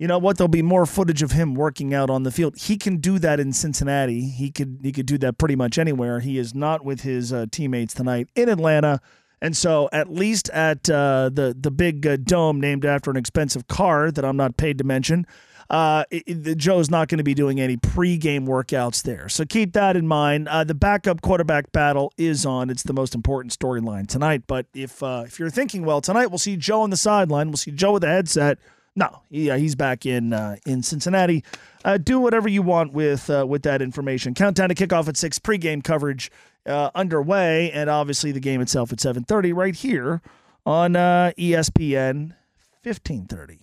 you 0.00 0.06
know 0.06 0.18
what? 0.18 0.38
There'll 0.38 0.48
be 0.48 0.62
more 0.62 0.86
footage 0.86 1.22
of 1.22 1.32
him 1.32 1.54
working 1.54 1.92
out 1.92 2.08
on 2.08 2.22
the 2.22 2.30
field. 2.30 2.56
He 2.56 2.78
can 2.78 2.96
do 2.96 3.18
that 3.18 3.38
in 3.38 3.52
Cincinnati. 3.52 4.22
He 4.22 4.50
could 4.50 4.78
he 4.82 4.92
could 4.92 5.04
do 5.04 5.18
that 5.18 5.36
pretty 5.36 5.56
much 5.56 5.76
anywhere. 5.76 6.20
He 6.20 6.38
is 6.38 6.54
not 6.54 6.82
with 6.82 7.02
his 7.02 7.34
uh, 7.34 7.44
teammates 7.52 7.92
tonight 7.92 8.30
in 8.34 8.48
Atlanta, 8.48 9.02
and 9.42 9.54
so 9.54 9.90
at 9.92 10.10
least 10.10 10.48
at 10.54 10.88
uh, 10.88 11.28
the 11.30 11.54
the 11.54 11.70
big 11.70 12.06
uh, 12.06 12.16
dome 12.16 12.58
named 12.58 12.86
after 12.86 13.10
an 13.10 13.18
expensive 13.18 13.68
car 13.68 14.10
that 14.10 14.24
I'm 14.24 14.38
not 14.38 14.56
paid 14.56 14.78
to 14.78 14.84
mention, 14.84 15.26
uh, 15.68 16.04
it, 16.10 16.22
it, 16.26 16.56
Joe's 16.56 16.88
not 16.88 17.08
going 17.08 17.18
to 17.18 17.24
be 17.24 17.34
doing 17.34 17.60
any 17.60 17.76
pregame 17.76 18.46
workouts 18.46 19.02
there. 19.02 19.28
So 19.28 19.44
keep 19.44 19.74
that 19.74 19.96
in 19.96 20.06
mind. 20.06 20.48
Uh, 20.48 20.64
the 20.64 20.74
backup 20.74 21.20
quarterback 21.20 21.72
battle 21.72 22.10
is 22.16 22.46
on. 22.46 22.70
It's 22.70 22.84
the 22.84 22.94
most 22.94 23.14
important 23.14 23.52
storyline 23.52 24.08
tonight. 24.08 24.44
But 24.46 24.64
if 24.72 25.02
uh, 25.02 25.24
if 25.26 25.38
you're 25.38 25.50
thinking, 25.50 25.84
well, 25.84 26.00
tonight 26.00 26.28
we'll 26.28 26.38
see 26.38 26.56
Joe 26.56 26.80
on 26.80 26.88
the 26.88 26.96
sideline. 26.96 27.48
We'll 27.48 27.58
see 27.58 27.70
Joe 27.70 27.92
with 27.92 28.04
a 28.04 28.08
headset 28.08 28.58
no, 29.00 29.22
yeah, 29.30 29.56
he's 29.56 29.74
back 29.74 30.04
in 30.04 30.34
uh, 30.34 30.56
in 30.66 30.82
Cincinnati. 30.82 31.42
Uh, 31.84 31.96
do 31.96 32.20
whatever 32.20 32.50
you 32.50 32.60
want 32.60 32.92
with 32.92 33.30
uh, 33.30 33.46
with 33.48 33.62
that 33.62 33.80
information. 33.80 34.34
Countdown 34.34 34.68
to 34.68 34.74
kickoff 34.74 35.08
at 35.08 35.16
six. 35.16 35.38
Pregame 35.38 35.82
coverage 35.82 36.30
uh, 36.66 36.90
underway, 36.94 37.72
and 37.72 37.88
obviously 37.88 38.30
the 38.30 38.40
game 38.40 38.60
itself 38.60 38.92
at 38.92 39.00
seven 39.00 39.24
thirty 39.24 39.54
right 39.54 39.74
here 39.74 40.20
on 40.66 40.96
uh, 40.96 41.32
ESPN 41.38 42.36
fifteen 42.82 43.24
thirty. 43.24 43.60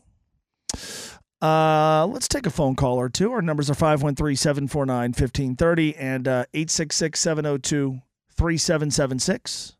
Uh, 1.40 2.08
let's 2.08 2.28
take 2.28 2.48
a 2.48 2.50
phone 2.50 2.76
call 2.76 2.98
or 2.98 3.08
two. 3.08 3.32
Our 3.32 3.44
numbers 3.44 3.70
are 3.70 3.76
513 3.76 4.36
749 4.36 5.10
1530 5.10 5.96
and 5.96 6.28
866 6.28 7.20
702 7.20 8.02
3776. 8.32 9.78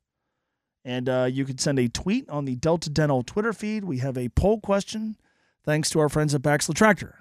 And 0.86 1.34
you 1.34 1.46
can 1.46 1.58
send 1.58 1.80
a 1.80 1.90
tweet 1.90 2.30
on 2.30 2.46
the 2.46 2.56
Delta 2.58 2.92
Dental 2.92 3.24
Twitter 3.24 3.54
feed. 3.54 3.86
We 3.86 3.98
have 3.98 4.20
a 4.20 4.30
poll 4.30 4.60
question 4.60 5.16
thanks 5.68 5.90
to 5.90 6.00
our 6.00 6.08
friends 6.08 6.34
at 6.34 6.42
Baxla 6.42 6.74
Tractor. 6.74 7.20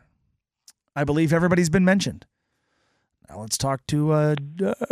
I 0.95 1.03
believe 1.03 1.33
everybody's 1.33 1.69
been 1.69 1.85
mentioned. 1.85 2.25
Now 3.29 3.41
let's 3.41 3.59
talk 3.59 3.85
to 3.89 4.13
uh, 4.13 4.37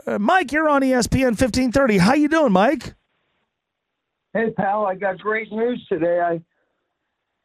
uh, 0.06 0.18
Mike. 0.18 0.50
You're 0.50 0.68
on 0.68 0.82
ESPN 0.82 1.38
1530. 1.38 1.98
How 1.98 2.14
you 2.14 2.28
doing, 2.28 2.52
Mike? 2.52 2.94
Hey, 4.32 4.50
pal. 4.50 4.84
I 4.84 4.96
got 4.96 5.18
great 5.18 5.52
news 5.52 5.86
today. 5.88 6.20
I 6.20 6.42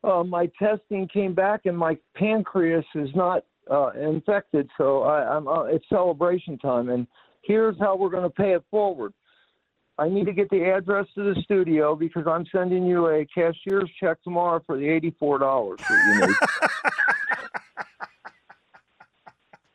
uh, 0.03 0.23
my 0.23 0.49
testing 0.57 1.07
came 1.09 1.35
back, 1.35 1.65
and 1.65 1.77
my 1.77 1.95
pancreas 2.15 2.85
is 2.95 3.09
not 3.13 3.43
uh, 3.69 3.89
infected. 3.89 4.67
So 4.77 5.03
I, 5.03 5.37
am 5.37 5.47
uh, 5.47 5.65
it's 5.65 5.85
celebration 5.89 6.57
time, 6.57 6.89
and 6.89 7.05
here's 7.43 7.77
how 7.79 7.95
we're 7.95 8.09
going 8.09 8.23
to 8.23 8.29
pay 8.29 8.53
it 8.53 8.63
forward. 8.71 9.13
I 9.99 10.07
need 10.07 10.25
to 10.25 10.33
get 10.33 10.49
the 10.49 10.63
address 10.63 11.05
to 11.15 11.33
the 11.33 11.41
studio 11.41 11.93
because 11.93 12.25
I'm 12.25 12.45
sending 12.55 12.85
you 12.85 13.07
a 13.07 13.25
cashier's 13.25 13.89
check 13.99 14.21
tomorrow 14.23 14.63
for 14.65 14.77
the 14.77 14.87
eighty-four 14.87 15.39
dollars 15.39 15.79
that 15.89 16.19
you 16.21 16.27
need. 16.27 16.35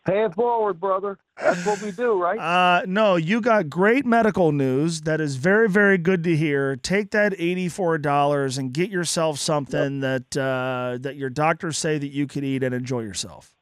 Pay 0.06 0.24
it 0.24 0.34
forward, 0.34 0.80
brother. 0.80 1.18
That's 1.40 1.64
what 1.64 1.80
we 1.80 1.90
do, 1.90 2.20
right? 2.20 2.38
Uh, 2.38 2.84
no, 2.86 3.16
you 3.16 3.40
got 3.40 3.70
great 3.70 4.04
medical 4.04 4.52
news. 4.52 5.02
That 5.02 5.18
is 5.18 5.36
very, 5.36 5.68
very 5.68 5.96
good 5.96 6.22
to 6.24 6.36
hear. 6.36 6.76
Take 6.76 7.10
that 7.10 7.34
eighty-four 7.38 7.98
dollars 7.98 8.56
and 8.56 8.72
get 8.72 8.90
yourself 8.90 9.38
something 9.38 10.00
yep. 10.00 10.30
that 10.30 10.40
uh, 10.40 10.98
that 11.00 11.16
your 11.16 11.30
doctors 11.30 11.76
say 11.76 11.98
that 11.98 12.08
you 12.08 12.26
could 12.26 12.44
eat 12.44 12.62
and 12.62 12.74
enjoy 12.74 13.00
yourself. 13.00 13.54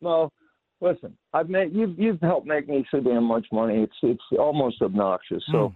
No, 0.00 0.32
listen, 0.80 1.16
I've 1.32 1.48
made 1.48 1.72
you've 1.72 1.98
you've 1.98 2.20
helped 2.20 2.46
make 2.46 2.68
me 2.68 2.86
so 2.90 3.00
damn 3.00 3.24
much 3.24 3.46
money. 3.52 3.82
It's 3.82 3.96
it's 4.02 4.38
almost 4.38 4.82
obnoxious. 4.82 5.42
So. 5.50 5.68
Mm. 5.70 5.74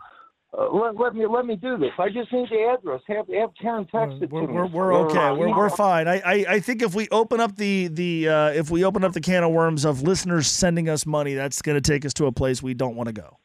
Uh, 0.52 0.68
let, 0.72 0.98
let, 0.98 1.14
me 1.14 1.24
let 1.28 1.46
me 1.46 1.54
do 1.54 1.78
this. 1.78 1.92
I 1.96 2.08
just 2.08 2.32
need 2.32 2.48
the 2.50 2.76
address. 2.76 3.00
Have 3.06 3.28
have 3.28 3.50
Karen 3.62 3.86
text 3.86 4.16
it 4.20 4.32
we're, 4.32 4.48
to 4.48 4.52
we're, 4.52 4.64
me. 4.64 4.70
We're 4.72 4.94
okay. 5.06 5.30
We're, 5.30 5.56
we're 5.56 5.70
fine. 5.70 6.08
I, 6.08 6.18
I, 6.18 6.44
I 6.48 6.60
think 6.60 6.82
if 6.82 6.92
we 6.92 7.06
open 7.12 7.38
up 7.38 7.54
the 7.54 7.86
the 7.86 8.28
uh, 8.28 8.48
if 8.48 8.68
we 8.68 8.84
open 8.84 9.04
up 9.04 9.12
the 9.12 9.20
can 9.20 9.44
of 9.44 9.52
worms 9.52 9.84
of 9.84 10.02
listeners 10.02 10.48
sending 10.48 10.88
us 10.88 11.06
money, 11.06 11.34
that's 11.34 11.62
going 11.62 11.80
to 11.80 11.80
take 11.80 12.04
us 12.04 12.12
to 12.14 12.26
a 12.26 12.32
place 12.32 12.64
we 12.64 12.74
don't 12.74 12.96
want 12.96 13.06
to 13.06 13.12
go. 13.12 13.38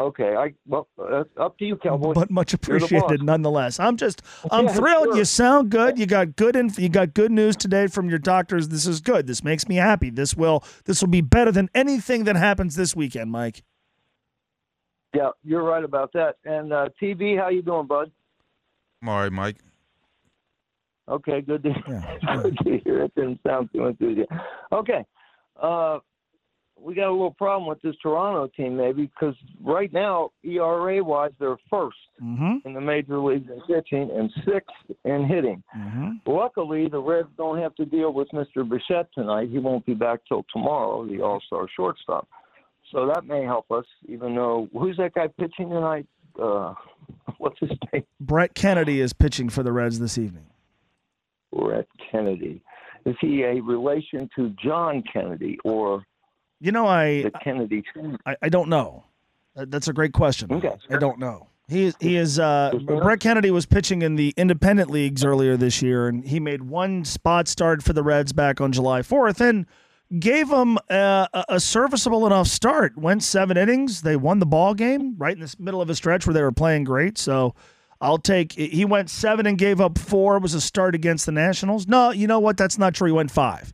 Okay, 0.00 0.34
I 0.34 0.54
well, 0.66 0.88
uh, 0.98 1.24
up 1.36 1.58
to 1.58 1.66
you, 1.66 1.76
Cowboy. 1.76 2.14
But 2.14 2.30
much 2.30 2.54
appreciated, 2.54 3.22
nonetheless. 3.22 3.78
I'm 3.78 3.96
just, 3.96 4.22
I'm 4.50 4.64
yeah, 4.64 4.72
thrilled. 4.72 5.04
Sure. 5.08 5.16
You 5.18 5.24
sound 5.24 5.70
good. 5.70 5.98
You 5.98 6.06
got 6.06 6.34
good 6.34 6.56
inf- 6.56 6.78
You 6.78 6.88
got 6.88 7.12
good 7.12 7.30
news 7.30 7.56
today 7.56 7.86
from 7.88 8.08
your 8.08 8.18
doctors. 8.18 8.68
This 8.68 8.86
is 8.86 9.00
good. 9.00 9.26
This 9.26 9.44
makes 9.44 9.68
me 9.68 9.76
happy. 9.76 10.08
This 10.08 10.34
will, 10.34 10.64
this 10.86 11.02
will 11.02 11.10
be 11.10 11.20
better 11.20 11.52
than 11.52 11.68
anything 11.74 12.24
that 12.24 12.36
happens 12.36 12.74
this 12.74 12.96
weekend, 12.96 13.30
Mike. 13.30 13.62
Yeah, 15.14 15.30
you're 15.44 15.62
right 15.62 15.84
about 15.84 16.10
that. 16.14 16.36
And 16.46 16.72
uh, 16.72 16.88
TV, 17.00 17.38
how 17.38 17.50
you 17.50 17.60
doing, 17.60 17.86
bud? 17.86 18.10
I'm 19.02 19.08
all 19.10 19.18
right, 19.18 19.32
Mike. 19.32 19.56
Okay, 21.06 21.42
good 21.42 21.62
to, 21.64 21.74
yeah, 21.86 22.16
good 22.42 22.56
to 22.64 22.78
hear. 22.78 23.02
It 23.02 23.14
didn't 23.14 23.40
sound 23.46 23.68
too 23.74 23.86
enthusiastic. 23.86 24.38
Okay. 24.72 25.04
Uh, 25.60 25.98
we 26.82 26.94
got 26.94 27.08
a 27.08 27.12
little 27.12 27.30
problem 27.30 27.68
with 27.68 27.80
this 27.82 27.94
Toronto 28.02 28.50
team, 28.56 28.76
maybe, 28.76 29.06
because 29.06 29.34
right 29.62 29.92
now, 29.92 30.30
ERA 30.42 31.02
wise, 31.02 31.30
they're 31.38 31.56
1st 31.72 31.90
mm-hmm. 32.22 32.68
in 32.68 32.74
the 32.74 32.80
major 32.80 33.18
leagues 33.18 33.48
in 33.48 33.60
pitching 33.62 34.10
and 34.10 34.30
sixth 34.44 34.98
in 35.04 35.26
hitting. 35.26 35.62
Mm-hmm. 35.76 36.10
Luckily, 36.26 36.88
the 36.88 36.98
Reds 36.98 37.28
don't 37.36 37.58
have 37.58 37.74
to 37.76 37.84
deal 37.84 38.12
with 38.12 38.28
Mr. 38.30 38.68
Bichette 38.68 39.08
tonight. 39.14 39.48
He 39.50 39.58
won't 39.58 39.86
be 39.86 39.94
back 39.94 40.20
till 40.28 40.44
tomorrow, 40.52 41.06
the 41.06 41.22
All 41.22 41.40
Star 41.46 41.66
shortstop. 41.74 42.28
So 42.90 43.06
that 43.06 43.26
may 43.26 43.42
help 43.42 43.70
us, 43.70 43.86
even 44.06 44.34
though 44.34 44.68
who's 44.72 44.96
that 44.96 45.14
guy 45.14 45.28
pitching 45.28 45.70
tonight? 45.70 46.06
Uh, 46.40 46.74
what's 47.38 47.58
his 47.60 47.70
name? 47.92 48.04
Brett 48.20 48.54
Kennedy 48.54 49.00
is 49.00 49.12
pitching 49.12 49.48
for 49.48 49.62
the 49.62 49.72
Reds 49.72 49.98
this 49.98 50.18
evening. 50.18 50.46
Brett 51.52 51.86
Kennedy. 52.10 52.62
Is 53.04 53.16
he 53.20 53.42
a 53.42 53.60
relation 53.60 54.28
to 54.36 54.54
John 54.62 55.02
Kennedy 55.12 55.58
or 55.64 56.04
you 56.62 56.72
know, 56.72 56.86
I 56.86 57.22
the 57.22 57.30
Kennedy. 57.42 57.84
I, 58.24 58.36
I 58.42 58.48
don't 58.48 58.68
know. 58.68 59.04
That's 59.54 59.88
a 59.88 59.92
great 59.92 60.12
question. 60.12 60.50
Okay. 60.52 60.72
I 60.90 60.96
don't 60.96 61.18
know. 61.18 61.48
He 61.68 61.92
he 62.00 62.16
is. 62.16 62.38
Uh, 62.38 62.72
Brett 62.84 63.20
Kennedy 63.20 63.50
was 63.50 63.66
pitching 63.66 64.02
in 64.02 64.14
the 64.16 64.32
independent 64.36 64.90
leagues 64.90 65.24
earlier 65.24 65.56
this 65.56 65.82
year, 65.82 66.06
and 66.08 66.24
he 66.24 66.40
made 66.40 66.62
one 66.62 67.04
spot 67.04 67.48
start 67.48 67.82
for 67.82 67.92
the 67.92 68.02
Reds 68.02 68.32
back 68.32 68.60
on 68.60 68.72
July 68.72 69.00
4th, 69.00 69.40
and 69.40 69.66
gave 70.20 70.48
them 70.48 70.78
a, 70.88 71.28
a 71.48 71.58
serviceable 71.60 72.26
enough 72.26 72.46
start. 72.46 72.96
Went 72.96 73.22
seven 73.22 73.56
innings. 73.56 74.02
They 74.02 74.16
won 74.16 74.38
the 74.38 74.46
ball 74.46 74.74
game 74.74 75.16
right 75.18 75.34
in 75.34 75.40
the 75.40 75.54
middle 75.58 75.82
of 75.82 75.90
a 75.90 75.94
stretch 75.94 76.26
where 76.26 76.34
they 76.34 76.42
were 76.42 76.52
playing 76.52 76.84
great. 76.84 77.18
So 77.18 77.54
I'll 78.00 78.18
take. 78.18 78.52
He 78.52 78.84
went 78.84 79.10
seven 79.10 79.46
and 79.46 79.58
gave 79.58 79.80
up 79.80 79.98
four. 79.98 80.36
It 80.36 80.42
was 80.42 80.54
a 80.54 80.60
start 80.60 80.94
against 80.94 81.26
the 81.26 81.32
Nationals. 81.32 81.86
No, 81.86 82.10
you 82.10 82.26
know 82.26 82.40
what? 82.40 82.56
That's 82.56 82.78
not 82.78 82.94
true. 82.94 83.06
He 83.06 83.12
went 83.12 83.30
five. 83.30 83.72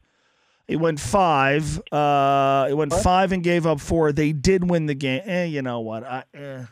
He 0.69 0.77
went 0.77 1.01
five. 1.01 1.81
Uh, 1.91 2.69
he 2.69 2.75
went 2.75 2.93
five 2.93 3.33
and 3.33 3.43
gave 3.43 3.67
up 3.67 3.81
four. 3.81 4.13
They 4.13 4.33
did 4.33 4.69
win 4.69 4.85
the 4.85 4.95
game. 4.95 5.23
Eh, 5.25 5.45
you 5.45 5.63
know 5.63 5.81
what? 5.81 6.05
I, 6.05 6.25
eh, 6.35 6.65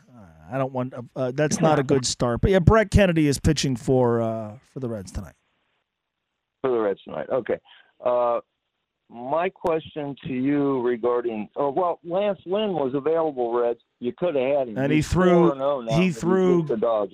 I 0.51 0.57
don't 0.59 0.71
want. 0.71 0.93
Uh, 1.15 1.31
that's 1.33 1.59
not 1.59 1.79
a 1.79 1.83
good 1.83 2.05
start. 2.05 2.41
But 2.41 2.51
yeah, 2.51 2.59
Brett 2.59 2.91
Kennedy 2.91 3.27
is 3.27 3.39
pitching 3.39 3.75
for 3.75 4.21
uh, 4.21 4.57
for 4.71 4.79
the 4.79 4.87
Reds 4.87 5.11
tonight. 5.11 5.33
For 6.61 6.69
the 6.69 6.77
Reds 6.77 7.01
tonight. 7.03 7.27
Okay. 7.31 7.57
Uh, 8.05 8.39
my 9.09 9.49
question 9.49 10.15
to 10.25 10.33
you 10.33 10.81
regarding 10.81 11.47
oh 11.55 11.69
well, 11.69 11.99
Lance 12.03 12.39
Lynn 12.45 12.73
was 12.73 12.93
available, 12.93 13.53
Reds. 13.53 13.79
You 13.99 14.13
could 14.15 14.35
have 14.35 14.57
had 14.59 14.67
him, 14.69 14.77
and 14.77 14.91
he 14.91 14.97
He's 14.97 15.07
threw 15.07 15.51
4-0 15.51 15.89
now, 15.89 15.99
he 15.99 16.11
threw 16.11 16.63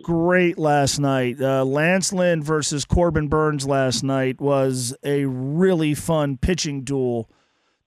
great 0.03 0.57
last 0.57 0.99
night. 0.99 1.39
Uh, 1.39 1.63
Lance 1.63 2.11
Lynn 2.11 2.41
versus 2.43 2.83
Corbin 2.83 3.27
Burnes 3.27 3.67
last 3.67 4.03
night 4.03 4.41
was 4.41 4.95
a 5.03 5.25
really 5.25 5.93
fun 5.93 6.37
pitching 6.37 6.81
duel 6.83 7.29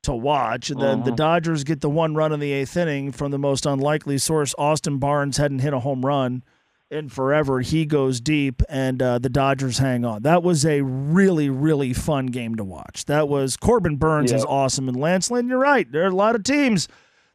to 0.02 0.14
watch. 0.14 0.70
And 0.70 0.80
then 0.80 1.02
the 1.02 1.10
Mhm. 1.10 1.16
Dodgers 1.16 1.64
get 1.64 1.80
the 1.80 1.90
one 1.90 2.14
run 2.14 2.32
in 2.32 2.38
the 2.38 2.52
eighth 2.52 2.76
inning 2.76 3.10
from 3.10 3.32
the 3.32 3.38
most 3.38 3.66
unlikely 3.66 4.18
source. 4.18 4.54
Austin 4.56 4.98
Barnes 4.98 5.36
hadn't 5.36 5.58
hit 5.58 5.74
a 5.74 5.80
home 5.80 6.06
run 6.06 6.42
in 6.90 7.08
forever. 7.08 7.60
He 7.60 7.84
goes 7.84 8.20
deep, 8.20 8.62
and 8.68 9.02
uh, 9.02 9.18
the 9.18 9.28
Dodgers 9.28 9.78
hang 9.78 10.04
on. 10.04 10.22
That 10.22 10.42
was 10.42 10.64
a 10.64 10.82
really, 10.82 11.48
really 11.50 11.92
fun 11.92 12.26
game 12.26 12.54
to 12.56 12.64
watch. 12.64 13.04
That 13.06 13.28
was 13.28 13.56
Corbin 13.56 13.96
Burnes 13.96 14.32
is 14.32 14.44
awesome, 14.44 14.88
and 14.88 14.96
Lance 14.96 15.30
Lynn. 15.30 15.48
You're 15.48 15.58
right. 15.58 15.90
There 15.90 16.04
are 16.04 16.08
a 16.08 16.14
lot 16.14 16.34
of 16.34 16.44
teams 16.44 16.88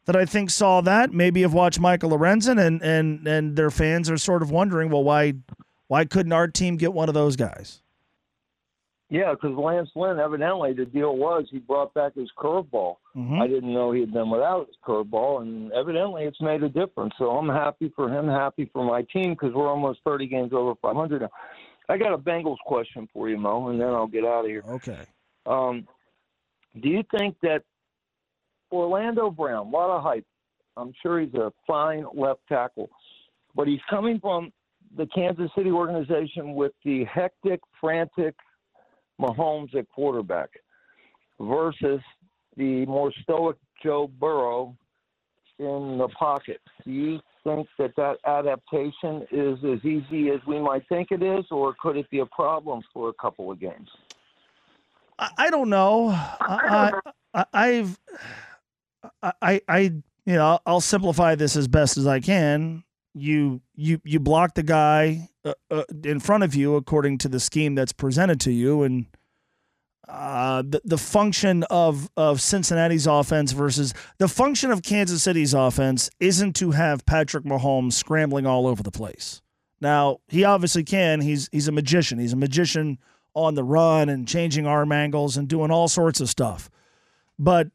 that 0.06 0.16
I 0.16 0.24
think 0.24 0.50
saw 0.50 0.80
that. 0.80 1.12
Maybe 1.12 1.42
have 1.42 1.52
watched 1.52 1.80
Michael 1.80 2.10
Lorenzen, 2.10 2.64
and 2.64 2.82
and 2.82 3.26
and 3.26 3.56
their 3.56 3.70
fans 3.70 4.10
are 4.10 4.18
sort 4.18 4.42
of 4.42 4.50
wondering, 4.50 4.90
well, 4.90 5.04
why 5.04 5.34
why 5.88 6.04
couldn't 6.04 6.32
our 6.32 6.48
team 6.48 6.76
get 6.76 6.92
one 6.92 7.08
of 7.08 7.14
those 7.14 7.36
guys? 7.36 7.81
Yeah, 9.12 9.32
because 9.32 9.54
Lance 9.58 9.90
Lynn, 9.94 10.18
evidently, 10.18 10.72
the 10.72 10.86
deal 10.86 11.18
was 11.18 11.46
he 11.50 11.58
brought 11.58 11.92
back 11.92 12.14
his 12.14 12.30
curveball. 12.38 12.96
Mhm. 13.14 13.42
I 13.42 13.46
didn't 13.46 13.74
know 13.74 13.92
he 13.92 14.00
had 14.00 14.10
been 14.10 14.30
without 14.30 14.68
his 14.68 14.76
curveball, 14.82 15.42
and 15.42 15.70
evidently 15.72 16.24
it's 16.24 16.40
made 16.40 16.62
a 16.62 16.68
difference. 16.70 17.12
So 17.18 17.30
I'm 17.30 17.50
happy 17.50 17.90
for 17.90 18.08
him, 18.08 18.26
happy 18.26 18.64
for 18.72 18.82
my 18.82 19.02
team, 19.02 19.32
because 19.32 19.52
we're 19.52 19.68
almost 19.68 20.00
30 20.02 20.26
games 20.28 20.54
over 20.54 20.74
500 20.76 21.20
now. 21.20 21.30
I 21.90 21.98
got 21.98 22.14
a 22.14 22.18
Bengals 22.18 22.56
question 22.64 23.06
for 23.12 23.28
you, 23.28 23.36
Mo, 23.36 23.68
and 23.68 23.78
then 23.78 23.88
I'll 23.88 24.06
get 24.06 24.24
out 24.24 24.46
of 24.46 24.50
here. 24.50 24.64
Okay. 24.66 25.04
Um, 25.44 25.86
do 26.80 26.88
you 26.88 27.02
think 27.18 27.36
that 27.42 27.64
Orlando 28.72 29.30
Brown, 29.30 29.66
a 29.66 29.70
lot 29.70 29.90
of 29.90 30.02
hype. 30.02 30.24
I'm 30.78 30.94
sure 31.02 31.20
he's 31.20 31.34
a 31.34 31.52
fine 31.66 32.06
left 32.14 32.40
tackle, 32.48 32.88
but 33.54 33.68
he's 33.68 33.82
coming 33.90 34.18
from 34.20 34.54
the 34.96 35.06
Kansas 35.06 35.50
City 35.54 35.70
organization 35.70 36.54
with 36.54 36.72
the 36.82 37.04
hectic, 37.04 37.60
frantic 37.78 38.34
Mahomes 39.22 39.74
at 39.74 39.88
quarterback 39.88 40.50
versus 41.40 42.00
the 42.56 42.84
more 42.86 43.12
stoic 43.22 43.56
Joe 43.82 44.10
Burrow 44.20 44.76
in 45.58 45.98
the 45.98 46.08
pocket. 46.18 46.60
Do 46.84 46.90
you 46.90 47.20
think 47.44 47.68
that 47.78 47.94
that 47.96 48.16
adaptation 48.26 49.26
is 49.30 49.58
as 49.64 49.84
easy 49.84 50.30
as 50.30 50.40
we 50.46 50.60
might 50.60 50.86
think 50.88 51.08
it 51.10 51.22
is, 51.22 51.44
or 51.50 51.74
could 51.80 51.96
it 51.96 52.08
be 52.10 52.20
a 52.20 52.26
problem 52.26 52.82
for 52.92 53.08
a 53.08 53.12
couple 53.14 53.50
of 53.50 53.60
games? 53.60 53.88
I, 55.18 55.50
don't 55.50 55.68
know. 55.68 56.08
I, 56.10 56.92
I've, 57.52 57.98
I, 59.22 59.32
I, 59.40 59.60
I, 59.68 59.78
you 60.26 60.34
know, 60.34 60.58
I'll 60.66 60.80
simplify 60.80 61.34
this 61.36 61.56
as 61.56 61.68
best 61.68 61.96
as 61.96 62.06
I 62.06 62.18
can. 62.20 62.82
You, 63.14 63.60
you, 63.74 64.00
you 64.04 64.20
block 64.20 64.54
the 64.54 64.62
guy 64.62 65.28
uh, 65.44 65.54
uh, 65.70 65.84
in 66.04 66.20
front 66.20 66.44
of 66.44 66.54
you 66.54 66.76
according 66.76 67.18
to 67.18 67.28
the 67.28 67.40
scheme 67.40 67.74
that's 67.74 67.92
presented 67.92 68.40
to 68.40 68.52
you, 68.52 68.82
and 68.82 69.06
uh, 70.08 70.62
the 70.62 70.80
the 70.84 70.98
function 70.98 71.64
of 71.64 72.10
of 72.16 72.40
Cincinnati's 72.40 73.06
offense 73.06 73.52
versus 73.52 73.94
the 74.18 74.28
function 74.28 74.70
of 74.70 74.82
Kansas 74.82 75.22
City's 75.22 75.54
offense 75.54 76.10
isn't 76.20 76.54
to 76.56 76.72
have 76.72 77.06
Patrick 77.06 77.44
Mahomes 77.44 77.94
scrambling 77.94 78.46
all 78.46 78.66
over 78.66 78.82
the 78.82 78.90
place. 78.90 79.42
Now 79.80 80.18
he 80.28 80.44
obviously 80.44 80.84
can. 80.84 81.20
He's 81.20 81.48
he's 81.50 81.68
a 81.68 81.72
magician. 81.72 82.18
He's 82.18 82.32
a 82.32 82.36
magician 82.36 82.98
on 83.34 83.54
the 83.54 83.64
run 83.64 84.08
and 84.08 84.28
changing 84.28 84.66
arm 84.66 84.92
angles 84.92 85.36
and 85.36 85.48
doing 85.48 85.70
all 85.70 85.88
sorts 85.88 86.20
of 86.20 86.28
stuff. 86.28 86.68
But 87.38 87.68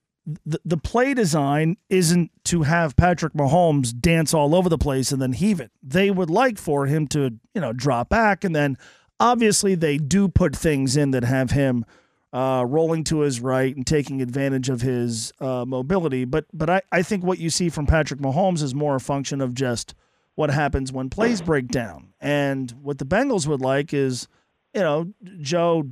the, 0.46 0.60
the 0.66 0.78
play 0.78 1.14
design 1.14 1.78
isn't 1.90 2.32
to 2.46 2.64
have 2.64 2.96
Patrick 2.96 3.34
Mahomes 3.34 3.98
dance 3.98 4.34
all 4.34 4.54
over 4.54 4.68
the 4.68 4.78
place 4.78 5.12
and 5.12 5.22
then 5.22 5.34
heave 5.34 5.60
it. 5.60 5.72
They 5.82 6.12
would 6.12 6.30
like 6.30 6.58
for 6.58 6.86
him 6.86 7.08
to, 7.10 7.40
you 7.54 7.62
know, 7.62 7.74
drop 7.74 8.10
back 8.10 8.44
and 8.44 8.56
then 8.56 8.78
obviously 9.20 9.76
they 9.76 9.98
do 9.98 10.28
put 10.28 10.56
things 10.56 10.98
in 10.98 11.12
that 11.12 11.24
have 11.24 11.52
him 11.52 11.86
uh, 12.34 12.66
rolling 12.68 13.04
to 13.06 13.22
his 13.22 13.40
right 13.40 13.76
and 13.76 13.88
taking 13.88 14.22
advantage 14.22 14.70
of 14.70 14.82
his 14.82 15.32
uh, 15.40 15.66
mobility. 15.66 16.26
But 16.26 16.46
but 16.54 16.70
I, 16.70 16.82
I 16.92 17.02
think 17.02 17.24
what 17.24 17.40
you 17.40 17.50
see 17.50 17.70
from 17.70 17.88
Patrick 17.88 18.20
Mahomes 18.20 18.62
is 18.62 18.76
more 18.76 18.96
a 18.96 19.00
function 19.00 19.42
of 19.42 19.54
just 19.54 19.96
what 20.36 20.50
happens 20.52 20.92
when 20.92 21.10
plays 21.10 21.42
break 21.42 21.68
down. 21.70 22.14
And 22.20 22.72
what 22.82 23.00
the 23.00 23.06
Bengals 23.06 23.48
would 23.48 23.62
like 23.62 23.94
is, 23.94 24.28
you 24.74 24.82
know, 24.82 25.12
Joe. 25.42 25.84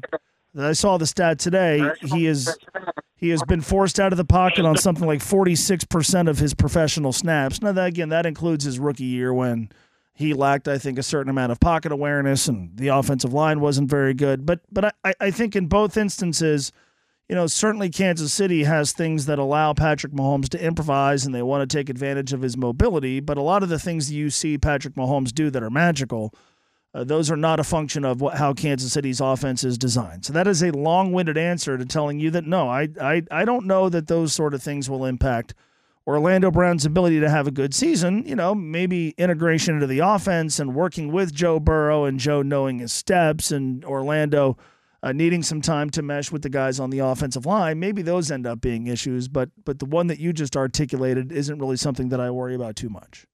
I 0.57 0.73
saw 0.73 0.97
the 0.97 1.05
stat 1.05 1.39
today. 1.39 1.91
He 2.01 2.27
is 2.27 2.57
he 3.17 3.29
has 3.29 3.41
been 3.43 3.61
forced 3.61 3.99
out 3.99 4.13
of 4.13 4.17
the 4.17 4.25
pocket 4.25 4.65
on 4.65 4.77
something 4.77 5.05
like 5.05 5.21
forty 5.21 5.55
six 5.55 5.83
percent 5.83 6.29
of 6.29 6.39
his 6.39 6.53
professional 6.53 7.11
snaps. 7.11 7.61
Now 7.61 7.71
that 7.73 7.87
again, 7.87 8.09
that 8.09 8.25
includes 8.25 8.63
his 8.65 8.79
rookie 8.79 9.03
year 9.03 9.33
when 9.33 9.69
he 10.13 10.33
lacked, 10.33 10.67
I 10.67 10.77
think, 10.77 10.97
a 10.97 11.03
certain 11.03 11.29
amount 11.29 11.51
of 11.51 11.59
pocket 11.59 11.91
awareness, 11.91 12.47
and 12.47 12.77
the 12.77 12.87
offensive 12.87 13.33
line 13.33 13.59
wasn't 13.59 13.89
very 13.89 14.13
good. 14.13 14.45
But 14.45 14.61
but 14.71 14.95
I, 15.03 15.13
I 15.19 15.31
think 15.31 15.55
in 15.55 15.67
both 15.67 15.97
instances, 15.97 16.71
you 17.27 17.35
know, 17.35 17.47
certainly 17.47 17.89
Kansas 17.89 18.31
City 18.31 18.63
has 18.63 18.93
things 18.93 19.25
that 19.25 19.39
allow 19.39 19.73
Patrick 19.73 20.13
Mahomes 20.13 20.47
to 20.49 20.63
improvise, 20.63 21.25
and 21.25 21.35
they 21.35 21.41
want 21.41 21.69
to 21.69 21.77
take 21.77 21.89
advantage 21.89 22.31
of 22.31 22.41
his 22.41 22.55
mobility. 22.55 23.19
But 23.19 23.37
a 23.37 23.41
lot 23.41 23.61
of 23.61 23.69
the 23.69 23.79
things 23.79 24.11
you 24.11 24.29
see 24.29 24.57
Patrick 24.57 24.95
Mahomes 24.95 25.33
do 25.33 25.49
that 25.49 25.63
are 25.63 25.69
magical, 25.69 26.33
uh, 26.95 27.03
those 27.03 27.29
are 27.29 27.35
not 27.35 27.59
a 27.59 27.63
function 27.63 28.05
of 28.05 28.21
what, 28.21 28.37
how 28.37 28.53
Kansas 28.53 28.93
City's 28.93 29.19
offense 29.19 29.65
is 29.65 29.77
designed. 29.77 30.23
So 30.23 30.31
that 30.31 30.47
is 30.47 30.63
a 30.63 30.71
long-winded 30.71 31.37
answer 31.37 31.77
to 31.77 31.85
telling 31.85 32.19
you 32.19 32.31
that 32.31 32.45
no, 32.45 32.69
I 32.69 32.87
I 33.01 33.23
I 33.29 33.43
don't 33.43 33.65
know 33.65 33.89
that 33.89 34.07
those 34.07 34.31
sort 34.33 34.53
of 34.53 34.63
things 34.63 34.89
will 34.89 35.03
impact 35.03 35.53
Orlando 36.07 36.51
Brown's 36.51 36.85
ability 36.85 37.19
to 37.19 37.29
have 37.29 37.47
a 37.47 37.51
good 37.51 37.73
season, 37.73 38.23
you 38.25 38.35
know, 38.35 38.55
maybe 38.55 39.13
integration 39.17 39.73
into 39.73 39.87
the 39.87 39.99
offense 39.99 40.57
and 40.57 40.73
working 40.73 41.11
with 41.11 41.33
Joe 41.33 41.59
Burrow 41.59 42.05
and 42.05 42.17
Joe 42.17 42.41
knowing 42.41 42.79
his 42.79 42.93
steps 42.93 43.51
and 43.51 43.83
Orlando 43.83 44.55
uh, 45.03 45.11
needing 45.11 45.43
some 45.43 45.61
time 45.61 45.89
to 45.89 46.01
mesh 46.01 46.31
with 46.31 46.43
the 46.43 46.49
guys 46.49 46.79
on 46.79 46.91
the 46.91 46.99
offensive 46.99 47.45
line. 47.45 47.77
Maybe 47.79 48.03
those 48.03 48.31
end 48.31 48.47
up 48.47 48.61
being 48.61 48.87
issues, 48.87 49.27
but 49.27 49.49
but 49.65 49.79
the 49.79 49.85
one 49.85 50.07
that 50.07 50.19
you 50.19 50.31
just 50.31 50.55
articulated 50.55 51.33
isn't 51.33 51.59
really 51.59 51.77
something 51.77 52.07
that 52.09 52.21
I 52.21 52.31
worry 52.31 52.55
about 52.55 52.77
too 52.77 52.89
much. 52.89 53.25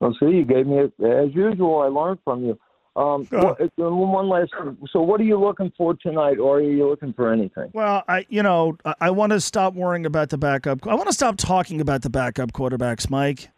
Well, 0.00 0.16
see, 0.20 0.26
you 0.26 0.44
gave 0.44 0.66
me, 0.66 0.78
as 0.78 1.34
usual, 1.34 1.80
I 1.80 1.86
learned 1.86 2.20
from 2.24 2.44
you. 2.44 2.58
Um, 2.98 3.28
uh, 3.30 3.54
one 3.76 4.28
last. 4.28 4.50
So, 4.92 5.00
what 5.02 5.20
are 5.20 5.24
you 5.24 5.38
looking 5.38 5.72
for 5.76 5.94
tonight, 5.94 6.40
or 6.40 6.56
are 6.56 6.60
you 6.60 6.88
looking 6.88 7.12
for 7.12 7.32
anything? 7.32 7.70
Well, 7.72 8.02
I 8.08 8.26
you 8.28 8.42
know 8.42 8.76
I, 8.84 8.94
I 9.02 9.10
want 9.10 9.30
to 9.30 9.40
stop 9.40 9.74
worrying 9.74 10.04
about 10.04 10.30
the 10.30 10.38
backup. 10.38 10.84
I 10.84 10.94
want 10.94 11.06
to 11.06 11.12
stop 11.12 11.36
talking 11.36 11.80
about 11.80 12.02
the 12.02 12.10
backup 12.10 12.52
quarterbacks, 12.52 13.08
Mike. 13.08 13.50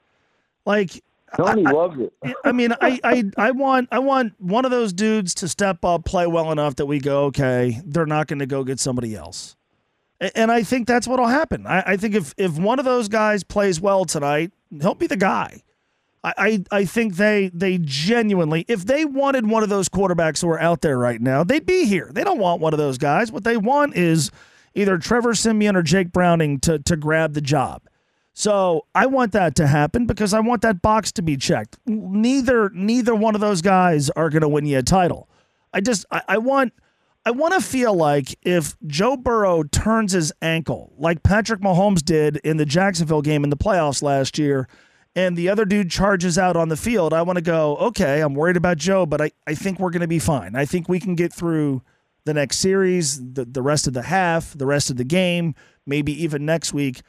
Like 0.66 1.02
Tony 1.38 1.64
I, 1.64 1.70
loves 1.70 1.98
it. 2.00 2.12
I 2.44 2.52
mean, 2.52 2.74
I, 2.82 3.00
I 3.02 3.24
I 3.38 3.50
want 3.52 3.88
I 3.90 3.98
want 3.98 4.34
one 4.38 4.66
of 4.66 4.70
those 4.70 4.92
dudes 4.92 5.32
to 5.36 5.48
step 5.48 5.86
up, 5.86 6.04
play 6.04 6.26
well 6.26 6.52
enough 6.52 6.76
that 6.76 6.86
we 6.86 6.98
go, 6.98 7.24
okay, 7.26 7.80
they're 7.86 8.04
not 8.04 8.26
going 8.26 8.40
to 8.40 8.46
go 8.46 8.62
get 8.62 8.78
somebody 8.78 9.14
else. 9.14 9.56
And 10.34 10.52
I 10.52 10.62
think 10.64 10.86
that's 10.86 11.08
what'll 11.08 11.28
happen. 11.28 11.66
I, 11.66 11.82
I 11.86 11.96
think 11.96 12.14
if 12.14 12.34
if 12.36 12.58
one 12.58 12.78
of 12.78 12.84
those 12.84 13.08
guys 13.08 13.42
plays 13.42 13.80
well 13.80 14.04
tonight, 14.04 14.52
he'll 14.82 14.94
be 14.94 15.06
the 15.06 15.16
guy. 15.16 15.62
I, 16.22 16.62
I, 16.70 16.84
think 16.84 17.16
they 17.16 17.50
they 17.54 17.78
genuinely, 17.78 18.66
if 18.68 18.84
they 18.84 19.06
wanted 19.06 19.48
one 19.48 19.62
of 19.62 19.70
those 19.70 19.88
quarterbacks 19.88 20.42
who 20.42 20.50
are 20.50 20.60
out 20.60 20.82
there 20.82 20.98
right 20.98 21.20
now, 21.20 21.44
they'd 21.44 21.64
be 21.64 21.86
here. 21.86 22.10
They 22.12 22.24
don't 22.24 22.38
want 22.38 22.60
one 22.60 22.74
of 22.74 22.78
those 22.78 22.98
guys. 22.98 23.32
What 23.32 23.44
they 23.44 23.56
want 23.56 23.96
is 23.96 24.30
either 24.74 24.98
Trevor 24.98 25.34
Siemian 25.34 25.76
or 25.76 25.82
Jake 25.82 26.12
Browning 26.12 26.60
to 26.60 26.78
to 26.80 26.96
grab 26.96 27.32
the 27.32 27.40
job. 27.40 27.82
So 28.34 28.86
I 28.94 29.06
want 29.06 29.32
that 29.32 29.54
to 29.56 29.66
happen 29.66 30.06
because 30.06 30.34
I 30.34 30.40
want 30.40 30.62
that 30.62 30.82
box 30.82 31.10
to 31.12 31.22
be 31.22 31.36
checked. 31.36 31.78
Neither 31.86 32.70
neither 32.70 33.14
one 33.14 33.34
of 33.34 33.40
those 33.40 33.62
guys 33.62 34.10
are 34.10 34.28
going 34.30 34.42
to 34.42 34.48
win 34.48 34.66
you 34.66 34.78
a 34.78 34.82
title. 34.82 35.28
I 35.72 35.80
just 35.80 36.04
I, 36.10 36.22
I 36.28 36.38
want 36.38 36.74
I 37.24 37.32
want 37.32 37.54
to 37.54 37.60
feel 37.60 37.94
like 37.94 38.38
if 38.42 38.76
Joe 38.86 39.16
Burrow 39.16 39.62
turns 39.62 40.12
his 40.12 40.32
ankle 40.42 40.92
like 40.96 41.22
Patrick 41.22 41.60
Mahomes 41.60 42.04
did 42.04 42.36
in 42.38 42.56
the 42.56 42.66
Jacksonville 42.66 43.22
game 43.22 43.42
in 43.42 43.50
the 43.50 43.56
playoffs 43.56 44.02
last 44.02 44.38
year, 44.38 44.68
and 45.26 45.36
the 45.36 45.48
other 45.48 45.64
dude 45.64 45.90
charges 45.90 46.38
out 46.38 46.56
on 46.56 46.68
the 46.68 46.76
field, 46.76 47.12
I 47.12 47.22
want 47.22 47.36
to 47.36 47.42
go, 47.42 47.76
okay, 47.76 48.20
I'm 48.20 48.34
worried 48.34 48.56
about 48.56 48.78
Joe, 48.78 49.06
but 49.06 49.20
I, 49.20 49.30
I 49.46 49.54
think 49.54 49.78
we're 49.78 49.90
going 49.90 50.00
to 50.00 50.08
be 50.08 50.18
fine. 50.18 50.56
I 50.56 50.64
think 50.64 50.88
we 50.88 51.00
can 51.00 51.14
get 51.14 51.32
through 51.32 51.82
the 52.24 52.34
next 52.34 52.58
series, 52.58 53.32
the, 53.32 53.44
the 53.44 53.62
rest 53.62 53.86
of 53.86 53.92
the 53.92 54.02
half, 54.02 54.52
the 54.56 54.66
rest 54.66 54.90
of 54.90 54.96
the 54.96 55.04
game, 55.04 55.54
maybe 55.86 56.12
even 56.22 56.44
next 56.44 56.72
week. 56.72 57.02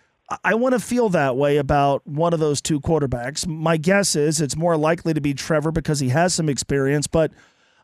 I, 0.45 0.55
want 0.55 0.73
to 0.73 0.79
feel 0.79 1.09
that 1.09 1.35
way 1.35 1.57
about 1.57 2.07
one 2.07 2.33
of 2.33 2.39
those 2.39 2.61
two 2.61 2.79
quarterbacks. 2.79 3.45
My 3.45 3.75
guess 3.75 4.15
is 4.15 4.39
it's 4.39 4.55
more 4.55 4.77
likely 4.77 5.13
to 5.13 5.19
be 5.19 5.33
Trevor 5.33 5.71
because 5.71 5.99
he 5.99 6.09
has 6.09 6.33
some 6.33 6.47
experience. 6.47 7.07
But 7.07 7.33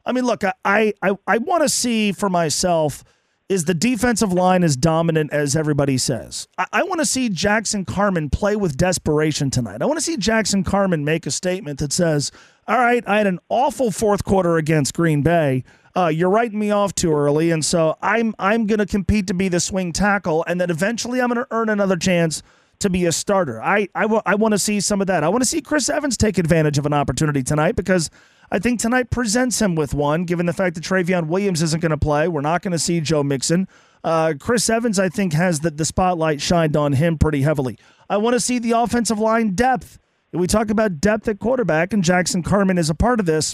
I 0.06 0.14
mean, 0.14 0.24
look, 0.24 0.44
I, 0.46 0.94
I, 1.02 1.18
I 1.28 1.38
want 1.40 1.64
to 1.64 1.70
see 1.70 2.12
for 2.12 2.30
myself– 2.30 3.04
is 3.50 3.66
the 3.66 3.74
defensive 3.74 4.34
line 4.34 4.64
as 4.64 4.76
dominant 4.76 5.32
as 5.32 5.56
everybody 5.56 5.98
says. 5.98 6.48
I, 6.58 6.66
I 6.74 6.84
want 6.84 7.00
to 7.00 7.06
see 7.06 7.30
Jackson 7.30 7.86
Carman 7.86 8.30
play 8.30 8.56
with 8.56 8.76
desperation 8.76 9.50
tonight. 9.50 9.82
I 9.82 9.86
want 9.86 9.98
to 9.98 10.04
see 10.04 10.18
Jackson 10.18 10.64
Carman 10.64 11.06
make 11.06 11.26
a 11.26 11.32
statement 11.32 11.80
that 11.80 11.94
says, 11.94 12.32
All 12.68 12.78
right, 12.78 13.04
I 13.08 13.18
had 13.18 13.28
an 13.28 13.40
awful 13.50 13.92
fourth 13.92 14.24
quarter 14.24 14.58
against 14.58 14.94
Green 14.94 15.22
Bay. 15.22 15.64
Uh, 15.96 16.08
you're 16.08 16.30
writing 16.30 16.60
me 16.60 16.70
off 16.70 16.94
too 16.94 17.12
early, 17.12 17.50
and 17.50 17.66
so 17.66 17.98
I'm 18.02 18.36
I'm 18.38 18.68
going 18.68 18.80
to 18.80 18.86
compete 18.86 19.28
to 19.28 19.34
be 19.34 19.50
the 19.50 19.60
swing 19.60 19.94
tackle, 19.94 20.44
and 20.48 20.62
then 20.62 20.70
eventually 20.70 21.20
I'm 21.22 21.30
going 21.30 21.44
to 21.44 21.48
earn 21.50 21.70
another 21.70 21.96
chance 21.96 22.44
to 22.80 22.90
be 22.90 23.06
a 23.06 23.12
starter. 23.12 23.64
I 23.64 23.88
I, 23.96 24.04
w- 24.04 24.22
I 24.24 24.36
want 24.36 24.52
to 24.52 24.60
see 24.60 24.80
some 24.80 25.02
of 25.02 25.08
that. 25.08 25.24
I 25.24 25.30
want 25.30 25.42
to 25.42 25.50
see 25.50 25.60
Chris 25.62 25.90
Evans 25.90 26.16
take 26.16 26.38
advantage 26.38 26.78
of 26.78 26.86
an 26.86 26.94
opportunity 26.94 27.42
tonight 27.42 27.76
because 27.76 28.12
I 28.50 28.60
think 28.60 28.80
tonight 28.80 29.10
presents 29.10 29.62
him 29.62 29.76
with 29.76 29.94
one, 29.94 30.24
given 30.24 30.46
the 30.46 30.54
fact 30.54 30.76
that 30.76 30.84
Trayveon 30.84 31.28
Williams 31.28 31.62
isn't 31.62 31.82
going 31.82 31.92
to 31.92 31.98
play. 31.98 32.28
We're 32.28 32.42
not 32.42 32.62
going 32.62 32.72
to 32.72 32.80
see 32.80 33.02
Joe 33.02 33.24
Mixon. 33.24 33.68
Uh, 34.04 34.36
Chris 34.40 34.70
Evans, 34.70 35.00
I 35.00 35.10
think, 35.10 35.34
has 35.34 35.60
the, 35.60 35.72
the 35.72 35.84
spotlight 35.84 36.40
shined 36.40 36.78
on 36.78 36.94
him 36.94 37.18
pretty 37.18 37.42
heavily. 37.42 37.78
I 38.10 38.18
want 38.18 38.36
to 38.36 38.40
see 38.40 38.58
the 38.58 38.72
offensive 38.72 39.20
line 39.20 39.54
depth. 39.54 40.00
We 40.32 40.48
talk 40.48 40.70
about 40.70 41.02
depth 41.02 41.28
at 41.28 41.40
quarterback, 41.40 41.92
and 41.92 42.04
Jackson 42.04 42.42
Carman 42.42 42.78
is 42.78 42.90
a 42.90 42.96
part 42.96 43.20
of 43.20 43.26
this. 43.26 43.54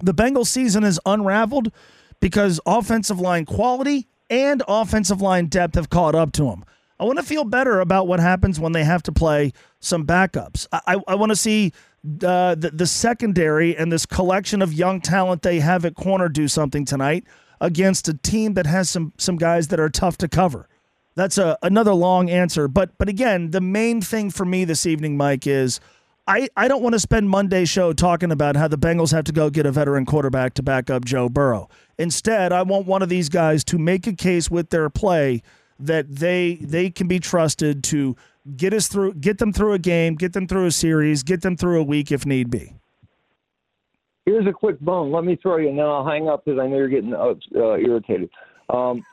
The 0.00 0.14
Bengals 0.14 0.46
season 0.46 0.82
is 0.82 0.98
unraveled 1.06 1.70
because 2.20 2.60
offensive 2.66 3.20
line 3.20 3.44
quality 3.44 4.08
and 4.28 4.62
offensive 4.66 5.20
line 5.20 5.46
depth 5.46 5.74
have 5.74 5.90
caught 5.90 6.14
up 6.14 6.32
to 6.32 6.46
him. 6.46 6.64
I 6.98 7.04
want 7.04 7.18
to 7.18 7.24
feel 7.24 7.44
better 7.44 7.80
about 7.80 8.06
what 8.06 8.20
happens 8.20 8.60
when 8.60 8.72
they 8.72 8.84
have 8.84 9.02
to 9.04 9.12
play 9.12 9.52
some 9.80 10.06
backups. 10.06 10.66
I, 10.72 10.80
I, 10.86 10.96
I 11.08 11.14
want 11.14 11.30
to 11.30 11.36
see 11.36 11.72
uh, 12.04 12.54
the, 12.54 12.70
the 12.72 12.86
secondary 12.86 13.76
and 13.76 13.92
this 13.92 14.06
collection 14.06 14.62
of 14.62 14.72
young 14.72 15.00
talent 15.00 15.42
they 15.42 15.60
have 15.60 15.84
at 15.84 15.94
corner 15.94 16.28
do 16.28 16.48
something 16.48 16.84
tonight 16.84 17.24
against 17.60 18.08
a 18.08 18.14
team 18.14 18.54
that 18.54 18.66
has 18.66 18.88
some 18.88 19.12
some 19.18 19.36
guys 19.36 19.68
that 19.68 19.78
are 19.78 19.90
tough 19.90 20.16
to 20.18 20.28
cover. 20.28 20.68
That's 21.14 21.36
a 21.38 21.58
another 21.62 21.92
long 21.92 22.30
answer, 22.30 22.68
but 22.68 22.96
but 22.96 23.08
again, 23.08 23.50
the 23.50 23.60
main 23.60 24.00
thing 24.00 24.30
for 24.30 24.44
me 24.44 24.64
this 24.64 24.86
evening, 24.86 25.16
Mike, 25.16 25.46
is 25.46 25.80
I, 26.26 26.48
I 26.56 26.68
don't 26.68 26.82
want 26.82 26.92
to 26.92 27.00
spend 27.00 27.28
Monday 27.28 27.64
show 27.64 27.92
talking 27.92 28.30
about 28.30 28.54
how 28.54 28.68
the 28.68 28.78
Bengals 28.78 29.10
have 29.10 29.24
to 29.24 29.32
go 29.32 29.50
get 29.50 29.66
a 29.66 29.72
veteran 29.72 30.06
quarterback 30.06 30.54
to 30.54 30.62
back 30.62 30.88
up 30.88 31.04
Joe 31.04 31.28
Burrow. 31.28 31.68
Instead, 31.98 32.52
I 32.52 32.62
want 32.62 32.86
one 32.86 33.02
of 33.02 33.08
these 33.08 33.28
guys 33.28 33.64
to 33.64 33.78
make 33.78 34.06
a 34.06 34.12
case 34.12 34.48
with 34.48 34.70
their 34.70 34.88
play 34.88 35.42
that 35.80 36.06
they 36.08 36.56
they 36.60 36.88
can 36.90 37.08
be 37.08 37.18
trusted 37.18 37.82
to 37.84 38.16
get 38.56 38.72
us 38.72 38.88
through, 38.88 39.14
get 39.14 39.38
them 39.38 39.52
through 39.52 39.72
a 39.72 39.78
game, 39.78 40.14
get 40.14 40.32
them 40.32 40.46
through 40.46 40.66
a 40.66 40.70
series, 40.70 41.22
get 41.22 41.42
them 41.42 41.56
through 41.56 41.80
a 41.80 41.82
week 41.82 42.10
if 42.10 42.26
need 42.26 42.50
be. 42.50 42.74
Here's 44.26 44.46
a 44.46 44.52
quick 44.52 44.78
bone. 44.80 45.10
Let 45.10 45.24
me 45.24 45.36
throw 45.36 45.56
you, 45.56 45.68
and 45.68 45.78
then 45.78 45.86
I'll 45.86 46.06
hang 46.06 46.28
up 46.28 46.44
because 46.44 46.60
I 46.60 46.66
know 46.66 46.76
you're 46.76 46.88
getting 46.88 47.14
uh, 47.14 47.34
uh, 47.56 47.76
irritated. 47.76 48.30
Um, 48.68 49.04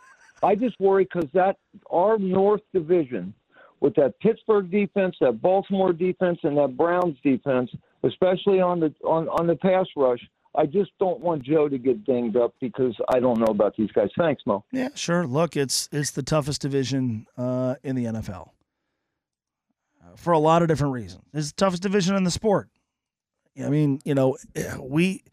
I 0.44 0.56
just 0.56 0.80
worry 0.80 1.06
because 1.12 1.30
that 1.34 1.58
our 1.90 2.18
North 2.18 2.62
Division 2.74 3.34
with 3.80 3.96
that 3.96 4.20
Pittsburgh 4.20 4.70
defense, 4.70 5.16
that 5.22 5.42
Baltimore 5.42 5.94
defense, 5.94 6.40
and 6.44 6.58
that 6.58 6.78
Browns 6.78 7.18
defense, 7.24 7.72
especially 8.04 8.60
on 8.60 8.80
the 8.80 8.94
on, 9.04 9.28
on 9.30 9.48
the 9.48 9.56
pass 9.56 9.88
rush. 9.96 10.20
I 10.56 10.66
just 10.66 10.92
don't 11.00 11.20
want 11.20 11.44
Joe 11.44 11.70
to 11.70 11.78
get 11.78 12.04
dinged 12.04 12.36
up 12.36 12.56
because 12.60 12.96
I 13.10 13.20
don't 13.20 13.40
know 13.40 13.52
about 13.52 13.76
these 13.78 13.92
guys. 13.92 14.10
Thanks, 14.18 14.42
Mo. 14.46 14.64
Yeah, 14.72 14.90
sure. 14.96 15.28
Look, 15.28 15.56
it's 15.56 15.88
it's 15.92 16.12
the 16.12 16.24
toughest 16.24 16.62
division 16.62 17.28
uh, 17.38 17.76
in 17.84 17.96
the 17.96 18.06
NFL 18.06 18.50
for 20.18 20.34
a 20.34 20.40
lot 20.40 20.62
of 20.62 20.68
different 20.68 20.94
reasons. 20.94 21.24
It's 21.34 21.52
the 21.52 21.56
toughest 21.56 21.84
division 21.84 22.16
in 22.16 22.24
the 22.24 22.32
sport. 22.32 22.70
I 23.64 23.70
mean, 23.70 24.00
you 24.06 24.14
know, 24.14 24.38
we 24.80 25.24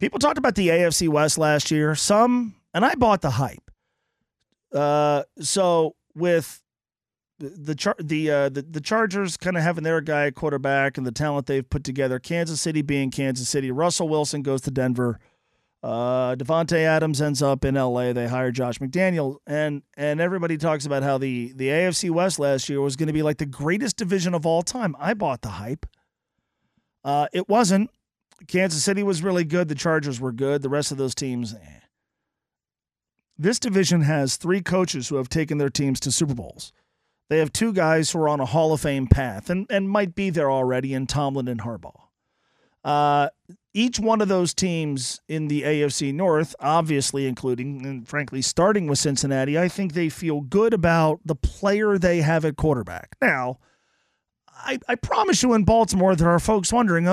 people 0.00 0.18
talked 0.18 0.38
about 0.38 0.54
the 0.54 0.68
AFC 0.68 1.08
West 1.08 1.38
last 1.38 1.70
year. 1.70 1.94
Some, 1.94 2.56
and 2.74 2.84
I 2.84 2.94
bought 2.94 3.20
the 3.20 3.30
hype. 3.30 3.70
Uh, 4.72 5.22
so 5.40 5.94
with 6.14 6.60
the 7.38 7.74
char- 7.74 7.96
the 7.98 8.30
uh, 8.30 8.48
the, 8.48 8.62
the 8.62 8.80
Chargers 8.80 9.36
kind 9.36 9.56
of 9.56 9.62
having 9.62 9.84
their 9.84 10.00
guy 10.00 10.30
quarterback 10.30 10.98
and 10.98 11.06
the 11.06 11.12
talent 11.12 11.46
they've 11.46 11.68
put 11.68 11.84
together, 11.84 12.18
Kansas 12.18 12.60
City 12.60 12.82
being 12.82 13.10
Kansas 13.10 13.48
City, 13.48 13.70
Russell 13.70 14.08
Wilson 14.08 14.42
goes 14.42 14.60
to 14.62 14.70
Denver. 14.70 15.20
Uh, 15.80 16.34
Davante 16.34 16.78
Adams 16.78 17.22
ends 17.22 17.40
up 17.40 17.64
in 17.64 17.76
L.A. 17.76 18.12
They 18.12 18.26
hire 18.26 18.50
Josh 18.50 18.78
McDaniel, 18.78 19.36
and 19.46 19.82
and 19.96 20.20
everybody 20.20 20.56
talks 20.56 20.86
about 20.86 21.04
how 21.04 21.18
the 21.18 21.52
the 21.54 21.68
AFC 21.68 22.10
West 22.10 22.38
last 22.38 22.68
year 22.68 22.80
was 22.80 22.96
going 22.96 23.06
to 23.06 23.12
be 23.12 23.22
like 23.22 23.38
the 23.38 23.46
greatest 23.46 23.96
division 23.96 24.34
of 24.34 24.44
all 24.44 24.62
time. 24.62 24.96
I 24.98 25.14
bought 25.14 25.42
the 25.42 25.50
hype. 25.50 25.86
Uh, 27.04 27.28
it 27.32 27.48
wasn't. 27.48 27.90
Kansas 28.48 28.82
City 28.82 29.02
was 29.02 29.22
really 29.22 29.44
good. 29.44 29.68
The 29.68 29.74
Chargers 29.74 30.20
were 30.20 30.32
good. 30.32 30.62
The 30.62 30.68
rest 30.68 30.90
of 30.90 30.98
those 30.98 31.14
teams. 31.14 31.54
Eh. 31.54 31.80
This 33.36 33.60
division 33.60 34.02
has 34.02 34.36
three 34.36 34.60
coaches 34.60 35.08
who 35.08 35.16
have 35.16 35.28
taken 35.28 35.58
their 35.58 35.70
teams 35.70 36.00
to 36.00 36.10
Super 36.10 36.34
Bowls. 36.34 36.72
They 37.28 37.38
have 37.38 37.52
two 37.52 37.72
guys 37.72 38.10
who 38.10 38.20
are 38.20 38.28
on 38.28 38.40
a 38.40 38.46
Hall 38.46 38.72
of 38.72 38.80
Fame 38.80 39.06
path 39.06 39.48
and, 39.48 39.66
and 39.70 39.88
might 39.88 40.14
be 40.14 40.30
there 40.30 40.50
already 40.50 40.92
in 40.92 41.06
Tomlin 41.06 41.46
and 41.46 41.60
Harbaugh. 41.60 42.08
Uh, 42.82 43.28
each 43.74 44.00
one 44.00 44.20
of 44.20 44.28
those 44.28 44.54
teams 44.54 45.20
in 45.28 45.48
the 45.48 45.62
AFC 45.62 46.12
North, 46.12 46.54
obviously 46.60 47.26
including 47.26 47.86
and 47.86 48.08
frankly 48.08 48.42
starting 48.42 48.86
with 48.86 48.98
Cincinnati, 48.98 49.58
I 49.58 49.68
think 49.68 49.92
they 49.92 50.08
feel 50.08 50.40
good 50.40 50.74
about 50.74 51.20
the 51.24 51.34
player 51.34 51.98
they 51.98 52.20
have 52.20 52.44
at 52.44 52.56
quarterback. 52.56 53.16
Now, 53.20 53.58
I, 54.52 54.78
I 54.88 54.96
promise 54.96 55.42
you 55.42 55.54
in 55.54 55.64
Baltimore 55.64 56.16
there 56.16 56.30
are 56.30 56.40
folks 56.40 56.72
wondering, 56.72 57.06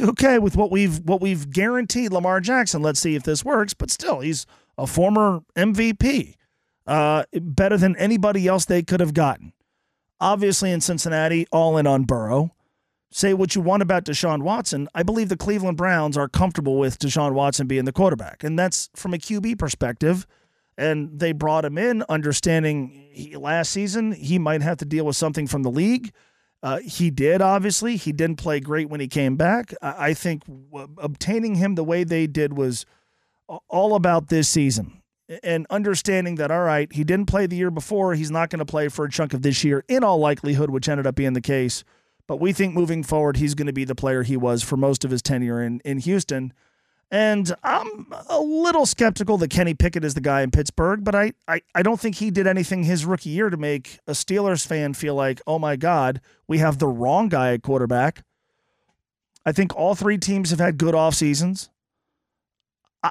okay, 0.00 0.38
with 0.38 0.56
what 0.56 0.70
we've 0.70 0.98
what 1.00 1.20
we've 1.20 1.50
guaranteed 1.50 2.12
Lamar 2.12 2.40
Jackson, 2.40 2.82
let's 2.82 3.00
see 3.00 3.14
if 3.14 3.22
this 3.22 3.44
works. 3.44 3.72
But 3.72 3.90
still, 3.90 4.20
he's 4.20 4.46
a 4.76 4.86
former 4.86 5.40
MVP, 5.56 6.34
uh, 6.86 7.24
better 7.32 7.78
than 7.78 7.96
anybody 7.96 8.46
else 8.46 8.64
they 8.64 8.82
could 8.82 9.00
have 9.00 9.14
gotten. 9.14 9.52
Obviously, 10.20 10.70
in 10.70 10.82
Cincinnati, 10.82 11.46
all 11.50 11.78
in 11.78 11.86
on 11.86 12.04
Burrow 12.04 12.50
say 13.10 13.34
what 13.34 13.54
you 13.54 13.60
want 13.60 13.82
about 13.82 14.04
Deshaun 14.04 14.42
Watson, 14.42 14.88
I 14.94 15.02
believe 15.02 15.28
the 15.28 15.36
Cleveland 15.36 15.76
Browns 15.76 16.16
are 16.16 16.28
comfortable 16.28 16.78
with 16.78 16.98
Deshaun 16.98 17.32
Watson 17.32 17.66
being 17.66 17.84
the 17.84 17.92
quarterback. 17.92 18.44
And 18.44 18.58
that's 18.58 18.88
from 18.94 19.14
a 19.14 19.18
QB 19.18 19.58
perspective. 19.58 20.26
And 20.78 21.18
they 21.18 21.32
brought 21.32 21.64
him 21.64 21.76
in 21.76 22.04
understanding 22.08 23.08
he, 23.12 23.36
last 23.36 23.70
season 23.70 24.12
he 24.12 24.38
might 24.38 24.62
have 24.62 24.78
to 24.78 24.84
deal 24.84 25.04
with 25.04 25.16
something 25.16 25.46
from 25.46 25.62
the 25.62 25.70
league. 25.70 26.12
Uh, 26.62 26.78
he 26.78 27.10
did, 27.10 27.42
obviously. 27.42 27.96
He 27.96 28.12
didn't 28.12 28.36
play 28.36 28.60
great 28.60 28.88
when 28.88 29.00
he 29.00 29.08
came 29.08 29.36
back. 29.36 29.74
I, 29.82 30.10
I 30.10 30.14
think 30.14 30.44
w- 30.46 30.94
obtaining 30.98 31.56
him 31.56 31.74
the 31.74 31.84
way 31.84 32.04
they 32.04 32.26
did 32.26 32.56
was 32.56 32.86
all 33.68 33.94
about 33.94 34.28
this 34.28 34.48
season 34.48 35.02
and 35.42 35.66
understanding 35.70 36.36
that, 36.36 36.50
all 36.50 36.62
right, 36.62 36.92
he 36.92 37.04
didn't 37.04 37.26
play 37.26 37.46
the 37.46 37.56
year 37.56 37.70
before. 37.70 38.14
He's 38.14 38.30
not 38.30 38.50
going 38.50 38.58
to 38.58 38.64
play 38.64 38.88
for 38.88 39.04
a 39.04 39.10
chunk 39.10 39.32
of 39.32 39.42
this 39.42 39.64
year, 39.64 39.84
in 39.88 40.02
all 40.02 40.18
likelihood, 40.18 40.70
which 40.70 40.88
ended 40.88 41.06
up 41.06 41.14
being 41.14 41.34
the 41.34 41.40
case. 41.40 41.84
But 42.30 42.38
we 42.38 42.52
think 42.52 42.74
moving 42.74 43.02
forward, 43.02 43.38
he's 43.38 43.56
going 43.56 43.66
to 43.66 43.72
be 43.72 43.82
the 43.82 43.96
player 43.96 44.22
he 44.22 44.36
was 44.36 44.62
for 44.62 44.76
most 44.76 45.04
of 45.04 45.10
his 45.10 45.20
tenure 45.20 45.60
in, 45.60 45.80
in 45.84 45.98
Houston. 45.98 46.52
And 47.10 47.52
I'm 47.64 48.06
a 48.28 48.38
little 48.38 48.86
skeptical 48.86 49.36
that 49.38 49.50
Kenny 49.50 49.74
Pickett 49.74 50.04
is 50.04 50.14
the 50.14 50.20
guy 50.20 50.42
in 50.42 50.52
Pittsburgh, 50.52 51.02
but 51.02 51.16
I, 51.16 51.32
I, 51.48 51.62
I 51.74 51.82
don't 51.82 51.98
think 51.98 52.14
he 52.14 52.30
did 52.30 52.46
anything 52.46 52.84
his 52.84 53.04
rookie 53.04 53.30
year 53.30 53.50
to 53.50 53.56
make 53.56 53.98
a 54.06 54.12
Steelers 54.12 54.64
fan 54.64 54.94
feel 54.94 55.16
like, 55.16 55.40
oh 55.44 55.58
my 55.58 55.74
God, 55.74 56.20
we 56.46 56.58
have 56.58 56.78
the 56.78 56.86
wrong 56.86 57.28
guy 57.28 57.54
at 57.54 57.62
quarterback. 57.62 58.22
I 59.44 59.50
think 59.50 59.74
all 59.74 59.96
three 59.96 60.16
teams 60.16 60.50
have 60.50 60.60
had 60.60 60.78
good 60.78 60.94
off 60.94 61.16
seasons. 61.16 61.68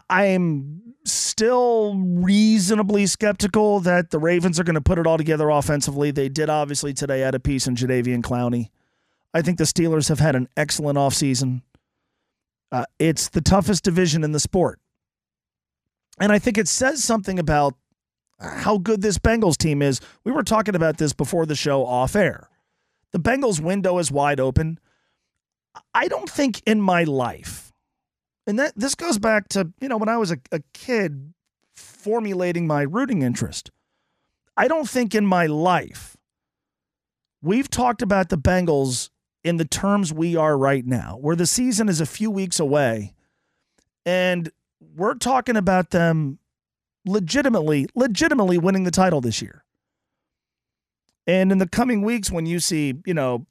I 0.09 0.27
am 0.27 0.95
still 1.03 1.95
reasonably 1.97 3.05
skeptical 3.05 3.81
that 3.81 4.11
the 4.11 4.19
Ravens 4.19 4.61
are 4.61 4.63
going 4.63 4.75
to 4.75 4.81
put 4.81 4.97
it 4.97 5.05
all 5.05 5.17
together 5.17 5.49
offensively. 5.49 6.11
They 6.11 6.29
did 6.29 6.49
obviously 6.49 6.93
today 6.93 7.21
add 7.21 7.35
a 7.35 7.39
piece 7.41 7.67
in 7.67 7.75
Jadeveon 7.75 8.21
Clowney. 8.21 8.69
I 9.33 9.41
think 9.41 9.57
the 9.57 9.63
Steelers 9.63 10.09
have 10.09 10.19
had 10.19 10.35
an 10.35 10.47
excellent 10.57 10.97
offseason. 10.97 11.61
Uh, 12.71 12.85
it's 12.97 13.29
the 13.29 13.41
toughest 13.41 13.83
division 13.83 14.23
in 14.23 14.31
the 14.31 14.39
sport. 14.39 14.79
And 16.19 16.31
I 16.31 16.39
think 16.39 16.57
it 16.57 16.67
says 16.67 17.03
something 17.03 17.39
about 17.39 17.75
how 18.39 18.77
good 18.77 19.01
this 19.01 19.17
Bengals 19.17 19.57
team 19.57 19.81
is. 19.81 20.01
We 20.23 20.31
were 20.31 20.43
talking 20.43 20.75
about 20.75 20.97
this 20.97 21.13
before 21.13 21.45
the 21.45 21.55
show 21.55 21.85
off 21.85 22.15
air. 22.15 22.49
The 23.11 23.19
Bengals 23.19 23.59
window 23.59 23.97
is 23.97 24.11
wide 24.11 24.39
open. 24.39 24.79
I 25.93 26.07
don't 26.07 26.29
think 26.29 26.61
in 26.65 26.81
my 26.81 27.03
life, 27.03 27.71
and 28.47 28.57
that 28.59 28.73
this 28.75 28.95
goes 28.95 29.17
back 29.19 29.47
to, 29.49 29.71
you 29.79 29.87
know, 29.87 29.97
when 29.97 30.09
I 30.09 30.17
was 30.17 30.31
a, 30.31 30.37
a 30.51 30.61
kid 30.73 31.33
formulating 31.75 32.67
my 32.67 32.81
rooting 32.81 33.21
interest. 33.21 33.71
I 34.57 34.67
don't 34.67 34.89
think 34.89 35.15
in 35.15 35.25
my 35.25 35.45
life 35.45 36.17
we've 37.41 37.69
talked 37.69 38.01
about 38.01 38.29
the 38.29 38.37
Bengals 38.37 39.09
in 39.43 39.57
the 39.57 39.65
terms 39.65 40.13
we 40.13 40.35
are 40.35 40.57
right 40.57 40.85
now, 40.85 41.17
where 41.19 41.35
the 41.35 41.47
season 41.47 41.89
is 41.89 42.01
a 42.01 42.05
few 42.05 42.29
weeks 42.29 42.59
away, 42.59 43.13
and 44.05 44.51
we're 44.95 45.15
talking 45.15 45.55
about 45.55 45.91
them 45.91 46.39
legitimately, 47.05 47.87
legitimately 47.95 48.57
winning 48.57 48.83
the 48.83 48.91
title 48.91 49.21
this 49.21 49.41
year. 49.41 49.63
And 51.27 51.51
in 51.51 51.57
the 51.57 51.67
coming 51.67 52.01
weeks, 52.01 52.31
when 52.31 52.45
you 52.45 52.59
see, 52.59 52.95
you 53.05 53.13
know, 53.13 53.45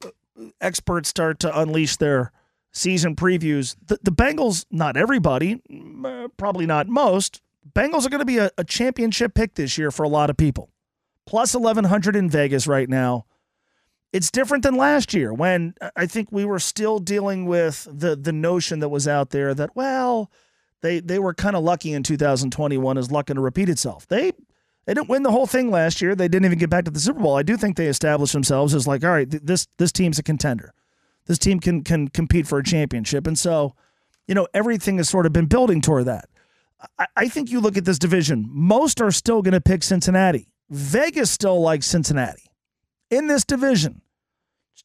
experts 0.61 1.09
start 1.09 1.39
to 1.41 1.61
unleash 1.61 1.97
their 1.97 2.33
season 2.73 3.17
previews, 3.17 3.77
the, 3.87 3.99
the 4.03 4.11
Bengals, 4.11 4.67
not 4.71 4.97
everybody, 4.97 5.63
uh, 6.05 6.29
probably 6.37 6.67
not 6.67 6.89
most, 6.89 7.41
Bengals 7.73 8.07
are 8.07 8.11
going 8.11 8.21
to 8.21 8.25
be 8.25 8.39
a, 8.39 8.51
a 8.59 8.65
championship 8.65 9.35
pick 9.35 9.55
this 9.55 9.79
year 9.79 9.91
for 9.91 10.03
a 10.03 10.09
lot 10.09 10.31
of 10.31 10.37
people. 10.37 10.71
Plus 11.27 11.55
1,100 11.55 12.17
in 12.17 12.31
Vegas 12.31 12.67
right 12.67 12.89
now. 12.89 13.27
It's 14.13 14.31
different 14.31 14.63
than 14.63 14.77
last 14.77 15.13
year 15.13 15.33
when 15.35 15.75
uh, 15.81 15.91
I 15.95 16.07
think 16.07 16.29
we 16.31 16.45
were 16.45 16.59
still 16.59 16.99
dealing 16.99 17.47
with 17.47 17.87
the 17.91 18.17
the 18.17 18.33
notion 18.33 18.79
that 18.81 18.89
was 18.89 19.07
out 19.07 19.31
there 19.31 19.53
that 19.55 19.77
well, 19.77 20.31
they 20.81 21.01
they 21.01 21.19
were 21.19 21.35
kind 21.35 21.57
of 21.57 21.63
lucky 21.63 21.93
in 21.93 22.03
2021 22.03 22.99
as 22.99 23.11
luck 23.11 23.27
going 23.27 23.37
to 23.37 23.43
repeat 23.43 23.69
itself. 23.69 24.07
They 24.07 24.33
they 24.87 24.95
didn't 24.95 25.11
win 25.11 25.25
the 25.25 25.31
whole 25.31 25.47
thing 25.47 25.71
last 25.71 26.01
year. 26.01 26.15
They 26.15 26.29
didn't 26.29 26.47
even 26.47 26.59
get 26.59 26.71
back 26.71 26.87
to 26.87 26.91
the 26.91 27.01
Super 27.01 27.21
Bowl. 27.21 27.37
I 27.37 27.43
do 27.43 27.59
think 27.59 27.77
they 27.77 27.89
established 27.89 28.33
themselves 28.33 28.75
as 28.75 28.87
like, 28.87 29.05
all 29.05 29.11
right, 29.11 29.31
th- 29.31 29.43
this 29.43 29.67
this 29.77 29.93
team's 29.93 30.19
a 30.19 30.23
contender. 30.23 30.73
This 31.27 31.39
team 31.39 31.61
can 31.61 31.85
can 31.85 32.09
compete 32.09 32.47
for 32.47 32.59
a 32.59 32.65
championship, 32.65 33.27
and 33.27 33.39
so 33.39 33.75
you 34.27 34.35
know 34.35 34.49
everything 34.55 34.97
has 34.97 35.11
sort 35.11 35.27
of 35.27 35.35
been 35.35 35.47
building 35.47 35.83
toward 35.83 36.07
that. 36.07 36.31
I 37.17 37.27
think 37.27 37.51
you 37.51 37.61
look 37.61 37.77
at 37.77 37.85
this 37.85 37.99
division. 37.99 38.49
Most 38.49 39.01
are 39.01 39.11
still 39.11 39.43
going 39.43 39.53
to 39.53 39.61
pick 39.61 39.83
Cincinnati. 39.83 40.49
Vegas 40.71 41.29
still 41.29 41.61
likes 41.61 41.87
Cincinnati 41.87 42.48
in 43.11 43.27
this 43.27 43.45
division. 43.45 44.03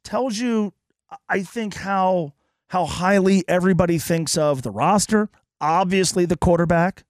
tells 0.04 0.38
you, 0.38 0.74
I 1.30 1.44
think 1.44 1.76
how 1.76 2.34
how 2.70 2.86
highly 2.86 3.44
everybody 3.48 4.00
thinks 4.00 4.36
of 4.36 4.64
the 4.64 4.72
roster. 4.72 5.30
Obviously, 5.62 6.26
the 6.26 6.36
quarterback. 6.36 7.04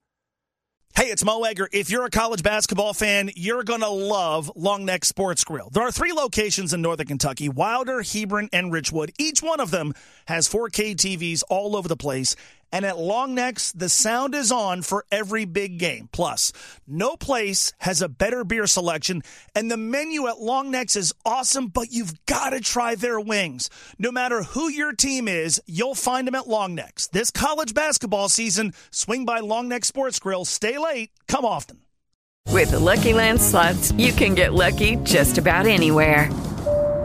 Hey, 0.95 1.05
it's 1.05 1.26
Mo 1.26 1.41
Egger. 1.41 1.68
If 1.72 1.89
you're 1.89 2.05
a 2.05 2.09
college 2.11 2.43
basketball 2.43 2.93
fan, 2.93 3.32
you're 3.36 3.64
going 3.64 3.80
to 3.80 3.89
love 3.89 4.51
Long 4.55 4.86
Neck 4.86 5.03
Sports 5.05 5.43
Grill. 5.43 5.70
There 5.72 5.82
are 5.82 5.91
three 5.91 6.11
locations 6.14 6.72
in 6.72 6.84
Northern 6.84 7.07
Kentucky 7.07 7.49
Wilder, 7.49 8.03
Hebron, 8.03 8.47
and 8.53 8.72
Richwood. 8.72 9.09
Each 9.18 9.41
one 9.41 9.59
of 9.59 9.72
them 9.72 9.93
has 10.28 10.47
4K 10.47 10.95
TVs 10.95 11.41
all 11.49 11.76
over 11.76 11.88
the 11.88 11.97
place. 11.97 12.36
And 12.74 12.86
at 12.86 12.95
Longnecks, 12.95 13.71
the 13.74 13.88
sound 13.88 14.34
is 14.34 14.51
on 14.51 14.82
for 14.82 15.05
every 15.11 15.45
big 15.45 15.78
game. 15.78 16.09
Plus, 16.11 16.51
no 16.88 17.15
place 17.15 17.71
has 17.78 18.01
a 18.01 18.09
better 18.09 18.43
beer 18.43 18.65
selection, 18.65 19.21
and 19.53 19.69
the 19.69 19.78
menu 19.78 20.28
at 20.28 20.38
Longnecks 20.38 20.97
is 20.97 21.13
awesome, 21.24 21.67
but 21.67 21.91
you've 21.91 22.26
got 22.26 22.49
to 22.49 22.59
try 22.59 22.95
their 22.95 23.19
wings. 23.19 23.69
No 23.99 24.11
matter 24.11 24.41
who 24.41 24.71
your 24.71 24.91
team 24.91 25.28
is, 25.28 25.61
you'll 25.67 25.93
find 25.93 26.28
them 26.28 26.34
at 26.34 26.47
Longnecks. 26.47 27.11
This 27.11 27.30
college 27.30 27.76
basketball 27.76 28.28
season, 28.28 28.74
swing 28.89 29.24
by 29.24 29.39
Long 29.39 29.69
Neck 29.69 29.86
Sports 29.86 30.17
Grill. 30.17 30.43
Stay 30.43 30.80
late, 30.80 31.11
come 31.28 31.45
often. 31.45 31.78
With 32.49 32.71
the 32.71 32.80
Lucky 32.80 33.13
Land 33.13 33.39
slots, 33.39 33.91
you 33.93 34.13
can 34.13 34.34
get 34.34 34.53
lucky 34.53 34.95
just 35.03 35.38
about 35.38 35.67
anywhere. 35.67 36.28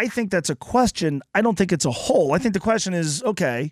I 0.00 0.08
think 0.08 0.30
that's 0.30 0.48
a 0.48 0.56
question. 0.56 1.20
I 1.34 1.42
don't 1.42 1.58
think 1.58 1.72
it's 1.72 1.84
a 1.84 1.90
hole. 1.90 2.32
I 2.32 2.38
think 2.38 2.54
the 2.54 2.60
question 2.60 2.94
is 2.94 3.22
okay, 3.22 3.70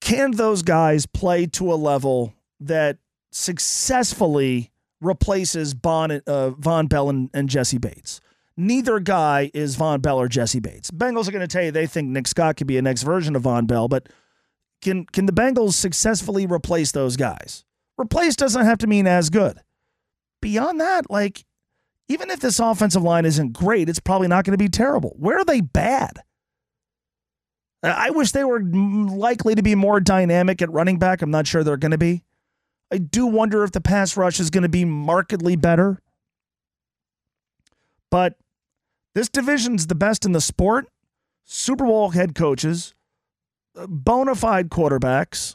can 0.00 0.32
those 0.32 0.62
guys 0.62 1.06
play 1.06 1.46
to 1.46 1.72
a 1.72 1.76
level 1.76 2.34
that 2.58 2.98
successfully 3.30 4.72
replaces 5.00 5.74
Bon, 5.74 6.10
uh, 6.10 6.18
Vonn 6.26 6.88
Bell 6.88 7.08
and, 7.08 7.30
and 7.32 7.48
Jessie 7.48 7.78
Bates? 7.78 8.20
Neither 8.56 8.98
guy 8.98 9.52
is 9.54 9.76
Vonn 9.76 10.02
Bell 10.02 10.18
or 10.18 10.26
Jessie 10.26 10.58
Bates. 10.58 10.90
Bengals 10.90 11.28
are 11.28 11.32
going 11.32 11.46
to 11.46 11.46
tell 11.46 11.62
you 11.62 11.70
they 11.70 11.86
think 11.86 12.08
Nick 12.08 12.26
Scott 12.26 12.56
could 12.56 12.66
be 12.66 12.76
a 12.76 12.82
next 12.82 13.04
version 13.04 13.36
of 13.36 13.44
Vonn 13.44 13.68
Bell, 13.68 13.86
but 13.86 14.08
can 14.82 15.06
can 15.06 15.26
the 15.26 15.32
Bengals 15.32 15.74
successfully 15.74 16.46
replace 16.46 16.90
those 16.90 17.16
guys? 17.16 17.64
Replace 17.96 18.34
doesn't 18.34 18.64
have 18.64 18.78
to 18.78 18.88
mean 18.88 19.06
as 19.06 19.30
good. 19.30 19.60
Beyond 20.40 20.80
that, 20.80 21.08
like 21.08 21.44
even 22.10 22.28
if 22.28 22.40
this 22.40 22.58
offensive 22.58 23.04
line 23.04 23.24
isn't 23.24 23.52
great, 23.52 23.88
it's 23.88 24.00
probably 24.00 24.26
not 24.26 24.44
going 24.44 24.50
to 24.52 24.58
be 24.58 24.68
terrible. 24.68 25.14
Where 25.16 25.38
are 25.38 25.44
they 25.44 25.60
bad? 25.60 26.18
I 27.84 28.10
wish 28.10 28.32
they 28.32 28.42
were 28.42 28.60
likely 28.60 29.54
to 29.54 29.62
be 29.62 29.76
more 29.76 30.00
dynamic 30.00 30.60
at 30.60 30.72
running 30.72 30.98
back. 30.98 31.22
I'm 31.22 31.30
not 31.30 31.46
sure 31.46 31.62
they're 31.62 31.76
going 31.76 31.92
to 31.92 31.98
be. 31.98 32.24
I 32.92 32.98
do 32.98 33.26
wonder 33.26 33.62
if 33.62 33.70
the 33.70 33.80
pass 33.80 34.16
rush 34.16 34.40
is 34.40 34.50
going 34.50 34.64
to 34.64 34.68
be 34.68 34.84
markedly 34.84 35.54
better. 35.54 36.02
But 38.10 38.34
this 39.14 39.28
division's 39.28 39.86
the 39.86 39.94
best 39.94 40.24
in 40.24 40.32
the 40.32 40.40
sport. 40.40 40.88
Super 41.44 41.84
Bowl 41.84 42.10
head 42.10 42.34
coaches, 42.34 42.92
uh, 43.78 43.86
bona 43.86 44.34
fide 44.34 44.68
quarterbacks, 44.68 45.54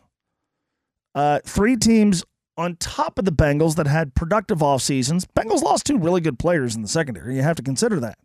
uh, 1.13 1.39
three 1.45 1.75
teams 1.75 2.23
on 2.57 2.75
top 2.77 3.19
of 3.19 3.25
the 3.25 3.31
Bengals 3.31 3.75
that 3.75 3.87
had 3.87 4.15
productive 4.15 4.63
off 4.63 4.81
seasons. 4.81 5.25
Bengals 5.25 5.61
lost 5.61 5.85
two 5.85 5.97
really 5.97 6.21
good 6.21 6.39
players 6.39 6.75
in 6.75 6.81
the 6.81 6.87
secondary. 6.87 7.35
You 7.35 7.41
have 7.41 7.57
to 7.57 7.63
consider 7.63 7.99
that. 7.99 8.17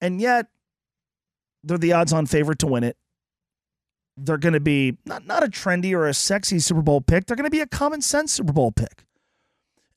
And 0.00 0.20
yet, 0.20 0.46
they're 1.62 1.78
the 1.78 1.92
odds 1.92 2.12
on 2.12 2.26
favorite 2.26 2.58
to 2.60 2.66
win 2.66 2.84
it. 2.84 2.96
They're 4.16 4.38
going 4.38 4.52
to 4.54 4.60
be 4.60 4.98
not, 5.04 5.26
not 5.26 5.42
a 5.42 5.48
trendy 5.48 5.92
or 5.92 6.06
a 6.06 6.14
sexy 6.14 6.58
Super 6.58 6.82
Bowl 6.82 7.00
pick. 7.00 7.26
They're 7.26 7.36
going 7.36 7.44
to 7.44 7.50
be 7.50 7.60
a 7.60 7.66
common 7.66 8.00
sense 8.02 8.32
Super 8.32 8.52
Bowl 8.52 8.72
pick. 8.72 9.04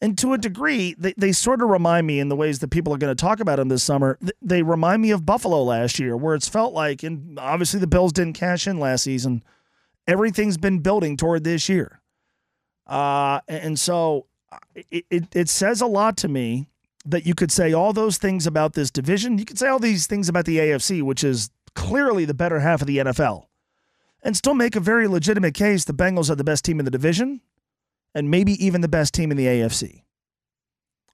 And 0.01 0.17
to 0.17 0.33
a 0.33 0.37
degree, 0.37 0.95
they, 0.97 1.13
they 1.15 1.31
sort 1.31 1.61
of 1.61 1.69
remind 1.69 2.05
me 2.05 2.19
in 2.19 2.27
the 2.27 2.35
ways 2.35 2.59
that 2.59 2.69
people 2.69 2.93
are 2.93 2.97
going 2.97 3.15
to 3.15 3.21
talk 3.21 3.39
about 3.39 3.55
them 3.57 3.69
this 3.69 3.83
summer. 3.83 4.19
They 4.41 4.61
remind 4.61 5.01
me 5.01 5.11
of 5.11 5.25
Buffalo 5.25 5.63
last 5.63 5.97
year, 5.97 6.17
where 6.17 6.35
it's 6.35 6.49
felt 6.49 6.73
like, 6.73 7.03
and 7.03 7.39
obviously 7.39 7.79
the 7.79 7.87
Bills 7.87 8.11
didn't 8.11 8.33
cash 8.33 8.67
in 8.67 8.79
last 8.79 9.03
season, 9.03 9.43
everything's 10.05 10.57
been 10.57 10.79
building 10.79 11.15
toward 11.15 11.45
this 11.45 11.69
year. 11.69 12.01
Uh, 12.87 13.39
and 13.47 13.79
so 13.79 14.25
uh, 14.51 14.57
it, 14.75 15.05
it, 15.09 15.35
it 15.35 15.49
says 15.49 15.81
a 15.81 15.85
lot 15.85 16.17
to 16.17 16.27
me 16.27 16.67
that 17.05 17.25
you 17.25 17.35
could 17.35 17.51
say 17.51 17.73
all 17.73 17.93
those 17.93 18.17
things 18.17 18.47
about 18.47 18.73
this 18.73 18.91
division. 18.91 19.37
You 19.37 19.45
could 19.45 19.59
say 19.59 19.67
all 19.67 19.79
these 19.79 20.07
things 20.07 20.29
about 20.29 20.45
the 20.45 20.57
AFC, 20.57 21.01
which 21.01 21.23
is 21.23 21.49
clearly 21.75 22.25
the 22.25 22.33
better 22.33 22.59
half 22.59 22.81
of 22.81 22.87
the 22.87 22.97
NFL, 22.97 23.47
and 24.21 24.37
still 24.37 24.53
make 24.53 24.75
a 24.75 24.79
very 24.79 25.07
legitimate 25.07 25.53
case 25.53 25.83
the 25.85 25.93
Bengals 25.93 26.29
are 26.29 26.35
the 26.35 26.43
best 26.43 26.63
team 26.63 26.79
in 26.79 26.85
the 26.85 26.91
division 26.91 27.41
and 28.15 28.29
maybe 28.29 28.53
even 28.63 28.81
the 28.81 28.87
best 28.87 29.13
team 29.13 29.31
in 29.31 29.37
the 29.37 29.45
AFC. 29.45 30.03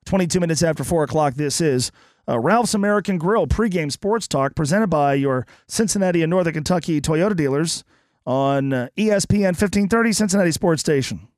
22 0.06 0.40
minutes 0.40 0.64
after 0.64 0.84
4 0.84 1.04
o'clock, 1.04 1.36
this 1.36 1.62
is 1.62 1.92
uh, 2.28 2.40
Ralph's 2.40 2.74
American 2.74 3.18
Grill 3.18 3.48
pregame 3.48 3.92
sports 3.92 4.28
talk 4.28 4.56
presented 4.56 4.88
by 4.88 5.14
your 5.14 5.48
Cincinnati 5.68 6.22
and 6.22 6.30
Northern 6.30 6.54
Kentucky 6.54 7.02
Toyota 7.02 7.36
dealers 7.36 7.84
on 8.26 8.74
uh, 8.74 8.88
ESPN 8.98 9.56
1530 9.56 10.14
Cincinnati 10.14 10.52
Sports 10.52 10.82
Station. 10.82 11.29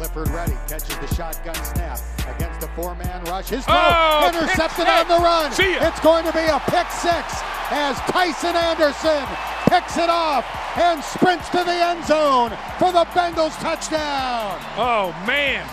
Clifford 0.00 0.28
ready, 0.30 0.54
catches 0.66 0.96
the 0.96 1.14
shotgun 1.14 1.54
snap 1.54 2.00
against 2.34 2.62
a 2.62 2.68
four-man 2.68 3.22
rush. 3.24 3.50
His 3.50 3.66
throw 3.66 3.74
oh, 3.76 4.30
intercepted 4.32 4.86
on 4.86 5.06
the 5.08 5.18
run. 5.18 5.52
It's 5.52 6.00
going 6.00 6.24
to 6.24 6.32
be 6.32 6.40
a 6.40 6.58
pick 6.70 6.88
six 6.90 7.42
as 7.70 7.96
Tycen 8.08 8.54
Anderson 8.54 9.22
picks 9.68 9.98
it 9.98 10.08
off 10.08 10.46
and 10.78 11.04
sprints 11.04 11.50
to 11.50 11.58
the 11.58 11.72
end 11.72 12.04
zone 12.06 12.50
for 12.78 12.92
the 12.92 13.04
Bengals 13.12 13.54
touchdown. 13.60 14.58
Oh 14.78 15.14
man, 15.26 15.68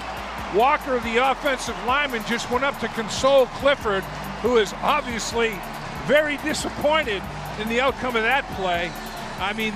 Walker, 0.53 0.99
the 0.99 1.32
offensive 1.32 1.78
lineman, 1.86 2.22
just 2.28 2.51
went 2.51 2.65
up 2.65 2.78
to 2.82 2.89
console 2.89 3.45
Clifford, 3.61 4.03
who 4.41 4.57
is 4.57 4.74
obviously 4.82 5.57
very 6.05 6.36
disappointed 6.38 7.24
in 7.61 7.70
the 7.70 7.80
outcome 7.80 8.18
of 8.18 8.24
that 8.24 8.43
play. 8.55 8.91
I 9.39 9.53
mean, 9.53 9.72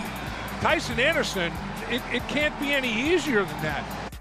Tycen 0.59 0.99
Anderson, 0.99 1.53
it, 1.91 2.01
it 2.11 2.27
can't 2.27 2.57
be 2.59 2.73
any 2.73 2.91
easier 2.91 3.43
than 3.43 3.61
that. 3.61 4.11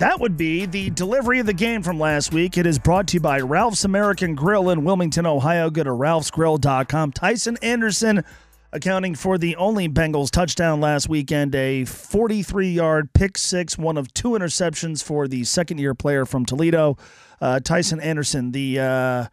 That 0.00 0.18
would 0.18 0.38
be 0.38 0.64
the 0.64 0.88
delivery 0.90 1.40
of 1.40 1.46
the 1.46 1.52
game 1.52 1.82
from 1.82 2.00
last 2.00 2.32
week. 2.32 2.56
It 2.56 2.64
is 2.64 2.78
brought 2.78 3.06
to 3.08 3.14
you 3.14 3.20
by 3.20 3.40
Ralph's 3.40 3.84
American 3.84 4.34
Grill 4.34 4.70
in 4.70 4.82
Wilmington, 4.82 5.26
Ohio. 5.26 5.68
Go 5.68 5.84
to 5.84 5.90
ralphsgrill.com. 5.90 7.12
Tycen 7.12 7.58
Anderson 7.62 8.24
accounting 8.72 9.14
for 9.14 9.36
the 9.36 9.56
only 9.56 9.90
Bengals 9.90 10.30
touchdown 10.30 10.80
last 10.80 11.10
weekend, 11.10 11.54
a 11.54 11.84
43 11.84 12.70
yard 12.70 13.12
pick 13.12 13.36
six, 13.36 13.76
one 13.76 13.98
of 13.98 14.14
two 14.14 14.30
interceptions 14.30 15.04
for 15.04 15.28
the 15.28 15.44
second 15.44 15.76
year 15.76 15.94
player 15.94 16.24
from 16.24 16.46
Toledo. 16.46 16.96
Uh, 17.40 17.60
Tycen 17.62 18.02
Anderson, 18.02 18.52
the. 18.52 18.78
Uh, 18.80 19.26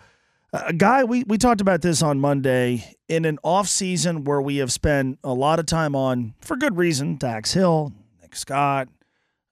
A 0.54 0.72
guy, 0.72 1.04
we, 1.04 1.24
we 1.26 1.38
talked 1.38 1.60
about 1.60 1.82
this 1.82 2.02
on 2.02 2.22
Monday 2.22 2.96
in 3.10 3.26
an 3.26 3.38
off 3.44 3.68
season 3.68 4.24
where 4.24 4.42
we 4.42 4.58
have 4.58 4.72
spent 4.72 5.20
a 5.22 5.34
lot 5.34 5.60
of 5.60 5.66
time 5.66 5.94
on, 5.94 6.36
for 6.40 6.56
good 6.56 6.78
reason, 6.78 7.18
Dax 7.18 7.54
Hill, 7.54 7.92
Nick 8.22 8.34
Scott, 8.34 8.88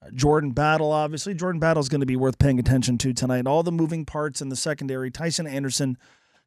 uh, 0.02 0.10
Jordan 0.14 0.52
Battle, 0.52 0.93
obviously. 0.93 1.34
Jordan 1.34 1.60
Battle 1.60 1.82
is 1.82 1.89
going 1.89 2.00
to 2.00 2.06
be 2.06 2.16
worth 2.16 2.39
paying 2.39 2.60
attention 2.60 2.98
to 3.00 3.12
tonight. 3.14 3.46
All 3.46 3.62
the 3.62 3.74
moving 3.74 4.06
parts 4.06 4.41
in 4.41 4.48
the 4.48 4.56
secondary. 4.56 5.12
Tycen 5.12 5.50
Anderson, 5.52 5.98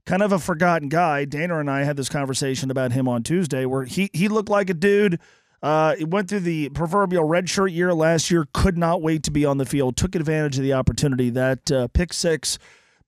kind 0.07 0.22
of 0.22 0.32
a 0.32 0.38
forgotten 0.38 0.88
guy. 0.88 1.26
Dana 1.26 1.59
and 1.59 1.70
I 1.70 1.82
had 1.82 1.99
this 1.99 2.09
conversation 2.09 2.70
about 2.70 2.92
him 2.92 3.07
on 3.07 3.22
Tuesday 3.22 3.66
where 3.66 3.84
he, 3.84 4.09
he 4.14 4.28
looked 4.28 4.49
like 4.49 4.70
a 4.70 4.74
dude. 4.74 5.20
Uh, 5.62 5.94
went 6.01 6.28
through 6.30 6.40
the 6.40 6.70
proverbial 6.70 7.24
red 7.24 7.51
shirt 7.51 7.72
year 7.72 7.92
last 7.92 8.30
year, 8.30 8.46
could 8.55 8.78
not 8.78 9.03
wait 9.03 9.24
to 9.24 9.30
be 9.30 9.44
on 9.44 9.59
the 9.59 9.66
field, 9.66 9.96
took 9.96 10.14
advantage 10.14 10.57
of 10.57 10.62
the 10.62 10.72
opportunity. 10.72 11.28
That 11.30 11.70
uh, 11.70 11.88
pick 11.88 12.12
six 12.12 12.59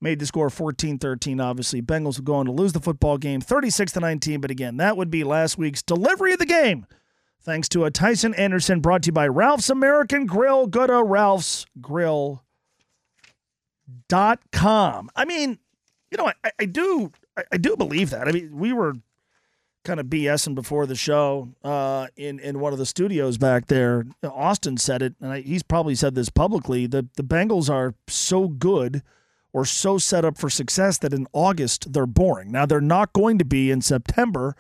made 0.01 0.19
the 0.19 0.27
score 0.27 0.51
14 0.51 0.99
13. 0.99 1.41
Obviously, 1.41 1.83
Bengals 1.83 2.17
would 2.17 2.25
go 2.25 2.35
on 2.35 2.47
to 2.47 2.53
lose 2.53 2.73
the 2.73 2.81
football 2.81 3.19
game 3.19 3.41
36 3.41 3.93
to 3.93 4.01
19. 4.01 4.41
But 4.41 4.51
again, 4.51 4.77
that 4.79 4.97
would 4.97 5.11
be 5.11 5.25
last 5.25 5.59
week's 5.59 5.83
delivery 5.83 6.33
of 6.33 6.39
the 6.39 6.47
game. 6.47 6.87
Thanks 7.43 7.69
to 7.71 7.85
a 7.85 7.91
Tycen 7.91 8.39
Anderson 8.39 8.81
brought 8.81 9.03
to 9.05 9.09
you 9.09 9.13
by 9.13 9.27
Ralph's 9.27 9.71
American 9.71 10.27
Grill. 10.27 10.67
Go 10.67 10.87
to 10.87 11.03
Ralph's 11.03 11.67
Grill. 11.81 12.45
Dot 14.09 14.41
com. 14.53 15.11
I 15.17 15.25
mean, 15.25 15.59
you 16.11 16.19
know, 16.19 16.31
I, 16.45 16.51
I 16.61 16.65
do 16.65 17.11
I, 17.37 17.45
I 17.53 17.57
do 17.57 17.77
believe 17.77 18.11
that. 18.11 18.29
I 18.29 18.33
mean, 18.33 18.57
we 18.57 18.73
were 18.73 18.95
kind 19.85 19.99
of 19.99 20.07
BSing 20.07 20.55
before 20.55 20.87
the 20.87 20.95
show 20.95 21.49
uh, 21.65 22.09
in 22.17 22.39
in 22.39 22.61
one 22.61 22.73
of 22.73 22.79
the 22.79 22.87
studios 22.87 23.39
back 23.39 23.67
there. 23.67 24.05
Austin 24.23 24.77
said 24.77 25.03
it, 25.03 25.15
and 25.21 25.33
I, 25.33 25.41
he's 25.41 25.63
probably 25.63 25.95
said 25.95 26.15
this 26.15 26.29
publicly. 26.29 26.87
The 26.87 27.09
the 27.17 27.25
Bengals 27.25 27.71
are 27.71 27.95
so 28.07 28.49
good 28.49 29.03
or 29.53 29.65
so 29.65 29.99
set 29.99 30.25
up 30.25 30.39
for 30.39 30.51
success 30.51 30.99
that 30.99 31.13
in 31.13 31.27
August 31.33 31.93
they're 31.93 32.07
boring. 32.07 32.51
Now 32.53 32.67
they're 32.67 32.81
not 32.81 33.13
going 33.13 33.39
to 33.39 33.45
be 33.45 33.71
in 33.71 33.81
September, 33.81 34.55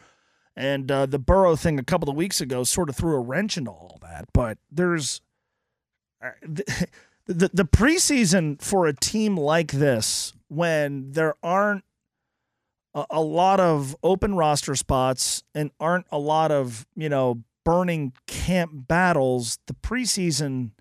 and 0.56 0.90
uh, 0.90 1.06
the 1.06 1.18
Burrow 1.18 1.56
thing 1.56 1.78
a 1.78 1.84
couple 1.84 2.10
of 2.10 2.16
weeks 2.16 2.40
ago 2.40 2.64
sort 2.64 2.88
of 2.88 2.96
threw 2.96 3.14
a 3.14 3.20
wrench 3.20 3.56
into 3.56 3.70
all 3.70 3.98
that. 4.02 4.26
But 4.32 4.58
there's 4.70 5.20
uh, 6.22 6.30
the, 6.42 6.88
the 7.26 7.50
the 7.52 7.64
preseason 7.64 8.60
for 8.60 8.86
a 8.86 8.94
team 8.94 9.36
like 9.36 9.72
this 9.72 10.32
when 10.48 11.12
there 11.12 11.34
aren't 11.42 11.84
a, 12.94 13.06
a 13.10 13.20
lot 13.20 13.60
of 13.60 13.96
open 14.02 14.34
roster 14.34 14.74
spots 14.74 15.42
and 15.54 15.70
aren't 15.78 16.06
a 16.10 16.18
lot 16.18 16.50
of 16.50 16.86
you 16.96 17.08
know 17.08 17.42
burning 17.64 18.12
camp 18.26 18.72
battles. 18.88 19.58
The 19.66 19.74
preseason 19.74 20.72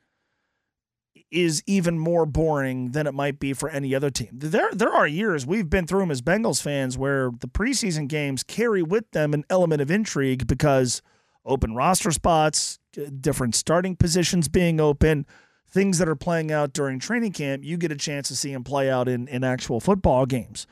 is 1.31 1.61
even 1.67 1.99
more 1.99 2.25
boring 2.25 2.91
than 2.91 3.05
it 3.05 3.13
might 3.13 3.39
be 3.39 3.53
for 3.53 3.69
any 3.69 3.93
other 3.93 4.09
team. 4.09 4.29
There 4.33 4.71
there 4.71 4.91
are 4.91 5.07
years 5.07 5.45
we've 5.45 5.69
been 5.69 5.85
through 5.85 5.99
them 5.99 6.11
as 6.11 6.21
Bengals 6.21 6.61
fans 6.61 6.97
where 6.97 7.31
the 7.39 7.47
preseason 7.47 8.07
games 8.07 8.43
carry 8.43 8.81
with 8.81 9.09
them 9.11 9.33
an 9.33 9.45
element 9.49 9.81
of 9.81 9.91
intrigue 9.91 10.47
because 10.47 11.01
open 11.45 11.75
roster 11.75 12.11
spots, 12.11 12.79
different 13.21 13.55
starting 13.55 13.95
positions 13.95 14.47
being 14.47 14.79
open, 14.79 15.25
things 15.69 15.99
that 15.99 16.09
are 16.09 16.15
playing 16.15 16.51
out 16.51 16.73
during 16.73 16.99
training 16.99 17.31
camp, 17.31 17.63
you 17.63 17.77
get 17.77 17.91
a 17.91 17.95
chance 17.95 18.27
to 18.27 18.35
see 18.35 18.51
them 18.51 18.63
play 18.63 18.89
out 18.89 19.07
in, 19.07 19.27
in 19.27 19.43
actual 19.43 19.79
football 19.79 20.25
games. 20.25 20.65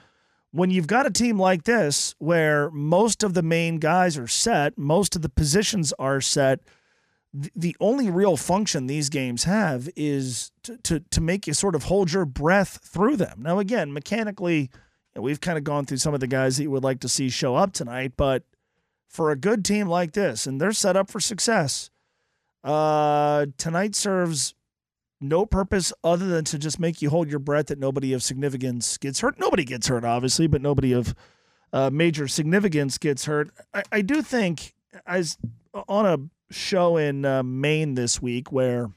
When 0.52 0.72
you've 0.72 0.88
got 0.88 1.06
a 1.06 1.12
team 1.12 1.40
like 1.40 1.64
this 1.64 2.16
where 2.18 2.72
most 2.72 3.22
of 3.22 3.34
the 3.34 3.44
main 3.44 3.78
guys 3.78 4.18
are 4.18 4.28
set, 4.28 4.78
most 4.78 5.16
of 5.16 5.22
the 5.22 5.30
positions 5.30 5.94
are 6.00 6.20
set– 6.20 6.62
the 7.34 7.76
only 7.80 8.10
real 8.10 8.38
function 8.38 8.88
these 8.88 9.10
games 9.10 9.44
have 9.44 9.90
is 9.96 10.52
to, 10.64 10.78
to, 10.78 11.00
to 11.00 11.22
make 11.22 11.46
you 11.46 11.54
sort 11.54 11.76
of 11.76 11.84
hold 11.84 12.12
your 12.12 12.26
breath 12.26 12.80
through 12.84 13.18
them. 13.18 13.42
Now, 13.42 13.60
again, 13.60 13.94
mechanically, 13.94 14.70
we've 15.16 15.42
kind 15.42 15.58
of 15.58 15.64
gone 15.64 15.86
through 15.86 15.98
some 15.98 16.14
of 16.14 16.20
the 16.20 16.28
guys 16.28 16.58
that 16.58 16.64
you 16.64 16.72
would 16.72 16.84
like 16.84 17.00
to 17.02 17.10
see 17.10 17.30
show 17.30 17.56
up 17.56 17.74
tonight, 17.74 18.14
but 18.18 18.44
for 19.08 19.32
a 19.32 19.36
good 19.36 19.64
team 19.64 19.88
like 19.88 20.14
this, 20.14 20.48
and 20.48 20.60
they're 20.60 20.72
set 20.72 20.96
up 20.96 21.10
for 21.10 21.20
success, 21.20 21.90
uh, 22.64 23.46
tonight 23.58 23.96
serves 23.96 24.54
no 25.20 25.46
purpose 25.46 25.92
other 26.04 26.28
than 26.28 26.46
to 26.46 26.60
just 26.60 26.80
make 26.80 27.02
you 27.02 27.10
hold 27.10 27.30
your 27.30 27.40
breath 27.40 27.68
that 27.68 27.80
nobody 27.80 28.14
of 28.14 28.22
significance 28.22 28.98
gets 28.98 29.22
hurt. 29.22 29.40
Nobody 29.40 29.64
gets 29.64 29.88
hurt, 29.88 30.04
obviously, 30.04 30.48
but 30.48 30.62
nobody 30.62 30.94
of 30.94 31.16
uh, 31.74 31.90
major 31.92 32.28
significance 32.28 32.98
gets 32.98 33.26
hurt. 33.26 33.50
I, 33.74 33.84
I 33.92 34.02
do 34.02 34.22
think, 34.22 34.76
as 35.06 35.38
on 35.88 36.06
a 36.06 36.18
show 36.50 36.98
in 36.98 37.26
uh, 37.26 37.44
Maine 37.44 37.96
this 37.96 38.22
week 38.22 38.52
where 38.52 38.90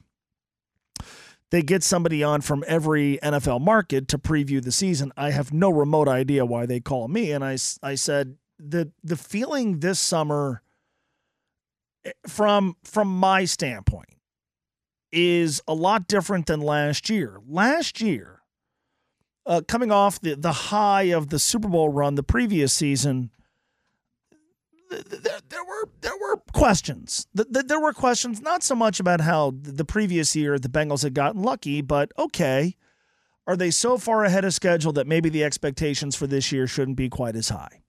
they 1.51 1.61
get 1.61 1.83
somebody 1.83 2.23
on 2.23 2.41
from 2.41 2.63
every 2.65 3.19
NFL 3.21 3.61
market 3.61 4.07
to 4.09 4.17
preview 4.17 4.63
the 4.63 4.71
season. 4.71 5.11
I 5.17 5.31
have 5.31 5.51
no 5.51 5.69
remote 5.69 6.07
idea 6.07 6.45
why 6.45 6.65
they 6.65 6.79
call 6.79 7.07
me. 7.07 7.31
And 7.31 7.43
I, 7.43 7.57
I 7.83 7.95
said, 7.95 8.37
the, 8.57 8.91
the 9.03 9.17
feeling 9.17 9.79
this 9.79 9.99
summer 9.99 10.61
eh, 12.05 12.11
from, 12.27 12.77
from 12.83 13.07
my 13.09 13.45
standpoint 13.45 14.09
is 15.11 15.61
a 15.67 15.73
lot 15.73 16.07
different 16.07 16.45
than 16.45 16.61
last 16.61 17.09
year. 17.09 17.39
Last 17.45 17.99
year, 17.99 18.41
uh, 19.45 19.61
coming 19.67 19.91
off 19.91 20.21
the, 20.21 20.35
the 20.35 20.51
high 20.53 21.03
of 21.03 21.29
the 21.29 21.39
Super 21.39 21.67
Bowl 21.67 21.89
run 21.89 22.15
the 22.15 22.23
previous 22.23 22.71
season, 22.71 23.31
there, 24.91 25.39
there 25.49 25.63
were 25.63 25.89
there 26.01 26.17
were 26.19 26.37
questions. 26.53 27.27
There 27.33 27.79
were 27.79 27.93
questions 27.93 28.41
not 28.41 28.63
so 28.63 28.75
much 28.75 28.99
about 28.99 29.21
how 29.21 29.53
the 29.61 29.85
previous 29.85 30.35
year 30.35 30.59
the 30.59 30.69
Bengals 30.69 31.03
had 31.03 31.13
gotten 31.13 31.41
lucky, 31.41 31.81
but 31.81 32.11
okay, 32.17 32.75
are 33.47 33.55
they 33.55 33.71
so 33.71 33.97
far 33.97 34.23
ahead 34.25 34.45
of 34.45 34.53
schedule 34.53 34.91
that 34.93 35.07
maybe 35.07 35.29
the 35.29 35.43
expectations 35.43 36.15
for 36.15 36.27
this 36.27 36.51
year 36.51 36.67
shouldn't 36.67 36.97
be 36.97 37.09
quite 37.09 37.35
as 37.35 37.49
high? 37.49 37.81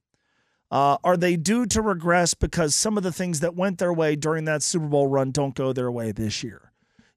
Uh, 0.71 0.97
are 1.05 1.19
they 1.19 1.37
due 1.37 1.67
to 1.67 1.83
regress 1.83 2.33
because 2.33 2.75
some 2.75 2.97
of 2.97 3.03
the 3.03 3.13
things 3.13 3.41
that 3.41 3.55
went 3.55 3.79
their 3.79 3.93
way 3.93 4.17
during 4.17 4.47
that 4.47 4.63
Super 4.63 4.87
Bowl 4.87 5.07
run 5.07 5.31
don't 5.31 5.55
go 5.55 5.73
their 5.73 5.91
way 5.91 6.13
this 6.13 6.43
year? 6.43 6.72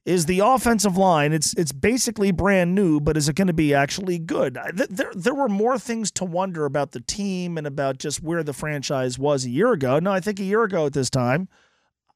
Is 0.06 0.28
the 0.28 0.39
offensive 0.39 0.97
line. 0.97 1.34
It's 1.34 1.53
it's 1.56 1.72
basically 1.72 2.32
brand 2.32 2.76
new, 2.76 2.99
but 2.99 3.18
is 3.18 3.28
it 3.28 3.36
going 3.36 3.47
to 3.47 3.53
be 3.53 3.74
actually 3.74 4.20
good? 4.20 4.58
There 4.74 5.12
there 5.16 5.34
were 5.34 5.49
more 5.49 5.80
things 5.80 6.12
to 6.12 6.26
wonder 6.26 6.66
about 6.66 6.91
the 6.91 6.99
team 7.01 7.58
and 7.58 7.66
about 7.66 7.97
just 7.97 8.22
where 8.22 8.43
the 8.43 8.53
franchise 8.53 9.18
was 9.18 9.45
a 9.45 9.49
year 9.49 9.74
ago. 9.74 9.99
No, 9.99 10.12
I 10.12 10.20
think 10.20 10.39
a 10.39 10.43
year 10.43 10.64
ago 10.64 10.86
at 10.86 10.93
this 10.93 11.10
time, 11.10 11.49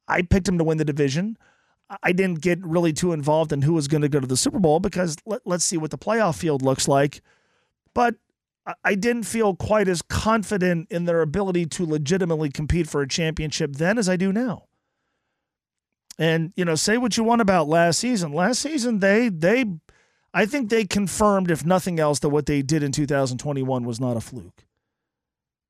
I 0.08 0.22
picked 0.22 0.48
him 0.48 0.60
to 0.60 0.64
win 0.64 0.78
the 0.78 0.86
division. 0.86 1.38
I 2.04 2.12
didn't 2.12 2.42
get 2.42 2.64
really 2.64 2.94
too 2.94 3.14
involved 3.14 3.52
in 3.52 3.64
who 3.64 3.74
was 3.74 3.88
going 3.88 4.04
to 4.04 4.10
go 4.10 4.20
to 4.20 4.28
the 4.28 4.38
Super 4.38 4.60
Bowl 4.60 4.80
because 4.80 5.18
let, 5.26 5.42
let's 5.46 5.66
see 5.66 5.78
what 5.78 5.90
the 5.90 5.98
playoff 5.98 6.38
field 6.38 6.62
looks 6.62 6.88
like. 6.88 7.22
But 7.96 8.16
I 8.84 8.94
didn't 8.94 9.24
feel 9.24 9.56
quite 9.56 9.88
as 9.88 10.04
confident 10.04 10.92
in 10.92 11.06
their 11.06 11.22
ability 11.22 11.66
to 11.66 11.86
legitimately 11.88 12.52
compete 12.52 12.88
for 12.88 13.02
a 13.02 13.08
championship 13.08 13.74
then 13.74 13.98
as 13.98 14.08
I 14.08 14.16
do 14.16 14.32
now. 14.32 14.68
And 16.20 16.51
you 16.57 16.65
know, 16.65 16.76
say 16.76 16.97
what 16.97 17.15
you 17.15 17.24
want 17.24 17.41
about 17.41 17.70
last 17.70 17.99
season. 17.99 18.34
Last 18.34 18.59
season, 18.59 18.99
they 18.99 19.30
they, 19.30 19.65
I 20.34 20.45
think 20.45 20.70
they 20.70 20.84
confirmed, 20.84 21.49
if 21.49 21.65
nothing 21.65 21.97
else, 21.97 22.20
that 22.20 22.30
what 22.30 22.45
they 22.45 22.61
did 22.61 22.84
in 22.84 22.91
2021 22.91 23.86
was 23.86 24.01
not 24.01 24.17
a 24.17 24.22
fluke. 24.22 24.65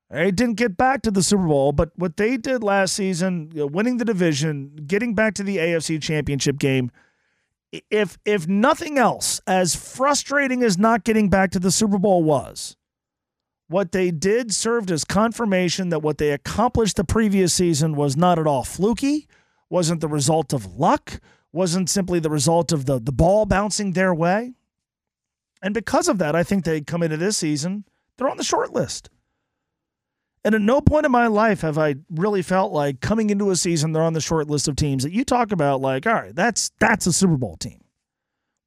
They 0.10 0.32
didn't 0.32 0.56
get 0.56 0.76
back 0.76 1.04
to 1.04 1.12
the 1.12 1.22
Super 1.22 1.46
Bowl, 1.46 1.72
but 1.72 1.92
what 1.96 2.18
they 2.18 2.36
did 2.36 2.64
last 2.64 2.96
season, 2.96 3.52
you 3.54 3.60
know, 3.60 3.68
winning 3.68 3.98
the 3.98 4.06
division, 4.06 4.72
getting 4.88 5.14
back 5.14 5.36
to 5.36 5.44
the 5.44 5.58
AFC 5.58 6.02
Championship 6.02 6.58
game, 6.58 6.90
if 7.92 8.18
if 8.26 8.48
nothing 8.48 8.98
else, 8.98 9.40
as 9.46 9.76
frustrating 9.76 10.64
as 10.64 10.80
not 10.80 11.04
getting 11.04 11.30
back 11.30 11.52
to 11.52 11.60
the 11.60 11.70
Super 11.70 12.00
Bowl 12.00 12.24
was, 12.24 12.76
what 13.68 13.92
they 13.92 14.10
did 14.10 14.52
served 14.52 14.90
as 14.90 15.06
confirmation 15.06 15.90
that 15.90 16.00
what 16.00 16.18
they 16.18 16.32
accomplished 16.32 16.96
the 16.96 17.04
previous 17.04 17.54
season 17.54 17.96
was 17.96 18.18
not 18.18 18.40
at 18.40 18.48
all 18.48 18.64
fluky 18.64 19.28
wasn't 19.70 20.02
the 20.02 20.08
result 20.08 20.54
of 20.54 20.78
luck, 20.78 21.20
wasn't 21.52 21.90
simply 21.90 22.20
the 22.20 22.30
result 22.30 22.72
of 22.72 22.86
the, 22.86 23.00
the 23.00 23.12
ball 23.12 23.46
bouncing 23.46 23.94
their 23.94 24.14
way. 24.14 24.54
And 25.62 25.74
because 25.74 26.08
of 26.08 26.18
that, 26.20 26.36
I 26.36 26.44
think 26.44 26.64
they 26.64 26.82
come 26.82 27.04
into 27.04 27.18
this 27.18 27.38
season, 27.38 27.86
they're 28.18 28.30
on 28.30 28.38
the 28.38 28.44
short 28.44 28.74
list. 28.74 29.10
And 30.44 30.56
at 30.56 30.62
no 30.62 30.80
point 30.80 31.06
in 31.06 31.12
my 31.12 31.28
life 31.28 31.62
have 31.62 31.78
I 31.78 31.96
really 32.10 32.42
felt 32.42 32.72
like 32.72 33.02
coming 33.02 33.30
into 33.30 33.52
a 33.52 33.56
season 33.56 33.92
they're 33.92 34.02
on 34.02 34.14
the 34.14 34.22
short 34.22 34.48
list 34.50 34.68
of 34.68 34.76
teams 34.78 35.04
that 35.04 35.12
you 35.12 35.26
talk 35.26 35.52
about 35.52 35.82
like, 35.82 36.08
all 36.08 36.14
right, 36.14 36.36
that's 36.36 36.72
that's 36.80 37.08
a 37.08 37.14
Super 37.14 37.36
Bowl 37.36 37.58
team. 37.58 37.84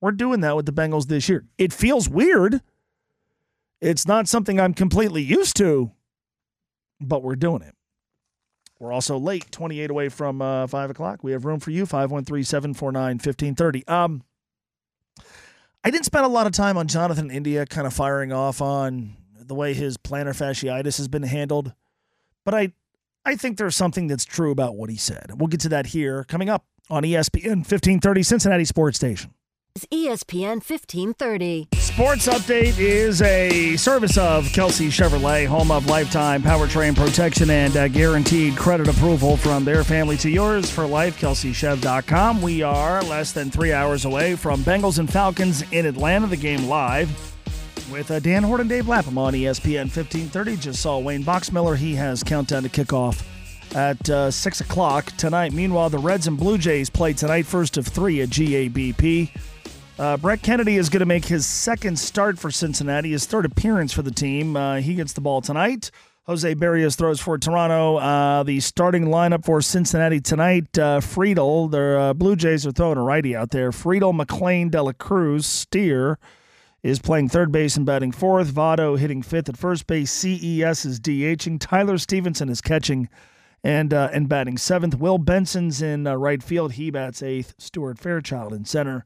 We're 0.00 0.10
doing 0.10 0.40
that 0.40 0.56
with 0.56 0.66
the 0.66 0.72
Bengals 0.72 1.06
this 1.06 1.28
year. 1.28 1.46
It 1.56 1.72
feels 1.72 2.08
weird. 2.08 2.60
It's 3.80 4.06
not 4.06 4.28
something 4.28 4.60
I'm 4.60 4.74
completely 4.74 5.22
used 5.22 5.56
to, 5.56 5.92
but 7.00 7.22
we're 7.22 7.36
doing 7.36 7.62
it. 7.62 7.74
We're 8.82 8.92
also 8.92 9.16
late, 9.16 9.46
28 9.52 9.90
away 9.90 10.08
from 10.08 10.42
uh, 10.42 10.66
5 10.66 10.90
o'clock. 10.90 11.22
We 11.22 11.30
have 11.30 11.44
room 11.44 11.60
for 11.60 11.70
you, 11.70 11.86
513 11.86 12.42
749 12.42 13.12
1530. 13.14 13.86
Um, 13.86 14.24
I 15.84 15.90
didn't 15.92 16.04
spend 16.04 16.24
a 16.24 16.28
lot 16.28 16.48
of 16.48 16.52
time 16.52 16.76
on 16.76 16.88
Jonathan 16.88 17.30
India 17.30 17.64
kind 17.64 17.86
of 17.86 17.92
firing 17.92 18.32
off 18.32 18.60
on 18.60 19.16
the 19.38 19.54
way 19.54 19.72
his 19.72 19.96
plantar 19.98 20.34
fasciitis 20.36 20.96
has 20.96 21.06
been 21.06 21.22
handled, 21.22 21.74
but 22.44 22.54
I, 22.54 22.72
I 23.24 23.36
think 23.36 23.56
there's 23.56 23.76
something 23.76 24.08
that's 24.08 24.24
true 24.24 24.50
about 24.50 24.74
what 24.74 24.90
he 24.90 24.96
said. 24.96 25.30
We'll 25.36 25.46
get 25.46 25.60
to 25.60 25.68
that 25.68 25.86
here 25.86 26.24
coming 26.24 26.48
up 26.48 26.64
on 26.90 27.04
ESPN 27.04 27.58
1530 27.58 28.22
Cincinnati 28.24 28.64
Sports 28.64 28.96
Station. 28.96 29.32
ESPN 30.02 30.60
1530. 30.66 31.68
Sports 31.74 32.26
Update 32.28 32.78
is 32.78 33.22
a 33.22 33.76
service 33.76 34.18
of 34.18 34.46
Kelsey 34.52 34.88
Chevrolet, 34.88 35.46
home 35.46 35.70
of 35.70 35.86
lifetime 35.86 36.42
powertrain 36.42 36.94
protection 36.96 37.50
and 37.50 37.76
uh, 37.76 37.88
guaranteed 37.88 38.56
credit 38.56 38.88
approval 38.88 39.36
from 39.36 39.64
their 39.64 39.82
family 39.84 40.16
to 40.18 40.30
yours 40.30 40.70
for 40.70 40.86
life. 40.86 41.18
KelseyChev.com. 41.20 42.42
We 42.42 42.62
are 42.62 43.02
less 43.02 43.32
than 43.32 43.50
three 43.50 43.72
hours 43.72 44.04
away 44.04 44.36
from 44.36 44.62
Bengals 44.62 44.98
and 44.98 45.10
Falcons 45.10 45.62
in 45.72 45.86
Atlanta. 45.86 46.26
The 46.26 46.36
game 46.36 46.66
live 46.68 47.10
with 47.90 48.10
uh, 48.10 48.18
Dan 48.20 48.42
Hoard, 48.42 48.66
Dave 48.68 48.88
Lapham 48.88 49.18
on 49.18 49.34
ESPN 49.34 49.84
1530. 49.94 50.56
Just 50.56 50.80
saw 50.80 50.98
Wayne 50.98 51.24
Boxmiller. 51.24 51.76
He 51.76 51.94
has 51.94 52.22
countdown 52.22 52.62
to 52.62 52.68
kickoff 52.68 53.24
at 53.74 54.08
uh, 54.10 54.30
6 54.30 54.60
o'clock 54.60 55.06
tonight. 55.16 55.52
Meanwhile, 55.52 55.90
the 55.90 55.98
Reds 55.98 56.26
and 56.26 56.36
Blue 56.36 56.58
Jays 56.58 56.90
play 56.90 57.12
tonight, 57.12 57.46
first 57.46 57.76
of 57.76 57.86
three 57.86 58.20
at 58.20 58.28
GABP. 58.28 59.30
Uh, 60.02 60.16
Brett 60.16 60.42
Kennedy 60.42 60.78
is 60.78 60.88
going 60.88 60.98
to 60.98 61.06
make 61.06 61.26
his 61.26 61.46
second 61.46 61.96
start 61.96 62.36
for 62.36 62.50
Cincinnati, 62.50 63.12
his 63.12 63.24
third 63.24 63.44
appearance 63.44 63.92
for 63.92 64.02
the 64.02 64.10
team. 64.10 64.56
Uh, 64.56 64.78
he 64.78 64.96
gets 64.96 65.12
the 65.12 65.20
ball 65.20 65.40
tonight. 65.40 65.92
Jose 66.24 66.56
Berrios 66.56 66.96
throws 66.96 67.20
for 67.20 67.38
Toronto. 67.38 67.98
Uh, 67.98 68.42
the 68.42 68.58
starting 68.58 69.04
lineup 69.04 69.44
for 69.44 69.62
Cincinnati 69.62 70.20
tonight: 70.20 70.76
uh, 70.76 70.98
Friedl. 70.98 71.70
the 71.70 72.00
uh, 72.00 72.14
Blue 72.14 72.34
Jays 72.34 72.66
are 72.66 72.72
throwing 72.72 72.98
a 72.98 73.02
righty 73.02 73.36
out 73.36 73.52
there. 73.52 73.70
Friedl, 73.70 74.12
McLain, 74.12 74.72
Dela 74.72 74.92
Cruz, 74.92 75.46
Steer 75.46 76.18
is 76.82 76.98
playing 76.98 77.28
third 77.28 77.52
base 77.52 77.76
and 77.76 77.86
batting 77.86 78.10
fourth. 78.10 78.52
Votto 78.52 78.98
hitting 78.98 79.22
fifth 79.22 79.48
at 79.48 79.56
first 79.56 79.86
base. 79.86 80.10
CES 80.10 80.84
is 80.84 80.98
DHing. 80.98 81.60
Tyler 81.60 81.96
Stephenson 81.96 82.48
is 82.48 82.60
catching 82.60 83.08
and 83.62 83.94
uh, 83.94 84.10
and 84.12 84.28
batting 84.28 84.58
seventh. 84.58 84.96
Will 84.96 85.18
Benson's 85.18 85.80
in 85.80 86.08
uh, 86.08 86.16
right 86.16 86.42
field. 86.42 86.72
He 86.72 86.90
bats 86.90 87.22
eighth. 87.22 87.54
Stuart 87.58 88.00
Fairchild 88.00 88.52
in 88.52 88.64
center. 88.64 89.04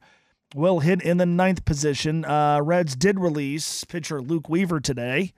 Will 0.55 0.79
hit 0.79 1.01
in 1.01 1.17
the 1.17 1.25
ninth 1.25 1.65
position. 1.65 2.23
Uh, 2.23 2.61
Reds 2.61 2.95
did 2.95 3.19
release 3.19 3.83
pitcher 3.83 4.21
Luke 4.21 4.47
Weaver 4.47 4.79
today, 4.79 5.33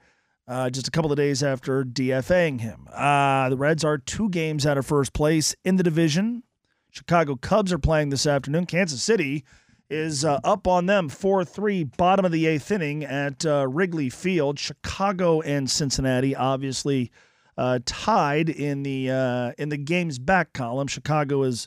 uh, 0.46 0.70
just 0.70 0.86
a 0.86 0.90
couple 0.90 1.10
of 1.10 1.16
days 1.16 1.42
after 1.42 1.84
DFAing 1.84 2.60
him. 2.60 2.86
Uh, 2.92 3.48
the 3.48 3.56
Reds 3.56 3.82
are 3.84 3.98
two 3.98 4.28
games 4.28 4.64
out 4.64 4.78
of 4.78 4.86
first 4.86 5.12
place 5.12 5.54
in 5.64 5.76
the 5.76 5.82
division. 5.82 6.44
Chicago 6.90 7.34
Cubs 7.34 7.72
are 7.72 7.78
playing 7.78 8.10
this 8.10 8.24
afternoon. 8.24 8.66
Kansas 8.66 9.02
City 9.02 9.44
is 9.88 10.24
uh, 10.24 10.38
up 10.44 10.68
on 10.68 10.86
them 10.86 11.08
4 11.08 11.44
3, 11.44 11.84
bottom 11.84 12.24
of 12.24 12.30
the 12.30 12.46
eighth 12.46 12.70
inning 12.70 13.04
at 13.04 13.44
uh, 13.44 13.66
Wrigley 13.68 14.10
Field. 14.10 14.60
Chicago 14.60 15.40
and 15.40 15.68
Cincinnati 15.68 16.36
obviously 16.36 17.10
uh, 17.58 17.80
tied 17.84 18.48
in 18.48 18.84
the 18.84 19.10
uh, 19.10 19.52
in 19.58 19.70
the 19.70 19.76
games 19.76 20.20
back 20.20 20.52
column. 20.52 20.86
Chicago 20.86 21.42
is 21.42 21.66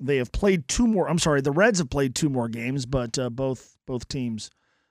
they 0.00 0.16
have 0.16 0.32
played 0.32 0.68
two 0.68 0.86
more. 0.86 1.08
I'm 1.08 1.18
sorry, 1.18 1.40
the 1.40 1.52
Reds 1.52 1.78
have 1.78 1.90
played 1.90 2.14
two 2.14 2.28
more 2.28 2.48
games, 2.48 2.86
but 2.86 3.18
uh, 3.18 3.30
both 3.30 3.76
both 3.86 4.08
teams 4.08 4.50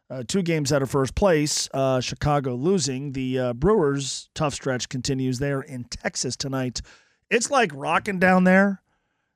uh, 0.09 0.23
two 0.27 0.41
games 0.41 0.71
out 0.71 0.81
of 0.81 0.91
first 0.91 1.15
place. 1.15 1.69
Uh, 1.73 1.99
Chicago 1.99 2.55
losing. 2.55 3.13
The 3.13 3.39
uh, 3.39 3.53
Brewers 3.53 4.29
tough 4.35 4.53
stretch 4.53 4.89
continues. 4.89 5.39
They're 5.39 5.61
in 5.61 5.85
Texas 5.85 6.35
tonight. 6.35 6.81
It's 7.29 7.49
like 7.49 7.71
rocking 7.73 8.19
down 8.19 8.43
there. 8.43 8.81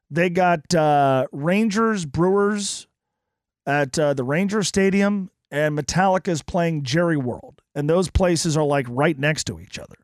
They 0.09 0.29
got 0.29 0.73
uh, 0.75 1.27
Rangers, 1.31 2.05
Brewers 2.05 2.87
at 3.65 3.97
uh, 3.97 4.13
the 4.13 4.23
Ranger 4.23 4.63
Stadium, 4.63 5.31
and 5.51 5.77
Metallica 5.77 6.29
is 6.29 6.43
playing 6.43 6.83
Jerry 6.83 7.17
World, 7.17 7.61
and 7.75 7.89
those 7.89 8.09
places 8.09 8.55
are 8.55 8.63
like 8.63 8.85
right 8.89 9.17
next 9.17 9.45
to 9.45 9.59
each 9.59 9.79
other. 9.79 9.95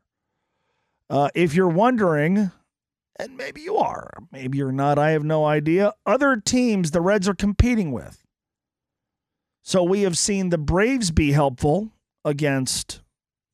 If 1.34 1.54
you're 1.54 1.68
wondering, 1.68 2.50
and 3.18 3.36
maybe 3.36 3.60
you 3.60 3.76
are, 3.76 4.12
maybe 4.32 4.58
you're 4.58 4.72
not, 4.72 4.98
I 4.98 5.10
have 5.10 5.24
no 5.24 5.44
idea, 5.44 5.94
other 6.04 6.36
teams 6.36 6.90
the 6.90 7.00
Reds 7.00 7.28
are 7.28 7.34
competing 7.34 7.92
with. 7.92 8.24
So 9.62 9.82
we 9.82 10.02
have 10.02 10.18
seen 10.18 10.50
the 10.50 10.58
Braves 10.58 11.10
be 11.10 11.32
helpful 11.32 11.92
against 12.24 13.00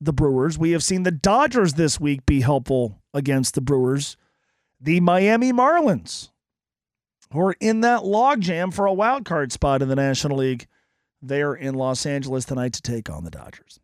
the 0.01 0.13
Brewers. 0.13 0.59
We 0.59 0.73
have 0.73 0.83
seen 0.83 1.03
the 1.03 1.11
Dodgers 1.11 1.75
this 1.75 2.01
week 2.01 2.27
be 2.27 2.41
helpful 2.41 3.01
against 3.13 3.55
the 3.55 3.61
Brewers. 3.61 4.17
The 4.81 5.01
Miami 5.01 5.53
Marlins, 5.53 6.31
who 7.33 7.41
are 7.41 7.57
in 7.61 7.83
that 7.83 8.01
logjam 8.01 8.73
for 8.73 8.87
a 8.87 8.95
wild 8.95 9.25
card 9.25 9.53
spot 9.53 9.83
in 9.83 9.89
the 9.89 9.97
National 9.97 10.39
League, 10.39 10.67
they're 11.23 11.55
in 11.55 11.75
Los 11.75 12.07
Angeles 12.07 12.47
tonight 12.47 12.73
to 12.73 12.83
take 12.83 13.11
on 13.11 13.25
the 13.25 13.31
Dodgers. 13.31 13.79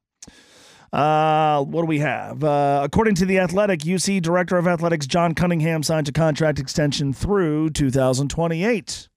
Uh, 0.93 1.63
what 1.63 1.83
do 1.83 1.87
we 1.87 1.99
have? 1.99 2.43
Uh, 2.43 2.81
according 2.83 3.15
to 3.17 3.27
the 3.27 3.39
Athletic, 3.39 3.81
UC 3.81 4.23
Director 4.23 4.57
of 4.57 4.67
Athletics 4.67 5.07
John 5.07 5.35
Cunningham 5.35 5.83
signed 5.83 6.09
a 6.09 6.13
contract 6.13 6.59
extension 6.59 7.13
through 7.13 7.71
2028. 7.71 9.09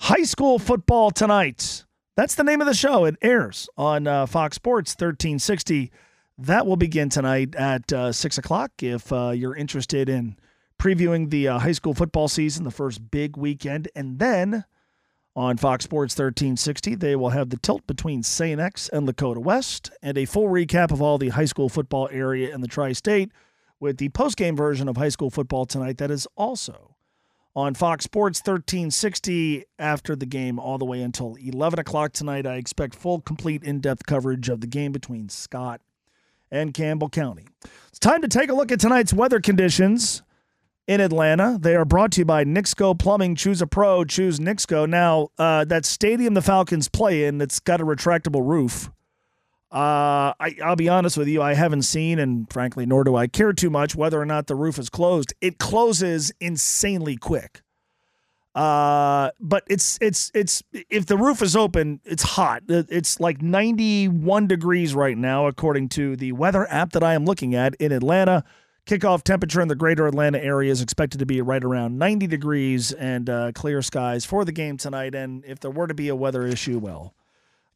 High 0.00 0.22
school 0.22 0.58
football 0.58 1.10
tonight. 1.10 1.84
That's 2.16 2.34
the 2.34 2.44
name 2.44 2.60
of 2.60 2.66
the 2.66 2.74
show. 2.74 3.04
It 3.04 3.16
airs 3.22 3.68
on 3.76 4.06
uh, 4.06 4.26
Fox 4.26 4.56
Sports 4.56 4.92
1360. 4.92 5.90
That 6.38 6.66
will 6.66 6.76
begin 6.76 7.08
tonight 7.08 7.54
at 7.54 7.92
uh, 7.92 8.12
6 8.12 8.38
o'clock. 8.38 8.72
If 8.82 9.12
uh, 9.12 9.30
you're 9.30 9.56
interested 9.56 10.08
in 10.08 10.36
previewing 10.80 11.30
the 11.30 11.48
uh, 11.48 11.58
high 11.58 11.72
school 11.72 11.94
football 11.94 12.28
season, 12.28 12.64
the 12.64 12.70
first 12.70 13.10
big 13.10 13.36
weekend, 13.36 13.88
and 13.94 14.18
then 14.18 14.64
on 15.38 15.56
Fox 15.56 15.84
Sports 15.84 16.14
1360, 16.14 16.96
they 16.96 17.14
will 17.14 17.28
have 17.28 17.50
the 17.50 17.58
tilt 17.58 17.86
between 17.86 18.24
St. 18.24 18.60
X 18.60 18.88
and 18.88 19.06
Lakota 19.06 19.38
West 19.38 19.88
and 20.02 20.18
a 20.18 20.24
full 20.24 20.48
recap 20.48 20.90
of 20.90 21.00
all 21.00 21.16
the 21.16 21.28
high 21.28 21.44
school 21.44 21.68
football 21.68 22.08
area 22.10 22.52
in 22.52 22.60
the 22.60 22.66
tri 22.66 22.92
state 22.92 23.30
with 23.78 23.98
the 23.98 24.08
post-game 24.08 24.56
version 24.56 24.88
of 24.88 24.96
high 24.96 25.08
school 25.10 25.30
football 25.30 25.64
tonight 25.64 25.98
that 25.98 26.10
is 26.10 26.26
also 26.36 26.96
on 27.54 27.74
Fox 27.74 28.04
Sports 28.04 28.40
1360 28.40 29.64
after 29.78 30.16
the 30.16 30.26
game 30.26 30.58
all 30.58 30.76
the 30.76 30.84
way 30.84 31.00
until 31.02 31.36
11 31.36 31.78
o'clock 31.78 32.12
tonight. 32.12 32.44
I 32.44 32.56
expect 32.56 32.96
full, 32.96 33.20
complete, 33.20 33.62
in 33.62 33.78
depth 33.78 34.06
coverage 34.06 34.48
of 34.48 34.60
the 34.60 34.66
game 34.66 34.90
between 34.90 35.28
Scott 35.28 35.80
and 36.50 36.74
Campbell 36.74 37.10
County. 37.10 37.46
It's 37.90 38.00
time 38.00 38.22
to 38.22 38.28
take 38.28 38.50
a 38.50 38.54
look 38.54 38.72
at 38.72 38.80
tonight's 38.80 39.12
weather 39.12 39.38
conditions 39.38 40.20
in 40.88 41.02
Atlanta. 41.02 41.58
They 41.60 41.76
are 41.76 41.84
brought 41.84 42.12
to 42.12 42.22
you 42.22 42.24
by 42.24 42.44
Nixco 42.44 42.98
Plumbing. 42.98 43.36
Choose 43.36 43.62
a 43.62 43.66
pro, 43.66 44.04
choose 44.04 44.40
Nixco. 44.40 44.88
Now, 44.88 45.28
uh, 45.38 45.64
that 45.66 45.84
stadium 45.84 46.34
the 46.34 46.42
Falcons 46.42 46.88
play 46.88 47.26
in, 47.26 47.40
it's 47.40 47.60
got 47.60 47.80
a 47.80 47.84
retractable 47.84 48.44
roof. 48.44 48.90
Uh, 49.70 50.32
I, 50.40 50.56
I'll 50.64 50.76
be 50.76 50.88
honest 50.88 51.18
with 51.18 51.28
you, 51.28 51.42
I 51.42 51.52
haven't 51.52 51.82
seen, 51.82 52.18
and 52.18 52.50
frankly, 52.50 52.86
nor 52.86 53.04
do 53.04 53.14
I 53.14 53.26
care 53.26 53.52
too 53.52 53.68
much 53.68 53.94
whether 53.94 54.18
or 54.18 54.24
not 54.24 54.46
the 54.46 54.54
roof 54.54 54.78
is 54.78 54.88
closed. 54.88 55.34
It 55.42 55.58
closes 55.58 56.32
insanely 56.40 57.18
quick. 57.18 57.60
Uh, 58.54 59.30
but 59.38 59.62
it's 59.68 59.98
it's 60.00 60.32
it's 60.34 60.62
if 60.72 61.04
the 61.04 61.18
roof 61.18 61.42
is 61.42 61.54
open, 61.54 62.00
it's 62.04 62.22
hot. 62.22 62.62
It's 62.66 63.20
like 63.20 63.42
91 63.42 64.46
degrees 64.48 64.94
right 64.94 65.16
now, 65.16 65.46
according 65.46 65.90
to 65.90 66.16
the 66.16 66.32
weather 66.32 66.66
app 66.68 66.92
that 66.92 67.04
I 67.04 67.12
am 67.12 67.26
looking 67.26 67.54
at 67.54 67.74
in 67.74 67.92
Atlanta. 67.92 68.42
Kickoff 68.88 69.22
temperature 69.22 69.60
in 69.60 69.68
the 69.68 69.76
greater 69.76 70.06
Atlanta 70.06 70.42
area 70.42 70.72
is 70.72 70.80
expected 70.80 71.18
to 71.18 71.26
be 71.26 71.42
right 71.42 71.62
around 71.62 71.98
90 71.98 72.26
degrees 72.26 72.90
and 72.90 73.28
uh, 73.28 73.52
clear 73.52 73.82
skies 73.82 74.24
for 74.24 74.46
the 74.46 74.52
game 74.52 74.78
tonight. 74.78 75.14
And 75.14 75.44
if 75.44 75.60
there 75.60 75.70
were 75.70 75.86
to 75.86 75.92
be 75.92 76.08
a 76.08 76.16
weather 76.16 76.46
issue, 76.46 76.78
well, 76.78 77.12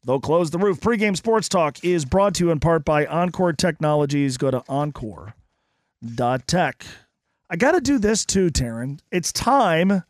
they'll 0.03 0.19
close 0.19 0.49
the 0.49 0.57
roof. 0.57 0.81
Pre-game 0.81 1.15
sports 1.15 1.47
talk 1.47 1.83
is 1.83 2.03
brought 2.03 2.33
to 2.35 2.45
you 2.45 2.51
in 2.51 2.59
part 2.59 2.83
by 2.83 3.05
Encore 3.05 3.53
Technologies. 3.53 4.37
Go 4.37 4.49
to 4.49 4.63
encore.tech. 4.67 5.35
I 7.47 7.55
got 7.57 7.73
to 7.73 7.81
do 7.81 7.99
this 7.99 8.25
too, 8.25 8.49
Taryn. 8.49 8.99
It's 9.11 9.31
time 9.31 10.01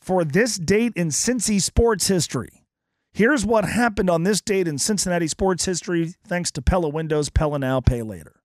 for 0.00 0.24
this 0.24 0.56
date 0.56 0.94
in 0.96 1.10
Cincy 1.10 1.62
sports 1.62 2.08
history. 2.08 2.64
Here's 3.12 3.46
what 3.46 3.64
happened 3.64 4.10
on 4.10 4.24
this 4.24 4.40
date 4.40 4.66
in 4.66 4.78
Cincinnati 4.78 5.28
sports 5.28 5.66
history, 5.66 6.14
thanks 6.26 6.50
to 6.50 6.60
Pella 6.60 6.88
Windows, 6.88 7.30
Pella 7.30 7.60
Now, 7.60 7.80
Pay 7.80 8.02
Later. 8.02 8.41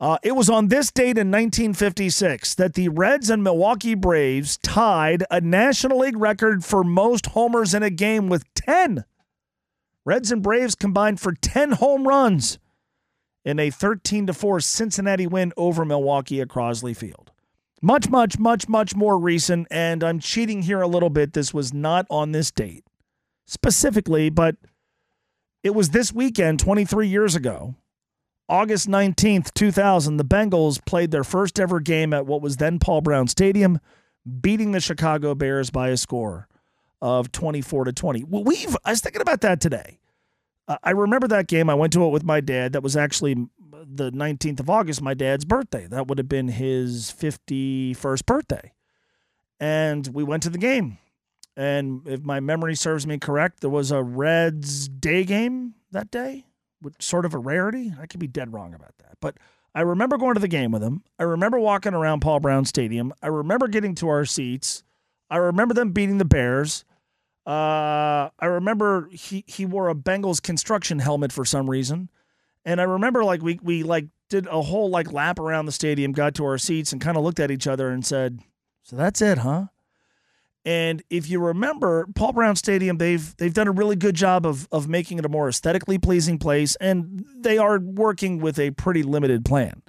Uh, 0.00 0.16
it 0.22 0.36
was 0.36 0.48
on 0.48 0.68
this 0.68 0.92
date 0.92 1.18
in 1.18 1.30
1956 1.30 2.54
that 2.54 2.74
the 2.74 2.88
Reds 2.88 3.30
and 3.30 3.42
Milwaukee 3.42 3.96
Braves 3.96 4.56
tied 4.58 5.24
a 5.28 5.40
National 5.40 5.98
League 5.98 6.16
record 6.16 6.64
for 6.64 6.84
most 6.84 7.26
homers 7.26 7.74
in 7.74 7.82
a 7.82 7.90
game 7.90 8.28
with 8.28 8.44
10. 8.54 9.04
Reds 10.04 10.30
and 10.30 10.40
Braves 10.40 10.76
combined 10.76 11.18
for 11.20 11.32
10 11.32 11.72
home 11.72 12.06
runs 12.06 12.60
in 13.44 13.58
a 13.58 13.70
13 13.70 14.32
4 14.32 14.60
Cincinnati 14.60 15.26
win 15.26 15.52
over 15.56 15.84
Milwaukee 15.84 16.40
at 16.40 16.48
Crosley 16.48 16.96
Field. 16.96 17.32
Much, 17.82 18.08
much, 18.08 18.38
much, 18.38 18.68
much 18.68 18.94
more 18.94 19.18
recent, 19.18 19.66
and 19.70 20.04
I'm 20.04 20.20
cheating 20.20 20.62
here 20.62 20.80
a 20.80 20.88
little 20.88 21.10
bit. 21.10 21.32
This 21.32 21.52
was 21.52 21.72
not 21.74 22.06
on 22.08 22.30
this 22.32 22.50
date 22.52 22.84
specifically, 23.46 24.30
but 24.30 24.56
it 25.64 25.74
was 25.74 25.90
this 25.90 26.12
weekend 26.12 26.60
23 26.60 27.08
years 27.08 27.34
ago 27.34 27.74
August 28.48 28.88
19th, 28.88 29.52
2000, 29.52 30.16
the 30.16 30.24
Bengals 30.24 30.84
played 30.84 31.10
their 31.10 31.24
first 31.24 31.60
ever 31.60 31.80
game 31.80 32.14
at 32.14 32.26
what 32.26 32.40
was 32.40 32.56
then 32.56 32.78
Paul 32.78 33.02
Brown 33.02 33.28
Stadium, 33.28 33.78
beating 34.40 34.72
the 34.72 34.80
Chicago 34.80 35.34
Bears 35.34 35.70
by 35.70 35.88
a 35.88 35.96
score 35.96 36.48
of 37.02 37.30
24 37.30 37.84
to 37.84 37.92
20. 37.92 38.24
We've 38.24 38.76
I 38.84 38.90
was 38.90 39.00
thinking 39.00 39.22
about 39.22 39.42
that 39.42 39.60
today. 39.60 40.00
I 40.82 40.90
remember 40.90 41.28
that 41.28 41.46
game. 41.46 41.70
I 41.70 41.74
went 41.74 41.92
to 41.94 42.04
it 42.04 42.10
with 42.10 42.24
my 42.24 42.40
dad. 42.40 42.72
That 42.72 42.82
was 42.82 42.96
actually 42.96 43.48
the 43.70 44.10
19th 44.10 44.60
of 44.60 44.68
August, 44.68 45.00
my 45.00 45.14
dad's 45.14 45.44
birthday. 45.44 45.86
That 45.86 46.08
would 46.08 46.18
have 46.18 46.28
been 46.28 46.48
his 46.48 47.12
51st 47.18 48.26
birthday. 48.26 48.72
And 49.60 50.06
we 50.08 50.24
went 50.24 50.42
to 50.42 50.50
the 50.50 50.58
game. 50.58 50.98
And 51.56 52.06
if 52.06 52.22
my 52.22 52.38
memory 52.40 52.74
serves 52.74 53.06
me 53.06 53.18
correct, 53.18 53.60
there 53.60 53.70
was 53.70 53.90
a 53.90 54.02
Reds 54.02 54.88
day 54.88 55.24
game 55.24 55.74
that 55.90 56.10
day, 56.10 56.44
sort 56.98 57.24
of 57.24 57.34
a 57.34 57.38
rarity. 57.38 57.92
I 58.00 58.06
could 58.06 58.20
be 58.20 58.26
dead 58.26 58.52
wrong 58.52 58.74
about 58.74 58.96
that. 58.98 59.16
But 59.20 59.36
I 59.74 59.82
remember 59.82 60.16
going 60.16 60.34
to 60.34 60.40
the 60.40 60.48
game 60.48 60.72
with 60.72 60.82
him. 60.82 61.02
I 61.18 61.24
remember 61.24 61.58
walking 61.58 61.94
around 61.94 62.20
Paul 62.20 62.40
Brown 62.40 62.64
Stadium. 62.64 63.12
I 63.22 63.28
remember 63.28 63.68
getting 63.68 63.94
to 63.96 64.08
our 64.08 64.24
seats. 64.24 64.82
I 65.30 65.36
remember 65.36 65.74
them 65.74 65.92
beating 65.92 66.18
the 66.18 66.24
Bears. 66.24 66.84
Uh, 67.46 68.28
I 68.38 68.46
remember 68.46 69.08
he, 69.10 69.44
he 69.46 69.64
wore 69.64 69.88
a 69.88 69.94
Bengals 69.94 70.42
construction 70.42 70.98
helmet 70.98 71.32
for 71.32 71.44
some 71.44 71.68
reason. 71.68 72.10
And 72.64 72.80
I 72.80 72.84
remember 72.84 73.24
like 73.24 73.40
we 73.40 73.58
we 73.62 73.82
like 73.82 74.06
did 74.28 74.46
a 74.46 74.60
whole 74.60 74.90
like 74.90 75.12
lap 75.12 75.38
around 75.38 75.66
the 75.66 75.72
stadium, 75.72 76.12
got 76.12 76.34
to 76.34 76.44
our 76.44 76.58
seats 76.58 76.92
and 76.92 77.00
kind 77.00 77.16
of 77.16 77.24
looked 77.24 77.40
at 77.40 77.50
each 77.50 77.66
other 77.66 77.88
and 77.88 78.04
said, 78.04 78.40
"So 78.82 78.94
that's 78.94 79.22
it, 79.22 79.38
huh?" 79.38 79.66
And 80.64 81.02
if 81.08 81.30
you 81.30 81.40
remember, 81.40 82.06
Paul 82.14 82.32
Brown 82.32 82.56
Stadium, 82.56 82.98
they've 82.98 83.36
they've 83.36 83.54
done 83.54 83.68
a 83.68 83.72
really 83.72 83.96
good 83.96 84.14
job 84.14 84.44
of 84.44 84.68
of 84.70 84.88
making 84.88 85.18
it 85.18 85.24
a 85.24 85.28
more 85.28 85.48
aesthetically 85.48 85.98
pleasing 85.98 86.38
place, 86.38 86.76
and 86.76 87.24
they 87.36 87.58
are 87.58 87.78
working 87.78 88.38
with 88.38 88.58
a 88.58 88.72
pretty 88.72 89.02
limited 89.02 89.44
plan. 89.44 89.82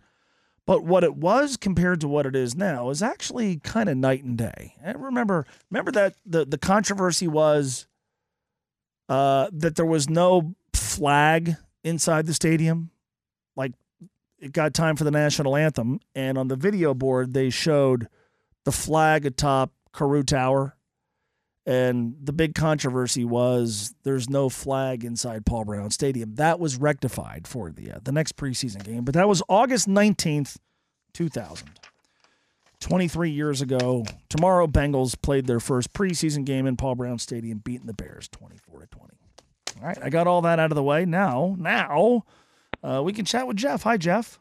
But 0.65 0.83
what 0.83 1.03
it 1.03 1.15
was 1.15 1.57
compared 1.57 1.99
to 2.01 2.07
what 2.07 2.27
it 2.27 2.35
is 2.35 2.55
now 2.55 2.91
is 2.91 3.01
actually 3.01 3.57
kind 3.57 3.89
of 3.89 3.97
night 3.97 4.23
and 4.23 4.37
day. 4.37 4.75
And 4.83 5.03
remember, 5.03 5.47
remember 5.71 5.91
that 5.93 6.13
the 6.25 6.45
the 6.45 6.59
controversy 6.59 7.27
was 7.27 7.87
uh, 9.09 9.49
that 9.51 9.75
there 9.75 9.85
was 9.87 10.07
no 10.09 10.53
flag 10.73 11.55
inside 11.83 12.27
the 12.27 12.33
stadium. 12.33 12.91
Like 13.55 13.73
it 14.37 14.53
got 14.53 14.75
time 14.75 14.95
for 14.95 15.03
the 15.03 15.11
national 15.11 15.55
anthem, 15.55 15.99
and 16.13 16.37
on 16.37 16.47
the 16.47 16.55
video 16.55 16.93
board 16.93 17.33
they 17.33 17.49
showed 17.49 18.07
the 18.63 18.71
flag 18.71 19.25
atop 19.25 19.71
Carew 19.93 20.23
Tower. 20.23 20.75
And 21.65 22.15
the 22.23 22.33
big 22.33 22.55
controversy 22.55 23.23
was 23.23 23.93
there's 24.03 24.27
no 24.27 24.49
flag 24.49 25.03
inside 25.03 25.45
Paul 25.45 25.65
Brown 25.65 25.91
Stadium. 25.91 26.35
That 26.35 26.59
was 26.59 26.77
rectified 26.77 27.47
for 27.47 27.69
the 27.69 27.91
uh, 27.91 27.99
the 28.03 28.11
next 28.11 28.37
preseason 28.37 28.83
game, 28.83 29.03
but 29.03 29.13
that 29.13 29.27
was 29.27 29.43
August 29.47 29.87
19th, 29.87 30.57
2000. 31.13 31.69
23 32.79 33.29
years 33.29 33.61
ago. 33.61 34.05
Tomorrow 34.29 34.67
Bengals 34.67 35.21
played 35.21 35.47
their 35.47 35.59
first 35.59 35.93
preseason 35.93 36.45
game 36.45 36.65
in 36.65 36.77
Paul 36.77 36.95
Brown 36.95 37.19
Stadium 37.19 37.59
beating 37.59 37.87
the 37.87 37.93
Bears 37.93 38.27
24 38.29 38.79
to 38.79 38.87
20. 38.87 39.13
All 39.81 39.87
right, 39.87 39.97
I 40.01 40.09
got 40.09 40.27
all 40.27 40.41
that 40.41 40.59
out 40.59 40.71
of 40.71 40.75
the 40.75 40.83
way. 40.83 41.05
Now, 41.05 41.55
now 41.57 42.23
uh, 42.83 43.01
we 43.03 43.13
can 43.13 43.25
chat 43.25 43.47
with 43.47 43.57
Jeff. 43.57 43.83
Hi, 43.83 43.97
Jeff. 43.97 44.39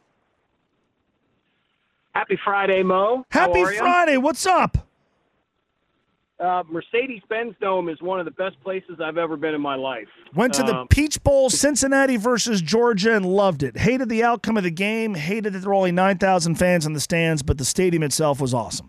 Happy 2.14 2.38
Friday, 2.42 2.82
Mo. 2.82 3.24
Happy 3.30 3.64
Friday. 3.64 4.16
What's 4.16 4.46
up? 4.46 4.87
Uh, 6.40 6.62
Mercedes 6.70 7.20
Benz 7.28 7.54
Dome 7.60 7.88
is 7.88 8.00
one 8.00 8.20
of 8.20 8.24
the 8.24 8.30
best 8.30 8.60
places 8.62 9.00
I've 9.02 9.18
ever 9.18 9.36
been 9.36 9.54
in 9.54 9.60
my 9.60 9.74
life. 9.74 10.06
Went 10.34 10.54
to 10.54 10.62
the 10.62 10.76
Um, 10.76 10.88
Peach 10.88 11.20
Bowl, 11.24 11.50
Cincinnati 11.50 12.16
versus 12.16 12.62
Georgia, 12.62 13.16
and 13.16 13.26
loved 13.26 13.64
it. 13.64 13.76
Hated 13.76 14.08
the 14.08 14.22
outcome 14.22 14.56
of 14.56 14.62
the 14.62 14.70
game. 14.70 15.14
Hated 15.14 15.52
that 15.52 15.58
there 15.60 15.68
were 15.68 15.74
only 15.74 15.90
9,000 15.90 16.54
fans 16.54 16.86
in 16.86 16.92
the 16.92 17.00
stands, 17.00 17.42
but 17.42 17.58
the 17.58 17.64
stadium 17.64 18.04
itself 18.04 18.40
was 18.40 18.54
awesome. 18.54 18.88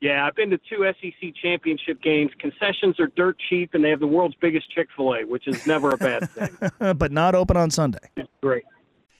Yeah, 0.00 0.24
I've 0.26 0.36
been 0.36 0.50
to 0.50 0.58
two 0.58 0.84
SEC 1.00 1.34
championship 1.42 2.00
games. 2.02 2.30
Concessions 2.38 3.00
are 3.00 3.08
dirt 3.16 3.36
cheap, 3.48 3.74
and 3.74 3.82
they 3.82 3.90
have 3.90 3.98
the 3.98 4.06
world's 4.06 4.36
biggest 4.36 4.70
Chick 4.70 4.88
Fil 4.94 5.14
A, 5.14 5.24
which 5.24 5.48
is 5.48 5.66
never 5.66 5.90
a 5.90 5.96
bad 5.96 6.30
thing. 6.30 6.56
but 6.96 7.10
not 7.10 7.34
open 7.34 7.56
on 7.56 7.70
Sunday. 7.70 7.98
Great. 8.42 8.62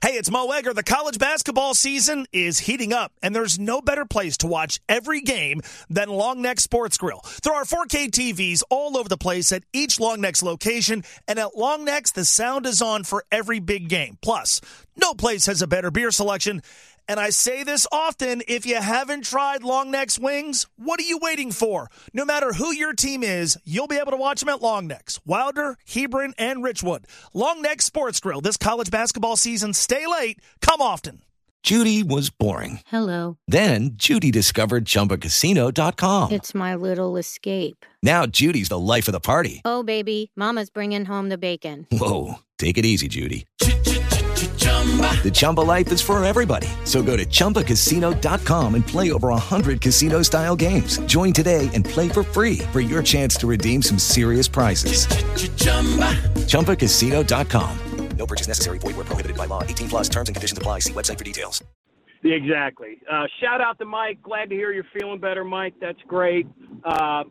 Hey, 0.03 0.13
it's 0.13 0.31
Mo 0.31 0.51
Egger. 0.51 0.75
The 0.75 0.83
college 0.83 1.19
basketball 1.19 1.75
season 1.75 2.27
is 2.31 2.59
heating 2.59 2.93
up, 2.93 3.13
and 3.23 3.35
there's 3.35 3.59
no 3.59 3.81
better 3.81 4.05
place 4.05 4.37
to 4.39 4.47
watch 4.47 4.79
every 4.91 5.23
game 5.23 5.63
than 5.89 6.11
Long 6.11 6.43
Neck 6.43 6.61
Sports 6.61 6.99
Grill. 6.99 7.23
There 7.43 7.55
are 7.55 7.65
4K 7.65 8.11
TVs 8.11 8.63
all 8.69 8.99
over 8.99 9.09
the 9.09 9.17
place 9.17 9.53
at 9.53 9.65
each 9.73 9.99
Long 9.99 10.21
Neck's 10.21 10.43
location, 10.43 11.03
and 11.27 11.39
at 11.39 11.57
Long 11.57 11.87
Neck's, 11.87 12.13
the 12.13 12.27
sound 12.27 12.67
is 12.67 12.83
on 12.83 13.05
for 13.05 13.25
every 13.33 13.59
big 13.59 13.89
game. 13.89 14.19
Plus, 14.21 14.61
no 14.97 15.15
place 15.15 15.47
has 15.47 15.63
a 15.63 15.67
better 15.67 15.91
beer 15.91 16.11
selection. 16.11 16.61
And 17.09 17.21
I 17.21 17.31
say 17.31 17.63
this 17.63 17.87
often 17.93 18.43
if 18.49 18.67
you 18.67 18.77
haven't 18.77 19.25
tried 19.25 19.63
Long 19.63 19.91
Neck's 19.91 20.19
wings, 20.19 20.67
what 20.77 20.99
are 20.99 21.05
you 21.05 21.19
waiting 21.21 21.53
for? 21.53 21.89
No 22.13 22.25
matter 22.25 22.53
who 22.53 22.73
your 22.73 22.93
team 22.95 23.23
is, 23.23 23.57
you'll 23.65 23.87
be 23.87 23.99
able 23.99 24.11
to 24.11 24.17
watch 24.17 24.41
them 24.41 24.49
at 24.49 24.61
Long 24.63 24.87
Neck's, 24.89 25.21
Wilder, 25.25 25.77
Hebron, 25.87 26.35
and 26.37 26.65
Richwood. 26.65 27.05
Long 27.33 27.63
Neck 27.63 27.81
Sports 27.83 28.19
Grill 28.21 28.41
this 28.41 28.57
college 28.57 28.91
basketball 28.91 29.37
season. 29.37 29.73
Stay 29.73 30.07
late, 30.07 30.41
come 30.61 30.81
often. 30.81 31.23
Judy 31.63 32.05
was 32.05 32.31
boring. 32.31 32.81
Hello. 32.87 33.39
Then 33.49 33.91
Judy 33.95 34.31
discovered 34.31 34.85
ChumbaCasino.com. 34.85 36.31
It's 36.31 36.55
my 36.55 36.77
little 36.77 37.17
escape. 37.17 37.85
Now 38.05 38.25
Judy's 38.27 38.69
the 38.69 38.79
life 38.79 39.09
of 39.09 39.13
the 39.13 39.19
party. 39.21 39.63
Oh, 39.65 39.83
baby, 39.83 40.31
Mama's 40.37 40.71
bringing 40.71 41.05
home 41.05 41.29
the 41.29 41.39
bacon. 41.39 41.89
Whoa, 41.91 42.37
take 42.59 42.79
it 42.79 42.85
easy, 42.85 43.09
Judy. 43.09 43.47
The 45.25 45.33
Chumba 45.35 45.63
life 45.63 45.91
is 45.91 46.01
for 46.01 46.25
everybody. 46.25 46.69
So 46.85 47.03
go 47.03 47.17
to 47.17 47.27
ChumbaCasino.com 47.27 48.75
and 48.77 48.87
play 48.87 49.11
over 49.11 49.31
100 49.31 49.81
casino 49.81 50.23
style 50.23 50.55
games. 50.55 50.99
Join 51.07 51.33
today 51.33 51.69
and 51.75 51.85
play 51.85 52.09
for 52.09 52.23
free 52.23 52.59
for 52.73 52.81
your 52.81 53.03
chance 53.03 53.37
to 53.39 53.49
redeem 53.49 53.83
some 53.83 53.99
serious 53.99 54.47
prizes. 54.47 55.09
ChumbaCasino.com. 56.47 57.79
No 58.17 58.27
purchase 58.27 58.49
necessary. 58.49 58.79
Void 58.79 58.97
where 58.97 59.05
prohibited 59.05 59.37
by 59.37 59.47
law. 59.47 59.63
18 59.63 59.89
plus 59.89 60.09
terms 60.09 60.29
and 60.29 60.37
conditions 60.37 60.59
apply. 60.59 60.81
See 60.81 60.93
website 60.93 61.19
for 61.19 61.25
details. 61.25 61.63
Exactly. 62.25 62.99
Uh, 63.11 63.27
shout 63.41 63.61
out 63.61 63.79
to 63.79 63.85
Mike. 63.85 64.23
Glad 64.23 64.49
to 64.49 64.55
hear 64.55 64.73
you're 64.73 64.87
feeling 64.99 65.21
better, 65.21 65.45
Mike. 65.45 65.75
That's 65.81 66.01
great. 66.09 66.47
Uh, 66.85 67.25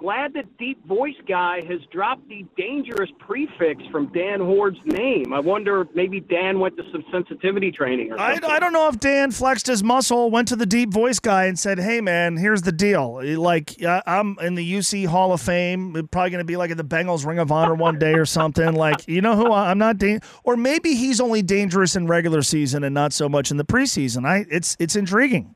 glad 0.00 0.32
that 0.32 0.56
Deep 0.56 0.84
Voice 0.86 1.14
Guy 1.28 1.60
has 1.68 1.78
dropped 1.92 2.26
the 2.28 2.44
dangerous 2.56 3.10
prefix 3.18 3.84
from 3.92 4.10
Dan 4.12 4.40
Hoard's 4.40 4.78
name. 4.86 5.32
I 5.32 5.40
wonder 5.40 5.86
maybe 5.94 6.20
Dan 6.20 6.58
went 6.58 6.76
to 6.78 6.82
some 6.90 7.04
sensitivity 7.12 7.70
training 7.70 8.10
or 8.10 8.18
I, 8.18 8.32
something. 8.32 8.50
I 8.50 8.58
don't 8.58 8.72
know 8.72 8.88
if 8.88 8.98
Dan 8.98 9.30
flexed 9.30 9.66
his 9.66 9.84
muscle, 9.84 10.30
went 10.30 10.48
to 10.48 10.56
the 10.56 10.64
deep 10.64 10.90
voice 10.90 11.20
guy, 11.20 11.44
and 11.44 11.58
said, 11.58 11.78
"Hey, 11.78 12.00
man, 12.00 12.38
here's 12.38 12.62
the 12.62 12.72
deal. 12.72 13.20
Like, 13.38 13.82
I- 13.84 14.02
I'm 14.06 14.38
in 14.40 14.54
the 14.54 14.64
UC 14.64 15.04
Hall 15.04 15.32
of 15.34 15.40
Fame. 15.42 15.92
Probably 16.10 16.30
going 16.30 16.38
to 16.38 16.44
be 16.44 16.56
like 16.56 16.70
in 16.70 16.78
the 16.78 16.84
Bengals 16.84 17.26
Ring 17.26 17.38
of 17.38 17.52
Honor 17.52 17.74
one 17.74 17.98
day 17.98 18.14
or 18.14 18.24
something. 18.26 18.74
Like, 18.74 19.06
you 19.06 19.20
know 19.20 19.36
who 19.36 19.52
I, 19.52 19.70
I'm 19.70 19.78
not. 19.78 19.98
Dan- 19.98 20.20
or 20.44 20.56
maybe 20.56 20.94
he's 20.94 21.20
only 21.20 21.42
dangerous 21.42 21.94
in 21.94 22.06
regular 22.06 22.40
season 22.42 22.84
and 22.84 22.94
not 22.94 23.12
so 23.12 23.28
much 23.28 23.50
in 23.50 23.58
the 23.58 23.64
preseason. 23.64 24.26
I 24.26 24.46
it's 24.50 24.76
it's 24.80 24.96
intriguing. 24.96 25.54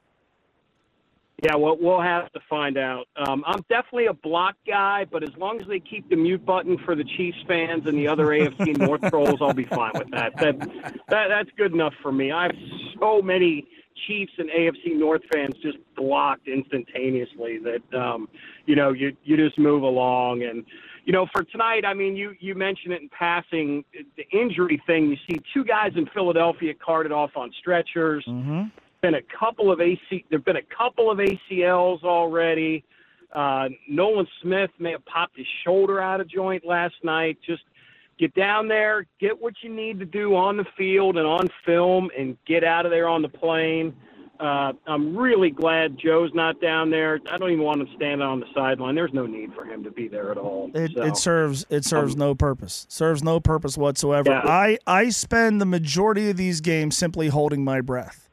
Yeah, 1.44 1.56
well, 1.56 1.76
we'll 1.78 2.00
have 2.00 2.32
to 2.32 2.40
find 2.48 2.78
out. 2.78 3.06
Um, 3.16 3.44
I'm 3.46 3.62
definitely 3.68 4.06
a 4.06 4.14
block 4.14 4.54
guy, 4.66 5.04
but 5.04 5.22
as 5.22 5.36
long 5.36 5.60
as 5.60 5.66
they 5.66 5.78
keep 5.78 6.08
the 6.08 6.16
mute 6.16 6.42
button 6.42 6.78
for 6.86 6.94
the 6.94 7.04
Chiefs 7.04 7.36
fans 7.46 7.82
and 7.86 7.98
the 7.98 8.08
other 8.08 8.28
AFC 8.28 8.78
North 8.78 9.02
trolls, 9.10 9.40
I'll 9.42 9.52
be 9.52 9.66
fine 9.66 9.92
with 9.94 10.10
that. 10.12 10.34
That, 10.36 10.58
that 11.10 11.28
that's 11.28 11.50
good 11.58 11.74
enough 11.74 11.92
for 12.02 12.12
me. 12.12 12.32
I 12.32 12.44
have 12.44 12.56
so 12.98 13.20
many 13.20 13.66
Chiefs 14.06 14.32
and 14.38 14.48
AFC 14.48 14.98
North 14.98 15.20
fans 15.30 15.54
just 15.62 15.76
blocked 15.96 16.48
instantaneously 16.48 17.58
that 17.58 17.98
um, 17.98 18.26
you 18.64 18.74
know 18.74 18.92
you 18.92 19.14
you 19.24 19.36
just 19.36 19.58
move 19.58 19.82
along 19.82 20.44
and. 20.44 20.64
You 21.06 21.12
know, 21.12 21.26
for 21.34 21.44
tonight, 21.44 21.84
I 21.84 21.92
mean, 21.92 22.16
you 22.16 22.34
you 22.40 22.54
mentioned 22.54 22.94
it 22.94 23.02
in 23.02 23.10
passing, 23.10 23.84
the 24.16 24.24
injury 24.32 24.82
thing. 24.86 25.10
You 25.10 25.16
see 25.28 25.38
two 25.52 25.62
guys 25.62 25.92
in 25.96 26.06
Philadelphia 26.14 26.72
carted 26.72 27.12
off 27.12 27.32
on 27.36 27.52
stretchers 27.60 28.24
been 29.04 29.14
a 29.14 29.38
couple 29.38 29.70
of 29.70 29.82
AC. 29.82 30.24
There've 30.30 30.44
been 30.44 30.56
a 30.56 30.74
couple 30.76 31.10
of 31.10 31.18
ACLs 31.18 32.02
already. 32.04 32.82
Uh, 33.34 33.68
Nolan 33.86 34.26
Smith 34.40 34.70
may 34.78 34.92
have 34.92 35.04
popped 35.04 35.36
his 35.36 35.46
shoulder 35.62 36.00
out 36.00 36.22
of 36.22 36.28
joint 36.28 36.64
last 36.64 36.94
night. 37.02 37.36
Just 37.46 37.64
get 38.18 38.32
down 38.34 38.66
there, 38.66 39.06
get 39.20 39.38
what 39.38 39.52
you 39.62 39.68
need 39.68 39.98
to 39.98 40.06
do 40.06 40.34
on 40.34 40.56
the 40.56 40.64
field 40.78 41.18
and 41.18 41.26
on 41.26 41.48
film, 41.66 42.08
and 42.18 42.38
get 42.46 42.64
out 42.64 42.86
of 42.86 42.92
there 42.92 43.06
on 43.06 43.20
the 43.20 43.28
plane. 43.28 43.94
Uh, 44.40 44.72
I'm 44.86 45.14
really 45.14 45.50
glad 45.50 45.98
Joe's 45.98 46.30
not 46.32 46.58
down 46.62 46.88
there. 46.88 47.20
I 47.30 47.36
don't 47.36 47.50
even 47.50 47.62
want 47.62 47.82
him 47.82 47.88
standing 47.96 48.22
on 48.26 48.40
the 48.40 48.46
sideline. 48.54 48.94
There's 48.94 49.12
no 49.12 49.26
need 49.26 49.52
for 49.52 49.66
him 49.66 49.84
to 49.84 49.90
be 49.90 50.08
there 50.08 50.30
at 50.30 50.38
all. 50.38 50.70
It, 50.74 50.92
So, 50.94 51.02
it 51.02 51.16
serves 51.18 51.66
it 51.68 51.84
serves 51.84 52.14
um, 52.14 52.20
no 52.20 52.34
purpose. 52.34 52.86
Serves 52.88 53.22
no 53.22 53.38
purpose 53.38 53.76
whatsoever. 53.76 54.30
Yeah. 54.30 54.40
I 54.44 54.78
I 54.86 55.10
spend 55.10 55.60
the 55.60 55.66
majority 55.66 56.30
of 56.30 56.38
these 56.38 56.62
games 56.62 56.96
simply 56.96 57.28
holding 57.28 57.62
my 57.64 57.82
breath. 57.82 58.23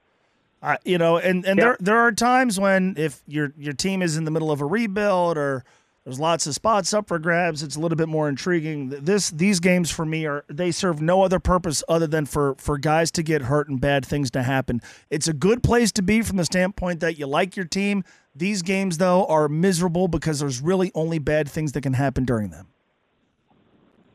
I, 0.62 0.78
you 0.86 0.98
know, 0.98 1.18
and 1.18 1.46
and 1.46 1.58
Yeah. 1.58 1.66
there 1.66 1.78
there 1.80 1.98
are 2.00 2.12
times 2.12 2.60
when 2.60 2.96
if 2.98 3.22
your 3.28 3.54
your 3.58 3.74
team 3.74 4.02
is 4.02 4.18
in 4.18 4.26
the 4.26 4.32
middle 4.32 4.52
of 4.52 4.62
a 4.62 4.66
rebuild 4.66 5.38
or 5.38 5.64
there's 6.04 6.20
lots 6.20 6.48
of 6.48 6.56
spots 6.56 6.94
up 6.96 7.08
for 7.08 7.20
grabs, 7.20 7.62
it's 7.62 7.76
a 7.76 7.80
little 7.80 7.96
bit 7.96 8.10
more 8.10 8.28
intriguing. 8.28 8.90
This 8.90 9.30
these 9.30 9.60
games 9.60 9.92
for 9.92 10.06
me 10.06 10.26
are 10.26 10.44
they 10.48 10.72
serve 10.72 11.02
no 11.02 11.22
other 11.24 11.40
purpose 11.40 11.84
other 11.90 12.08
than 12.08 12.26
for 12.26 12.56
for 12.58 12.78
guys 12.78 13.12
to 13.12 13.24
get 13.24 13.44
hurt 13.44 13.70
and 13.70 13.80
bad 13.80 14.06
things 14.06 14.30
to 14.32 14.44
happen. 14.44 14.82
It's 15.10 15.28
a 15.28 15.34
good 15.34 15.62
place 15.64 15.92
to 15.94 16.02
be 16.02 16.22
from 16.22 16.38
the 16.38 16.46
standpoint 16.46 17.00
that 17.02 17.18
you 17.20 17.28
like 17.28 17.56
your 17.56 17.66
team. 17.66 18.04
These 18.36 18.62
games 18.62 18.98
though 18.98 19.26
are 19.26 19.48
miserable 19.50 20.08
because 20.08 20.40
there's 20.40 20.62
really 20.62 20.92
only 20.96 21.20
bad 21.20 21.50
things 21.50 21.72
that 21.74 21.82
can 21.82 21.94
happen 21.94 22.26
during 22.26 22.50
them. 22.50 22.68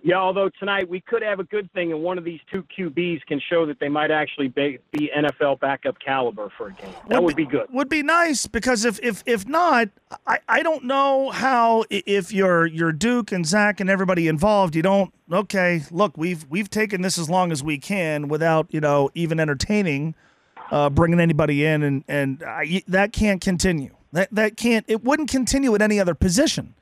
Yeah, 0.07 0.19
although 0.19 0.49
tonight 0.61 0.89
we 0.89 1.01
could 1.01 1.21
have 1.23 1.41
a 1.41 1.45
good 1.45 1.69
thing, 1.73 1.91
and 1.91 2.01
one 2.01 2.17
of 2.17 2.23
these 2.23 2.39
two 2.53 2.65
QBs 2.79 3.27
can 3.27 3.41
show 3.51 3.67
that 3.67 3.81
they 3.81 3.89
might 3.89 4.13
actually 4.13 4.47
be, 4.47 4.79
be 4.93 5.11
NFL 5.13 5.59
backup 5.59 5.99
caliber 5.99 6.49
for 6.57 6.69
a 6.69 6.73
game. 6.75 6.95
That 7.09 7.25
would, 7.25 7.35
be, 7.35 7.45
good. 7.45 7.67
Would 7.73 7.89
be 7.89 8.05
nice 8.05 8.47
because 8.47 8.85
if 8.85 9.01
if 9.03 9.25
if 9.27 9.49
not, 9.49 9.89
I, 10.25 10.39
I 10.49 10.63
don't 10.63 10.85
know 10.85 11.31
how 11.31 11.87
if 11.91 12.31
you're 12.31 12.67
you're 12.67 12.93
Duke 12.93 13.33
and 13.33 13.45
Zac 13.45 13.81
and 13.81 13.91
everybody 13.91 14.29
involved, 14.29 14.77
you 14.77 14.83
don't. 14.83 15.13
Okay, 15.33 15.83
look, 15.91 16.17
we've 16.17 16.47
we've 16.49 16.71
taken 16.71 17.03
this 17.03 17.19
as 17.19 17.29
long 17.29 17.51
as 17.51 17.65
we 17.65 17.77
can 17.77 18.29
without 18.29 18.69
you 18.71 18.81
know 18.81 19.11
even 19.17 19.41
entertaining 19.41 20.15
uh, 20.71 20.89
bringing 20.89 21.19
anybody 21.19 21.65
in, 21.65 21.83
and 21.83 22.05
and 22.07 22.45
I, 22.45 22.85
that 22.87 23.13
can't 23.13 23.41
continue. 23.41 23.91
That 24.13 24.29
that 24.31 24.57
can't. 24.57 24.85
It 24.87 25.03
wouldn't 25.03 25.31
continue 25.31 25.75
at 25.75 25.83
any 25.83 25.99
other 25.99 26.15
position. 26.15 26.75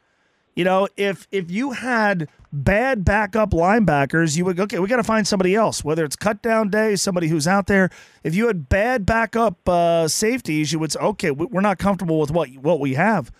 You 0.55 0.64
know, 0.64 0.89
if 0.97 1.26
if 1.32 1.51
you 1.51 1.72
had 1.72 2.28
bad 2.52 3.05
backup 3.05 3.51
linebackers, 3.51 4.36
you 4.36 4.44
would 4.44 4.60
okay. 4.60 4.78
We 4.78 4.86
got 4.89 4.97
to 4.98 5.02
find 5.02 5.26
somebody 5.26 5.55
else. 5.55 5.82
Whether 5.82 6.05
it's 6.05 6.14
cut 6.16 6.43
down 6.43 6.70
day, 6.70 6.94
somebody 6.97 7.26
who's 7.28 7.48
out 7.48 7.66
there. 7.66 7.90
If 8.22 8.35
you 8.36 8.47
had 8.47 8.68
bad 8.68 9.05
backup 9.05 9.68
uh, 9.68 10.06
safeties, 10.06 10.72
you 10.72 10.78
would 10.78 10.93
say, 10.93 11.01
okay, 11.01 11.31
we- 11.32 11.47
we're 11.47 11.60
not 11.60 11.78
comfortable 11.78 12.20
with 12.20 12.31
what 12.31 12.48
what 12.56 12.78
we 12.78 12.94
have. 12.94 13.32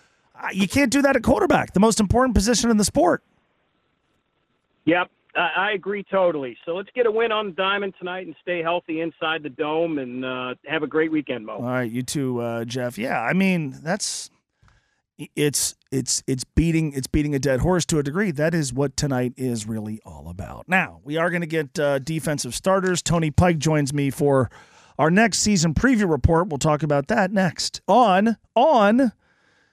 You 0.51 0.67
can't 0.67 0.91
do 0.91 1.01
that 1.01 1.15
at 1.15 1.23
quarterback, 1.23 1.71
the 1.73 1.79
most 1.79 2.01
important 2.01 2.35
position 2.35 2.69
in 2.69 2.75
the 2.75 2.83
sport. 2.83 3.23
Yep, 4.83 5.09
I, 5.35 5.49
I 5.57 5.71
agree 5.71 6.03
totally. 6.03 6.57
So 6.65 6.73
let's 6.75 6.89
get 6.93 7.05
a 7.05 7.11
win 7.11 7.31
on 7.31 7.47
the 7.47 7.51
diamond 7.53 7.93
tonight 7.97 8.27
and 8.27 8.35
stay 8.41 8.61
healthy 8.61 8.99
inside 9.01 9.41
the 9.43 9.49
dome 9.49 9.97
and 9.97 10.25
uh, 10.25 10.55
have 10.67 10.83
a 10.83 10.87
great 10.87 11.11
weekend, 11.11 11.45
Mo. 11.45 11.53
All 11.53 11.61
right, 11.63 11.89
you 11.89 12.03
too, 12.03 12.41
uh, 12.41 12.65
Jeff. 12.65 12.97
Yeah, 12.97 13.21
I 13.21 13.31
mean 13.33 13.75
that's 13.81 14.29
it's 15.35 15.75
it's 15.91 16.23
it's 16.27 16.43
beating 16.43 16.93
it's 16.93 17.07
beating 17.07 17.33
a 17.35 17.39
dead 17.39 17.61
horse 17.61 17.85
to 17.87 17.99
a 17.99 18.03
degree. 18.03 18.31
That 18.31 18.53
is 18.53 18.73
what 18.73 18.97
tonight 18.97 19.33
is 19.37 19.67
really 19.67 19.99
all 20.05 20.27
about. 20.29 20.67
Now 20.67 20.99
we 21.03 21.17
are 21.17 21.29
going 21.29 21.41
to 21.41 21.47
get 21.47 21.79
uh, 21.79 21.99
defensive 21.99 22.53
starters. 22.53 23.01
Tony 23.01 23.31
Pike 23.31 23.57
joins 23.57 23.93
me 23.93 24.09
for 24.09 24.49
our 24.97 25.11
next 25.11 25.39
season 25.39 25.73
preview 25.73 26.09
report. 26.09 26.49
We'll 26.49 26.57
talk 26.57 26.83
about 26.83 27.07
that 27.07 27.31
next 27.31 27.81
on 27.87 28.37
on 28.55 29.13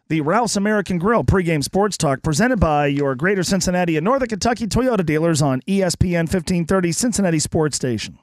the 0.08 0.20
Ralph's 0.20 0.56
American 0.56 0.98
Grill 0.98 1.24
pregame 1.24 1.64
sports 1.64 1.96
talk 1.96 2.22
presented 2.22 2.60
by 2.60 2.86
your 2.86 3.14
Greater 3.14 3.42
Cincinnati 3.42 3.96
and 3.96 4.04
Northern 4.04 4.28
Kentucky 4.28 4.66
Toyota 4.66 5.04
dealers 5.04 5.40
on 5.40 5.60
ESPN 5.62 6.28
1530 6.28 6.92
Cincinnati 6.92 7.38
Sports 7.38 7.76
Station. 7.76 8.18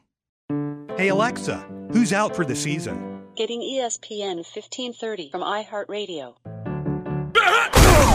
Hey 0.97 1.09
Alexa, 1.09 1.65
who's 1.91 2.13
out 2.13 2.35
for 2.35 2.45
the 2.45 2.55
season? 2.55 3.25
Getting 3.35 3.61
ESPN 3.61 4.35
1530 4.35 5.29
from 5.31 5.41
iHeartRadio. 5.41 6.35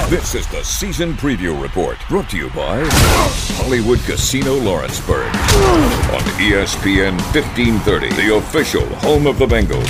This 0.09 0.35
is 0.35 0.47
the 0.48 0.62
season 0.62 1.15
preview 1.15 1.61
report 1.61 1.98
brought 2.09 2.31
to 2.31 2.36
you 2.36 2.48
by 2.51 2.85
Hollywood 3.56 3.98
Casino 4.01 4.55
Lawrenceburg 4.55 5.27
on 5.27 6.20
ESPN 6.39 7.12
1530, 7.35 8.09
the 8.11 8.36
official 8.36 8.86
home 8.97 9.27
of 9.27 9.39
the 9.39 9.47
Bengals. 9.47 9.86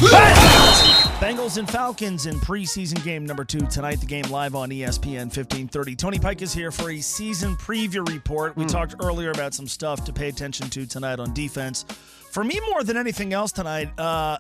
Bengals 1.21 1.59
and 1.59 1.71
Falcons 1.71 2.27
in 2.27 2.37
preseason 2.37 3.03
game 3.05 3.25
number 3.25 3.45
two 3.45 3.67
tonight. 3.67 4.01
The 4.01 4.07
game 4.07 4.25
live 4.31 4.55
on 4.55 4.71
ESPN 4.71 5.27
1530. 5.27 5.97
Tony 5.97 6.19
Pike 6.19 6.43
is 6.43 6.53
here 6.53 6.71
for 6.71 6.91
a 6.91 7.01
season 7.01 7.55
preview 7.57 8.07
report. 8.09 8.57
We 8.57 8.65
talked 8.65 8.97
earlier 9.01 9.31
about 9.31 9.55
some 9.55 9.69
stuff 9.69 10.05
to 10.07 10.13
pay 10.13 10.29
attention 10.29 10.71
to 10.71 10.87
tonight 10.87 11.21
on 11.21 11.33
defense. 11.35 11.85
For 12.33 12.43
me, 12.43 12.59
more 12.69 12.83
than 12.83 12.97
anything 12.97 13.33
else 13.33 13.53
tonight, 13.53 13.91
uh, 13.97 14.39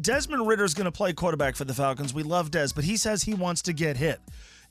Desmond 0.00 0.48
Ridder 0.48 0.64
is 0.64 0.74
going 0.74 0.86
to 0.86 0.92
play 0.92 1.12
quarterback 1.12 1.54
for 1.54 1.64
the 1.64 1.72
Falcons. 1.72 2.12
We 2.12 2.24
love 2.24 2.50
Des, 2.50 2.70
but 2.74 2.82
he 2.82 2.96
says 2.96 3.22
he 3.22 3.32
wants 3.34 3.62
to 3.62 3.72
get 3.72 3.96
hit. 3.96 4.20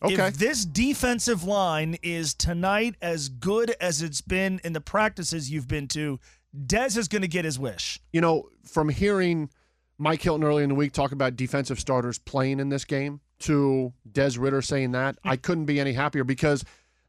Okay. 0.03 0.27
If 0.27 0.37
this 0.37 0.63
defensive 0.63 1.43
line 1.43 1.97
is 2.03 2.33
tonight 2.33 2.95
as 3.01 3.29
good 3.29 3.73
as 3.81 4.01
it's 4.01 4.21
been 4.21 4.61
in 4.63 4.73
the 4.73 4.81
practices 4.81 5.49
you've 5.49 5.67
been 5.67 5.87
to, 5.89 6.19
Des 6.65 6.97
is 6.97 7.07
going 7.07 7.23
to 7.23 7.27
get 7.27 7.45
his 7.45 7.57
wish. 7.57 7.99
You 8.13 8.21
know, 8.21 8.49
from 8.63 8.89
hearing 8.89 9.49
Mike 9.97 10.21
Hilton 10.21 10.43
earlier 10.43 10.63
in 10.63 10.69
the 10.69 10.75
week 10.75 10.93
talk 10.93 11.11
about 11.11 11.35
defensive 11.35 11.79
starters 11.79 12.19
playing 12.19 12.59
in 12.59 12.69
this 12.69 12.85
game 12.85 13.21
to 13.39 13.93
Des 14.11 14.31
Ridder 14.37 14.61
saying 14.61 14.91
that, 14.91 15.17
I 15.23 15.37
mm. 15.37 15.41
couldn't 15.41 15.65
be 15.65 15.79
any 15.79 15.93
happier 15.93 16.23
because 16.23 16.63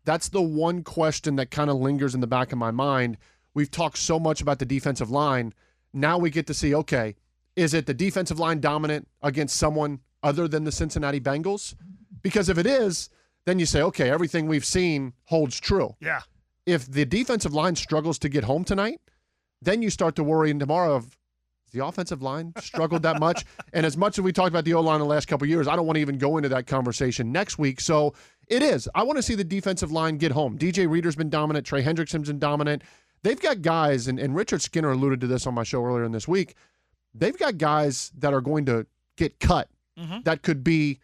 that's 0.04 0.28
the 0.30 0.42
one 0.42 0.82
question 0.82 1.36
that 1.36 1.50
kind 1.50 1.68
of 1.68 1.76
lingers 1.76 2.14
in 2.14 2.20
the 2.20 2.26
back 2.26 2.52
of 2.52 2.58
my 2.58 2.70
mind. 2.70 3.18
We've 3.52 3.70
talked 3.70 3.98
so 3.98 4.18
much 4.18 4.40
about 4.40 4.58
the 4.58 4.66
defensive 4.66 5.10
line. 5.10 5.52
Now 5.92 6.18
we 6.18 6.30
get 6.30 6.46
to 6.46 6.54
see, 6.54 6.74
okay, 6.74 7.16
is 7.56 7.74
it 7.74 7.86
the 7.86 7.94
defensive 7.94 8.38
line 8.38 8.60
dominant 8.60 9.08
against 9.22 9.56
someone 9.56 10.00
other 10.22 10.48
than 10.48 10.64
the 10.64 10.72
Cincinnati 10.72 11.20
Bengals? 11.20 11.74
Because 12.22 12.48
if 12.48 12.58
it 12.58 12.66
is, 12.66 13.10
then 13.46 13.58
you 13.58 13.66
say, 13.66 13.82
okay, 13.82 14.10
everything 14.10 14.46
we've 14.46 14.64
seen 14.64 15.12
holds 15.24 15.58
true. 15.58 15.94
Yeah. 16.00 16.20
If 16.66 16.90
the 16.90 17.04
defensive 17.04 17.54
line 17.54 17.76
struggles 17.76 18.18
to 18.20 18.28
get 18.28 18.44
home 18.44 18.64
tonight, 18.64 19.00
then 19.62 19.82
you 19.82 19.90
start 19.90 20.16
to 20.16 20.24
worry 20.24 20.50
in 20.50 20.58
tomorrow 20.58 20.94
of 20.94 21.16
has 21.68 21.72
the 21.72 21.84
offensive 21.84 22.22
line 22.22 22.52
struggled 22.58 23.02
that 23.02 23.20
much. 23.20 23.44
and 23.72 23.84
as 23.84 23.96
much 23.96 24.18
as 24.18 24.22
we 24.22 24.32
talked 24.32 24.48
about 24.48 24.64
the 24.64 24.74
O 24.74 24.80
line 24.80 25.00
the 25.00 25.06
last 25.06 25.28
couple 25.28 25.44
of 25.44 25.50
years, 25.50 25.68
I 25.68 25.76
don't 25.76 25.86
want 25.86 25.96
to 25.96 26.00
even 26.00 26.18
go 26.18 26.36
into 26.36 26.48
that 26.50 26.66
conversation 26.66 27.30
next 27.32 27.58
week. 27.58 27.80
So 27.80 28.14
it 28.46 28.62
is. 28.62 28.88
I 28.94 29.02
want 29.02 29.16
to 29.16 29.22
see 29.22 29.34
the 29.34 29.44
defensive 29.44 29.92
line 29.92 30.16
get 30.16 30.32
home. 30.32 30.58
DJ 30.58 30.88
Reader's 30.88 31.16
been 31.16 31.30
dominant. 31.30 31.66
Trey 31.66 31.82
Hendrickson's 31.82 32.28
been 32.28 32.38
dominant. 32.38 32.82
They've 33.22 33.40
got 33.40 33.62
guys, 33.62 34.08
and, 34.08 34.18
and 34.18 34.34
Richard 34.34 34.62
Skinner 34.62 34.92
alluded 34.92 35.20
to 35.22 35.26
this 35.26 35.46
on 35.46 35.54
my 35.54 35.64
show 35.64 35.84
earlier 35.84 36.04
in 36.04 36.12
this 36.12 36.28
week. 36.28 36.54
They've 37.14 37.36
got 37.36 37.58
guys 37.58 38.12
that 38.18 38.32
are 38.32 38.40
going 38.40 38.64
to 38.66 38.86
get 39.16 39.40
cut 39.40 39.68
mm-hmm. 39.98 40.18
that 40.24 40.42
could 40.42 40.62
be 40.62 41.00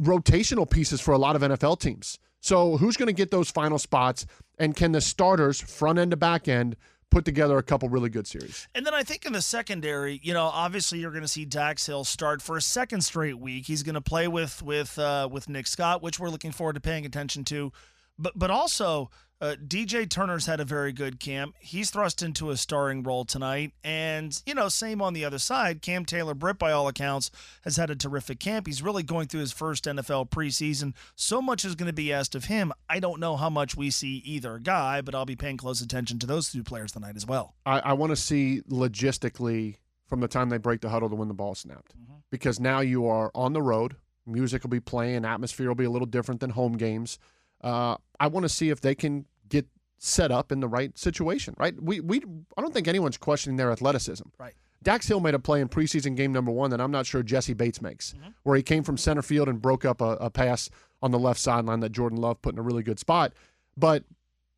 rotational 0.00 0.68
pieces 0.68 1.00
for 1.00 1.12
a 1.12 1.18
lot 1.18 1.36
of 1.36 1.42
NFL 1.42 1.80
teams. 1.80 2.18
So 2.40 2.76
who's 2.76 2.96
going 2.96 3.08
to 3.08 3.12
get 3.12 3.30
those 3.30 3.50
final 3.50 3.78
spots? 3.78 4.26
And 4.58 4.76
can 4.76 4.92
the 4.92 5.00
starters, 5.00 5.60
front 5.60 5.98
end 5.98 6.12
to 6.12 6.16
back 6.16 6.48
end, 6.48 6.76
put 7.10 7.24
together 7.24 7.58
a 7.58 7.62
couple 7.62 7.88
really 7.88 8.08
good 8.08 8.26
series? 8.26 8.68
And 8.74 8.86
then 8.86 8.94
I 8.94 9.02
think 9.02 9.26
in 9.26 9.32
the 9.32 9.42
secondary, 9.42 10.20
you 10.22 10.32
know, 10.32 10.44
obviously 10.44 10.98
you're 10.98 11.10
going 11.10 11.22
to 11.22 11.28
see 11.28 11.44
Dax 11.44 11.86
Hill 11.86 12.04
start 12.04 12.42
for 12.42 12.56
a 12.56 12.62
second 12.62 13.02
straight 13.02 13.38
week. 13.38 13.66
He's 13.66 13.82
going 13.82 13.94
to 13.94 14.00
play 14.00 14.28
with 14.28 14.62
with 14.62 14.98
uh, 14.98 15.28
with 15.30 15.48
Nick 15.48 15.66
Scott, 15.66 16.02
which 16.02 16.18
we're 16.18 16.30
looking 16.30 16.52
forward 16.52 16.74
to 16.74 16.80
paying 16.80 17.04
attention 17.06 17.44
to. 17.44 17.72
But 18.18 18.38
but 18.38 18.50
also 18.50 19.10
uh, 19.40 19.56
DJ 19.66 20.08
Turner's 20.08 20.46
had 20.46 20.60
a 20.60 20.64
very 20.64 20.92
good 20.92 21.20
camp. 21.20 21.54
He's 21.58 21.90
thrust 21.90 22.22
into 22.22 22.50
a 22.50 22.56
starring 22.56 23.02
role 23.02 23.24
tonight, 23.24 23.72
and 23.84 24.40
you 24.46 24.54
know, 24.54 24.68
same 24.68 25.02
on 25.02 25.12
the 25.12 25.24
other 25.24 25.38
side. 25.38 25.82
Cam 25.82 26.04
Taylor 26.04 26.34
Britt, 26.34 26.58
by 26.58 26.72
all 26.72 26.88
accounts, 26.88 27.30
has 27.62 27.76
had 27.76 27.90
a 27.90 27.96
terrific 27.96 28.40
camp. 28.40 28.66
He's 28.66 28.82
really 28.82 29.02
going 29.02 29.28
through 29.28 29.40
his 29.40 29.52
first 29.52 29.84
NFL 29.84 30.30
preseason. 30.30 30.94
So 31.14 31.42
much 31.42 31.64
is 31.64 31.74
going 31.74 31.88
to 31.88 31.92
be 31.92 32.12
asked 32.12 32.34
of 32.34 32.46
him. 32.46 32.72
I 32.88 32.98
don't 32.98 33.20
know 33.20 33.36
how 33.36 33.50
much 33.50 33.76
we 33.76 33.90
see 33.90 34.22
either 34.24 34.58
guy, 34.58 35.02
but 35.02 35.14
I'll 35.14 35.26
be 35.26 35.36
paying 35.36 35.58
close 35.58 35.80
attention 35.80 36.18
to 36.20 36.26
those 36.26 36.50
two 36.50 36.62
players 36.62 36.92
tonight 36.92 37.16
as 37.16 37.26
well. 37.26 37.54
I, 37.66 37.80
I 37.80 37.92
want 37.92 38.10
to 38.10 38.16
see 38.16 38.62
logistically 38.70 39.76
from 40.06 40.20
the 40.20 40.28
time 40.28 40.48
they 40.48 40.58
break 40.58 40.80
the 40.80 40.88
huddle 40.88 41.10
to 41.10 41.14
when 41.14 41.28
the 41.28 41.34
ball 41.34 41.54
snapped. 41.54 41.94
Because 42.30 42.58
now 42.58 42.80
you 42.80 43.06
are 43.06 43.30
on 43.34 43.52
the 43.52 43.62
road. 43.62 43.96
Music 44.26 44.62
will 44.62 44.70
be 44.70 44.80
playing, 44.80 45.24
atmosphere 45.24 45.68
will 45.68 45.76
be 45.76 45.84
a 45.84 45.90
little 45.90 46.06
different 46.06 46.40
than 46.40 46.50
home 46.50 46.76
games. 46.76 47.18
Uh, 47.62 47.96
I 48.20 48.28
want 48.28 48.44
to 48.44 48.48
see 48.48 48.70
if 48.70 48.80
they 48.80 48.94
can 48.94 49.26
get 49.48 49.66
set 49.98 50.30
up 50.30 50.52
in 50.52 50.60
the 50.60 50.68
right 50.68 50.96
situation, 50.96 51.54
right? 51.58 51.74
We 51.80 52.00
we 52.00 52.22
I 52.56 52.60
don't 52.60 52.72
think 52.72 52.88
anyone's 52.88 53.16
questioning 53.16 53.56
their 53.56 53.72
athleticism. 53.72 54.24
Right. 54.38 54.54
Dax 54.82 55.08
Hill 55.08 55.20
made 55.20 55.34
a 55.34 55.38
play 55.38 55.60
in 55.60 55.68
preseason 55.68 56.14
game 56.14 56.32
number 56.32 56.52
one 56.52 56.70
that 56.70 56.80
I'm 56.80 56.92
not 56.92 57.06
sure 57.06 57.22
Jessie 57.22 57.54
Bates 57.54 57.82
makes, 57.82 58.14
where 58.44 58.56
he 58.56 58.62
came 58.62 58.84
from 58.84 58.96
center 58.96 59.22
field 59.22 59.48
and 59.48 59.60
broke 59.60 59.84
up 59.84 60.00
a, 60.00 60.10
a 60.20 60.30
pass 60.30 60.70
on 61.02 61.10
the 61.10 61.18
left 61.18 61.40
sideline 61.40 61.80
that 61.80 61.90
Jordan 61.90 62.20
Love 62.20 62.40
put 62.40 62.54
in 62.54 62.58
a 62.58 62.62
really 62.62 62.82
good 62.84 63.00
spot. 63.00 63.32
But 63.76 64.04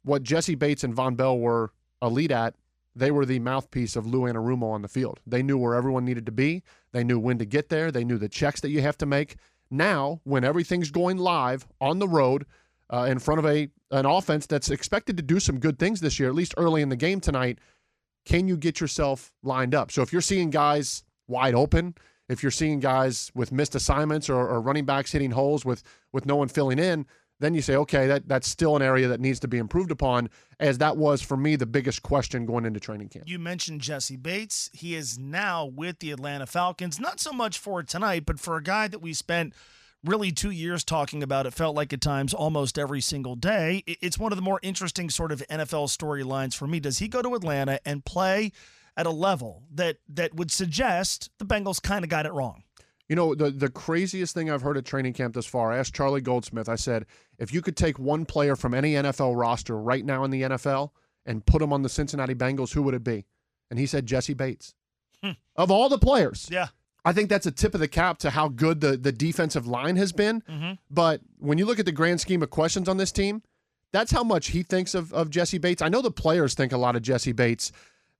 what 0.02 0.22
Jessie 0.22 0.54
Bates 0.54 0.84
and 0.84 0.94
Vonn 0.94 1.16
Bell 1.16 1.38
were 1.38 1.72
elite 2.02 2.30
at, 2.30 2.54
they 2.94 3.10
were 3.10 3.24
the 3.24 3.38
mouthpiece 3.38 3.96
of 3.96 4.06
Lou 4.06 4.22
Anarumo 4.22 4.70
on 4.70 4.82
the 4.82 4.88
field. 4.88 5.20
They 5.26 5.42
knew 5.42 5.56
where 5.56 5.74
everyone 5.74 6.04
needed 6.04 6.26
to 6.26 6.32
be. 6.32 6.62
They 6.92 7.04
knew 7.04 7.18
when 7.18 7.38
to 7.38 7.44
get 7.46 7.68
there. 7.68 7.90
They 7.90 8.04
knew 8.04 8.18
the 8.18 8.28
checks 8.28 8.60
that 8.60 8.70
you 8.70 8.82
have 8.82 8.98
to 8.98 9.06
make. 9.06 9.36
Now, 9.70 10.20
when 10.24 10.44
everything's 10.44 10.90
going 10.90 11.16
live 11.16 11.66
on 11.80 12.00
the 12.00 12.08
road 12.08 12.44
uh, 12.90 13.06
in 13.10 13.18
front 13.18 13.38
of 13.38 13.46
a 13.46 13.68
an 13.90 14.04
offense 14.04 14.46
that's 14.46 14.70
expected 14.70 15.16
to 15.16 15.22
do 15.22 15.40
some 15.40 15.58
good 15.58 15.78
things 15.78 16.00
this 16.00 16.18
year, 16.18 16.28
at 16.28 16.34
least 16.34 16.54
early 16.56 16.82
in 16.82 16.90
the 16.90 16.96
game 16.96 17.20
tonight, 17.20 17.58
can 18.26 18.46
you 18.46 18.56
get 18.56 18.80
yourself 18.80 19.32
lined 19.42 19.74
up? 19.74 19.90
So 19.90 20.02
if 20.02 20.12
you're 20.12 20.20
seeing 20.20 20.50
guys 20.50 21.02
wide 21.26 21.54
open, 21.54 21.94
if 22.28 22.42
you're 22.42 22.52
seeing 22.52 22.80
guys 22.80 23.32
with 23.34 23.52
missed 23.52 23.74
assignments 23.74 24.28
or, 24.28 24.46
or 24.46 24.60
running 24.60 24.84
backs 24.84 25.12
hitting 25.12 25.30
holes 25.30 25.64
with 25.64 25.82
with 26.12 26.26
no 26.26 26.36
one 26.36 26.48
filling 26.48 26.78
in, 26.78 27.06
then 27.40 27.54
you 27.54 27.62
say, 27.62 27.76
okay, 27.76 28.06
that 28.06 28.28
that's 28.28 28.48
still 28.48 28.76
an 28.76 28.82
area 28.82 29.08
that 29.08 29.20
needs 29.20 29.40
to 29.40 29.48
be 29.48 29.58
improved 29.58 29.90
upon, 29.90 30.28
as 30.60 30.78
that 30.78 30.96
was 30.96 31.22
for 31.22 31.36
me 31.36 31.56
the 31.56 31.66
biggest 31.66 32.02
question 32.02 32.44
going 32.46 32.64
into 32.64 32.80
training 32.80 33.08
camp. 33.08 33.24
You 33.28 33.38
mentioned 33.38 33.80
Jessie 33.80 34.16
Bates. 34.16 34.70
He 34.72 34.94
is 34.94 35.18
now 35.18 35.64
with 35.64 36.00
the 36.00 36.10
Atlanta 36.10 36.46
Falcons, 36.46 36.98
not 36.98 37.20
so 37.20 37.32
much 37.32 37.58
for 37.58 37.82
tonight, 37.82 38.26
but 38.26 38.40
for 38.40 38.56
a 38.56 38.62
guy 38.62 38.88
that 38.88 39.00
we 39.00 39.14
spent 39.14 39.54
really 40.04 40.32
two 40.32 40.50
years 40.50 40.84
talking 40.84 41.22
about. 41.22 41.46
It 41.46 41.54
felt 41.54 41.76
like 41.76 41.92
at 41.92 42.00
times 42.00 42.34
almost 42.34 42.78
every 42.78 43.00
single 43.00 43.36
day. 43.36 43.82
It's 43.86 44.18
one 44.18 44.32
of 44.32 44.36
the 44.36 44.42
more 44.42 44.60
interesting 44.62 45.10
sort 45.10 45.32
of 45.32 45.42
NFL 45.50 45.88
storylines 45.88 46.54
for 46.54 46.66
me. 46.66 46.80
Does 46.80 46.98
he 46.98 47.08
go 47.08 47.22
to 47.22 47.34
Atlanta 47.34 47.80
and 47.84 48.04
play 48.04 48.52
at 48.96 49.06
a 49.06 49.10
level 49.10 49.64
that 49.74 49.98
that 50.08 50.34
would 50.34 50.50
suggest 50.50 51.30
the 51.38 51.44
Bengals 51.44 51.82
kind 51.82 52.04
of 52.04 52.10
got 52.10 52.26
it 52.26 52.32
wrong? 52.32 52.62
You 53.08 53.16
know, 53.16 53.34
the 53.34 53.50
the 53.50 53.70
craziest 53.70 54.34
thing 54.34 54.50
I've 54.50 54.62
heard 54.62 54.76
at 54.76 54.84
training 54.84 55.14
camp 55.14 55.34
thus 55.34 55.46
far, 55.46 55.72
I 55.72 55.78
asked 55.78 55.94
Charlie 55.94 56.20
Goldsmith, 56.20 56.68
I 56.68 56.74
said, 56.74 57.06
if 57.38 57.54
you 57.54 57.62
could 57.62 57.76
take 57.76 57.98
one 57.98 58.26
player 58.26 58.54
from 58.54 58.74
any 58.74 58.94
NFL 58.94 59.38
roster 59.38 59.78
right 59.78 60.04
now 60.04 60.24
in 60.24 60.30
the 60.30 60.42
NFL 60.42 60.90
and 61.24 61.44
put 61.46 61.62
him 61.62 61.72
on 61.72 61.82
the 61.82 61.88
Cincinnati 61.88 62.34
Bengals, 62.34 62.74
who 62.74 62.82
would 62.82 62.94
it 62.94 63.04
be? 63.04 63.24
And 63.70 63.78
he 63.78 63.86
said 63.86 64.06
Jessie 64.06 64.34
Bates. 64.34 64.74
Hmm. 65.22 65.32
Of 65.56 65.70
all 65.70 65.88
the 65.88 65.98
players. 65.98 66.48
Yeah. 66.50 66.68
I 67.08 67.12
think 67.14 67.30
that's 67.30 67.46
a 67.46 67.50
tip 67.50 67.72
of 67.72 67.80
the 67.80 67.88
cap 67.88 68.18
to 68.18 68.28
how 68.30 68.48
good 68.48 68.82
the, 68.82 68.96
the 68.98 69.12
defensive 69.12 69.66
line 69.66 69.96
has 69.96 70.12
been. 70.12 70.42
Mhm. 70.42 70.76
But 70.90 71.22
when 71.38 71.56
you 71.56 71.64
look 71.64 71.78
at 71.78 71.86
the 71.86 71.92
grand 71.92 72.20
scheme 72.20 72.42
of 72.42 72.50
questions 72.50 72.86
on 72.86 72.98
this 72.98 73.10
team, 73.10 73.42
that's 73.92 74.12
how 74.12 74.22
much 74.22 74.48
he 74.48 74.62
thinks 74.62 74.94
of, 74.94 75.12
of 75.14 75.30
Jessie 75.30 75.56
Bates. 75.56 75.80
I 75.80 75.88
know 75.88 76.02
the 76.02 76.10
players 76.10 76.52
think 76.52 76.70
a 76.72 76.76
lot 76.76 76.96
of 76.96 77.02
Jessie 77.02 77.32
Bates. 77.32 77.72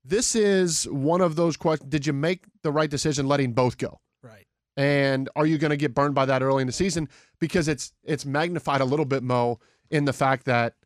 This 0.03 0.35
is 0.35 0.89
one 0.89 1.21
of 1.21 1.37
those 1.37 1.59
questions. 1.59 1.91
Did 1.91 2.07
you 2.07 2.15
make 2.15 2.45
the 2.63 2.73
right 2.73 2.89
decision 2.89 3.27
letting 3.29 3.53
both 3.53 3.77
go? 3.77 4.01
Right. 4.23 4.47
And 4.79 5.29
are 5.37 5.45
you 5.45 5.59
going 5.59 5.71
to 5.73 5.77
get 5.77 5.95
burned 5.95 6.15
by 6.15 6.25
that 6.25 6.41
early 6.43 6.63
in 6.63 6.67
the 6.67 6.73
season? 6.73 7.11
Because 7.41 7.69
it's 7.69 7.93
it's 8.05 8.25
magnified 8.25 8.81
a 8.81 8.87
little 8.87 9.05
bit, 9.05 9.23
Mo, 9.23 9.61
in 9.91 10.07
the 10.07 10.15
fact 10.15 10.47
that 10.47 10.77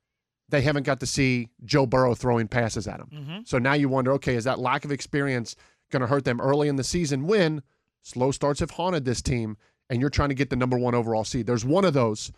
they 0.48 0.62
haven't 0.62 0.82
got 0.82 0.98
to 1.00 1.06
see 1.06 1.50
Joe 1.64 1.86
Burrow 1.86 2.14
throwing 2.16 2.48
passes 2.48 2.88
at 2.88 2.98
him. 2.98 3.08
Mhm. 3.14 3.48
So 3.48 3.58
now 3.58 3.74
you 3.74 3.88
wonder, 3.88 4.10
okay, 4.14 4.34
is 4.34 4.44
that 4.44 4.58
lack 4.58 4.84
of 4.84 4.90
experience 4.90 5.54
going 5.92 6.00
to 6.00 6.08
hurt 6.08 6.24
them 6.24 6.40
early 6.40 6.66
in 6.68 6.74
the 6.76 6.84
season 6.84 7.26
when 7.28 7.62
slow 8.02 8.30
starts 8.30 8.60
have 8.60 8.72
haunted 8.72 9.04
this 9.04 9.22
team 9.22 9.56
and 9.88 10.00
you're 10.00 10.10
trying 10.10 10.28
to 10.28 10.34
get 10.34 10.50
the 10.50 10.56
number 10.56 10.78
one 10.78 10.94
overall 10.94 11.24
seed? 11.24 11.46
There's 11.46 11.64
one 11.64 11.84
of 11.84 11.94
those 11.94 12.32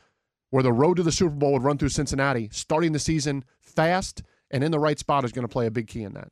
where 0.51 0.63
the 0.63 0.73
road 0.73 0.97
to 0.99 1.03
the 1.03 1.13
Super 1.13 1.35
Bowl 1.35 1.53
would 1.53 1.65
run 1.65 1.79
through 1.79 1.89
Cincinnati. 1.89 2.49
Starting 2.53 2.93
the 2.93 2.99
season 2.99 3.45
fast 3.61 4.23
and 4.51 4.63
in 4.63 4.71
the 4.71 4.79
right 4.79 4.99
spot 4.99 5.25
is 5.25 5.33
going 5.33 5.47
to 5.47 5.53
play 5.53 5.67
a 5.67 5.71
big 5.71 5.89
key 5.89 6.03
in 6.05 6.15
that. 6.15 6.29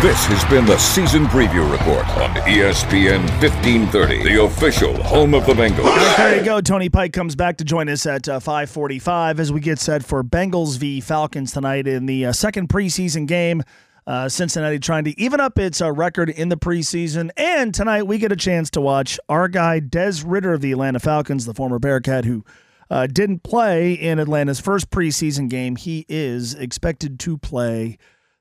This 0.00 0.24
has 0.26 0.44
been 0.46 0.66
the 0.66 0.78
season 0.78 1.26
preview 1.26 1.70
report 1.70 2.08
on 2.16 2.34
ESPN 2.46 3.20
1530, 3.40 4.24
the 4.24 4.42
official 4.42 5.00
home 5.02 5.32
of 5.32 5.46
the 5.46 5.52
Bengals. 5.52 6.16
There 6.16 6.38
you 6.38 6.44
go. 6.44 6.60
Tony 6.60 6.88
Pike 6.88 7.12
comes 7.12 7.36
back 7.36 7.58
to 7.58 7.64
join 7.64 7.88
us 7.88 8.04
at 8.04 8.28
uh, 8.28 8.40
5:45 8.40 9.38
as 9.38 9.52
we 9.52 9.60
get 9.60 9.78
set 9.78 10.02
for 10.04 10.24
Bengals 10.24 10.76
v 10.78 11.00
Falcons 11.00 11.52
tonight 11.52 11.86
in 11.86 12.06
the 12.06 12.26
uh, 12.26 12.32
second 12.32 12.68
preseason 12.68 13.26
game. 13.28 13.62
Uh, 14.06 14.28
Cincinnati 14.28 14.78
trying 14.80 15.04
to 15.04 15.20
even 15.20 15.40
up 15.40 15.58
its 15.58 15.80
uh, 15.80 15.92
record 15.92 16.28
in 16.28 16.48
the 16.48 16.56
preseason, 16.56 17.30
and 17.36 17.72
tonight 17.72 18.02
we 18.02 18.18
get 18.18 18.32
a 18.32 18.36
chance 18.36 18.68
to 18.70 18.80
watch 18.80 19.20
our 19.28 19.46
guy 19.46 19.78
Des 19.78 20.24
Ridder 20.24 20.54
of 20.54 20.60
the 20.60 20.72
Atlanta 20.72 20.98
Falcons, 20.98 21.44
the 21.44 21.54
former 21.54 21.78
Bearcat 21.78 22.24
who 22.24 22.44
uh, 22.90 23.06
didn't 23.06 23.42
play 23.42 23.92
in 23.92 24.18
Atlanta's 24.18 24.60
first 24.60 24.90
preseason 24.90 25.48
game. 25.48 25.76
He 25.76 26.04
is 26.08 26.52
expected 26.54 27.20
to 27.20 27.38
play 27.38 27.96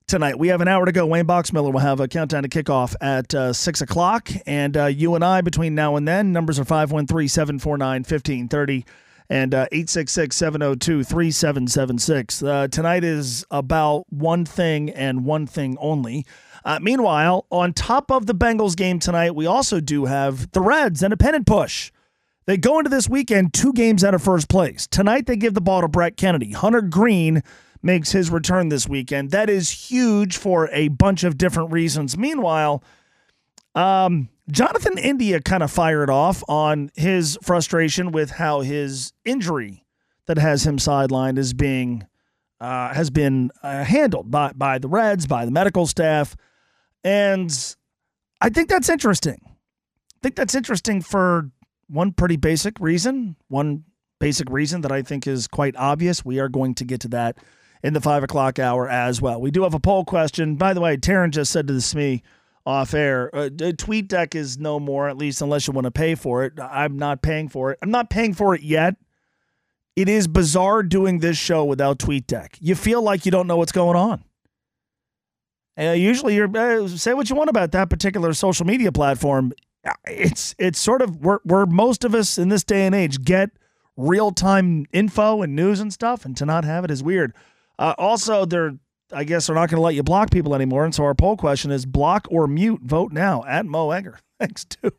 tonight. 0.08 0.38
We 0.38 0.50
have 0.50 0.62
an 0.62 0.68
hour 0.68 0.86
to 0.86 0.92
go. 0.92 1.06
Wayne 1.06 1.26
Boxmiller 1.26 1.72
will 1.72 1.80
have 1.80 2.00
a 2.02 2.08
countdown 2.08 2.44
to 2.44 2.50
kickoff 2.50 2.96
at 3.00 3.34
uh, 3.34 3.54
6 3.54 3.82
o'clock. 3.82 4.30
And 4.46 4.76
uh, 4.76 4.86
you 4.88 5.16
and 5.16 5.24
I, 5.24 5.40
between 5.40 5.74
now 5.74 5.96
and 5.96 6.06
then, 6.08 6.34
numbers 6.34 6.60
are 6.60 6.66
513 6.66 7.30
749 7.30 8.00
1530 8.00 8.86
and 9.32 9.54
uh, 9.54 9.66
866 9.72 10.36
702 10.36 11.06
3776. 11.06 12.44
Uh, 12.44 12.68
Tonight 12.68 13.06
is 13.06 13.46
about 13.50 14.04
one 14.10 14.44
thing 14.44 14.90
and 14.90 15.24
one 15.24 15.48
thing 15.48 15.78
only. 15.80 16.26
Uh, 16.66 16.80
meanwhile, 16.82 17.46
on 17.50 17.72
top 17.72 18.12
of 18.12 18.26
the 18.26 18.36
Bengals 18.36 18.76
game 18.76 19.00
tonight, 19.00 19.34
we 19.34 19.46
also 19.46 19.80
do 19.80 20.06
have 20.06 20.52
the 20.52 20.60
Reds 20.60 21.02
and 21.02 21.14
a 21.14 21.18
pennant 21.18 21.48
push. 21.48 21.94
They 22.46 22.58
go 22.58 22.78
into 22.78 22.90
this 22.90 23.08
weekend 23.08 23.54
two 23.54 23.72
games 23.72 24.04
out 24.04 24.14
of 24.14 24.22
first 24.22 24.50
place. 24.50 24.86
Tonight, 24.86 25.28
they 25.28 25.38
give 25.38 25.54
the 25.54 25.62
ball 25.62 25.80
to 25.80 25.88
Brett 25.88 26.18
Kennedy. 26.18 26.52
Hunter 26.52 26.82
Greene 26.82 27.42
makes 27.82 28.12
his 28.12 28.30
return 28.30 28.68
this 28.68 28.90
weekend. 28.90 29.32
That 29.32 29.50
is 29.50 29.72
huge 29.72 30.36
for 30.36 30.70
a 30.74 30.90
bunch 30.90 31.24
of 31.24 31.38
different 31.38 31.72
reasons. 31.72 32.18
Meanwhile, 32.18 32.84
um, 33.76 34.30
Jonathan 34.50 34.98
India 34.98 35.40
kind 35.40 35.64
of 35.64 35.72
fired 35.72 36.10
off 36.10 36.44
on 36.48 36.92
his 36.96 37.38
frustration 37.42 38.12
with 38.12 38.32
how 38.32 38.62
his 38.62 39.14
injury 39.24 39.86
that 40.28 40.38
has 40.38 40.66
him 40.66 40.78
sidelined 40.78 41.38
is 41.38 41.54
being 41.54 42.06
uh, 42.60 42.94
has 42.94 43.10
been 43.10 43.52
uh, 43.64 43.84
handled 43.84 44.30
by 44.30 44.52
by 44.54 44.78
the 44.78 44.88
Reds, 44.88 45.26
by 45.26 45.46
the 45.46 45.52
medical 45.52 45.88
staff, 45.88 46.36
and 47.04 47.76
I 48.40 48.50
think 48.50 48.70
that's 48.70 48.90
interesting. 48.90 49.40
I 49.46 50.20
think 50.22 50.36
that's 50.36 50.54
interesting 50.54 51.02
for 51.02 51.50
one 51.88 52.12
pretty 52.12 52.38
basic 52.38 52.80
reason. 52.80 53.36
One 53.48 53.86
basic 54.20 54.50
reason 54.50 54.82
that 54.82 54.92
I 54.92 55.02
think 55.02 55.26
is 55.26 55.48
quite 55.48 55.76
obvious. 55.76 56.24
We 56.24 56.40
are 56.40 56.50
going 56.50 56.76
to 56.76 56.86
get 56.86 57.02
to 57.02 57.08
that 57.10 57.38
in 57.84 57.94
the 57.94 58.02
five 58.02 58.24
o'clock 58.24 58.60
hour 58.60 58.88
as 58.88 59.22
well. 59.22 59.42
We 59.42 59.50
do 59.50 59.64
have 59.64 59.74
a 59.74 59.80
poll 59.80 60.06
question. 60.06 60.56
By 60.56 60.74
the 60.74 60.82
way, 60.82 60.98
Taryn 60.98 61.32
just 61.32 61.52
said 61.52 61.68
to 61.68 61.74
this 61.74 61.96
me 61.96 62.22
off 62.66 62.94
air, 62.94 63.34
uh, 63.36 63.50
TweetDeck 63.50 64.36
is 64.36 64.58
no 64.58 64.80
more, 64.80 65.10
at 65.10 65.18
least 65.18 65.42
unless 65.42 65.68
you 65.68 65.74
want 65.74 65.86
to 65.86 65.92
pay 65.92 66.16
for 66.16 66.44
it. 66.44 66.54
I'm 66.60 66.98
not 66.98 67.22
paying 67.22 67.50
for 67.50 67.72
it. 67.72 67.80
I'm 67.82 67.92
not 67.92 68.10
paying 68.10 68.34
for 68.34 68.54
it 68.54 68.62
yet. 68.62 68.96
It 69.96 70.08
is 70.08 70.28
bizarre 70.28 70.84
doing 70.84 71.20
this 71.20 71.38
show 71.38 71.66
without 71.66 72.00
TweetDeck. 72.00 72.58
You 72.60 72.76
feel 72.76 73.02
like 73.02 73.26
you 73.26 73.32
don't 73.32 73.48
know 73.48 73.58
what's 73.58 73.72
going 73.72 73.98
on. 73.98 74.24
Uh, 75.80 75.92
usually, 75.92 76.36
you're 76.36 76.56
uh, 76.56 76.88
say 76.88 77.14
what 77.14 77.30
you 77.30 77.36
want 77.36 77.50
about 77.50 77.72
that 77.72 77.90
particular 77.90 78.34
social 78.34 78.66
media 78.66 78.92
platform. 78.92 79.54
It's 80.06 80.54
it's 80.60 80.80
sort 80.80 81.02
of 81.02 81.24
where, 81.26 81.40
where 81.44 81.66
most 81.66 82.04
of 82.04 82.14
us 82.14 82.38
in 82.38 82.50
this 82.50 82.64
day 82.64 82.86
and 82.86 82.94
age 82.94 83.24
get 83.24 83.50
real 83.98 84.32
time 84.32 84.86
info 84.92 85.42
and 85.42 85.56
news 85.56 85.80
and 85.80 85.92
stuff, 85.92 86.26
and 86.26 86.36
to 86.38 86.46
not 86.46 86.66
have 86.66 86.86
it 86.86 86.92
is 86.92 87.02
weird. 87.02 87.34
Uh, 87.80 87.96
also, 87.98 88.46
they're 88.46 88.76
I 89.14 89.24
guess 89.24 89.48
they're 89.48 89.56
not 89.56 89.70
going 89.70 89.78
to 89.78 89.82
let 89.82 89.96
you 89.96 90.04
block 90.04 90.32
people 90.32 90.56
anymore, 90.56 90.86
and 90.86 90.94
so 90.94 91.04
our 91.04 91.14
poll 91.14 91.38
question 91.38 91.72
is: 91.72 91.86
block 91.86 92.28
or 92.30 92.48
mute? 92.48 92.82
Vote 92.84 93.12
now 93.12 93.44
at 93.48 93.66
Mo 93.66 93.92
Egger. 93.92 94.20
Thanks 94.40 94.66
to 94.66 94.94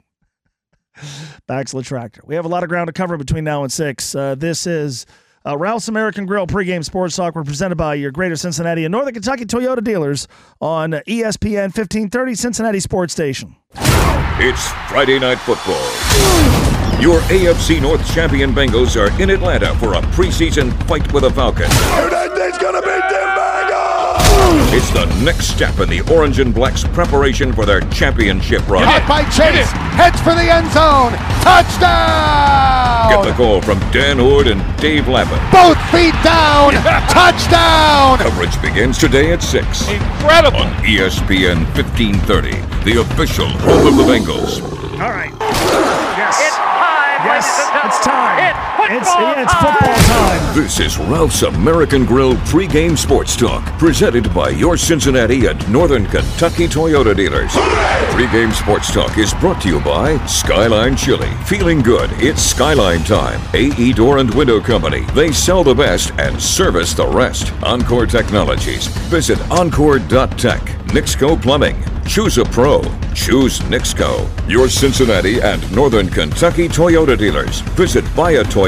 Baxla 1.49 1.85
Tractor. 1.85 2.23
We 2.25 2.35
have 2.35 2.45
a 2.45 2.49
lot 2.49 2.63
of 2.63 2.69
ground 2.69 2.89
to 2.89 2.93
cover 2.93 3.17
between 3.17 3.45
now 3.45 3.63
and 3.63 3.73
six. 3.73 4.15
Uh, 4.15 4.35
this 4.35 4.67
is 4.67 5.07
uh, 5.47 5.57
Ralph's 5.57 5.89
American 5.89 6.27
Grill 6.27 6.47
pregame 6.47 6.85
sports 6.85 7.17
talk. 7.17 7.35
We're 7.35 7.45
presented 7.45 7.77
by 7.77 7.95
your 7.95 8.11
Greater 8.13 8.37
Cincinnati 8.37 8.85
and 8.85 8.93
Northern 8.93 9.15
Kentucky 9.15 9.45
Toyota 9.45 9.83
dealers 9.83 10.29
on 10.61 10.93
ESPN 10.93 11.75
1530 11.75 12.35
Cincinnati 12.35 12.81
Sports 12.81 13.13
Station. 13.13 13.57
It's 13.75 14.69
Friday 14.89 15.19
Night 15.19 15.39
Football. 15.39 15.83
Your 17.01 17.21
AFC 17.23 17.83
North 17.83 18.07
champion 18.15 18.53
Bengals 18.53 18.97
are 18.97 19.21
in 19.21 19.31
Atlanta 19.31 19.75
for 19.77 19.95
a 19.95 20.01
preseason 20.13 20.73
fight 20.87 21.13
with 21.13 21.25
the 21.25 21.31
Falcons. 21.31 21.75
United's 21.75 22.59
gonna 22.59 22.81
beat 22.81 22.87
them 22.87 22.92
It's 24.75 24.91
the 24.91 25.07
next 25.25 25.47
step 25.49 25.79
in 25.81 25.89
the 25.89 26.01
Orange 26.13 26.39
and 26.39 26.55
Black's 26.55 26.85
preparation 26.85 27.53
for 27.53 27.65
their 27.65 27.81
championship 27.91 28.67
run. 28.69 28.85
Caught 28.85 29.09
by 29.09 29.23
Chase. 29.31 29.71
Heads 29.97 30.21
for 30.21 30.35
the 30.35 30.45
end 30.49 30.71
zone. 30.73 31.13
Touchdown. 31.45 33.11
Get 33.11 33.25
the 33.25 33.33
call 33.37 33.61
from 33.61 33.79
Dan 33.93 34.19
Hoard 34.19 34.47
and 34.49 34.61
Dave 34.81 35.09
Lapham. 35.09 35.39
Both 35.51 35.79
feet 35.91 36.15
down. 36.25 36.73
Touchdown. 37.09 38.19
Coverage 38.19 38.61
begins 38.63 38.99
today 38.99 39.33
at 39.33 39.43
6. 39.43 39.89
Incredible. 39.89 40.61
On 40.61 40.73
ESPN 40.85 41.65
1530, 41.77 42.53
the 42.85 43.01
official 43.01 43.49
home 43.49 43.87
of 43.89 43.97
the 43.97 44.05
Bengals. 44.05 44.63
All 45.01 45.11
right. 45.11 45.33
Yes. 46.17 46.39
It's 46.41 46.57
time, 46.57 47.25
Yes, 47.25 47.45
ladies 47.47 47.61
and 47.61 47.73
gentlemen. 47.73 47.89
it's 47.89 48.01
time. 48.05 48.72
It's 48.85 49.07
It's, 49.07 49.09
football 49.09 49.33
yeah, 49.33 49.43
it's 49.43 49.53
time. 49.53 49.75
football 49.75 49.95
time. 49.95 50.55
This 50.55 50.81
is 50.81 50.99
Ralph's 50.99 51.43
American 51.43 52.05
Grill 52.05 52.35
pregame 52.51 52.99
sports 52.99 53.37
talk, 53.37 53.65
presented 53.79 54.33
by 54.35 54.51
your 54.51 54.77
Cincinnati 54.77 55.47
and 55.47 55.73
Northern 55.73 56.05
Kentucky 56.07 56.67
Toyota 56.67 57.17
dealers. 57.17 57.53
Pregame 58.13 58.53
sports 58.53 58.93
talk 58.93 59.17
is 59.19 59.33
brought 59.35 59.63
to 59.63 59.69
you 59.69 59.81
by 59.81 60.19
Skyline 60.27 60.97
Chili. 60.97 61.31
Feeling 61.47 61.81
good? 61.81 62.11
It's 62.15 62.43
Skyline 62.43 63.05
time. 63.05 63.41
AE 63.55 63.93
Door 63.93 64.19
and 64.19 64.35
Window 64.35 64.61
Company. 64.61 65.03
They 65.15 65.33
sell 65.33 65.63
the 65.65 65.75
best 65.75 66.11
and 66.19 66.41
service 66.41 66.93
the 66.93 67.07
rest. 67.07 67.53
Encore 67.63 68.07
Technologies. 68.07 68.89
Visit 69.09 69.41
encore.tech. 69.51 70.61
Nixco 70.93 71.41
Plumbing. 71.41 71.83
Choose 72.07 72.37
a 72.37 72.45
pro. 72.45 72.83
Choose 73.15 73.61
Nixco. 73.61 74.29
Your 74.51 74.69
Cincinnati 74.69 75.41
and 75.41 75.63
Northern 75.75 76.09
Kentucky 76.09 76.69
Toyota 76.69 77.17
dealers. 77.17 77.61
Visit 77.79 78.05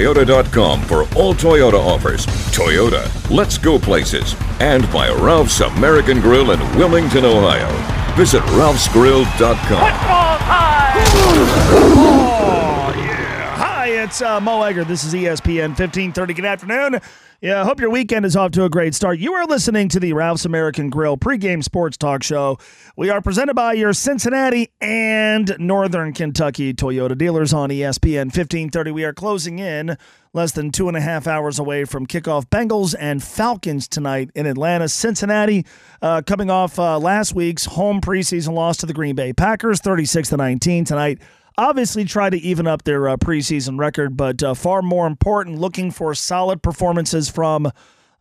buyatoyota.com 0.05 0.83
for 0.83 1.03
all 1.17 1.35
Toyota 1.35 1.79
offers. 1.79 2.27
Toyota, 2.53 3.09
let's 3.31 3.57
go 3.59 3.79
places. 3.79 4.35
And 4.61 4.91
by 4.93 5.09
Ralph's 5.11 5.61
American 5.61 6.21
Grill 6.21 6.51
in 6.51 6.61
Wilmington, 6.77 7.25
Ohio. 7.25 7.69
Visit 8.15 8.43
ralphsgrill.com. 8.43 9.93
Oh, 11.67 12.95
yeah. 12.97 13.57
Hi, 13.57 13.87
it's 13.89 14.21
uh, 14.21 14.41
Mo 14.41 14.63
Egger. 14.63 14.85
This 14.85 15.05
is 15.05 15.15
ESPN 15.15 15.69
1530. 15.71 16.35
Good 16.35 16.45
afternoon. 16.45 17.01
Yeah, 17.41 17.61
I 17.61 17.65
hope 17.65 17.81
your 17.81 17.91
weekend 17.91 18.25
is 18.25 18.37
off 18.37 18.53
to 18.53 18.65
a 18.65 18.71
great 18.71 18.95
start. 18.95 19.19
You 19.19 19.35
are 19.35 19.45
listening 19.45 19.89
to 19.91 20.01
the 20.01 20.13
Ralph's 20.15 20.47
American 20.47 20.89
Grill 20.89 21.19
pregame 21.19 21.63
sports 21.63 21.97
talk 21.97 22.23
show. 22.23 22.59
We 22.97 23.11
are 23.11 23.21
presented 23.21 23.55
by 23.55 23.75
your 23.75 23.93
Cincinnati 23.93 24.71
and 24.81 25.55
Northern 25.59 26.15
Kentucky 26.15 26.73
Toyota 26.73 27.19
dealers 27.19 27.53
on 27.53 27.69
ESPN 27.69 28.27
1530. 28.27 28.91
We 28.93 29.05
are 29.05 29.13
closing 29.13 29.59
in 29.59 29.99
less 30.33 30.53
than 30.53 30.71
two 30.71 30.89
and 30.89 30.97
a 30.97 31.01
half 31.01 31.27
hours 31.27 31.59
away 31.59 31.85
from 31.85 32.07
kickoff 32.07 32.47
Bengals 32.47 32.95
and 32.99 33.23
Falcons 33.23 33.89
tonight 33.89 34.31
in 34.35 34.47
Atlanta. 34.47 34.89
Cincinnati 34.89 35.67
uh, 36.01 36.23
coming 36.25 36.51
off 36.51 36.79
uh, 36.79 36.99
last 36.99 37.35
week's 37.35 37.67
home 37.67 38.01
preseason 38.01 38.55
loss 38.55 38.79
to 38.79 38.87
the 38.87 38.95
Green 38.95 39.17
Bay 39.17 39.33
Packers, 39.33 39.81
36 39.81 40.31
to 40.31 40.37
19 40.37 40.85
tonight 40.85 41.21
obviously 41.57 42.05
try 42.05 42.31
to 42.31 42.37
even 42.37 42.67
up 42.67 42.85
their 42.85 43.09
uh, 43.09 43.17
preseason 43.17 43.79
record, 43.79 44.17
but 44.17 44.43
uh, 44.43 44.55
far 44.55 44.83
more 44.83 45.07
important, 45.07 45.59
looking 45.59 45.91
for 45.91 46.15
solid 46.15 46.63
performances 46.63 47.29
from 47.29 47.71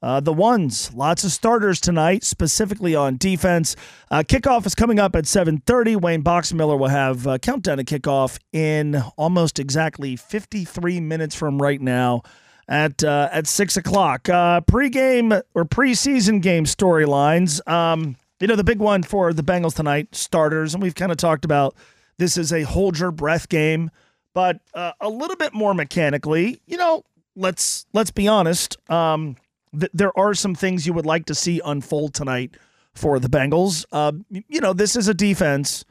uh, 0.01 0.19
the 0.19 0.33
ones. 0.33 0.93
Lots 0.93 1.23
of 1.23 1.31
starters 1.31 1.79
tonight, 1.79 2.23
specifically 2.23 2.93
on 2.93 3.17
defense. 3.17 3.75
Uh, 4.11 4.21
kickoff 4.25 4.65
is 4.65 4.75
coming 4.75 4.99
up 4.99 5.15
at 5.15 5.23
7:30. 5.23 5.99
Wayne 5.99 6.23
Boxmiller 6.23 6.77
will 6.77 6.89
have 6.89 7.25
uh, 7.25 7.37
countdown 7.37 7.77
to 7.77 7.85
kickoff 7.85 8.37
in 8.51 9.01
almost 9.17 9.59
exactly 9.59 10.15
53 10.17 10.99
minutes 10.99 11.35
from 11.35 11.61
right 11.61 11.81
now 11.81 12.21
at 12.67 13.01
uh, 13.03 13.29
at 13.31 13.47
six 13.47 13.77
o'clock. 13.77 14.27
Uh, 14.27 14.59
pregame 14.61 15.41
or 15.53 15.63
preseason 15.63 16.41
game 16.41 16.65
storylines. 16.65 17.65
Um, 17.67 18.17
you 18.41 18.47
know 18.47 18.57
the 18.57 18.63
big 18.65 18.79
one 18.79 19.03
for 19.03 19.31
the 19.31 19.43
Bengals 19.43 19.75
tonight, 19.75 20.13
starters, 20.15 20.73
and 20.73 20.83
we've 20.83 20.95
kind 20.95 21.13
of 21.13 21.17
talked 21.17 21.45
about 21.45 21.75
this 22.17 22.37
is 22.37 22.53
a 22.53 22.63
hold 22.63 22.99
your 22.99 23.11
breath 23.11 23.49
game, 23.49 23.91
but 24.33 24.59
uh, 24.73 24.91
a 25.01 25.09
little 25.09 25.35
bit 25.35 25.53
more 25.53 25.73
mechanically. 25.73 26.61
You 26.65 26.77
know, 26.77 27.03
let's 27.35 27.85
let's 27.93 28.11
be 28.11 28.27
honest. 28.27 28.77
Um, 28.89 29.35
th- 29.77 29.91
there 29.93 30.17
are 30.17 30.33
some 30.33 30.55
things 30.55 30.85
you 30.87 30.93
would 30.93 31.05
like 31.05 31.25
to 31.25 31.35
see 31.35 31.61
unfold 31.63 32.13
tonight 32.13 32.55
for 32.93 33.19
the 33.19 33.29
Bengals. 33.29 33.85
Uh, 33.91 34.13
you 34.29 34.61
know, 34.61 34.73
this 34.73 34.95
is 34.95 35.07
a 35.07 35.13
defense 35.13 35.85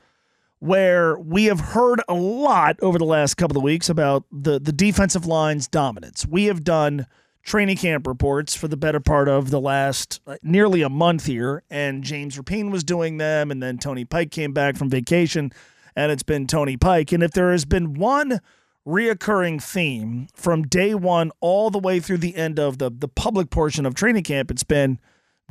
where 0.59 1.19
we 1.19 1.47
have 1.47 1.59
heard 1.59 2.01
a 2.09 2.15
lot 2.15 2.79
over 2.83 2.97
the 2.97 3.05
last 3.05 3.35
couple 3.35 3.57
of 3.57 3.63
weeks 3.65 3.89
about 3.89 4.25
the 4.31 4.61
the 4.61 4.73
defensive 4.73 5.27
line's 5.27 5.67
dominance. 5.67 6.25
We 6.27 6.45
have 6.45 6.63
done 6.63 7.07
training 7.43 7.77
camp 7.77 8.07
reports 8.07 8.55
for 8.55 8.69
the 8.69 8.77
better 8.77 9.01
part 9.01 9.29
of 9.29 9.51
the 9.51 9.61
last 9.61 10.21
uh, 10.27 10.37
nearly 10.43 10.83
a 10.83 10.89
month 10.89 11.27
here, 11.27 11.65
and 11.69 12.05
James 12.05 12.37
Rapien 12.37 12.71
was 12.71 12.85
doing 12.85 13.17
them, 13.17 13.51
and 13.51 13.63
then 13.63 13.79
Tony 13.79 14.05
Pike 14.05 14.31
came 14.31 14.53
back 14.53 14.77
from 14.77 14.89
vacation, 14.89 15.53
and 15.97 16.13
it's 16.13 16.23
been 16.23 16.47
Tony 16.47 16.77
Pike. 16.77 17.13
And 17.13 17.23
if 17.23 17.33
there 17.33 17.53
has 17.53 17.65
been 17.65 17.95
one 17.95 18.41
reoccurring 18.87 19.63
theme 19.63 20.27
from 20.35 20.65
day 20.65 20.95
one 20.95 21.31
all 21.41 21.71
the 21.71 21.79
way 21.79 22.01
through 22.01 22.19
the 22.19 22.35
end 22.35 22.59
of 22.59 22.79
the 22.79 22.91
the 22.91 23.09
public 23.09 23.51
portion 23.51 23.87
of 23.87 23.95
training 23.95 24.25
camp, 24.25 24.51
it's 24.51 24.65
been 24.65 24.99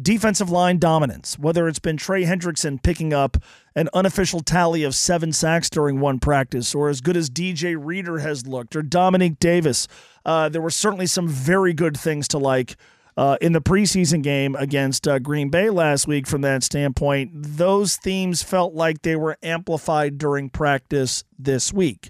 defensive 0.02 0.50
line 0.50 0.80
dominance, 0.80 1.38
whether 1.38 1.68
it's 1.68 1.80
been 1.80 1.98
Trey 1.98 2.24
Hendrickson 2.24 2.82
picking 2.82 3.14
up 3.14 3.38
an 3.76 3.90
unofficial 3.94 4.42
tally 4.42 4.84
of 4.84 4.96
seven 4.96 5.32
sacks 5.32 5.70
during 5.70 6.00
one 6.00 6.20
practice, 6.20 6.74
or 6.74 6.90
as 6.90 7.02
good 7.02 7.16
as 7.16 7.30
DJ 7.30 7.76
Reader 7.80 8.20
has 8.20 8.48
looked, 8.48 8.76
or 8.76 8.82
Domenique 8.82 9.40
Davis. 9.40 9.88
Uh, 10.26 10.50
there 10.50 10.62
were 10.62 10.70
certainly 10.70 11.06
some 11.06 11.28
very 11.28 11.74
good 11.74 11.98
things 11.98 12.28
to 12.30 12.38
like 12.38 12.76
uh, 13.22 13.38
in 13.40 13.52
the 13.52 13.62
preseason 13.62 14.24
game 14.24 14.56
against 14.56 15.08
uh, 15.08 15.20
Green 15.20 15.50
Bay 15.50 15.70
last 15.70 16.08
week 16.08 16.26
from 16.26 16.42
that 16.42 16.64
standpoint. 16.64 17.30
Those 17.36 17.96
themes 17.98 18.42
felt 18.42 18.74
like 18.74 19.04
they 19.04 19.16
were 19.16 19.38
amplified 19.44 20.18
during 20.18 20.50
practice 20.50 21.24
this 21.38 21.72
week. 21.72 22.10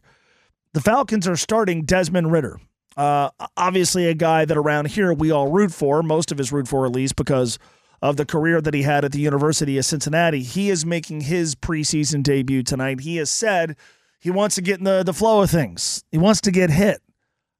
The 0.71 0.79
Falcons 0.79 1.27
are 1.27 1.35
starting 1.35 1.83
Desmond 1.83 2.31
Ridder. 2.31 2.61
Uh, 2.95 3.29
obviously, 3.57 4.07
a 4.07 4.13
guy 4.13 4.45
that 4.45 4.55
around 4.55 4.87
here 4.87 5.13
we 5.13 5.31
all 5.31 5.51
root 5.51 5.73
for, 5.73 6.01
most 6.01 6.31
of 6.31 6.39
us 6.39 6.53
root 6.53 6.69
for 6.69 6.85
at 6.85 6.93
least 6.93 7.17
because 7.17 7.59
of 8.01 8.15
the 8.15 8.25
career 8.25 8.61
that 8.61 8.73
he 8.73 8.83
had 8.83 9.03
at 9.03 9.11
the 9.11 9.19
University 9.19 9.77
of 9.77 9.83
Cincinnati. 9.83 10.43
He 10.43 10.69
is 10.69 10.85
making 10.85 11.21
his 11.21 11.55
preseason 11.55 12.23
debut 12.23 12.63
tonight. 12.63 13.01
He 13.01 13.17
has 13.17 13.29
said 13.29 13.75
he 14.21 14.31
wants 14.31 14.55
to 14.55 14.61
get 14.61 14.77
in 14.77 14.85
the, 14.85 15.03
the 15.03 15.13
flow 15.13 15.41
of 15.41 15.49
things, 15.49 16.05
he 16.09 16.17
wants 16.17 16.39
to 16.39 16.51
get 16.51 16.69
hit. 16.69 17.01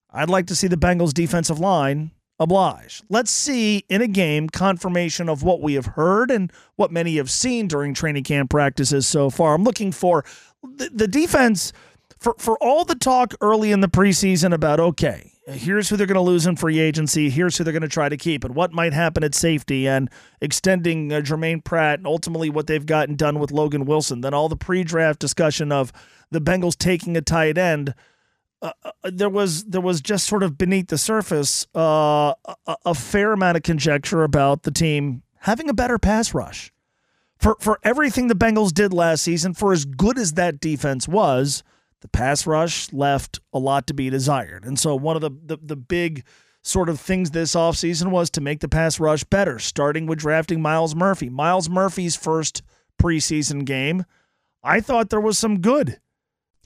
I'd 0.09 0.29
like 0.29 0.47
to 0.47 0.55
see 0.55 0.67
the 0.67 0.77
Bengals 0.77 1.13
defensive 1.13 1.59
line 1.59 2.11
oblige. 2.41 3.03
Let's 3.07 3.29
see 3.29 3.85
in 3.87 4.01
a 4.01 4.07
game 4.07 4.49
confirmation 4.49 5.29
of 5.29 5.43
what 5.43 5.61
we 5.61 5.75
have 5.75 5.85
heard 5.85 6.31
and 6.31 6.51
what 6.75 6.91
many 6.91 7.17
have 7.17 7.29
seen 7.29 7.67
during 7.67 7.93
training 7.93 8.23
camp 8.23 8.49
practices 8.49 9.07
so 9.07 9.29
far. 9.29 9.53
I'm 9.53 9.63
looking 9.63 9.91
for 9.91 10.25
the, 10.63 10.89
the 10.91 11.07
defense 11.07 11.71
for 12.17 12.35
for 12.39 12.57
all 12.57 12.83
the 12.83 12.95
talk 12.95 13.35
early 13.41 13.71
in 13.71 13.81
the 13.81 13.87
preseason 13.87 14.53
about 14.53 14.79
okay, 14.79 15.31
here's 15.47 15.89
who 15.89 15.95
they're 15.95 16.07
going 16.07 16.15
to 16.15 16.21
lose 16.21 16.47
in 16.47 16.55
free 16.55 16.79
agency, 16.79 17.29
here's 17.29 17.57
who 17.57 17.63
they're 17.63 17.73
going 17.73 17.81
to 17.81 17.87
try 17.87 18.09
to 18.09 18.17
keep, 18.17 18.43
and 18.43 18.55
what 18.55 18.73
might 18.73 18.93
happen 18.93 19.23
at 19.23 19.35
safety, 19.35 19.87
and 19.87 20.09
extending 20.41 21.13
uh, 21.13 21.21
Jermaine 21.21 21.63
Pratt, 21.63 21.99
and 21.99 22.07
ultimately 22.07 22.49
what 22.49 22.65
they've 22.65 22.85
gotten 22.85 23.15
done 23.15 23.39
with 23.39 23.51
Logan 23.51 23.85
Wilson. 23.85 24.21
Then 24.21 24.33
all 24.33 24.49
the 24.49 24.55
pre-draft 24.55 25.19
discussion 25.19 25.71
of 25.71 25.93
the 26.31 26.41
Bengals 26.41 26.77
taking 26.77 27.15
a 27.15 27.21
tight 27.21 27.57
end. 27.57 27.93
Uh, 28.61 28.71
uh, 28.83 28.91
there 29.03 29.29
was 29.29 29.63
there 29.65 29.81
was 29.81 30.01
just 30.01 30.27
sort 30.27 30.43
of 30.43 30.57
beneath 30.57 30.87
the 30.87 30.97
surface 30.97 31.65
uh, 31.75 32.33
a, 32.67 32.75
a 32.85 32.93
fair 32.93 33.33
amount 33.33 33.57
of 33.57 33.63
conjecture 33.63 34.23
about 34.23 34.63
the 34.63 34.71
team 34.71 35.23
having 35.39 35.69
a 35.69 35.73
better 35.73 35.97
pass 35.97 36.33
rush. 36.33 36.71
For 37.37 37.57
for 37.59 37.79
everything 37.83 38.27
the 38.27 38.35
Bengals 38.35 38.71
did 38.71 38.93
last 38.93 39.23
season, 39.23 39.55
for 39.55 39.73
as 39.73 39.85
good 39.85 40.19
as 40.19 40.33
that 40.33 40.59
defense 40.59 41.07
was, 41.07 41.63
the 42.01 42.07
pass 42.07 42.45
rush 42.45 42.93
left 42.93 43.39
a 43.51 43.57
lot 43.57 43.87
to 43.87 43.95
be 43.95 44.11
desired. 44.11 44.63
And 44.63 44.77
so 44.77 44.95
one 44.95 45.15
of 45.15 45.21
the 45.21 45.31
the, 45.31 45.57
the 45.61 45.75
big 45.75 46.23
sort 46.61 46.89
of 46.89 46.99
things 46.99 47.31
this 47.31 47.55
offseason 47.55 48.11
was 48.11 48.29
to 48.29 48.41
make 48.41 48.59
the 48.59 48.69
pass 48.69 48.99
rush 48.99 49.23
better, 49.23 49.57
starting 49.57 50.05
with 50.05 50.19
drafting 50.19 50.61
Myles 50.61 50.95
Murphy. 50.95 51.29
Myles 51.29 51.69
Murphy's 51.69 52.15
first 52.15 52.61
preseason 53.01 53.65
game, 53.65 54.05
I 54.63 54.79
thought 54.79 55.09
there 55.09 55.19
was 55.19 55.39
some 55.39 55.59
good. 55.59 55.99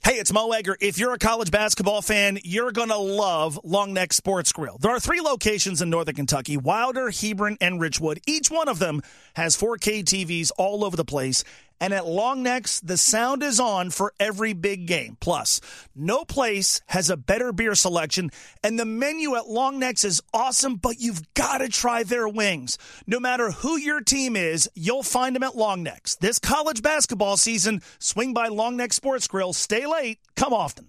Hey, 0.06 0.20
it's 0.20 0.32
Mo 0.32 0.52
Egger. 0.52 0.76
If 0.80 1.00
you're 1.00 1.14
a 1.14 1.18
college 1.18 1.50
basketball 1.50 2.00
fan, 2.00 2.38
you're 2.44 2.70
going 2.70 2.90
to 2.90 2.96
love 2.96 3.58
Long 3.64 3.92
Neck 3.92 4.12
Sports 4.12 4.52
Grill. 4.52 4.78
There 4.78 4.92
are 4.92 5.00
three 5.00 5.20
locations 5.20 5.82
in 5.82 5.90
Northern 5.90 6.14
Kentucky 6.14 6.56
Wilder, 6.56 7.10
Hebron, 7.10 7.56
and 7.60 7.80
Richwood. 7.80 8.20
Each 8.24 8.48
one 8.48 8.68
of 8.68 8.78
them 8.78 9.02
has 9.34 9.56
4K 9.56 10.04
TVs 10.04 10.52
all 10.56 10.84
over 10.84 10.96
the 10.96 11.04
place. 11.04 11.42
And 11.80 11.92
at 11.92 12.04
Longnecks, 12.04 12.80
the 12.82 12.96
sound 12.96 13.42
is 13.42 13.60
on 13.60 13.90
for 13.90 14.12
every 14.18 14.54
big 14.54 14.86
game. 14.86 15.16
Plus, 15.20 15.60
no 15.94 16.24
place 16.24 16.80
has 16.86 17.10
a 17.10 17.16
better 17.16 17.52
beer 17.52 17.74
selection, 17.74 18.30
and 18.62 18.78
the 18.78 18.84
menu 18.84 19.36
at 19.36 19.44
Longnecks 19.44 20.04
is 20.04 20.22
awesome, 20.32 20.76
but 20.76 21.00
you've 21.00 21.34
got 21.34 21.58
to 21.58 21.68
try 21.68 22.02
their 22.02 22.28
wings. 22.28 22.78
No 23.06 23.20
matter 23.20 23.50
who 23.50 23.78
your 23.78 24.00
team 24.00 24.36
is, 24.36 24.70
you'll 24.74 25.02
find 25.02 25.36
them 25.36 25.42
at 25.42 25.52
Longnecks. 25.52 26.18
This 26.18 26.38
college 26.38 26.82
basketball 26.82 27.36
season, 27.36 27.82
swing 27.98 28.32
by 28.32 28.48
Long 28.48 28.76
Neck 28.76 28.92
Sports 28.92 29.28
Grill. 29.28 29.52
Stay 29.52 29.86
late, 29.86 30.18
come 30.34 30.54
often. 30.54 30.88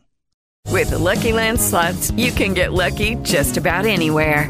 With 0.70 0.90
the 0.90 1.00
Lucky 1.00 1.32
Land 1.32 1.60
slots, 1.60 2.12
you 2.12 2.32
can 2.32 2.54
get 2.54 2.74
lucky 2.74 3.16
just 3.24 3.58
about 3.58 3.86
anywhere. 3.86 4.50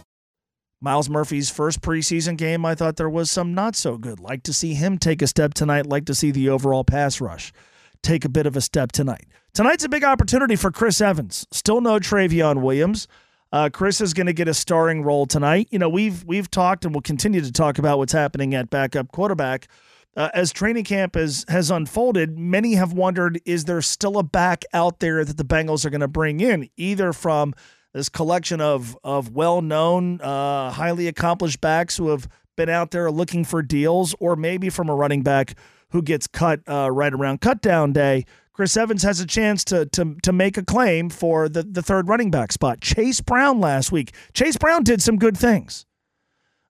Myles 0.81 1.09
Murphy's 1.09 1.49
first 1.49 1.81
preseason 1.81 2.37
game, 2.37 2.65
I 2.65 2.75
thought 2.75 2.95
there 2.95 3.09
was 3.09 3.29
some 3.29 3.53
not 3.53 3.75
so 3.75 3.97
good. 3.97 4.19
Like 4.19 4.43
to 4.43 4.53
see 4.53 4.73
him 4.73 4.97
take 4.97 5.21
a 5.21 5.27
step 5.27 5.53
tonight, 5.53 5.85
like 5.85 6.05
to 6.05 6.15
see 6.15 6.31
the 6.31 6.49
overall 6.49 6.83
pass 6.83 7.21
rush 7.21 7.53
take 8.01 8.25
a 8.25 8.29
bit 8.29 8.45
of 8.45 8.55
a 8.55 8.61
step 8.61 8.91
tonight. 8.91 9.27
Tonight's 9.53 9.83
a 9.83 9.89
big 9.89 10.03
opportunity 10.03 10.55
for 10.55 10.71
Chris 10.71 11.01
Evans. 11.01 11.45
Still 11.51 11.81
no 11.81 11.99
Trayveon 11.99 12.61
Williams. 12.61 13.07
Uh, 13.51 13.69
Chris 13.71 13.99
is 13.99 14.13
going 14.13 14.27
to 14.27 14.33
get 14.33 14.47
a 14.47 14.53
starring 14.53 15.03
role 15.03 15.25
tonight. 15.25 15.67
You 15.71 15.79
know, 15.79 15.89
we've 15.89 16.23
we've 16.23 16.49
talked 16.49 16.85
and 16.85 16.93
we'll 16.93 17.01
continue 17.01 17.41
to 17.41 17.51
talk 17.51 17.77
about 17.77 17.97
what's 17.97 18.13
happening 18.13 18.55
at 18.55 18.69
backup 18.69 19.11
quarterback. 19.11 19.67
Uh, 20.15 20.29
as 20.33 20.51
training 20.51 20.83
camp 20.83 21.15
has 21.15 21.45
has 21.49 21.69
unfolded, 21.69 22.37
many 22.37 22.75
have 22.75 22.93
wondered: 22.93 23.41
is 23.45 23.65
there 23.65 23.81
still 23.81 24.17
a 24.17 24.23
back 24.23 24.63
out 24.73 24.99
there 24.99 25.25
that 25.25 25.37
the 25.37 25.45
Bengals 25.45 25.85
are 25.85 25.89
going 25.89 26.01
to 26.01 26.07
bring 26.07 26.39
in, 26.39 26.69
either 26.77 27.11
from 27.11 27.53
this 27.93 28.09
collection 28.09 28.61
of 28.61 28.97
of 29.03 29.31
well 29.31 29.61
known, 29.61 30.21
uh, 30.21 30.71
highly 30.71 31.07
accomplished 31.07 31.61
backs 31.61 31.97
who 31.97 32.09
have 32.09 32.27
been 32.55 32.69
out 32.69 32.91
there 32.91 33.11
looking 33.11 33.43
for 33.43 33.61
deals, 33.61 34.15
or 34.19 34.35
maybe 34.35 34.69
from 34.69 34.89
a 34.89 34.95
running 34.95 35.23
back 35.23 35.55
who 35.89 36.01
gets 36.01 36.27
cut 36.27 36.61
uh, 36.67 36.89
right 36.91 37.13
around 37.13 37.41
cut 37.41 37.61
down 37.61 37.93
day. 37.93 38.25
Chris 38.53 38.75
Evans 38.75 39.03
has 39.03 39.19
a 39.19 39.25
chance 39.25 39.63
to 39.65 39.85
to 39.87 40.15
to 40.23 40.31
make 40.31 40.57
a 40.57 40.63
claim 40.63 41.09
for 41.09 41.49
the 41.49 41.63
the 41.63 41.81
third 41.81 42.07
running 42.07 42.31
back 42.31 42.51
spot. 42.51 42.81
Chase 42.81 43.21
Brown 43.21 43.59
last 43.59 43.91
week. 43.91 44.13
Chase 44.33 44.57
Brown 44.57 44.83
did 44.83 45.01
some 45.01 45.17
good 45.17 45.37
things. 45.37 45.85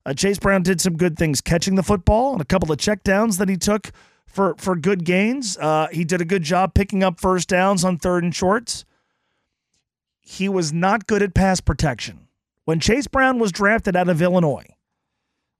Uh, 0.04 0.14
Chase 0.14 0.38
Brown 0.38 0.62
did 0.62 0.80
some 0.80 0.96
good 0.96 1.16
things 1.16 1.40
catching 1.40 1.76
the 1.76 1.82
football 1.82 2.32
and 2.32 2.42
a 2.42 2.44
couple 2.44 2.72
of 2.72 2.78
checkdowns 2.78 3.38
that 3.38 3.48
he 3.48 3.56
took 3.56 3.92
for 4.26 4.54
for 4.58 4.74
good 4.74 5.04
gains. 5.04 5.56
Uh, 5.58 5.88
he 5.92 6.04
did 6.04 6.20
a 6.20 6.24
good 6.24 6.42
job 6.42 6.74
picking 6.74 7.04
up 7.04 7.20
first 7.20 7.48
downs 7.48 7.84
on 7.84 7.98
third 7.98 8.24
and 8.24 8.34
shorts 8.34 8.84
he 10.22 10.48
was 10.48 10.72
not 10.72 11.06
good 11.06 11.22
at 11.22 11.34
pass 11.34 11.60
protection. 11.60 12.28
When 12.64 12.80
Chase 12.80 13.08
Brown 13.08 13.38
was 13.38 13.52
drafted 13.52 13.96
out 13.96 14.08
of 14.08 14.22
Illinois, 14.22 14.66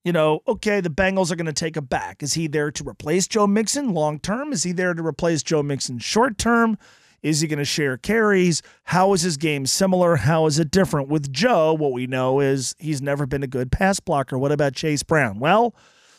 you 0.04 0.12
know, 0.12 0.40
okay, 0.48 0.80
the 0.80 0.88
Bengals 0.88 1.30
are 1.30 1.36
going 1.36 1.46
to 1.46 1.52
take 1.52 1.76
a 1.76 1.82
back. 1.82 2.22
Is 2.22 2.34
he 2.34 2.46
there 2.46 2.70
to 2.70 2.88
replace 2.88 3.26
Joe 3.26 3.46
Mixon 3.46 3.92
long 3.92 4.18
term? 4.18 4.52
Is 4.52 4.62
he 4.62 4.72
there 4.72 4.94
to 4.94 5.04
replace 5.04 5.42
Joe 5.42 5.62
Mixon 5.62 5.98
short 5.98 6.38
term? 6.38 6.78
Is 7.22 7.40
he 7.40 7.46
going 7.46 7.60
to 7.60 7.64
share 7.64 7.96
carries? 7.96 8.62
How 8.84 9.12
is 9.12 9.22
his 9.22 9.36
game 9.36 9.66
similar? 9.66 10.16
How 10.16 10.46
is 10.46 10.58
it 10.58 10.72
different? 10.72 11.08
With 11.08 11.32
Joe, 11.32 11.72
what 11.72 11.92
we 11.92 12.08
know 12.08 12.40
is 12.40 12.74
he's 12.78 13.00
never 13.00 13.26
been 13.26 13.44
a 13.44 13.48
good 13.48 13.70
pass 13.70 14.00
blocker. 14.00 14.36
What 14.36 14.50
about 14.50 14.74
Chase 14.74 15.04
Brown? 15.04 15.38
Well, 15.38 15.74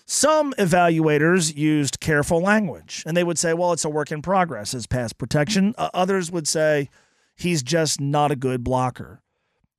some 0.06 0.53
evaluators 0.53 1.56
used 1.56 1.99
careful 1.99 2.40
language 2.40 3.03
and 3.06 3.18
they 3.18 3.24
would 3.24 3.38
say, 3.38 3.53
well, 3.53 3.74
it's 3.74 3.86
a 3.86 3.90
work 3.90 4.11
in 4.11 4.22
progress 4.22 4.74
as 4.74 4.88
pass 4.88 5.11
protection. 5.11 5.76
Uh, 5.78 5.90
others 5.94 6.32
would 6.32 6.48
say 6.48 6.90
he's 7.36 7.64
just 7.64 8.00
not 8.00 8.32
a 8.32 8.36
good 8.36 8.64
blocker. 8.64 9.22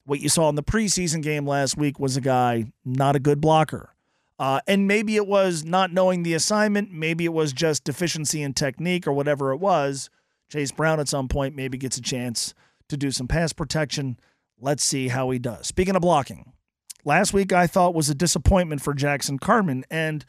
What 0.07 0.21
you 0.21 0.29
saw 0.29 0.49
in 0.49 0.55
the 0.55 0.63
preseason 0.63 1.23
game 1.23 1.47
last 1.47 1.77
week 1.77 1.99
was 1.99 2.17
a 2.17 2.21
guy 2.21 2.73
not 2.85 3.17
a 3.17 3.21
good 3.21 3.41
blocker. 3.41 3.95
Uh, 4.39 4.61
and 4.67 4.87
maybe 4.89 5.17
it 5.17 5.27
was 5.27 5.65
not 5.65 5.93
knowing 5.93 6.23
the 6.23 6.35
assignment. 6.35 6.93
Maybe 6.93 7.25
it 7.25 7.33
was 7.33 7.53
just 7.53 7.85
deficiency 7.85 8.43
in 8.43 8.53
technique 8.53 9.07
or 9.07 9.13
whatever 9.13 9.53
it 9.53 9.59
was. 9.59 10.11
Chase 10.51 10.73
Brown 10.73 11.01
at 11.01 11.09
some 11.09 11.29
point 11.29 11.55
maybe 11.55 11.79
gets 11.79 11.97
a 11.97 12.03
chance 12.03 12.53
to 12.89 12.97
do 12.97 13.11
some 13.11 13.29
pass 13.29 13.53
protection. 13.53 14.19
Let's 14.61 14.85
see 14.85 15.09
how 15.09 15.31
he 15.31 15.39
does. 15.39 15.67
Speaking 15.69 15.97
of 15.97 16.03
blocking, 16.03 16.53
last 17.05 17.33
week 17.33 17.53
I 17.53 17.67
thought 17.67 17.95
was 17.95 18.11
a 18.11 18.15
disappointment 18.15 18.83
for 18.83 18.93
Jackson 18.93 19.39
Carman. 19.39 19.85
And, 19.91 20.25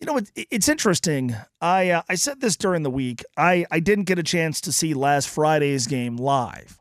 you 0.00 0.06
know, 0.06 0.16
it, 0.16 0.30
it's 0.34 0.68
interesting. 0.68 1.36
I, 1.60 1.90
uh, 1.90 2.02
I 2.08 2.14
said 2.14 2.40
this 2.40 2.56
during 2.56 2.82
the 2.82 2.90
week. 2.90 3.22
I, 3.36 3.66
I 3.70 3.80
didn't 3.80 4.04
get 4.04 4.18
a 4.18 4.22
chance 4.22 4.60
to 4.62 4.72
see 4.72 4.94
last 4.94 5.28
Friday's 5.28 5.86
game 5.86 6.16
live. 6.16 6.78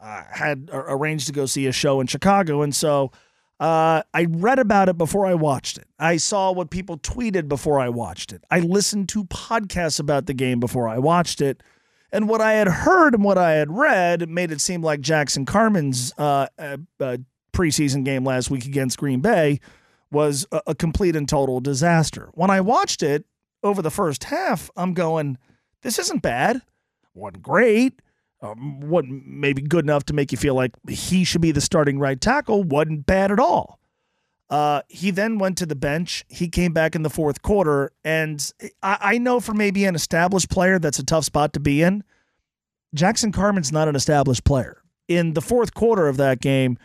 I 0.00 0.24
had 0.30 0.70
arranged 0.72 1.26
to 1.26 1.32
go 1.32 1.46
see 1.46 1.66
a 1.66 1.72
show 1.72 2.00
in 2.00 2.06
Chicago. 2.06 2.62
And 2.62 2.74
so 2.74 3.10
uh, 3.58 4.02
I 4.14 4.26
read 4.28 4.60
about 4.60 4.88
it 4.88 4.96
before 4.96 5.26
I 5.26 5.34
watched 5.34 5.78
it. 5.78 5.88
I 5.98 6.18
saw 6.18 6.52
what 6.52 6.70
people 6.70 6.98
tweeted 6.98 7.48
before 7.48 7.80
I 7.80 7.88
watched 7.88 8.32
it. 8.32 8.44
I 8.50 8.60
listened 8.60 9.08
to 9.10 9.24
podcasts 9.24 9.98
about 9.98 10.26
the 10.26 10.34
game 10.34 10.60
before 10.60 10.88
I 10.88 10.98
watched 10.98 11.40
it. 11.40 11.62
And 12.12 12.28
what 12.28 12.40
I 12.40 12.52
had 12.52 12.68
heard 12.68 13.14
and 13.14 13.24
what 13.24 13.36
I 13.36 13.52
had 13.52 13.70
read 13.70 14.28
made 14.28 14.52
it 14.52 14.60
seem 14.60 14.82
like 14.82 15.00
Jackson 15.00 15.44
Carman's 15.44 16.12
uh, 16.16 16.46
uh, 16.58 16.78
uh 17.00 17.16
preseason 17.52 18.04
game 18.04 18.24
last 18.24 18.50
week 18.50 18.66
against 18.66 18.98
Green 18.98 19.20
Bay 19.20 19.58
was 20.10 20.46
a, 20.52 20.60
a 20.68 20.74
complete 20.74 21.16
and 21.16 21.28
total 21.28 21.60
disaster. 21.60 22.30
When 22.34 22.50
I 22.50 22.60
watched 22.60 23.02
it 23.02 23.24
over 23.62 23.82
the 23.82 23.90
first 23.90 24.24
half, 24.24 24.70
I'm 24.76 24.94
going, 24.94 25.38
this 25.82 25.98
isn't 25.98 26.22
bad. 26.22 26.62
Wasn't 27.14 27.42
great 27.42 28.00
um, 28.40 28.80
wasn't 28.80 29.26
maybe 29.26 29.62
good 29.62 29.84
enough 29.84 30.04
to 30.06 30.14
make 30.14 30.32
you 30.32 30.38
feel 30.38 30.54
like 30.54 30.72
he 30.88 31.24
should 31.24 31.40
be 31.40 31.52
the 31.52 31.60
starting 31.60 31.98
right 31.98 32.20
tackle, 32.20 32.62
wasn't 32.62 33.06
bad 33.06 33.32
at 33.32 33.40
all. 33.40 33.78
Uh, 34.50 34.80
he 34.88 35.10
then 35.10 35.38
went 35.38 35.58
to 35.58 35.66
the 35.66 35.76
bench. 35.76 36.24
He 36.28 36.48
came 36.48 36.72
back 36.72 36.94
in 36.94 37.02
the 37.02 37.10
fourth 37.10 37.42
quarter, 37.42 37.92
and 38.04 38.50
I, 38.82 38.98
I 39.00 39.18
know 39.18 39.40
for 39.40 39.52
maybe 39.52 39.84
an 39.84 39.94
established 39.94 40.48
player, 40.48 40.78
that's 40.78 40.98
a 40.98 41.04
tough 41.04 41.24
spot 41.24 41.52
to 41.54 41.60
be 41.60 41.82
in. 41.82 42.02
Jackson 42.94 43.30
Carman's 43.30 43.72
not 43.72 43.88
an 43.88 43.96
established 43.96 44.44
player. 44.44 44.82
In 45.06 45.34
the 45.34 45.42
fourth 45.42 45.74
quarter 45.74 46.06
of 46.06 46.16
that 46.16 46.40
game, 46.40 46.78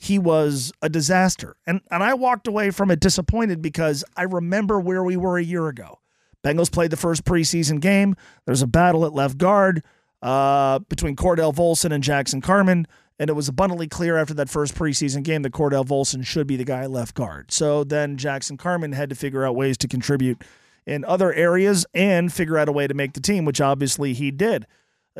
he 0.00 0.18
was 0.18 0.72
a 0.80 0.88
disaster. 0.88 1.56
And 1.66 1.82
and 1.90 2.02
I 2.02 2.14
walked 2.14 2.48
away 2.48 2.70
from 2.70 2.90
it 2.90 3.00
disappointed 3.00 3.60
because 3.60 4.02
I 4.16 4.22
remember 4.22 4.80
where 4.80 5.04
we 5.04 5.16
were 5.16 5.36
a 5.36 5.44
year 5.44 5.68
ago. 5.68 6.00
Bengals 6.42 6.72
played 6.72 6.90
the 6.90 6.96
first 6.96 7.24
preseason 7.24 7.80
game. 7.80 8.16
There's 8.46 8.62
a 8.62 8.66
battle 8.66 9.04
at 9.04 9.12
left 9.12 9.36
guard 9.36 9.84
uh, 10.22 10.78
between 10.78 11.16
Cordell 11.16 11.54
Volson 11.54 11.92
and 11.92 12.02
Jackson 12.02 12.40
Carman. 12.40 12.86
And 13.18 13.28
it 13.28 13.34
was 13.34 13.48
abundantly 13.48 13.88
clear 13.88 14.16
after 14.16 14.32
that 14.32 14.48
first 14.48 14.74
preseason 14.74 15.22
game 15.22 15.42
that 15.42 15.52
Cordell 15.52 15.84
Volson 15.84 16.24
should 16.24 16.46
be 16.46 16.56
the 16.56 16.64
guy 16.64 16.86
left 16.86 17.14
guard. 17.14 17.52
So 17.52 17.84
then 17.84 18.16
Jackson 18.16 18.56
Carman 18.56 18.92
had 18.92 19.10
to 19.10 19.14
figure 19.14 19.44
out 19.44 19.54
ways 19.54 19.76
to 19.78 19.88
contribute 19.88 20.42
in 20.86 21.04
other 21.04 21.30
areas 21.34 21.84
and 21.92 22.32
figure 22.32 22.56
out 22.56 22.70
a 22.70 22.72
way 22.72 22.86
to 22.86 22.94
make 22.94 23.12
the 23.12 23.20
team, 23.20 23.44
which 23.44 23.60
obviously 23.60 24.14
he 24.14 24.30
did. 24.30 24.66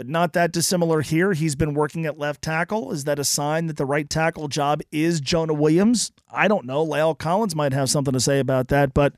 Not 0.07 0.33
that 0.35 0.53
dissimilar 0.53 1.01
here. 1.01 1.33
He's 1.33 1.55
been 1.55 1.75
working 1.75 2.07
at 2.07 2.19
left 2.19 2.43
tackle. 2.43 2.93
Is 2.93 3.05
that 3.05 3.19
a 3.19 3.25
sign 3.25 3.67
that 3.67 3.77
the 3.77 3.87
right 3.87 4.09
tackle 4.09 4.49
job 4.49 4.83
is 4.91 5.21
Jonah 5.21 5.55
Williams? 5.55 6.13
I 6.31 6.49
don't 6.49 6.67
know. 6.67 6.87
La'el 6.87 7.19
Collins 7.19 7.57
might 7.57 7.73
have 7.73 7.91
something 7.91 8.13
to 8.13 8.21
say 8.21 8.39
about 8.39 8.69
that. 8.69 8.95
But 8.95 9.15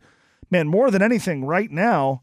man, 0.50 0.68
more 0.68 0.90
than 0.90 1.02
anything, 1.02 1.44
right 1.44 1.70
now, 1.70 2.22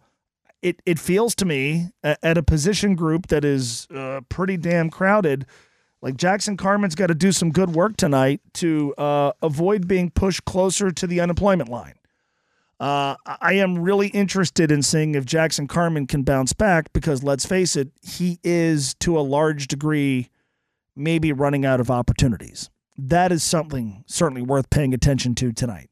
it 0.61 0.81
it 0.85 0.99
feels 0.99 1.35
to 1.35 1.45
me 1.45 1.89
at 2.03 2.37
a 2.37 2.43
position 2.43 2.95
group 2.95 3.27
that 3.27 3.45
is 3.45 3.87
uh, 3.93 4.21
pretty 4.29 4.57
damn 4.57 4.89
crowded. 4.89 5.45
Like 6.01 6.15
Jackson 6.15 6.55
Carman's 6.55 6.95
got 6.95 7.07
to 7.07 7.15
do 7.15 7.31
some 7.31 7.51
good 7.51 7.71
work 7.71 7.97
tonight 7.97 8.41
to 8.55 8.93
uh, 8.97 9.33
avoid 9.41 9.87
being 9.87 10.09
pushed 10.09 10.45
closer 10.45 10.91
to 10.91 11.07
the 11.07 11.19
unemployment 11.19 11.69
line. 11.69 11.95
Uh, 12.79 13.15
I 13.25 13.53
am 13.53 13.79
really 13.79 14.07
interested 14.07 14.71
in 14.71 14.81
seeing 14.81 15.15
if 15.15 15.25
Jackson 15.25 15.67
Carman 15.67 16.07
can 16.07 16.23
bounce 16.23 16.53
back 16.53 16.93
because 16.93 17.23
let's 17.23 17.45
face 17.45 17.75
it, 17.75 17.89
he 18.01 18.39
is 18.43 18.93
to 18.95 19.19
a 19.19 19.21
large 19.21 19.67
degree 19.67 20.29
maybe 20.95 21.33
running 21.33 21.65
out 21.65 21.81
of 21.81 21.91
opportunities. 21.91 22.69
That 22.97 23.31
is 23.31 23.43
something 23.43 24.03
certainly 24.07 24.41
worth 24.41 24.69
paying 24.69 24.93
attention 24.93 25.35
to 25.35 25.51
tonight. 25.51 25.89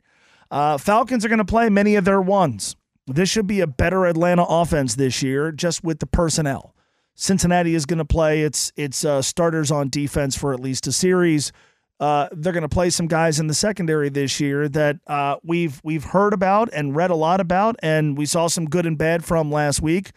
Uh, 0.50 0.78
Falcons 0.78 1.26
are 1.26 1.30
going 1.30 1.40
to 1.40 1.46
play 1.46 1.70
many 1.70 1.96
of 1.96 2.06
their 2.06 2.22
ones. 2.22 2.76
This 3.06 3.30
should 3.30 3.48
be 3.48 3.62
a 3.62 3.68
better 3.68 4.06
Atlanta 4.06 4.44
offense 4.44 4.96
this 4.96 5.22
year, 5.22 5.52
just 5.52 5.84
with 5.84 6.00
the 6.00 6.06
personnel. 6.08 6.74
Cincinnati 7.16 7.74
is 7.74 7.86
going 7.86 7.98
to 7.98 8.06
play 8.06 8.44
its 8.44 8.72
its 8.76 9.04
uh, 9.04 9.22
starters 9.22 9.72
on 9.72 9.90
defense 9.90 10.38
for 10.38 10.54
at 10.54 10.60
least 10.60 10.88
a 10.88 10.92
series. 10.92 11.52
Uh, 12.00 12.28
they're 12.32 12.54
going 12.54 12.62
to 12.62 12.70
play 12.70 12.90
some 12.90 13.08
guys 13.08 13.40
in 13.40 13.48
the 13.48 13.54
secondary 13.54 14.10
this 14.10 14.40
year 14.40 14.70
that 14.70 14.98
uh, 15.08 15.38
we've 15.44 15.82
we've 15.84 16.04
heard 16.04 16.34
about 16.34 16.70
and 16.72 16.96
read 16.96 17.10
a 17.10 17.16
lot 17.16 17.40
about, 17.40 17.76
and 17.82 18.18
we 18.18 18.26
saw 18.26 18.48
some 18.48 18.66
good 18.66 18.86
and 18.86 18.98
bad 18.98 19.26
from 19.26 19.52
last 19.52 19.82
week. 19.82 20.12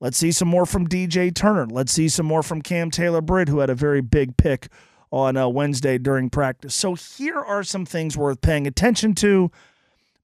Let's 0.00 0.16
see 0.16 0.32
some 0.32 0.48
more 0.48 0.66
from 0.66 0.86
DJ 0.88 1.34
Turner. 1.34 1.66
Let's 1.66 1.92
see 1.92 2.08
some 2.08 2.26
more 2.26 2.42
from 2.42 2.62
Cam 2.62 2.90
Taylor 2.90 3.20
Britt, 3.20 3.48
who 3.48 3.60
had 3.60 3.70
a 3.70 3.74
very 3.74 4.00
big 4.00 4.36
pick 4.36 4.68
on 5.10 5.36
uh, 5.36 5.48
Wednesday 5.48 5.98
during 5.98 6.30
practice. 6.30 6.74
So 6.74 6.94
here 6.94 7.38
are 7.38 7.62
some 7.62 7.86
things 7.86 8.16
worth 8.16 8.40
paying 8.40 8.66
attention 8.66 9.14
to. 9.16 9.50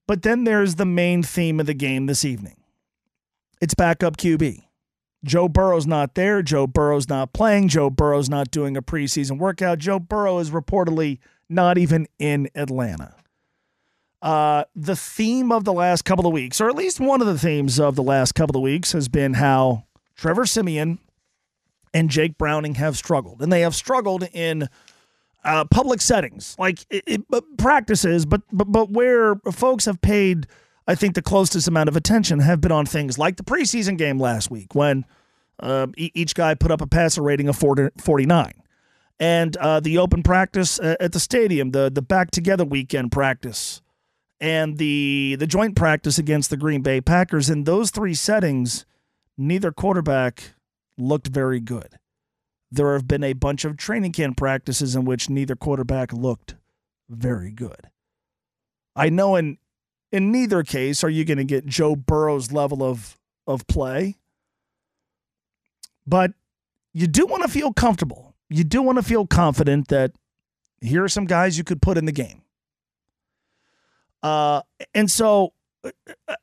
But 0.07 0.23
then 0.23 0.45
there's 0.45 0.75
the 0.75 0.85
main 0.85 1.23
theme 1.23 1.61
of 1.61 1.67
the 1.67 1.75
game 1.75 2.07
this 2.07 2.25
evening. 2.25 2.57
It's 3.61 3.75
backup 3.75 4.17
QB. 4.17 4.63
Joe 5.25 5.49
Burrow's 5.49 5.87
not 5.87 6.15
there. 6.15 6.43
Joe 6.43 6.67
Burrow's 6.67 7.09
not 7.09 7.33
playing. 7.33 7.69
Joe 7.69 7.91
Burrow's 7.91 8.29
not 8.29 8.51
doing 8.51 8.77
a 8.77 8.83
preseason 8.83 9.39
workout. 9.39 9.79
Joe 9.79 9.99
Burrow 9.99 10.39
is 10.39 10.51
reportedly 10.51 11.19
not 11.49 11.79
even 11.79 12.07
in 12.19 12.49
Atlanta. 12.55 13.15
Uh, 14.21 14.65
the 14.75 14.97
theme 14.97 15.51
of 15.51 15.65
the 15.65 15.73
last 15.73 16.05
couple 16.05 16.27
of 16.27 16.33
weeks, 16.33 16.61
or 16.61 16.69
at 16.69 16.77
least 16.77 17.01
one 17.01 17.21
of 17.21 17.27
the 17.27 17.39
themes 17.39 17.81
of 17.81 17.97
the 17.97 18.03
last 18.03 18.33
couple 18.33 18.57
of 18.57 18.63
weeks, 18.63 18.93
has 18.93 19.09
been 19.09 19.35
how 19.35 19.85
Trevor 20.15 20.47
Siemian 20.47 20.99
and 21.93 22.09
Jake 22.09 22.39
Browning 22.39 22.77
have 22.77 22.97
struggled. 22.97 23.43
And 23.43 23.53
they 23.53 23.61
have 23.63 23.75
struggled 23.75 24.25
in 24.33 24.69
uh, 25.45 25.65
public 25.65 26.01
settings, 26.01 26.55
like 26.59 26.87
it, 26.89 27.03
it, 27.07 27.59
practices, 27.59 28.25
but, 28.25 28.43
but 28.53 28.71
but 28.71 28.91
where 28.91 29.35
folks 29.51 29.87
have 29.87 30.01
paid, 30.01 30.47
I 30.87 30.95
think 30.95 31.15
the 31.15 31.23
closest 31.23 31.69
amount 31.69 31.89
of 31.89 31.97
attention 31.97 32.41
have 32.41 32.61
been 32.61 32.73
on 32.73 32.87
things 32.87 33.19
like 33.19 33.37
the 33.37 33.45
preseason 33.45 33.97
game 33.97 34.19
last 34.19 34.51
week 34.51 34.75
when 34.75 35.05
uh, 35.61 35.87
each 35.97 36.35
guy 36.35 36.55
put 36.55 36.71
up 36.71 36.81
a 36.81 36.87
passer 36.87 37.23
rating 37.23 37.49
of 37.49 37.57
49. 37.57 38.53
And 39.21 39.57
uh, 39.59 39.81
the 39.81 39.99
open 39.99 40.23
practice 40.23 40.81
at 40.81 41.13
the 41.13 41.21
stadium, 41.21 41.71
the 41.71 41.91
the 41.91 42.03
back 42.03 42.33
together 42.33 42.65
weekend 42.65 43.13
practice, 43.13 43.81
and 44.41 44.79
the 44.79 45.37
the 45.39 45.47
joint 45.47 45.77
practice 45.77 46.19
against 46.19 46.51
the 46.51 46.57
Green 46.57 46.83
Bay 46.83 47.01
Packers. 47.01 47.49
In 47.49 47.63
those 47.63 47.93
three 47.93 48.15
settings, 48.15 48.85
neither 49.39 49.71
quarterback 49.71 50.55
looked 50.99 51.29
very 51.29 51.61
good 51.61 52.01
there 52.73 52.95
have 52.95 53.07
been 53.07 53.23
a 53.23 53.35
bunch 53.35 53.67
of 53.67 53.77
training 53.77 54.13
camp 54.13 54.39
practices 54.39 54.97
in 54.97 55.05
which 55.05 55.29
neither 55.29 55.55
quarterback 55.55 56.11
looked 56.11 56.57
very 57.09 57.53
good. 57.53 57.91
I 58.97 59.11
know 59.11 59.37
in 59.37 59.59
in 60.13 60.31
neither 60.31 60.63
case 60.63 61.03
are 61.03 61.11
you 61.11 61.25
going 61.25 61.39
to 61.39 61.45
get 61.45 61.67
Joe 61.67 61.97
Burrow's 61.97 62.53
level 62.53 62.83
of 62.83 63.19
of 63.47 63.67
play. 63.67 64.17
But 66.07 66.33
you 66.93 67.07
do 67.07 67.27
want 67.27 67.43
to 67.43 67.49
feel 67.49 67.73
comfortable. 67.73 68.35
You 68.49 68.65
do 68.65 68.83
want 68.83 68.99
to 68.99 69.03
feel 69.03 69.27
confident 69.27 69.89
that 69.89 70.13
here 70.81 71.05
are 71.05 71.09
some 71.09 71.27
guys 71.27 71.57
you 71.57 71.65
could 71.65 71.81
put 71.81 71.97
in 71.97 72.05
the 72.05 72.13
game. 72.13 72.43
Uh, 74.23 74.63
and 74.95 75.11
so 75.11 75.53
uh, 75.85 75.91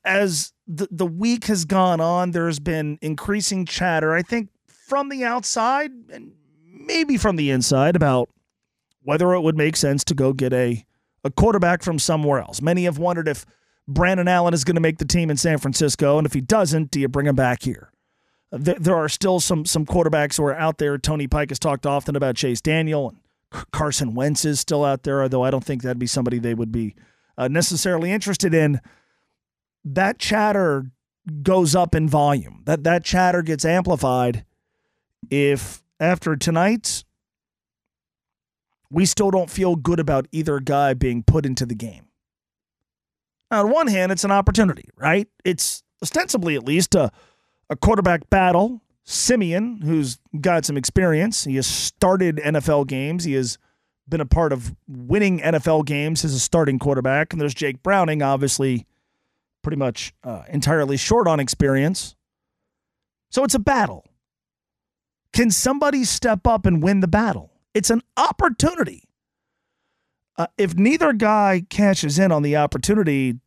as 0.04 0.54
the, 0.68 0.88
the 0.92 1.06
week 1.06 1.46
has 1.46 1.66
gone 1.66 2.02
on, 2.02 2.32
there's 2.32 2.60
been 2.60 2.98
increasing 3.02 3.66
chatter. 3.66 4.14
I 4.14 4.22
think 4.22 4.50
from 4.68 5.10
the 5.10 5.24
outside 5.24 5.92
and 6.12 6.34
maybe 6.66 7.18
from 7.18 7.36
the 7.36 7.52
inside 7.52 7.96
about 7.96 8.30
whether 9.04 9.34
it 9.34 9.42
would 9.42 9.58
make 9.58 9.78
sense 9.78 10.04
to 10.06 10.14
go 10.14 10.34
get 10.34 10.52
a, 10.52 10.86
a 11.24 11.32
quarterback 11.32 11.84
from 11.84 12.00
somewhere 12.00 12.40
else. 12.40 12.62
Many 12.62 12.86
have 12.86 12.98
wondered 12.98 13.28
if 13.28 13.46
Brandon 13.90 14.28
Allen 14.28 14.54
is 14.54 14.64
going 14.64 14.76
to 14.76 14.82
make 14.82 15.00
the 15.00 15.06
team 15.06 15.32
in 15.32 15.38
San 15.38 15.58
Francisco, 15.58 16.18
and 16.18 16.28
if 16.28 16.34
he 16.34 16.42
doesn't, 16.42 16.92
do 16.92 17.00
you 17.00 17.08
bring 17.08 17.26
him 17.26 17.36
back 17.36 17.64
here? 17.64 17.92
There, 18.52 18.76
there 18.76 18.96
are 18.96 19.10
still 19.10 19.40
some 19.40 19.66
some 19.66 19.86
quarterbacks 19.86 20.38
who 20.38 20.44
are 20.44 20.56
out 20.56 20.78
there. 20.78 20.98
Tony 20.98 21.28
Pike 21.28 21.50
has 21.50 21.60
talked 21.60 21.86
often 21.86 22.16
about 22.16 22.36
Chase 22.36 22.62
Daniel 22.62 23.10
and 23.10 23.66
Carson 23.72 24.14
Wentz 24.14 24.46
is 24.46 24.60
still 24.60 24.86
out 24.86 25.04
there, 25.04 25.24
although 25.24 25.44
I 25.44 25.52
don't 25.52 25.64
think 25.64 25.82
that'd 25.82 26.00
be 26.00 26.08
somebody 26.08 26.38
they 26.40 26.54
would 26.54 26.72
be 26.72 26.96
uh, 27.38 27.48
necessarily 27.48 28.12
interested 28.12 28.54
in. 28.54 28.80
That 29.84 30.20
chatter 30.20 30.92
goes 31.42 31.76
up 31.76 31.96
in 31.96 32.08
volume. 32.08 32.62
That 32.66 32.84
that 32.84 33.04
chatter 33.04 33.42
gets 33.42 33.66
amplified 33.66 34.46
if 35.30 35.84
after 36.00 36.36
tonight, 36.36 37.04
we 38.92 39.06
still 39.06 39.32
don't 39.32 39.50
feel 39.50 39.76
good 39.76 40.00
about 40.00 40.28
either 40.32 40.60
guy 40.60 40.94
being 40.94 41.24
put 41.24 41.46
into 41.46 41.66
the 41.66 41.76
game. 41.76 42.09
Now, 43.52 43.62
on 43.62 43.72
one 43.72 43.88
hand, 43.88 44.12
it's 44.12 44.24
an 44.24 44.32
opportunity, 44.32 44.90
right? 44.96 45.28
It's 45.44 45.84
ostensibly, 46.02 46.56
at 46.56 46.64
least, 46.64 46.96
a, 46.96 47.12
a 47.70 47.76
quarterback 47.76 48.30
battle. 48.30 48.82
Siemian, 49.06 49.82
who's 49.82 50.20
got 50.40 50.66
some 50.66 50.78
experience, 50.78 51.46
he 51.46 51.56
has 51.56 51.66
started 51.66 52.38
NFL 52.38 52.88
games. 52.88 53.24
He 53.24 53.34
has 53.34 53.58
been 54.08 54.22
a 54.22 54.26
part 54.26 54.54
of 54.54 54.76
winning 54.88 55.40
NFL 55.40 55.86
games 55.86 56.24
as 56.24 56.34
a 56.34 56.40
starting 56.40 56.78
quarterback. 56.78 57.34
And 57.34 57.42
there's 57.42 57.54
Jake 57.54 57.82
Browning, 57.82 58.22
obviously, 58.22 58.86
pretty 59.64 59.78
much 59.78 60.14
uh, 60.24 60.44
entirely 60.50 60.98
short 60.98 61.28
on 61.28 61.40
experience. 61.40 62.16
So 63.32 63.44
it's 63.44 63.56
a 63.56 63.60
battle. 63.60 64.06
Can 65.34 65.52
somebody 65.52 66.04
step 66.04 66.48
up 66.48 66.66
and 66.66 66.82
win 66.82 67.00
the 67.00 67.08
battle? 67.08 67.52
It's 67.74 67.90
an 67.90 68.02
opportunity. 68.18 69.09
Uh, 70.40 70.48
if 70.58 70.74
neither 70.76 71.12
guy 71.12 71.66
cashes 71.70 72.18
in 72.18 72.32
on 72.32 72.44
the 72.44 72.56
opportunity, 72.56 73.40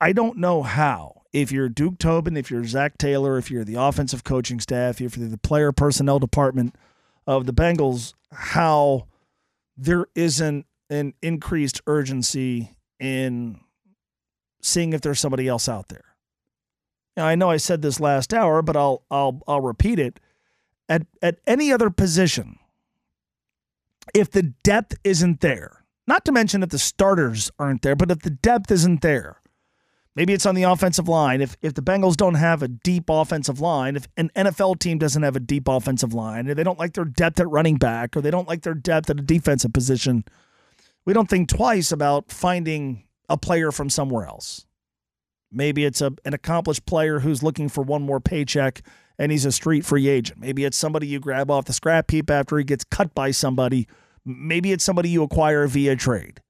I 0.00 0.12
don't 0.12 0.38
know 0.38 0.64
how. 0.64 1.22
If 1.32 1.52
you're 1.52 1.68
Duke 1.68 1.98
Tobin, 1.98 2.36
if 2.36 2.50
you're 2.50 2.64
Zac 2.64 2.98
Taylor, 2.98 3.38
if 3.38 3.48
you're 3.48 3.64
the 3.64 3.76
offensive 3.76 4.24
coaching 4.24 4.58
staff, 4.58 5.00
if 5.00 5.16
you're 5.16 5.28
the 5.28 5.38
player 5.38 5.70
personnel 5.70 6.18
department 6.18 6.74
of 7.28 7.46
the 7.46 7.54
Bengals, 7.54 8.12
how 8.32 9.06
there 9.76 10.06
isn't 10.16 10.66
an 10.90 11.14
increased 11.22 11.80
urgency 11.86 12.76
in 12.98 13.60
seeing 14.60 14.92
if 14.92 15.00
there's 15.00 15.20
somebody 15.20 15.46
else 15.46 15.68
out 15.68 15.88
there. 15.88 16.16
Now, 17.16 17.26
I 17.26 17.36
know 17.36 17.50
I 17.50 17.56
said 17.56 17.82
this 17.82 18.00
last 18.00 18.34
hour, 18.34 18.62
but 18.62 18.76
I'll 18.76 19.04
I'll 19.12 19.42
I'll 19.46 19.60
repeat 19.60 20.00
it. 20.00 20.18
At 20.88 21.06
at 21.22 21.38
any 21.46 21.72
other 21.72 21.88
position, 21.88 22.58
if 24.12 24.28
the 24.28 24.42
depth 24.42 24.96
isn't 25.04 25.40
there, 25.40 25.81
not 26.06 26.24
to 26.24 26.32
mention 26.32 26.62
if 26.62 26.70
the 26.70 26.78
starters 26.78 27.50
aren't 27.58 27.82
there, 27.82 27.96
but 27.96 28.10
if 28.10 28.20
the 28.20 28.30
depth 28.30 28.70
isn't 28.70 29.02
there, 29.02 29.40
maybe 30.14 30.32
it's 30.32 30.46
on 30.46 30.54
the 30.54 30.64
offensive 30.64 31.08
line. 31.08 31.40
If 31.40 31.56
if 31.62 31.74
the 31.74 31.82
Bengals 31.82 32.16
don't 32.16 32.34
have 32.34 32.62
a 32.62 32.68
deep 32.68 33.04
offensive 33.08 33.60
line, 33.60 33.96
if 33.96 34.08
an 34.16 34.30
NFL 34.34 34.78
team 34.78 34.98
doesn't 34.98 35.22
have 35.22 35.36
a 35.36 35.40
deep 35.40 35.68
offensive 35.68 36.12
line, 36.12 36.48
if 36.48 36.56
they 36.56 36.64
don't 36.64 36.78
like 36.78 36.94
their 36.94 37.04
depth 37.04 37.40
at 37.40 37.48
running 37.48 37.76
back, 37.76 38.16
or 38.16 38.20
they 38.20 38.30
don't 38.30 38.48
like 38.48 38.62
their 38.62 38.74
depth 38.74 39.10
at 39.10 39.18
a 39.18 39.22
defensive 39.22 39.72
position, 39.72 40.24
we 41.04 41.12
don't 41.12 41.28
think 41.28 41.48
twice 41.48 41.92
about 41.92 42.30
finding 42.30 43.04
a 43.28 43.36
player 43.36 43.72
from 43.72 43.88
somewhere 43.88 44.26
else. 44.26 44.66
Maybe 45.50 45.84
it's 45.84 46.00
a, 46.00 46.12
an 46.24 46.32
accomplished 46.34 46.86
player 46.86 47.20
who's 47.20 47.42
looking 47.42 47.68
for 47.68 47.82
one 47.82 48.02
more 48.02 48.20
paycheck 48.20 48.82
and 49.18 49.30
he's 49.30 49.44
a 49.44 49.52
street 49.52 49.84
free 49.84 50.08
agent. 50.08 50.40
Maybe 50.40 50.64
it's 50.64 50.76
somebody 50.76 51.06
you 51.06 51.20
grab 51.20 51.50
off 51.50 51.66
the 51.66 51.72
scrap 51.72 52.10
heap 52.10 52.30
after 52.30 52.56
he 52.56 52.64
gets 52.64 52.84
cut 52.84 53.14
by 53.14 53.30
somebody. 53.30 53.86
Maybe 54.24 54.72
it's 54.72 54.84
somebody 54.84 55.08
you 55.08 55.22
acquire 55.22 55.66
via 55.66 55.96
trade. 55.96 56.40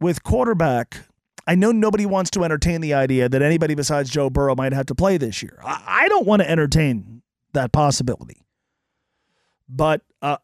With 0.00 0.22
quarterback, 0.22 1.06
I 1.46 1.54
know 1.54 1.72
nobody 1.72 2.06
wants 2.06 2.30
to 2.30 2.44
entertain 2.44 2.80
the 2.80 2.94
idea 2.94 3.28
that 3.28 3.42
anybody 3.42 3.74
besides 3.74 4.08
Joe 4.08 4.30
Burrow 4.30 4.54
might 4.54 4.72
have 4.72 4.86
to 4.86 4.94
play 4.94 5.16
this 5.16 5.42
year. 5.42 5.58
I, 5.64 6.08
don't 6.08 6.26
want 6.26 6.42
to 6.42 6.50
entertain 6.50 7.22
that 7.52 7.72
possibility. 7.72 8.42
But 9.68 10.02
uh, 10.22 10.38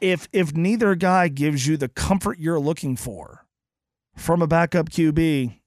if 0.00 0.28
if 0.32 0.54
neither 0.54 0.94
guy 0.94 1.28
gives 1.28 1.66
you 1.66 1.76
the 1.76 1.88
comfort 1.88 2.38
you're 2.38 2.60
looking 2.60 2.96
for 2.96 3.46
from 4.16 4.40
a 4.40 4.46
backup 4.46 4.90
QB, 4.90 5.58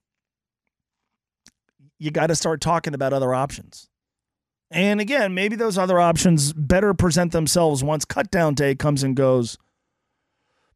you 2.00 2.12
got 2.12 2.28
to 2.28 2.36
start 2.36 2.62
talking 2.62 2.94
about 2.94 3.14
other 3.14 3.34
options. 3.34 3.90
And 4.72 5.02
again, 5.02 5.34
maybe 5.34 5.58
those 5.58 5.78
other 5.78 6.00
options 6.00 6.54
better 6.54 6.94
present 6.94 7.34
themselves 7.34 7.84
once 7.84 8.06
cutdown 8.06 8.56
day 8.56 8.74
comes 8.76 9.04
and 9.04 9.16
goes. 9.16 9.58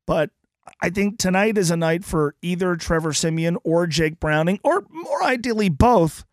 But 0.05 0.31
I 0.81 0.89
think 0.89 1.17
tonight 1.17 1.57
is 1.57 1.71
a 1.71 1.77
night 1.77 2.03
for 2.03 2.35
either 2.41 2.75
Trevor 2.75 3.13
Siemian 3.13 3.57
or 3.63 3.87
Jake 3.87 4.19
Browning, 4.19 4.59
or 4.63 4.85
more 4.89 5.23
ideally 5.23 5.69
both, 5.69 6.25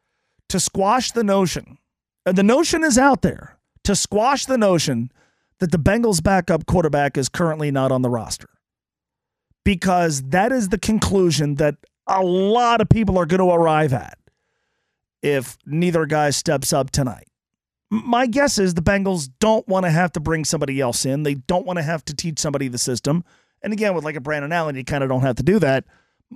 to 0.49 0.61
squash 0.61 1.13
the 1.13 1.25
notion. 1.25 1.79
The 2.25 2.43
notion 2.43 2.85
is 2.85 2.99
out 2.99 3.23
there 3.23 3.59
to 3.85 3.97
squash 3.97 4.47
the 4.47 4.59
notion 4.59 5.11
that 5.59 5.71
the 5.73 5.79
Bengals' 5.79 6.23
backup 6.23 6.67
quarterback 6.67 7.17
is 7.17 7.29
currently 7.29 7.71
not 7.71 7.93
on 7.93 8.03
the 8.03 8.11
roster. 8.11 8.49
Because 9.65 10.23
that 10.23 10.51
is 10.51 10.71
the 10.71 10.79
conclusion 10.79 11.57
that 11.57 11.77
a 12.07 12.23
lot 12.23 12.81
of 12.81 12.89
people 12.89 13.17
are 13.17 13.27
going 13.27 13.39
to 13.39 13.55
arrive 13.55 13.93
at 13.93 14.19
if 15.23 15.57
neither 15.65 16.05
guy 16.05 16.31
steps 16.31 16.73
up 16.73 16.91
tonight. 16.91 17.29
My 17.91 18.27
guess 18.27 18.59
is 18.59 18.75
the 18.75 18.83
Bengals 18.83 19.29
don't 19.39 19.67
want 19.69 19.85
to 19.85 19.91
have 19.91 20.13
to 20.13 20.21
bring 20.21 20.45
somebody 20.45 20.81
else 20.81 21.07
in. 21.07 21.23
They 21.23 21.35
don't 21.35 21.67
want 21.67 21.79
to 21.79 21.83
have 21.83 22.05
to 22.07 22.15
teach 22.15 22.39
somebody 22.39 22.69
the 22.69 22.79
system. 22.79 23.23
And 23.63 23.73
again, 23.73 23.95
with 23.95 24.05
like 24.05 24.17
a 24.17 24.21
Brandon 24.21 24.53
Allen, 24.53 24.77
you 24.77 24.85
kind 24.85 25.03
of 25.03 25.09
don't 25.09 25.23
have 25.23 25.37
to 25.37 25.43
do 25.43 25.59
that. 25.59 25.85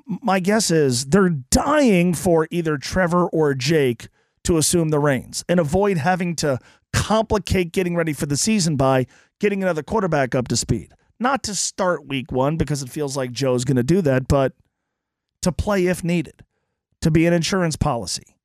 My 0.06 0.40
guess 0.40 0.70
is 0.70 1.06
they're 1.06 1.30
dying 1.30 2.14
for 2.14 2.46
either 2.50 2.76
Trevor 2.76 3.26
or 3.28 3.54
Jake 3.54 4.08
to 4.44 4.58
assume 4.58 4.90
the 4.90 4.98
reins 4.98 5.44
and 5.48 5.58
avoid 5.58 5.98
having 5.98 6.36
to 6.36 6.58
complicate 6.92 7.72
getting 7.72 7.96
ready 7.96 8.12
for 8.12 8.26
the 8.26 8.36
season 8.36 8.76
by 8.76 9.06
getting 9.40 9.62
another 9.62 9.82
quarterback 9.82 10.34
up 10.34 10.48
to 10.48 10.56
speed. 10.56 10.92
Not 11.18 11.42
to 11.44 11.54
start 11.54 12.06
week 12.06 12.30
one 12.30 12.56
because 12.56 12.82
it 12.82 12.90
feels 12.90 13.16
like 13.16 13.32
Joe's 13.32 13.64
going 13.64 13.76
to 13.76 13.82
do 13.82 14.02
that, 14.02 14.28
but 14.28 14.52
to 15.42 15.50
play 15.50 15.86
if 15.86 16.04
needed, 16.04 16.44
to 17.00 17.10
be 17.10 17.26
an 17.26 17.32
insurance 17.32 17.76
policy. 17.76 18.36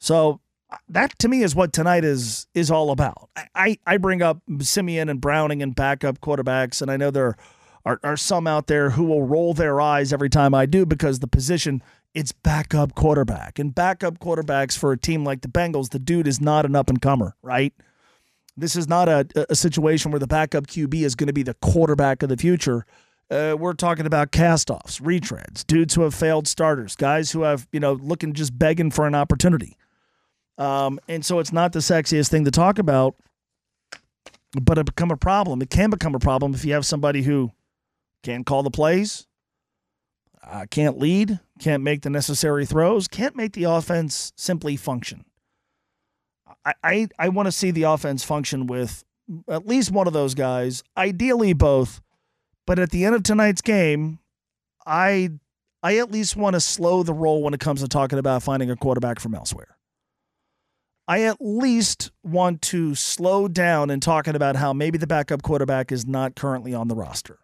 So 0.00 0.40
uh, 0.70 0.76
that 0.88 1.18
to 1.20 1.28
me 1.28 1.42
is 1.42 1.54
what 1.54 1.72
tonight 1.72 2.04
is 2.04 2.46
is 2.54 2.70
all 2.70 2.90
about. 2.90 3.30
I, 3.54 3.78
I 3.86 3.98
bring 3.98 4.22
up 4.22 4.38
Siemian 4.60 5.08
and 5.08 5.20
Browning 5.20 5.62
and 5.62 5.74
backup 5.74 6.20
quarterbacks, 6.20 6.82
and 6.82 6.90
I 6.90 6.96
know 6.96 7.10
there 7.10 7.26
are, 7.26 7.36
are 7.84 8.00
are 8.02 8.16
some 8.16 8.46
out 8.46 8.66
there 8.66 8.90
who 8.90 9.04
will 9.04 9.22
roll 9.22 9.54
their 9.54 9.80
eyes 9.80 10.12
every 10.12 10.30
time 10.30 10.54
I 10.54 10.66
do 10.66 10.86
because 10.86 11.18
the 11.18 11.26
position 11.26 11.82
it's 12.14 12.30
backup 12.30 12.94
quarterback. 12.94 13.58
And 13.58 13.74
backup 13.74 14.20
quarterbacks 14.20 14.78
for 14.78 14.92
a 14.92 14.96
team 14.96 15.24
like 15.24 15.42
the 15.42 15.48
Bengals, 15.48 15.90
the 15.90 15.98
dude 15.98 16.28
is 16.28 16.40
not 16.40 16.64
an 16.64 16.76
up 16.76 16.88
and 16.88 17.02
comer, 17.02 17.34
right? 17.42 17.74
This 18.56 18.76
is 18.76 18.86
not 18.86 19.08
a, 19.08 19.26
a 19.50 19.56
situation 19.56 20.12
where 20.12 20.20
the 20.20 20.28
backup 20.28 20.68
QB 20.68 20.94
is 21.02 21.16
going 21.16 21.26
to 21.26 21.32
be 21.32 21.42
the 21.42 21.54
quarterback 21.54 22.22
of 22.22 22.28
the 22.28 22.36
future. 22.36 22.86
Uh, 23.28 23.56
we're 23.58 23.72
talking 23.72 24.06
about 24.06 24.30
castoffs, 24.30 25.00
retreads, 25.00 25.66
dudes 25.66 25.94
who 25.94 26.02
have 26.02 26.14
failed 26.14 26.46
starters, 26.46 26.94
guys 26.94 27.32
who 27.32 27.42
have, 27.42 27.66
you 27.72 27.80
know, 27.80 27.94
looking 27.94 28.32
just 28.32 28.56
begging 28.56 28.92
for 28.92 29.08
an 29.08 29.14
opportunity. 29.14 29.76
Um, 30.56 31.00
and 31.08 31.24
so 31.24 31.40
it's 31.40 31.52
not 31.52 31.72
the 31.72 31.80
sexiest 31.80 32.28
thing 32.28 32.44
to 32.44 32.52
talk 32.52 32.78
about, 32.78 33.16
but 34.52 34.78
it 34.78 34.86
become 34.86 35.10
a 35.10 35.16
problem. 35.16 35.62
It 35.62 35.70
can 35.70 35.90
become 35.90 36.14
a 36.14 36.20
problem 36.20 36.54
if 36.54 36.64
you 36.64 36.74
have 36.74 36.86
somebody 36.86 37.22
who 37.22 37.50
can't 38.24 38.44
call 38.44 38.64
the 38.64 38.70
plays, 38.70 39.26
uh, 40.42 40.66
can't 40.70 40.98
lead, 40.98 41.38
can't 41.60 41.82
make 41.82 42.02
the 42.02 42.10
necessary 42.10 42.66
throws, 42.66 43.06
can't 43.06 43.36
make 43.36 43.52
the 43.52 43.64
offense 43.64 44.32
simply 44.36 44.76
function. 44.76 45.24
I, 46.64 46.74
I, 46.82 47.08
I 47.18 47.28
want 47.28 47.46
to 47.46 47.52
see 47.52 47.70
the 47.70 47.84
offense 47.84 48.24
function 48.24 48.66
with 48.66 49.04
at 49.48 49.66
least 49.66 49.92
one 49.92 50.06
of 50.06 50.12
those 50.12 50.34
guys, 50.34 50.82
ideally 50.96 51.52
both. 51.52 52.00
But 52.66 52.78
at 52.78 52.90
the 52.90 53.04
end 53.04 53.14
of 53.14 53.22
tonight's 53.22 53.60
game, 53.60 54.18
I 54.86 55.30
I 55.82 55.98
at 55.98 56.10
least 56.10 56.34
want 56.34 56.54
to 56.54 56.60
slow 56.60 57.02
the 57.02 57.12
roll 57.12 57.42
when 57.42 57.52
it 57.52 57.60
comes 57.60 57.82
to 57.82 57.88
talking 57.88 58.18
about 58.18 58.42
finding 58.42 58.70
a 58.70 58.76
quarterback 58.76 59.20
from 59.20 59.34
elsewhere. 59.34 59.76
I 61.06 61.24
at 61.24 61.36
least 61.40 62.10
want 62.22 62.62
to 62.62 62.94
slow 62.94 63.48
down 63.48 63.90
in 63.90 64.00
talking 64.00 64.34
about 64.34 64.56
how 64.56 64.72
maybe 64.72 64.96
the 64.96 65.06
backup 65.06 65.42
quarterback 65.42 65.92
is 65.92 66.06
not 66.06 66.34
currently 66.36 66.72
on 66.72 66.88
the 66.88 66.94
roster. 66.94 67.38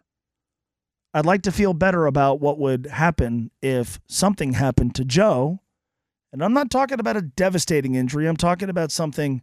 I'd 1.13 1.25
like 1.25 1.41
to 1.43 1.51
feel 1.51 1.73
better 1.73 2.05
about 2.05 2.39
what 2.39 2.57
would 2.57 2.85
happen 2.87 3.51
if 3.61 3.99
something 4.07 4.53
happened 4.53 4.95
to 4.95 5.05
Joe. 5.05 5.59
And 6.31 6.43
I'm 6.43 6.53
not 6.53 6.71
talking 6.71 6.99
about 6.99 7.17
a 7.17 7.21
devastating 7.21 7.95
injury. 7.95 8.27
I'm 8.27 8.37
talking 8.37 8.69
about 8.69 8.91
something 8.91 9.41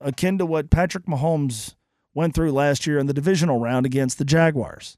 akin 0.00 0.38
to 0.38 0.46
what 0.46 0.70
Patrick 0.70 1.06
Mahomes 1.06 1.74
went 2.14 2.34
through 2.34 2.52
last 2.52 2.86
year 2.86 2.98
in 2.98 3.06
the 3.06 3.14
divisional 3.14 3.58
round 3.58 3.86
against 3.86 4.18
the 4.18 4.24
Jaguars, 4.24 4.96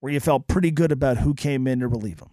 where 0.00 0.12
you 0.12 0.20
felt 0.20 0.46
pretty 0.46 0.70
good 0.70 0.92
about 0.92 1.18
who 1.18 1.32
came 1.32 1.66
in 1.66 1.80
to 1.80 1.88
relieve 1.88 2.20
him. 2.20 2.30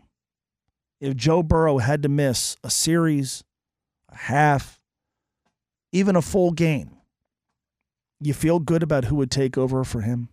If 0.99 1.15
Joe 1.15 1.41
Burrow 1.41 1.77
had 1.77 2.03
to 2.03 2.09
miss 2.09 2.57
a 2.61 2.69
series, 2.69 3.45
a 4.09 4.17
half, 4.17 4.81
even 5.93 6.17
a 6.17 6.21
full 6.21 6.51
game, 6.51 6.97
you 8.19 8.33
feel 8.33 8.59
good 8.59 8.83
about 8.83 9.05
who 9.05 9.15
would 9.15 9.31
take 9.31 9.57
over 9.57 9.85
for 9.85 10.01
him? 10.01 10.27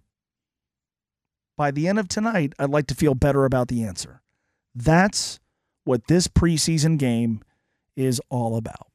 By 1.57 1.71
the 1.71 1.89
end 1.89 1.99
of 1.99 2.09
tonight, 2.09 2.53
I'd 2.59 2.71
like 2.71 2.87
to 2.89 2.95
feel 2.95 3.15
better 3.15 3.45
about 3.45 3.69
the 3.69 3.83
answer. 3.83 4.21
That's 4.75 5.41
what 5.85 6.07
this 6.07 6.29
preseason 6.29 6.99
game 6.99 7.41
is 7.97 8.21
all 8.29 8.57
about. 8.57 8.89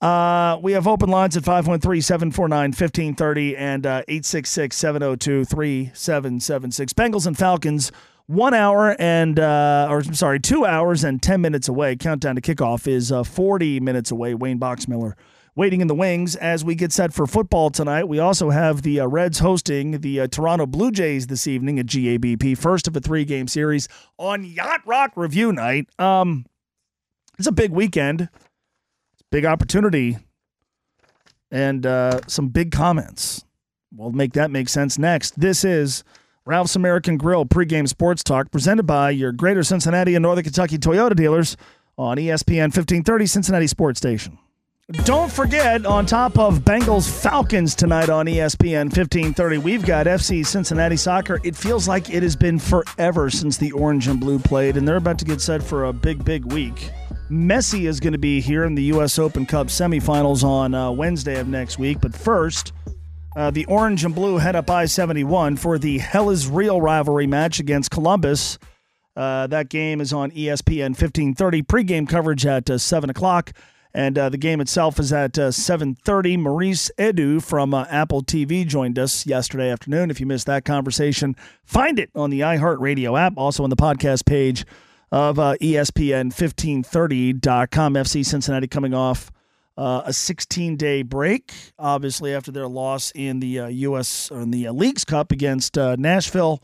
Uh, 0.00 0.58
we 0.62 0.72
have 0.72 0.86
open 0.86 1.10
lines 1.10 1.36
at 1.36 1.44
513 1.44 2.00
749 2.00 2.68
1530 2.70 3.56
and 3.56 3.86
uh, 3.86 4.02
866 4.06 4.76
702 4.76 5.44
3776. 5.44 6.92
Bengals 6.92 7.26
and 7.26 7.36
Falcons, 7.36 7.90
one 8.26 8.54
hour 8.54 8.96
and, 9.00 9.40
uh, 9.40 9.88
or 9.90 9.98
I'm 9.98 10.14
sorry, 10.14 10.38
two 10.38 10.64
hours 10.64 11.04
and 11.04 11.20
10 11.20 11.40
minutes 11.40 11.68
away. 11.68 11.96
Countdown 11.96 12.36
to 12.36 12.40
kickoff 12.40 12.86
is 12.86 13.10
uh, 13.10 13.24
40 13.24 13.80
minutes 13.80 14.10
away. 14.10 14.34
Wayne 14.34 14.60
Boxmiller 14.60 15.14
waiting 15.60 15.82
in 15.82 15.88
the 15.88 15.94
wings 15.94 16.36
as 16.36 16.64
we 16.64 16.74
get 16.74 16.90
set 16.90 17.12
for 17.12 17.26
football 17.26 17.68
tonight. 17.68 18.04
We 18.04 18.18
also 18.18 18.48
have 18.48 18.80
the 18.80 19.00
uh, 19.00 19.06
Reds 19.06 19.40
hosting 19.40 20.00
the 20.00 20.20
uh, 20.20 20.26
Toronto 20.26 20.64
Blue 20.64 20.90
Jays 20.90 21.26
this 21.26 21.46
evening 21.46 21.78
at 21.78 21.84
GABP, 21.84 22.56
first 22.56 22.88
of 22.88 22.96
a 22.96 23.00
three 23.00 23.26
game 23.26 23.46
series 23.46 23.86
on 24.16 24.42
Yacht 24.42 24.80
Rock 24.86 25.12
Review 25.16 25.52
Night. 25.52 25.86
Um, 25.98 26.46
it's 27.38 27.46
a 27.46 27.52
big 27.52 27.72
weekend, 27.72 28.22
it's 28.22 29.22
big 29.30 29.44
opportunity, 29.44 30.16
and 31.50 31.84
uh, 31.84 32.20
some 32.26 32.48
big 32.48 32.72
comments. 32.72 33.44
We'll 33.94 34.12
make 34.12 34.32
that 34.32 34.50
make 34.50 34.70
sense 34.70 34.98
next. 34.98 35.38
This 35.38 35.62
is 35.62 36.04
Ralph's 36.46 36.74
American 36.74 37.18
Grill 37.18 37.44
pregame 37.44 37.86
sports 37.86 38.24
talk 38.24 38.50
presented 38.50 38.84
by 38.84 39.10
your 39.10 39.30
Greater 39.30 39.62
Cincinnati 39.62 40.14
and 40.14 40.22
Northern 40.22 40.44
Kentucky 40.44 40.78
Toyota 40.78 41.14
dealers 41.14 41.58
on 41.98 42.16
ESPN 42.16 42.72
1530 42.72 43.26
Cincinnati 43.26 43.66
Sports 43.66 43.98
Station. 43.98 44.38
Don't 44.90 45.30
forget, 45.30 45.86
on 45.86 46.04
top 46.04 46.36
of 46.36 46.60
Bengals 46.60 47.08
Falcons 47.08 47.76
tonight 47.76 48.10
on 48.10 48.26
ESPN 48.26 48.86
1530, 48.86 49.58
we've 49.58 49.86
got 49.86 50.06
FC 50.06 50.44
Cincinnati 50.44 50.96
soccer. 50.96 51.38
It 51.44 51.54
feels 51.54 51.86
like 51.86 52.10
it 52.10 52.24
has 52.24 52.34
been 52.34 52.58
forever 52.58 53.30
since 53.30 53.56
the 53.56 53.70
orange 53.70 54.08
and 54.08 54.18
blue 54.18 54.40
played, 54.40 54.76
and 54.76 54.88
they're 54.88 54.96
about 54.96 55.20
to 55.20 55.24
get 55.24 55.40
set 55.40 55.62
for 55.62 55.84
a 55.84 55.92
big, 55.92 56.24
big 56.24 56.44
week. 56.52 56.90
Messi 57.30 57.86
is 57.86 58.00
going 58.00 58.14
to 58.14 58.18
be 58.18 58.40
here 58.40 58.64
in 58.64 58.74
the 58.74 58.82
U.S. 58.84 59.16
Open 59.16 59.46
Cup 59.46 59.68
semifinals 59.68 60.42
on 60.42 60.74
uh, 60.74 60.90
Wednesday 60.90 61.38
of 61.38 61.46
next 61.46 61.78
week. 61.78 62.00
But 62.00 62.12
first, 62.12 62.72
uh, 63.36 63.52
the 63.52 63.66
orange 63.66 64.04
and 64.04 64.12
blue 64.12 64.38
head 64.38 64.56
up 64.56 64.68
I 64.70 64.86
71 64.86 65.56
for 65.56 65.78
the 65.78 65.98
Hell 65.98 66.30
is 66.30 66.48
Real 66.48 66.80
rivalry 66.80 67.28
match 67.28 67.60
against 67.60 67.92
Columbus. 67.92 68.58
Uh, 69.14 69.46
that 69.46 69.68
game 69.68 70.00
is 70.00 70.12
on 70.12 70.32
ESPN 70.32 70.98
1530. 70.98 71.62
Pregame 71.62 72.08
coverage 72.08 72.44
at 72.44 72.68
uh, 72.68 72.76
7 72.76 73.08
o'clock. 73.08 73.52
And 73.92 74.16
uh, 74.16 74.28
the 74.28 74.38
game 74.38 74.60
itself 74.60 75.00
is 75.00 75.12
at 75.12 75.36
uh, 75.38 75.48
7.30. 75.48 76.38
Maurice 76.38 76.90
Edu 76.98 77.42
from 77.42 77.74
uh, 77.74 77.86
Apple 77.90 78.22
TV 78.22 78.66
joined 78.66 78.98
us 78.98 79.26
yesterday 79.26 79.70
afternoon. 79.70 80.10
If 80.10 80.20
you 80.20 80.26
missed 80.26 80.46
that 80.46 80.64
conversation, 80.64 81.36
find 81.64 81.98
it 81.98 82.10
on 82.14 82.30
the 82.30 82.40
iHeartRadio 82.40 83.18
app, 83.18 83.34
also 83.36 83.64
on 83.64 83.70
the 83.70 83.76
podcast 83.76 84.26
page 84.26 84.64
of 85.10 85.38
uh, 85.38 85.54
ESPN1530.com. 85.60 87.94
FC 87.94 88.24
Cincinnati 88.24 88.68
coming 88.68 88.94
off 88.94 89.30
uh, 89.76 90.02
a 90.04 90.10
16-day 90.10 91.02
break, 91.02 91.52
obviously 91.78 92.34
after 92.34 92.52
their 92.52 92.68
loss 92.68 93.10
in 93.14 93.40
the 93.40 93.58
uh, 93.58 93.66
U.S. 93.68 94.30
or 94.30 94.42
in 94.42 94.50
the 94.50 94.66
uh, 94.66 94.72
Leagues 94.72 95.04
Cup 95.04 95.32
against 95.32 95.78
uh, 95.78 95.96
Nashville, 95.96 96.62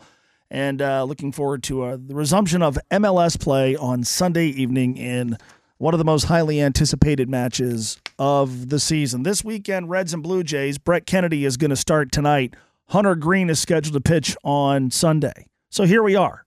and 0.51 0.81
uh, 0.81 1.03
looking 1.03 1.33
forward 1.33 1.63
to 1.65 1.83
uh, 1.83 1.97
the 1.99 2.15
resumption 2.15 2.63
of 2.63 2.79
MLS 2.91 3.41
play 3.41 3.75
on 3.75 4.05
Sunday 4.05 4.47
evening 4.47 4.97
in 4.97 5.37
one 5.79 5.95
of 5.95 5.99
the 5.99 6.05
most 6.05 6.25
highly 6.25 6.61
anticipated 6.61 7.29
matches 7.29 8.01
of 8.19 8.71
the 8.71 8.81
season. 8.81 9.23
This 9.23 9.45
weekend, 9.45 9.91
Reds 9.91 10.15
and 10.15 10.23
Blue 10.23 10.43
Jays. 10.43 10.79
Brett 10.79 11.07
Kennedy 11.07 11.45
is 11.45 11.57
going 11.57 11.71
to 11.71 11.77
start 11.77 12.11
tonight. 12.11 12.55
Hunter 12.89 13.15
Greene 13.15 13.51
is 13.51 13.59
scheduled 13.59 13.95
to 13.95 14.01
pitch 14.01 14.37
on 14.43 14.91
Sunday. 14.91 15.47
So 15.71 15.85
here 15.85 16.03
we 16.03 16.15
are. 16.15 16.47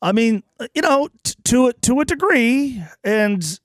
I 0.00 0.12
mean, 0.12 0.42
you 0.74 0.82
know, 0.82 1.08
t- 1.24 1.34
to 1.44 1.66
a, 1.68 1.72
to 1.72 2.00
a 2.00 2.04
degree, 2.04 2.82
and 3.02 3.58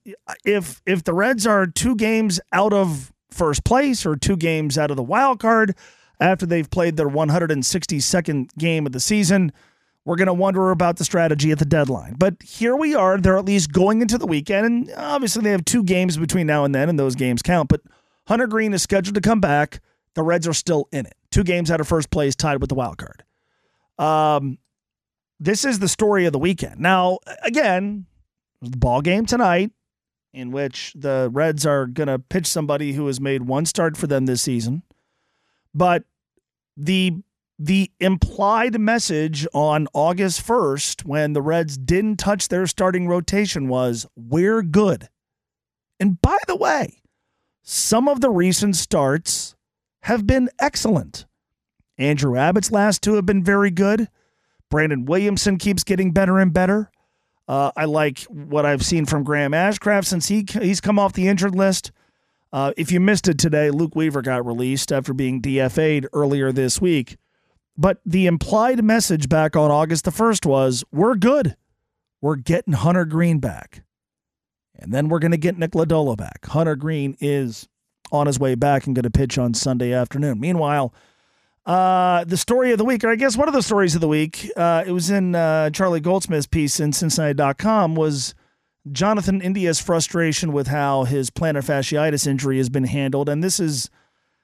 if 0.46 0.82
if 0.86 1.04
the 1.04 1.14
Reds 1.14 1.46
are 1.46 1.68
two 1.68 1.96
games 1.96 2.40
out 2.54 2.74
of 2.74 3.12
first 3.30 3.64
place 3.64 4.06
or 4.06 4.16
two 4.16 4.38
games 4.38 4.78
out 4.78 4.92
of 4.92 4.98
the 4.98 5.04
wild 5.04 5.40
card 5.40 5.76
after 6.20 6.46
they've 6.46 6.70
played 6.70 6.98
their 6.98 7.10
162nd 7.10 8.50
game 8.58 8.86
of 8.86 8.92
the 8.92 9.00
season, 9.00 9.52
we're 10.06 10.16
going 10.16 10.28
to 10.28 10.34
wonder 10.34 10.72
about 10.72 10.98
the 10.98 11.06
strategy 11.06 11.52
at 11.52 11.60
the 11.60 11.66
deadline. 11.66 12.16
But 12.18 12.42
here 12.42 12.76
we 12.76 12.96
are; 12.96 13.18
they're 13.18 13.38
at 13.38 13.46
least 13.46 13.72
going 13.72 14.02
into 14.02 14.18
the 14.18 14.28
weekend, 14.28 14.66
and 14.66 14.92
obviously 14.98 15.44
they 15.44 15.52
have 15.52 15.66
two 15.66 15.84
games 15.84 16.18
between 16.18 16.48
now 16.48 16.64
and 16.64 16.74
then, 16.74 16.90
and 16.90 16.98
those 16.98 17.16
games 17.16 17.42
count. 17.42 17.70
But 17.70 17.82
Hunter 18.28 18.48
Greene 18.48 18.74
is 18.74 18.82
scheduled 18.82 19.16
to 19.16 19.22
come 19.22 19.40
back. 19.42 19.82
The 20.16 20.24
Reds 20.24 20.48
are 20.48 20.54
still 20.54 20.88
in 20.92 21.06
it, 21.06 21.14
two 21.32 21.44
games 21.44 21.72
out 21.72 21.80
of 21.80 21.88
first 21.88 22.10
place, 22.10 22.36
tied 22.36 22.60
with 22.60 22.70
the 22.70 22.76
wild 22.76 22.98
card. 22.98 23.24
Um, 23.98 24.58
this 25.40 25.66
is 25.66 25.80
the 25.80 25.88
story 25.88 26.26
of 26.26 26.34
the 26.34 26.40
weekend. 26.40 26.80
Now, 26.80 27.20
again, 27.44 28.06
the 28.62 28.78
ball 28.78 29.02
game 29.02 29.26
tonight, 29.26 29.72
in 30.34 30.52
which 30.52 30.94
the 30.96 31.30
Reds 31.32 31.66
are 31.66 31.86
going 31.86 32.08
to 32.08 32.20
pitch 32.20 32.48
somebody 32.48 32.94
who 32.94 33.08
has 33.08 33.20
made 33.20 33.44
one 33.44 33.66
start 33.66 33.98
for 33.98 34.08
them 34.08 34.26
this 34.26 34.42
season, 34.42 34.84
but 35.74 36.04
the 36.78 37.22
the 37.64 37.92
implied 38.00 38.80
message 38.80 39.46
on 39.54 39.88
August 39.94 40.46
1st 40.46 41.06
when 41.06 41.34
the 41.34 41.44
Reds 41.44 41.78
didn't 41.78 42.18
touch 42.18 42.48
their 42.48 42.66
starting 42.66 43.08
rotation 43.08 43.68
was 43.68 44.08
we're 44.16 44.64
good. 44.64 45.10
And 46.00 46.20
by 46.20 46.38
the 46.48 46.56
way, 46.56 47.04
some 47.62 48.08
of 48.08 48.20
the 48.20 48.32
recent 48.32 48.76
starts 48.78 49.56
have 50.02 50.26
been 50.26 50.50
excellent. 50.60 51.28
Andrew 52.00 52.36
Abbott's 52.36 52.72
last 52.72 53.04
two 53.04 53.14
have 53.14 53.28
been 53.28 53.44
very 53.44 53.70
good. 53.70 54.10
Brandon 54.72 55.06
Williamson 55.06 55.60
keeps 55.60 55.84
getting 55.84 56.12
better 56.14 56.40
and 56.40 56.52
better. 56.52 56.90
Uh, 57.48 57.72
I 57.76 57.86
like 57.86 58.22
what 58.24 58.66
I've 58.66 58.84
seen 58.84 59.06
from 59.06 59.24
Graham 59.24 59.52
Ashcraft 59.52 60.06
since 60.06 60.30
he 60.30 60.48
he's 60.52 60.82
come 60.82 60.98
off 60.98 61.14
the 61.14 61.28
injured 61.28 61.54
list. 61.54 61.92
Uh, 62.52 62.74
if 62.76 62.92
you 62.92 63.00
missed 63.00 63.28
it 63.28 63.38
today, 63.38 63.70
Luke 63.70 63.96
Weaver 63.96 64.24
got 64.24 64.48
released 64.48 64.92
after 64.92 65.14
being 65.14 65.44
DFA'd 65.44 66.08
earlier 66.12 66.52
this 66.52 66.82
week. 66.82 67.18
But 67.78 68.00
the 68.06 68.28
implied 68.28 68.84
message 68.84 69.30
back 69.30 69.56
on 69.56 69.72
August 69.72 70.06
the 70.06 70.12
1st 70.12 70.46
was 70.46 70.84
we're 70.92 71.16
good. 71.16 71.56
We're 72.22 72.36
getting 72.36 72.74
Hunter 72.74 73.06
Greene 73.06 73.40
back. 73.40 73.84
And 74.78 74.94
then 74.94 75.10
we're 75.10 75.20
going 75.20 75.32
to 75.32 75.38
get 75.38 75.58
Nick 75.58 75.72
Lodolo 75.72 76.18
back. 76.18 76.46
Hunter 76.48 76.76
Greene 76.76 77.16
is 77.20 77.68
on 78.12 78.28
his 78.28 78.40
way 78.40 78.56
back 78.56 78.86
and 78.86 78.96
going 78.96 79.04
to 79.04 79.10
pitch 79.10 79.38
on 79.38 79.54
Sunday 79.54 79.94
afternoon. 79.94 80.40
Meanwhile, 80.40 80.94
uh, 81.66 82.24
the 82.24 82.38
story 82.38 82.72
of 82.72 82.78
the 82.78 82.86
week, 82.86 83.04
or 83.04 83.10
I 83.10 83.16
guess 83.16 83.38
one 83.38 83.48
of 83.48 83.54
the 83.54 83.62
stories 83.62 83.96
of 83.96 84.02
the 84.02 84.08
week, 84.08 84.50
uh, 84.58 84.84
it 84.86 84.92
was 84.92 85.10
in 85.10 85.36
uh, 85.36 85.70
Charlie 85.70 86.00
Goldsmith's 86.00 86.48
piece 86.48 86.80
in 86.80 86.92
Cincinnati.com, 86.92 87.96
was 87.96 88.34
Jonathan 88.92 89.42
India's 89.42 89.80
frustration 89.80 90.52
with 90.52 90.68
how 90.68 91.04
his 91.04 91.30
plantar 91.30 91.64
fasciitis 91.64 92.26
injury 92.26 92.58
has 92.58 92.70
been 92.70 92.86
handled. 92.86 93.30
And 93.30 93.44
this 93.44 93.60
is, 93.60 93.90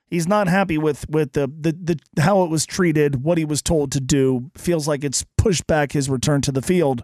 he's 0.10 0.28
not 0.28 0.48
happy 0.48 0.78
with, 0.78 1.10
with 1.10 1.34
the, 1.34 1.48
the, 1.48 1.72
the 1.72 2.22
how 2.22 2.44
it 2.44 2.50
was 2.50 2.66
treated, 2.66 3.24
what 3.24 3.38
he 3.38 3.46
was 3.46 3.62
told 3.62 3.92
to 3.94 4.02
do. 4.02 4.50
Feels 4.56 4.88
like 4.88 5.04
it's 5.04 5.26
pushed 5.38 5.68
back 5.68 5.92
his 5.92 6.10
return 6.10 6.42
to 6.42 6.52
the 6.52 6.62
field. 6.62 7.04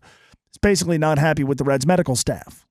He's 0.50 0.58
basically 0.62 0.98
not 0.98 1.18
happy 1.18 1.44
with 1.44 1.58
the 1.58 1.64
Reds 1.64 1.86
medical 1.86 2.16
staff. 2.16 2.66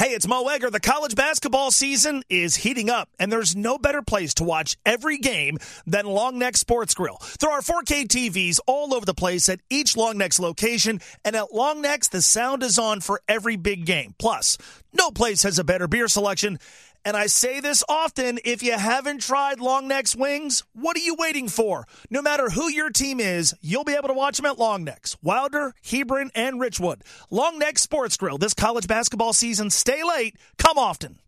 Hey, 0.00 0.10
it's 0.10 0.28
Mo 0.28 0.46
Egger. 0.46 0.70
The 0.70 0.78
college 0.78 1.16
basketball 1.16 1.72
season 1.72 2.22
is 2.28 2.54
heating 2.54 2.88
up, 2.88 3.08
and 3.18 3.32
there's 3.32 3.56
no 3.56 3.78
better 3.78 4.00
place 4.00 4.32
to 4.34 4.44
watch 4.44 4.76
every 4.86 5.18
game 5.18 5.58
than 5.88 6.06
Long 6.06 6.38
Neck 6.38 6.56
Sports 6.56 6.94
Grill. 6.94 7.20
There 7.40 7.50
are 7.50 7.60
4K 7.60 8.06
TVs 8.06 8.60
all 8.68 8.94
over 8.94 9.04
the 9.04 9.12
place 9.12 9.48
at 9.48 9.58
each 9.68 9.96
Long 9.96 10.16
Neck's 10.16 10.38
location, 10.38 11.00
and 11.24 11.34
at 11.34 11.52
Long 11.52 11.82
Neck's, 11.82 12.06
the 12.06 12.22
sound 12.22 12.62
is 12.62 12.78
on 12.78 13.00
for 13.00 13.20
every 13.26 13.56
big 13.56 13.86
game. 13.86 14.14
Plus, 14.20 14.56
no 14.92 15.10
place 15.10 15.42
has 15.42 15.58
a 15.58 15.64
better 15.64 15.88
beer 15.88 16.06
selection. 16.06 16.60
And 17.04 17.16
I 17.16 17.26
say 17.26 17.60
this 17.60 17.82
often 17.88 18.38
if 18.44 18.62
you 18.62 18.72
haven't 18.72 19.22
tried 19.22 19.60
Long 19.60 19.88
Neck's 19.88 20.14
wings, 20.14 20.64
what 20.72 20.96
are 20.96 21.00
you 21.00 21.14
waiting 21.18 21.48
for? 21.48 21.86
No 22.10 22.22
matter 22.22 22.50
who 22.50 22.68
your 22.68 22.90
team 22.90 23.20
is, 23.20 23.54
you'll 23.62 23.84
be 23.84 23.94
able 23.94 24.08
to 24.08 24.14
watch 24.14 24.36
them 24.36 24.46
at 24.46 24.58
Long 24.58 24.84
Neck's, 24.84 25.16
Wilder, 25.22 25.74
Hebron, 25.82 26.30
and 26.34 26.60
Richwood. 26.60 27.00
Long 27.30 27.58
Neck 27.58 27.78
Sports 27.78 28.16
Grill 28.16 28.38
this 28.38 28.54
college 28.54 28.86
basketball 28.86 29.32
season. 29.32 29.70
Stay 29.70 30.02
late, 30.02 30.36
come 30.58 30.78
often. 30.78 31.18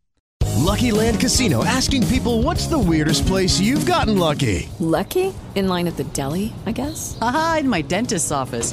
Lucky 0.56 0.90
Land 0.92 1.20
Casino 1.20 1.64
asking 1.64 2.06
people 2.08 2.42
what's 2.42 2.66
the 2.66 2.78
weirdest 2.78 3.26
place 3.26 3.58
you've 3.58 3.86
gotten 3.86 4.18
lucky? 4.18 4.68
Lucky? 4.78 5.34
In 5.54 5.68
line 5.68 5.88
at 5.88 5.96
the 5.96 6.04
deli, 6.04 6.52
I 6.66 6.72
guess? 6.72 7.18
Aha, 7.20 7.58
in 7.60 7.68
my 7.68 7.82
dentist's 7.82 8.30
office. 8.30 8.72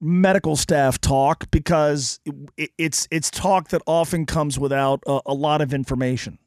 medical 0.00 0.56
staff 0.56 1.00
talk 1.00 1.50
because 1.50 2.20
it, 2.56 2.70
it's 2.78 3.08
it's 3.10 3.30
talk 3.30 3.68
that 3.68 3.82
often 3.86 4.26
comes 4.26 4.58
without 4.58 5.02
a, 5.06 5.20
a 5.26 5.34
lot 5.34 5.60
of 5.60 5.74
information. 5.74 6.38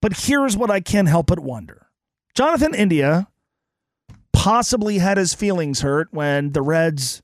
But 0.00 0.16
here's 0.16 0.56
what 0.56 0.70
I 0.70 0.80
can't 0.80 1.08
help 1.08 1.26
but 1.26 1.40
wonder: 1.40 1.88
Jonathan 2.34 2.74
India 2.74 3.28
possibly 4.32 4.98
had 4.98 5.18
his 5.18 5.34
feelings 5.34 5.80
hurt 5.82 6.08
when 6.12 6.52
the 6.52 6.62
Reds 6.62 7.22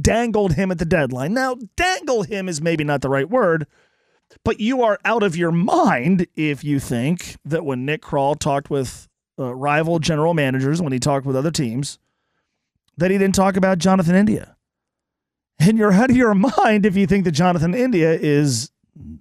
dangled 0.00 0.54
him 0.54 0.70
at 0.70 0.78
the 0.78 0.84
deadline. 0.84 1.32
Now, 1.34 1.56
dangle 1.76 2.22
him 2.22 2.48
is 2.48 2.60
maybe 2.60 2.84
not 2.84 3.00
the 3.02 3.08
right 3.08 3.28
word, 3.28 3.66
but 4.44 4.60
you 4.60 4.82
are 4.82 4.98
out 5.04 5.22
of 5.22 5.36
your 5.36 5.52
mind 5.52 6.26
if 6.36 6.64
you 6.64 6.80
think 6.80 7.36
that 7.44 7.64
when 7.64 7.84
Nick 7.84 8.02
Krall 8.02 8.38
talked 8.38 8.70
with 8.70 9.08
uh, 9.38 9.54
rival 9.54 9.98
general 9.98 10.34
managers, 10.34 10.82
when 10.82 10.92
he 10.92 10.98
talked 10.98 11.24
with 11.24 11.36
other 11.36 11.50
teams, 11.50 11.98
that 12.98 13.10
he 13.10 13.18
didn't 13.18 13.34
talk 13.34 13.56
about 13.56 13.78
Jonathan 13.78 14.14
India. 14.14 14.56
And 15.58 15.78
you're 15.78 15.92
out 15.92 16.10
of 16.10 16.16
your 16.16 16.34
mind 16.34 16.86
if 16.86 16.96
you 16.96 17.06
think 17.06 17.24
that 17.24 17.32
Jonathan 17.32 17.74
India 17.74 18.12
is 18.12 18.70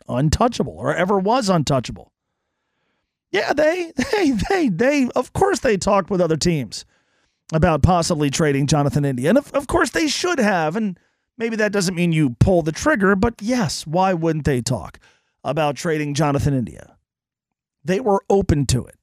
untouchable 0.08 0.76
or 0.78 0.94
ever 0.94 1.18
was 1.18 1.50
untouchable. 1.50 2.12
Yeah, 3.32 3.54
they, 3.54 3.92
they, 4.12 4.32
they, 4.50 4.70
they, 4.70 5.10
of 5.16 5.34
course, 5.34 5.60
they 5.60 5.78
talked 5.78 6.10
with 6.10 6.22
other 6.22 6.38
teams 6.38 6.86
about 7.54 7.82
possibly 7.82 8.30
trading 8.30 8.68
Jonathan 8.68 9.06
India. 9.06 9.30
And 9.30 9.38
of, 9.38 9.52
of 9.54 9.68
course, 9.68 9.92
they 9.92 10.08
should 10.08 10.40
have. 10.40 10.76
And 10.76 11.00
maybe 11.38 11.56
that 11.56 11.72
doesn't 11.72 11.96
mean 11.96 12.12
you 12.12 12.32
pull 12.40 12.62
the 12.62 12.72
trigger, 12.72 13.16
but 13.16 13.36
yes, 13.42 13.86
why 13.88 14.14
wouldn't 14.14 14.46
they 14.46 14.62
talk 14.62 15.00
about 15.44 15.76
trading 15.76 16.14
Jonathan 16.14 16.54
India? 16.54 16.98
They 17.84 18.00
were 18.00 18.24
open 18.30 18.66
to 18.68 18.86
it. 18.86 18.96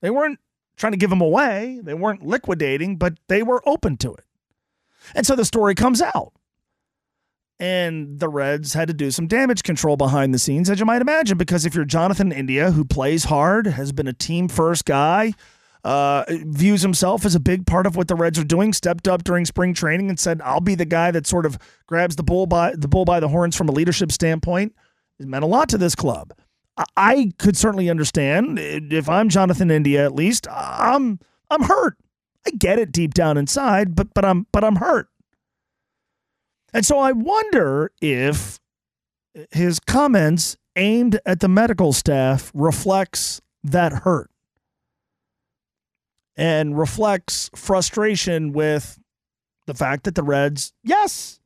They 0.00 0.10
weren't 0.10 0.38
trying 0.82 0.92
to 0.92 0.98
give 0.98 1.10
them 1.10 1.20
away, 1.20 1.78
they 1.80 1.94
weren't 1.94 2.26
liquidating, 2.26 2.96
but 2.96 3.14
they 3.28 3.40
were 3.40 3.62
open 3.64 3.96
to 3.96 4.12
it. 4.12 4.24
And 5.14 5.24
so 5.24 5.36
the 5.36 5.44
story 5.44 5.76
comes 5.76 6.02
out. 6.02 6.32
And 7.60 8.18
the 8.18 8.28
Reds 8.28 8.74
had 8.74 8.88
to 8.88 8.94
do 8.94 9.12
some 9.12 9.28
damage 9.28 9.62
control 9.62 9.96
behind 9.96 10.34
the 10.34 10.40
scenes, 10.40 10.68
as 10.68 10.80
you 10.80 10.84
might 10.84 11.00
imagine, 11.00 11.38
because 11.38 11.64
if 11.64 11.76
you're 11.76 11.84
Jonathan 11.84 12.32
India, 12.32 12.72
who 12.72 12.84
plays 12.84 13.22
hard, 13.22 13.68
has 13.68 13.92
been 13.92 14.08
a 14.08 14.12
team 14.12 14.48
first 14.48 14.84
guy, 14.84 15.34
uh, 15.84 16.24
views 16.28 16.82
himself 16.82 17.24
as 17.24 17.36
a 17.36 17.40
big 17.40 17.64
part 17.64 17.86
of 17.86 17.94
what 17.94 18.08
the 18.08 18.16
Reds 18.16 18.40
are 18.40 18.44
doing, 18.44 18.72
stepped 18.72 19.06
up 19.06 19.22
during 19.22 19.44
spring 19.44 19.74
training 19.74 20.08
and 20.08 20.18
said, 20.18 20.40
I'll 20.42 20.60
be 20.60 20.74
the 20.74 20.84
guy 20.84 21.12
that 21.12 21.28
sort 21.28 21.46
of 21.46 21.58
grabs 21.86 22.16
the 22.16 22.24
bull 22.24 22.46
by 22.46 22.74
the 22.74 22.88
bull 22.88 23.04
by 23.04 23.20
the 23.20 23.28
horns 23.28 23.54
from 23.54 23.68
a 23.68 23.72
leadership 23.72 24.10
standpoint. 24.10 24.74
It 25.20 25.28
meant 25.28 25.44
a 25.44 25.46
lot 25.46 25.68
to 25.68 25.78
this 25.78 25.94
club. 25.94 26.32
I 26.96 27.32
could 27.38 27.56
certainly 27.56 27.90
understand 27.90 28.58
eh, 28.58 28.80
if 28.90 29.08
I'm 29.08 29.28
Jonathan 29.28 29.70
India 29.70 30.04
at 30.04 30.14
least, 30.14 30.46
I'm 30.50 31.18
I'm 31.50 31.62
hurt. 31.62 31.96
I 32.46 32.50
get 32.50 32.78
it 32.78 32.92
deep 32.92 33.14
down 33.14 33.36
inside, 33.36 33.94
but 33.94 34.14
but 34.14 34.24
I'm 34.24 34.46
but 34.52 34.64
I'm 34.64 34.76
hurt. 34.76 35.08
And 36.72 36.86
so 36.86 36.98
I 36.98 37.12
wonder 37.12 37.92
if 38.00 38.58
his 39.50 39.78
comments 39.78 40.56
aimed 40.76 41.20
at 41.26 41.40
the 41.40 41.48
medical 41.48 41.92
staff 41.92 42.50
reflects 42.54 43.40
that 43.62 43.92
hurt 43.92 44.30
and 46.36 46.78
reflects 46.78 47.50
frustration 47.54 48.52
with 48.52 48.98
the 49.66 49.74
fact 49.74 50.04
that 50.04 50.14
the 50.14 50.22
Reds, 50.22 50.72
yes, 50.82 51.40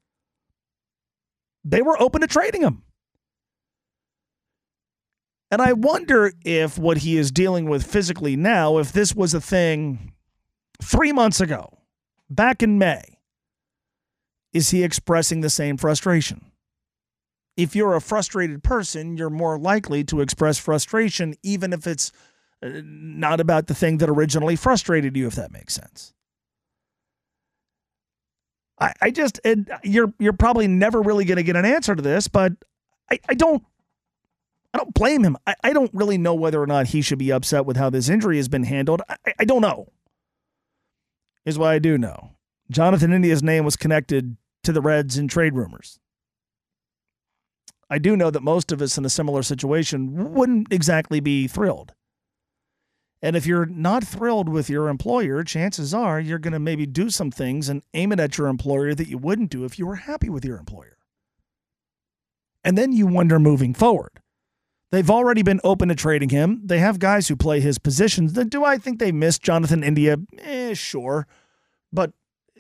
they 1.65 1.83
were 1.83 2.01
open 2.01 2.21
to 2.21 2.27
trading 2.27 2.63
him. 2.63 2.83
And 5.51 5.63
I 5.63 5.73
wonder 5.73 6.33
if 6.45 6.77
what 6.77 6.99
he 6.99 7.17
is 7.17 7.31
dealing 7.31 7.69
with 7.69 7.87
physically 7.87 8.37
now, 8.37 8.79
if 8.79 8.93
this 8.93 9.15
was 9.15 9.33
a 9.33 9.41
thing 9.41 10.13
three 10.83 11.13
months 11.13 11.41
ago, 11.41 11.79
back 12.29 12.63
in 12.63 12.79
May, 12.79 13.19
is 14.53 14.71
he 14.71 14.83
expressing 14.83 15.43
the 15.43 15.51
same 15.51 15.77
frustration? 15.77 16.51
If 17.57 17.77
you're 17.77 17.95
a 17.95 18.01
frustrated 18.01 18.63
person, 18.63 19.17
you're 19.17 19.31
more 19.31 19.59
likely 19.59 20.03
to 20.05 20.21
express 20.21 20.59
frustration, 20.59 21.35
even 21.43 21.73
if 21.73 21.87
it's 21.87 22.11
uh, 22.63 22.81
not 22.85 23.41
about 23.41 23.67
the 23.67 23.75
thing 23.75 23.99
that 23.99 24.11
originally 24.11 24.57
frustrated 24.57 25.17
you, 25.17 25.27
if 25.27 25.35
that 25.37 25.53
makes 25.53 25.75
sense. 25.75 26.13
I, 28.79 28.93
I 29.01 29.11
just, 29.11 29.41
you're 29.85 30.13
you're 30.19 30.35
probably 30.35 30.69
never 30.69 31.01
really 31.01 31.25
going 31.25 31.37
to 31.37 31.43
get 31.43 31.57
an 31.57 31.65
answer 31.65 31.95
to 31.95 32.03
this, 32.03 32.29
but 32.29 32.53
I, 33.11 33.19
I 33.29 33.35
don't 33.35 33.63
I 34.77 34.79
don't 34.79 34.93
blame 34.93 35.25
him. 35.25 35.39
I, 35.47 35.55
I 35.65 35.73
don't 35.73 35.91
really 35.95 36.19
know 36.19 36.35
whether 36.35 36.61
or 36.61 36.67
not 36.67 36.89
he 36.89 37.01
should 37.01 37.19
be 37.19 37.33
upset 37.33 37.65
with 37.65 37.79
how 37.79 37.89
this 37.89 38.11
injury 38.11 38.37
has 38.37 38.47
been 38.47 38.65
handled. 38.65 39.01
I, 39.09 39.33
I 39.39 39.45
don't 39.47 39.63
know. 39.63 39.89
Here's 41.47 41.59
what 41.59 41.71
I 41.71 41.79
do 41.79 41.97
know. 41.97 42.33
Jonathan 42.71 43.11
India's 43.11 43.43
name 43.43 43.65
was 43.65 43.75
connected 43.75 44.37
to 44.65 44.73
the 44.73 44.83
Reds 44.83 45.17
in 45.17 45.29
trade 45.29 45.55
rumors. 45.55 45.99
I 47.89 47.97
do 47.97 48.19
know 48.19 48.31
that 48.31 48.43
most 48.43 48.71
of 48.71 48.83
us 48.83 48.99
in 48.99 49.07
a 49.07 49.09
similar 49.09 49.43
situation 49.43 50.35
wouldn't 50.35 50.71
exactly 50.71 51.21
be 51.21 51.47
thrilled. 51.49 51.95
And 53.23 53.35
if 53.35 53.47
you're 53.47 53.65
not 53.65 54.05
thrilled 54.05 54.51
with 54.51 54.69
your 54.69 54.89
employer, 54.89 55.43
chances 55.43 55.95
are 55.95 56.21
you're 56.21 56.39
going 56.39 56.53
to 56.53 56.59
maybe 56.59 56.85
do 56.85 57.09
some 57.09 57.31
things 57.31 57.71
and 57.71 57.83
aim 57.95 58.13
it 58.13 58.21
at 58.21 58.37
your 58.37 58.49
employer 58.49 58.95
that 58.95 59.09
you 59.09 59.17
wouldn't 59.17 59.51
do 59.51 59.65
if 59.65 59.79
you 59.79 59.87
were 59.87 59.97
happy 59.97 60.29
with 60.29 60.45
your 60.45 60.59
employer. 60.59 60.99
And 62.63 62.77
then 62.77 62.93
you 62.93 63.07
wonder 63.07 63.39
moving 63.39 63.73
forward. 63.73 64.21
They've 64.93 65.11
already 65.11 65.43
been 65.43 65.61
open 65.65 65.89
to 65.89 65.95
trading 65.95 66.29
him. 66.29 66.61
They 66.65 66.79
have 66.79 66.99
guys 66.99 67.29
who 67.29 67.37
play 67.37 67.61
his 67.61 67.79
positions. 67.79 68.33
Do 68.33 68.65
I 68.65 68.79
think 68.79 68.99
they 68.99 69.13
missed 69.13 69.43
Jonathan 69.43 69.83
India? 69.83 70.17
Eh, 70.39 70.75
sure. 70.75 71.27
But 71.93 72.13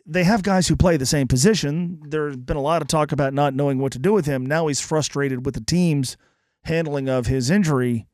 they 0.04 0.24
have 0.24 0.42
guys 0.42 0.68
who 0.68 0.76
play 0.76 0.96
the 0.96 1.06
same 1.06 1.28
position. 1.28 2.00
There's 2.08 2.36
been 2.36 2.56
a 2.56 2.62
lot 2.62 2.82
of 2.82 2.88
talk 2.88 3.12
about 3.12 3.32
not 3.32 3.54
knowing 3.54 3.78
what 3.78 3.92
to 3.92 3.98
do 3.98 4.12
with 4.12 4.26
him. 4.26 4.44
Now 4.44 4.66
he's 4.66 4.80
frustrated 4.80 5.44
with 5.44 5.54
the 5.54 5.60
team's 5.60 6.16
handling 6.64 7.08
of 7.08 7.26
his 7.26 7.50
injury. 7.50 8.06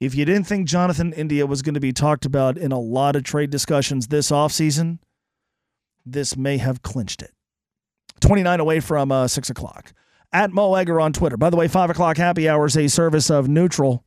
If 0.00 0.14
you 0.14 0.24
didn't 0.24 0.44
think 0.44 0.68
Jonathan 0.68 1.12
India 1.14 1.46
was 1.46 1.62
going 1.62 1.74
to 1.74 1.80
be 1.80 1.92
talked 1.92 2.26
about 2.26 2.58
in 2.58 2.70
a 2.72 2.78
lot 2.78 3.16
of 3.16 3.24
trade 3.24 3.50
discussions 3.50 4.08
this 4.08 4.30
offseason, 4.30 4.98
this 6.04 6.36
may 6.36 6.58
have 6.58 6.82
clinched 6.82 7.22
it. 7.22 7.32
29 8.20 8.60
away 8.60 8.80
from 8.80 9.10
uh, 9.10 9.26
6 9.26 9.50
o'clock. 9.50 9.92
At 10.36 10.52
Mo 10.52 10.74
Egger 10.74 11.00
on 11.00 11.14
Twitter. 11.14 11.38
By 11.38 11.48
the 11.48 11.56
way, 11.56 11.66
5 11.66 11.88
o'clock 11.88 12.18
happy 12.18 12.46
hour 12.46 12.66
is 12.66 12.76
a 12.76 12.88
service 12.88 13.30
of 13.30 13.48
Neutral 13.48 14.04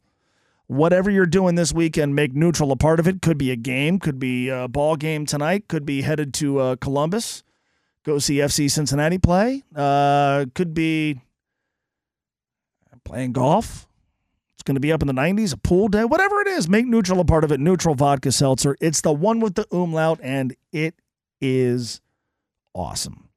whatever 0.69 1.09
you're 1.09 1.25
doing 1.25 1.55
this 1.55 1.73
weekend, 1.73 2.15
make 2.15 2.33
neutral 2.33 2.71
a 2.71 2.75
part 2.75 2.99
of 2.99 3.07
it. 3.07 3.21
Could 3.21 3.39
be 3.39 3.49
a 3.49 3.55
game, 3.55 3.97
could 3.97 4.19
be 4.19 4.49
a 4.49 4.67
ball 4.67 4.95
game 4.95 5.25
tonight, 5.25 5.67
could 5.67 5.83
be 5.83 6.03
headed 6.03 6.31
to 6.35 6.59
uh, 6.59 6.75
Columbus, 6.75 7.43
go 8.05 8.19
see 8.19 8.35
FC 8.35 8.69
Cincinnati 8.69 9.17
play. 9.17 9.63
Uh, 9.75 10.45
could 10.53 10.73
be 10.73 11.19
playing 13.03 13.31
golf. 13.31 13.87
It's 14.53 14.63
going 14.63 14.75
to 14.75 14.81
be 14.81 14.91
up 14.91 15.01
in 15.01 15.07
the 15.07 15.13
90s, 15.13 15.53
a 15.53 15.57
pool 15.57 15.87
day, 15.87 16.05
whatever 16.05 16.39
it 16.41 16.47
is. 16.47 16.69
Make 16.69 16.85
neutral 16.85 17.19
a 17.19 17.25
part 17.25 17.43
of 17.43 17.51
it. 17.51 17.59
Neutral 17.59 17.95
vodka 17.95 18.31
seltzer. 18.31 18.75
It's 18.79 19.01
the 19.01 19.11
one 19.11 19.39
with 19.39 19.55
the 19.55 19.65
umlaut, 19.71 20.19
and 20.21 20.55
it 20.71 20.93
is 21.41 22.01
awesome. 22.75 23.28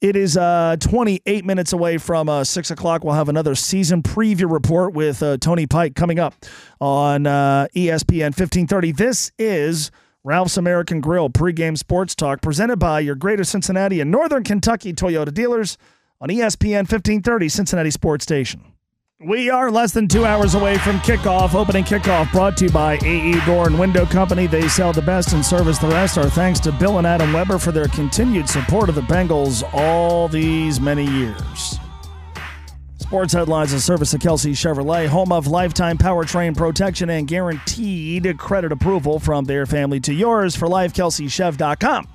It 0.00 0.16
is 0.16 0.36
uh, 0.36 0.76
28 0.80 1.44
minutes 1.44 1.72
away 1.72 1.98
from 1.98 2.28
uh, 2.28 2.44
6 2.44 2.70
o'clock. 2.70 3.04
We'll 3.04 3.14
have 3.14 3.28
another 3.28 3.54
season 3.54 4.02
preview 4.02 4.50
report 4.50 4.94
with 4.94 5.22
uh, 5.22 5.38
Tony 5.38 5.66
Pike 5.66 5.94
coming 5.94 6.18
up 6.18 6.34
on 6.80 7.26
uh, 7.26 7.66
ESPN 7.74 8.36
1530. 8.36 8.92
This 8.92 9.32
is 9.38 9.90
Ralph's 10.24 10.56
American 10.56 11.00
Grill 11.00 11.30
pregame 11.30 11.76
sports 11.78 12.14
talk 12.14 12.42
presented 12.42 12.78
by 12.78 13.00
your 13.00 13.14
Greater 13.14 13.44
Cincinnati 13.44 14.00
and 14.00 14.10
Northern 14.10 14.44
Kentucky 14.44 14.92
Toyota 14.92 15.32
dealers 15.32 15.78
on 16.20 16.28
ESPN 16.28 16.84
1530 16.84 17.48
Cincinnati 17.48 17.90
Sports 17.90 18.24
Station. 18.24 18.62
We 19.20 19.50
are 19.50 19.68
less 19.68 19.90
than 19.90 20.06
two 20.06 20.24
hours 20.24 20.54
away 20.54 20.78
from 20.78 20.98
kickoff. 20.98 21.52
Opening 21.52 21.82
kickoff 21.82 22.30
brought 22.30 22.56
to 22.58 22.66
you 22.66 22.70
by 22.70 23.00
AE 23.02 23.44
Door 23.46 23.66
and 23.66 23.76
Window 23.76 24.06
Company. 24.06 24.46
They 24.46 24.68
sell 24.68 24.92
the 24.92 25.02
best 25.02 25.32
and 25.32 25.44
service 25.44 25.78
the 25.78 25.88
rest. 25.88 26.16
Our 26.16 26.30
thanks 26.30 26.60
to 26.60 26.70
Bill 26.70 26.98
and 26.98 27.06
Adam 27.06 27.32
Weber 27.32 27.58
for 27.58 27.72
their 27.72 27.88
continued 27.88 28.48
support 28.48 28.88
of 28.88 28.94
the 28.94 29.00
Bengals 29.00 29.68
all 29.74 30.28
these 30.28 30.80
many 30.80 31.04
years. 31.04 31.80
Sports 32.98 33.32
headlines 33.32 33.72
and 33.72 33.82
service 33.82 34.14
of 34.14 34.20
Kelsey 34.20 34.52
Chevrolet, 34.52 35.08
home 35.08 35.32
of 35.32 35.48
lifetime 35.48 35.98
powertrain 35.98 36.56
protection 36.56 37.10
and 37.10 37.26
guaranteed 37.26 38.38
credit 38.38 38.70
approval 38.70 39.18
from 39.18 39.46
their 39.46 39.66
family 39.66 39.98
to 39.98 40.14
yours 40.14 40.54
for 40.54 40.68
lifekelseychev.com. 40.68 42.06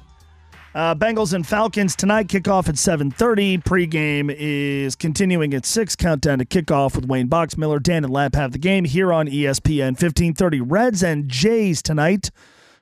Uh, 0.75 0.95
Bengals 0.95 1.33
and 1.33 1.45
Falcons 1.45 1.95
tonight 1.95 2.27
kickoff 2.27 2.67
at 2.67 2.79
7:30. 2.79 3.59
Pregame 3.59 4.33
is 4.35 4.95
continuing 4.95 5.53
at 5.53 5.67
six. 5.67 5.95
Countdown 5.95 6.39
to 6.39 6.45
kickoff 6.45 6.95
with 6.95 7.05
Wayne 7.05 7.29
Boxmiller, 7.29 7.81
Dan 7.81 8.03
and 8.03 8.11
Lap 8.11 8.33
have 8.33 8.53
the 8.53 8.57
game 8.57 8.85
here 8.85 9.13
on 9.13 9.27
ESPN 9.27 9.95
15:30. 9.95 10.61
Reds 10.65 11.03
and 11.03 11.29
Jays 11.29 11.83
tonight. 11.83 12.31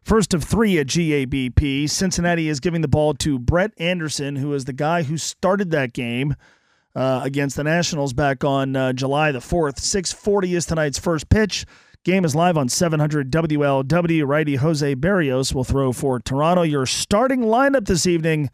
First 0.01 0.33
of 0.33 0.45
three 0.45 0.79
at 0.79 0.87
GABP. 0.87 1.89
Cincinnati 1.89 2.47
is 2.47 2.61
giving 2.61 2.79
the 2.79 2.87
ball 2.87 3.13
to 3.15 3.37
Brett 3.37 3.73
Anderson, 3.77 4.37
who 4.37 4.53
is 4.53 4.63
the 4.63 4.73
guy 4.73 5.03
who 5.03 5.17
started 5.17 5.71
that 5.71 5.91
game 5.91 6.35
uh, 6.95 7.19
against 7.25 7.57
the 7.57 7.63
Nationals 7.65 8.13
back 8.13 8.45
on 8.45 8.73
uh, 8.73 8.93
July 8.93 9.33
the 9.33 9.39
4th. 9.39 9.79
6:40 9.79 10.55
is 10.55 10.65
tonight's 10.65 10.97
first 10.97 11.27
pitch. 11.27 11.65
Game 12.03 12.25
is 12.25 12.33
live 12.33 12.57
on 12.57 12.67
700 12.67 13.29
WLW. 13.29 14.25
Righty 14.25 14.55
Jose 14.55 14.95
Berrios 14.95 15.53
will 15.53 15.63
throw 15.63 15.91
for 15.91 16.19
Toronto. 16.19 16.63
Your 16.63 16.87
starting 16.87 17.41
lineup 17.41 17.85
this 17.85 18.07
evening. 18.07 18.49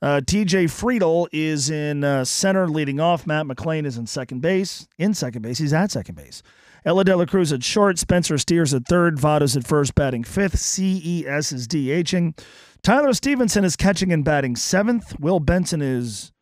Uh, 0.00 0.22
TJ 0.24 0.64
Friedl 0.64 1.26
is 1.30 1.68
in 1.68 2.04
uh, 2.04 2.24
center 2.24 2.66
leading 2.66 2.98
off. 2.98 3.26
Matt 3.26 3.44
McLain 3.44 3.84
is 3.84 3.98
in 3.98 4.06
second 4.06 4.40
base. 4.40 4.88
In 4.96 5.12
second 5.12 5.42
base. 5.42 5.58
He's 5.58 5.74
at 5.74 5.90
second 5.90 6.14
base. 6.14 6.42
Elly 6.86 7.04
De 7.04 7.14
La 7.14 7.26
Cruz 7.26 7.52
at 7.52 7.62
short. 7.62 7.98
Spencer 7.98 8.38
Steer's 8.38 8.72
at 8.72 8.86
third. 8.86 9.18
Votto's 9.18 9.58
at 9.58 9.66
first, 9.66 9.94
batting 9.94 10.24
fifth. 10.24 10.58
CES 10.58 11.52
is 11.52 11.68
DHing. 11.68 12.38
Tyler 12.82 13.12
Stephenson 13.12 13.62
is 13.62 13.76
catching 13.76 14.10
and 14.10 14.24
batting 14.24 14.56
seventh. 14.56 15.20
Will 15.20 15.40
Benson 15.40 15.82
is 15.82 16.32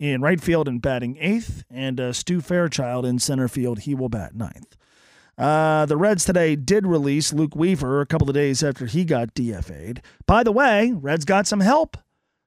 in 0.00 0.20
right 0.20 0.40
field 0.40 0.66
and 0.66 0.82
batting 0.82 1.16
eighth. 1.20 1.62
And 1.70 2.00
uh, 2.00 2.12
Stu 2.12 2.40
Fairchild 2.40 3.06
in 3.06 3.20
center 3.20 3.46
field. 3.46 3.80
He 3.80 3.94
will 3.94 4.08
bat 4.08 4.34
ninth. 4.34 4.76
Uh, 5.38 5.86
the 5.86 5.96
Reds 5.96 6.24
today 6.24 6.56
did 6.56 6.86
release 6.86 7.32
Luke 7.32 7.56
Weaver 7.56 8.00
a 8.00 8.06
couple 8.06 8.28
of 8.28 8.34
days 8.34 8.62
after 8.62 8.86
he 8.86 9.04
got 9.04 9.34
DFA'd. 9.34 10.02
By 10.26 10.42
the 10.42 10.52
way, 10.52 10.92
Reds 10.92 11.24
got 11.24 11.46
some 11.46 11.60
help. 11.60 11.96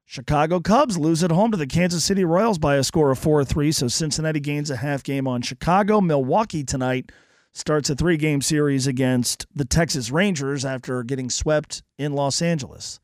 Chicago 0.06 0.60
Cubs 0.60 0.98
lose 1.00 1.24
at 1.24 1.32
home 1.32 1.50
to 1.50 1.58
the 1.58 1.66
Kansas 1.66 2.04
City 2.06 2.24
Royals 2.24 2.60
by 2.60 2.76
a 2.76 2.84
score 2.84 3.10
of 3.10 3.18
4 3.18 3.44
3. 3.44 3.72
So 3.72 3.88
Cincinnati 3.88 4.40
gains 4.40 4.70
a 4.70 4.76
half 4.78 5.02
game 5.04 5.28
on 5.28 5.42
Chicago. 5.42 6.00
Milwaukee 6.00 6.64
tonight 6.64 7.12
starts 7.54 7.90
a 7.90 7.96
three 7.96 8.18
game 8.18 8.42
series 8.42 8.86
against 8.86 9.48
the 9.56 9.66
Texas 9.66 10.12
Rangers 10.12 10.64
after 10.64 11.02
getting 11.04 11.32
swept 11.32 11.82
in 11.98 12.14
Los 12.14 12.40
Angeles 12.42 13.00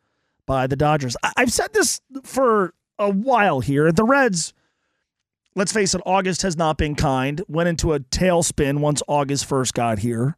by 0.46 0.68
the 0.68 0.76
Dodgers. 0.76 1.18
I- 1.24 1.34
I've 1.38 1.52
said 1.52 1.74
this 1.74 2.02
for 2.24 2.76
a 3.00 3.10
while 3.10 3.62
here. 3.62 3.92
The 3.92 4.04
Reds, 4.04 4.54
let's 5.56 5.72
face 5.72 5.94
it, 5.94 6.02
August 6.06 6.42
has 6.42 6.58
not 6.58 6.78
been 6.78 6.96
kind. 6.96 7.42
Went 7.48 7.70
into 7.70 7.94
a 7.94 8.00
tailspin 8.00 8.80
once 8.80 9.02
August 9.08 9.46
first 9.46 9.74
got 9.74 10.00
here. 10.00 10.36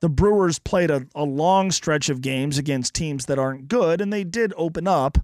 The 0.00 0.08
Brewers 0.08 0.58
played 0.58 0.90
a, 0.90 1.06
a 1.14 1.24
long 1.24 1.70
stretch 1.70 2.08
of 2.08 2.20
games 2.20 2.58
against 2.58 2.94
teams 2.94 3.26
that 3.26 3.38
aren't 3.38 3.68
good, 3.68 4.00
and 4.00 4.12
they 4.12 4.24
did 4.24 4.52
open 4.56 4.86
up 4.86 5.18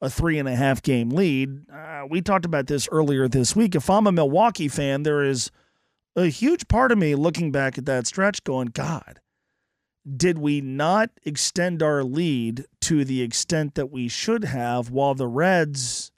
a 0.00 0.10
three 0.10 0.38
and 0.38 0.48
a 0.48 0.56
half 0.56 0.82
game 0.82 1.10
lead. 1.10 1.70
Uh, 1.70 2.04
we 2.08 2.20
talked 2.20 2.44
about 2.44 2.66
this 2.66 2.88
earlier 2.90 3.28
this 3.28 3.54
week. 3.54 3.74
If 3.74 3.88
I'm 3.90 4.06
a 4.06 4.12
Milwaukee 4.12 4.68
fan, 4.68 5.02
there 5.02 5.22
is 5.22 5.50
a 6.16 6.26
huge 6.26 6.68
part 6.68 6.92
of 6.92 6.98
me 6.98 7.14
looking 7.14 7.52
back 7.52 7.78
at 7.78 7.86
that 7.86 8.06
stretch 8.06 8.42
going, 8.44 8.68
God, 8.68 9.20
did 10.16 10.38
we 10.38 10.60
not 10.60 11.10
extend 11.24 11.82
our 11.82 12.02
lead 12.02 12.64
to 12.82 13.04
the 13.04 13.22
extent 13.22 13.74
that 13.74 13.90
we 13.90 14.08
should 14.08 14.44
have 14.44 14.90
while 14.90 15.14
the 15.14 15.28
Reds, 15.28 16.10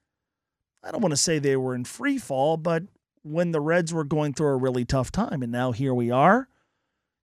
I 0.83 0.91
don't 0.91 1.01
want 1.01 1.13
to 1.13 1.17
say 1.17 1.39
they 1.39 1.57
were 1.57 1.75
in 1.75 1.85
free 1.85 2.19
fall, 2.19 2.57
but 2.57 2.85
when 3.23 3.53
the 3.53 3.61
Reds 3.61 3.93
were 3.93 4.05
going 4.05 4.35
through 4.35 4.49
a 4.49 4.57
really 4.57 4.85
tough 4.85 5.13
time. 5.13 5.43
And 5.43 5.53
now 5.53 5.73
here 5.73 5.95
we 5.95 6.11
are. 6.11 6.49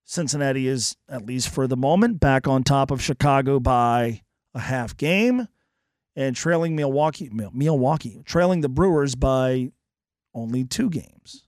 Cincinnati 0.05 0.67
is, 0.67 0.95
at 1.07 1.25
least 1.25 1.49
for 1.49 1.67
the 1.67 1.77
moment, 1.77 2.19
back 2.19 2.47
on 2.47 2.63
top 2.63 2.89
of 2.89 3.01
Chicago 3.01 3.59
by 3.59 4.21
a 4.55 4.59
half 4.59 4.97
game 4.97 5.47
and 6.15 6.35
trailing 6.35 6.75
Milwaukee, 6.75 7.29
Milwaukee, 7.31 8.21
trailing 8.25 8.61
the 8.61 8.69
Brewers 8.69 9.15
by 9.15 9.71
only 10.33 10.63
two 10.63 10.89
games. 10.89 11.45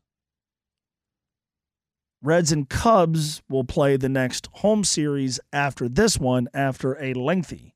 Reds 2.22 2.52
and 2.52 2.70
Cubs 2.70 3.42
will 3.50 3.64
play 3.64 3.98
the 3.98 4.10
next 4.10 4.48
home 4.54 4.84
series 4.84 5.40
after 5.52 5.90
this 5.90 6.20
one 6.20 6.48
after 6.54 6.94
a 7.02 7.14
lengthy 7.16 7.76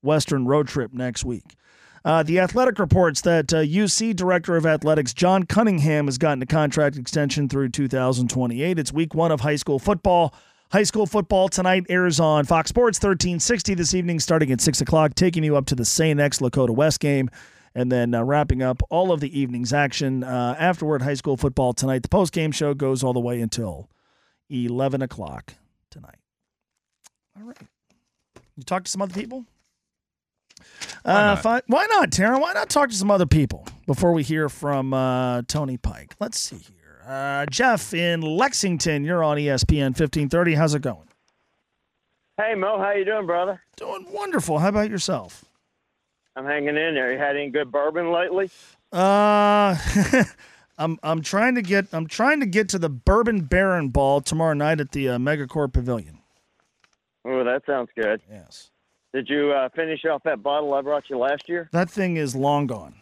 Western 0.00 0.46
road 0.46 0.66
trip 0.66 0.94
next 0.94 1.24
week. 1.24 1.56
Uh, 2.04 2.22
the 2.22 2.40
Athletic 2.40 2.78
reports 2.78 3.20
that 3.20 3.52
uh, 3.52 3.58
UC 3.58 4.16
Director 4.16 4.56
of 4.56 4.66
Athletics 4.66 5.14
John 5.14 5.44
Cunningham 5.44 6.06
has 6.06 6.18
gotten 6.18 6.42
a 6.42 6.46
contract 6.46 6.96
extension 6.96 7.48
through 7.48 7.68
2028. 7.68 8.78
It's 8.78 8.92
week 8.92 9.14
one 9.14 9.30
of 9.30 9.40
high 9.40 9.56
school 9.56 9.78
football. 9.78 10.34
High 10.72 10.82
school 10.82 11.06
football 11.06 11.48
tonight 11.48 11.84
airs 11.88 12.18
on 12.18 12.44
Fox 12.44 12.70
Sports 12.70 12.96
1360 12.98 13.74
this 13.74 13.94
evening, 13.94 14.18
starting 14.20 14.50
at 14.50 14.60
6 14.60 14.80
o'clock, 14.80 15.14
taking 15.14 15.44
you 15.44 15.56
up 15.56 15.66
to 15.66 15.74
the 15.74 15.84
St. 15.84 16.18
X 16.18 16.38
Lakota 16.38 16.70
West 16.70 16.98
game, 16.98 17.30
and 17.74 17.92
then 17.92 18.14
uh, 18.14 18.24
wrapping 18.24 18.62
up 18.62 18.82
all 18.90 19.12
of 19.12 19.20
the 19.20 19.38
evening's 19.38 19.72
action. 19.72 20.24
Uh, 20.24 20.56
afterward, 20.58 21.02
high 21.02 21.14
school 21.14 21.36
football 21.36 21.72
tonight. 21.72 22.02
The 22.02 22.08
post 22.08 22.32
game 22.32 22.52
show 22.52 22.74
goes 22.74 23.04
all 23.04 23.12
the 23.12 23.20
way 23.20 23.40
until 23.40 23.90
11 24.50 25.02
o'clock 25.02 25.54
tonight. 25.90 26.18
All 27.38 27.44
right. 27.44 27.58
You 28.56 28.64
talk 28.64 28.84
to 28.84 28.90
some 28.90 29.02
other 29.02 29.14
people? 29.14 29.46
Why, 31.02 31.12
uh, 31.12 31.22
not? 31.22 31.42
fi- 31.42 31.62
why 31.66 31.86
not, 31.86 32.10
Taryn? 32.10 32.40
Why 32.40 32.52
not 32.52 32.68
talk 32.70 32.90
to 32.90 32.94
some 32.96 33.10
other 33.10 33.26
people 33.26 33.66
before 33.86 34.12
we 34.12 34.22
hear 34.22 34.48
from 34.48 34.94
uh, 34.94 35.42
Tony 35.42 35.76
Pike? 35.76 36.14
Let's 36.20 36.38
see 36.38 36.56
here. 36.56 37.02
Uh, 37.06 37.46
Jeff 37.46 37.92
in 37.92 38.20
Lexington, 38.20 39.04
you're 39.04 39.24
on 39.24 39.36
ESPN 39.36 39.88
1530. 39.88 40.54
How's 40.54 40.74
it 40.74 40.82
going? 40.82 41.08
Hey 42.38 42.54
Mo, 42.54 42.78
how 42.78 42.92
you 42.92 43.04
doing, 43.04 43.26
brother? 43.26 43.60
Doing 43.76 44.06
wonderful. 44.10 44.58
How 44.58 44.68
about 44.68 44.88
yourself? 44.90 45.44
I'm 46.34 46.46
hanging 46.46 46.68
in 46.68 46.94
there. 46.94 47.12
You 47.12 47.18
had 47.18 47.36
any 47.36 47.50
good 47.50 47.70
bourbon 47.70 48.10
lately? 48.10 48.50
Uh, 48.90 49.76
I'm 50.78 50.98
I'm 51.02 51.22
trying 51.22 51.54
to 51.54 51.62
get 51.62 51.86
I'm 51.92 52.06
trying 52.06 52.40
to 52.40 52.46
get 52.46 52.68
to 52.70 52.78
the 52.78 52.88
Bourbon 52.88 53.42
Baron 53.42 53.90
Ball 53.90 54.20
tomorrow 54.20 54.54
night 54.54 54.80
at 54.80 54.92
the 54.92 55.10
uh, 55.10 55.18
Megacorp 55.18 55.72
Pavilion. 55.72 56.18
Oh, 57.24 57.44
that 57.44 57.62
sounds 57.66 57.90
good. 57.94 58.20
Yes. 58.28 58.71
Did 59.12 59.28
you 59.28 59.52
uh, 59.52 59.68
finish 59.74 60.04
off 60.04 60.22
that 60.24 60.42
bottle 60.42 60.72
I 60.74 60.80
brought 60.80 61.10
you 61.10 61.18
last 61.18 61.48
year? 61.48 61.68
That 61.72 61.90
thing 61.90 62.16
is 62.16 62.34
long 62.34 62.66
gone. 62.66 62.94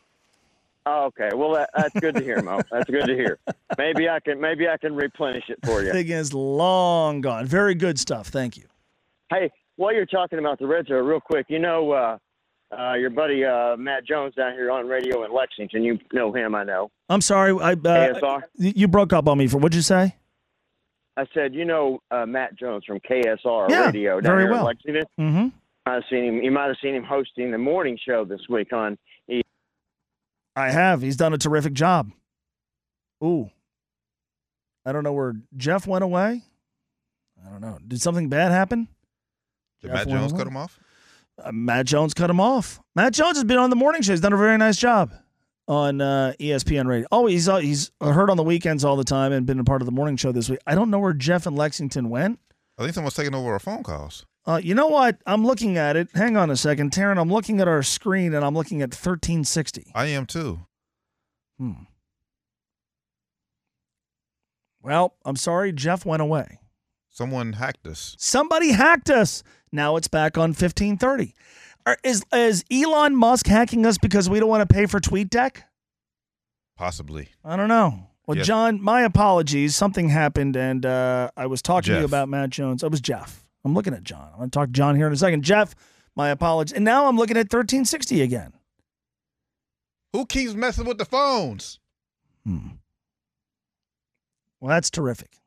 Oh, 0.86 1.04
okay. 1.06 1.30
Well, 1.34 1.52
that, 1.52 1.70
that's 1.76 1.98
good 2.00 2.14
to 2.16 2.22
hear, 2.22 2.40
Mo. 2.42 2.60
That's 2.70 2.88
good 2.90 3.04
to 3.06 3.14
hear. 3.14 3.38
Maybe 3.76 4.08
I 4.08 4.18
can 4.18 4.40
maybe 4.40 4.66
I 4.66 4.78
can 4.78 4.94
replenish 4.94 5.44
it 5.50 5.58
for 5.64 5.82
you. 5.82 5.92
Thing 5.92 6.08
is 6.08 6.32
long 6.32 7.20
gone. 7.20 7.44
Very 7.46 7.74
good 7.74 7.98
stuff. 7.98 8.28
Thank 8.28 8.56
you. 8.56 8.64
Hey, 9.28 9.50
while 9.76 9.92
you're 9.94 10.06
talking 10.06 10.38
about 10.38 10.58
the 10.58 10.66
Reds, 10.66 10.88
real 10.88 11.20
quick, 11.20 11.46
you 11.50 11.58
know 11.58 11.92
uh, 11.92 12.18
uh, 12.76 12.94
your 12.94 13.10
buddy 13.10 13.44
uh, 13.44 13.76
Matt 13.76 14.06
Jones 14.06 14.34
down 14.34 14.54
here 14.54 14.70
on 14.70 14.88
radio 14.88 15.22
in 15.24 15.32
Lexington. 15.32 15.82
You 15.84 15.98
know 16.14 16.32
him, 16.32 16.54
I 16.54 16.64
know. 16.64 16.90
I'm 17.10 17.20
sorry. 17.20 17.52
I, 17.52 17.72
uh, 17.72 17.76
KSR? 17.76 18.42
You 18.56 18.88
broke 18.88 19.12
up 19.12 19.28
on 19.28 19.36
me 19.36 19.48
for 19.48 19.58
what'd 19.58 19.76
you 19.76 19.82
say? 19.82 20.16
I 21.16 21.26
said, 21.34 21.54
you 21.54 21.66
know 21.66 22.00
uh, 22.10 22.24
Matt 22.24 22.56
Jones 22.58 22.84
from 22.86 23.00
KSR 23.00 23.68
Yeah, 23.68 23.86
Radio 23.86 24.20
down 24.20 24.32
very 24.32 24.44
here 24.44 24.52
well. 24.52 24.60
in 24.60 24.66
Lexington. 24.66 25.04
Mm-hmm. 25.18 25.48
I've 25.86 26.02
seen 26.10 26.24
him. 26.24 26.42
You 26.42 26.50
might 26.50 26.66
have 26.68 26.76
seen 26.82 26.94
him 26.94 27.04
hosting 27.04 27.50
the 27.50 27.58
morning 27.58 27.98
show 28.06 28.24
this 28.24 28.40
week 28.48 28.72
on. 28.72 28.98
E- 29.28 29.42
I 30.56 30.70
have. 30.70 31.02
He's 31.02 31.16
done 31.16 31.32
a 31.32 31.38
terrific 31.38 31.72
job. 31.72 32.10
Ooh. 33.24 33.50
I 34.84 34.92
don't 34.92 35.04
know 35.04 35.12
where 35.12 35.34
Jeff 35.56 35.86
went 35.86 36.04
away. 36.04 36.42
I 37.46 37.50
don't 37.50 37.60
know. 37.60 37.78
Did 37.86 38.00
something 38.00 38.28
bad 38.28 38.50
happen? 38.52 38.88
Did 39.80 39.88
Jeff 39.88 39.94
Matt 39.94 40.08
Jones 40.08 40.32
away? 40.32 40.40
cut 40.40 40.46
him 40.46 40.56
off? 40.56 40.78
Uh, 41.42 41.52
Matt 41.52 41.86
Jones 41.86 42.12
cut 42.14 42.28
him 42.30 42.40
off. 42.40 42.80
Matt 42.94 43.14
Jones 43.14 43.36
has 43.36 43.44
been 43.44 43.58
on 43.58 43.70
the 43.70 43.76
morning 43.76 44.02
show. 44.02 44.12
He's 44.12 44.20
done 44.20 44.32
a 44.32 44.38
very 44.38 44.58
nice 44.58 44.76
job 44.76 45.12
on 45.66 46.00
uh, 46.00 46.34
ESPN 46.38 46.86
Radio. 46.86 47.06
Oh, 47.10 47.26
he's 47.26 47.48
uh, 47.48 47.58
he's 47.58 47.90
heard 48.00 48.28
on 48.30 48.36
the 48.36 48.42
weekends 48.42 48.84
all 48.84 48.96
the 48.96 49.04
time 49.04 49.32
and 49.32 49.46
been 49.46 49.58
a 49.60 49.64
part 49.64 49.80
of 49.80 49.86
the 49.86 49.92
morning 49.92 50.16
show 50.16 50.32
this 50.32 50.50
week. 50.50 50.58
I 50.66 50.74
don't 50.74 50.90
know 50.90 50.98
where 50.98 51.14
Jeff 51.14 51.46
and 51.46 51.56
Lexington 51.56 52.10
went. 52.10 52.38
I 52.78 52.82
think 52.82 52.94
someone's 52.94 53.14
taking 53.14 53.34
over 53.34 53.52
our 53.52 53.58
phone 53.58 53.82
calls. 53.82 54.26
Uh, 54.46 54.60
you 54.62 54.74
know 54.74 54.86
what? 54.86 55.18
I'm 55.26 55.44
looking 55.46 55.76
at 55.76 55.96
it. 55.96 56.08
Hang 56.14 56.36
on 56.36 56.50
a 56.50 56.56
second, 56.56 56.92
Taryn. 56.92 57.18
I'm 57.20 57.30
looking 57.30 57.60
at 57.60 57.68
our 57.68 57.82
screen 57.82 58.34
and 58.34 58.44
I'm 58.44 58.54
looking 58.54 58.80
at 58.80 58.88
1360. 58.90 59.92
I 59.94 60.06
am 60.06 60.26
too. 60.26 60.60
Hmm. 61.58 61.72
Well, 64.82 65.14
I'm 65.24 65.36
sorry, 65.36 65.72
Jeff 65.72 66.06
went 66.06 66.22
away. 66.22 66.58
Someone 67.10 67.52
hacked 67.54 67.86
us. 67.86 68.16
Somebody 68.18 68.72
hacked 68.72 69.10
us. 69.10 69.42
Now 69.72 69.96
it's 69.96 70.08
back 70.08 70.38
on 70.38 70.50
1530. 70.50 71.34
Is 72.04 72.24
is 72.32 72.64
Elon 72.70 73.16
Musk 73.16 73.46
hacking 73.46 73.84
us 73.84 73.98
because 73.98 74.30
we 74.30 74.38
don't 74.38 74.48
want 74.48 74.66
to 74.66 74.72
pay 74.72 74.86
for 74.86 75.00
TweetDeck? 75.00 75.62
Possibly. 76.76 77.28
I 77.44 77.56
don't 77.56 77.68
know. 77.68 78.06
Well. 78.26 78.38
John, 78.42 78.80
my 78.80 79.02
apologies. 79.02 79.74
Something 79.74 80.08
happened, 80.08 80.56
and 80.56 80.86
uh, 80.86 81.30
I 81.36 81.46
was 81.46 81.62
talking 81.62 81.92
to 81.94 81.98
you 82.00 82.04
about 82.04 82.28
Matt 82.28 82.50
Jones. 82.50 82.82
It 82.84 82.90
was 82.90 83.00
Jeff. 83.00 83.44
I'm 83.64 83.74
looking 83.74 83.94
at 83.94 84.04
John. 84.04 84.28
I'm 84.32 84.38
going 84.38 84.50
to 84.50 84.54
talk 84.58 84.68
to 84.68 84.72
John 84.72 84.96
here 84.96 85.06
in 85.06 85.12
a 85.12 85.16
second. 85.16 85.42
Jeff, 85.42 85.74
my 86.16 86.30
apologies. 86.30 86.74
And 86.74 86.84
now 86.84 87.06
I'm 87.06 87.16
looking 87.16 87.36
at 87.36 87.52
1360 87.52 88.22
again. 88.22 88.52
Who 90.12 90.26
keeps 90.26 90.54
messing 90.54 90.86
with 90.86 90.98
the 90.98 91.04
phones? 91.04 91.78
Hmm. 92.44 92.68
Well, 94.60 94.70
that's 94.70 94.90
terrific. 94.90 95.38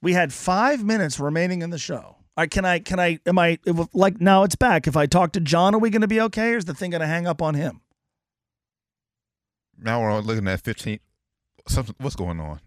We 0.00 0.12
had 0.14 0.32
five 0.32 0.84
minutes 0.84 1.20
remaining 1.20 1.62
in 1.62 1.70
the 1.70 1.78
show. 1.78 2.16
I 2.36 2.46
can 2.46 2.64
I 2.64 2.78
can 2.78 2.98
I 2.98 3.18
am 3.26 3.38
I 3.38 3.58
like 3.92 4.20
now 4.20 4.42
it's 4.42 4.56
back. 4.56 4.86
If 4.86 4.96
I 4.96 5.06
talk 5.06 5.32
to 5.32 5.40
John, 5.40 5.74
are 5.74 5.78
we 5.78 5.90
going 5.90 6.00
to 6.00 6.08
be 6.08 6.20
okay, 6.22 6.54
or 6.54 6.56
is 6.56 6.64
the 6.64 6.74
thing 6.74 6.90
going 6.90 7.02
to 7.02 7.06
hang 7.06 7.26
up 7.26 7.42
on 7.42 7.54
him? 7.54 7.82
Now 9.78 10.00
we're 10.00 10.18
looking 10.20 10.48
at 10.48 10.60
15. 10.60 10.98
Something, 11.68 11.94
what's 11.98 12.16
going 12.16 12.40
on? 12.40 12.60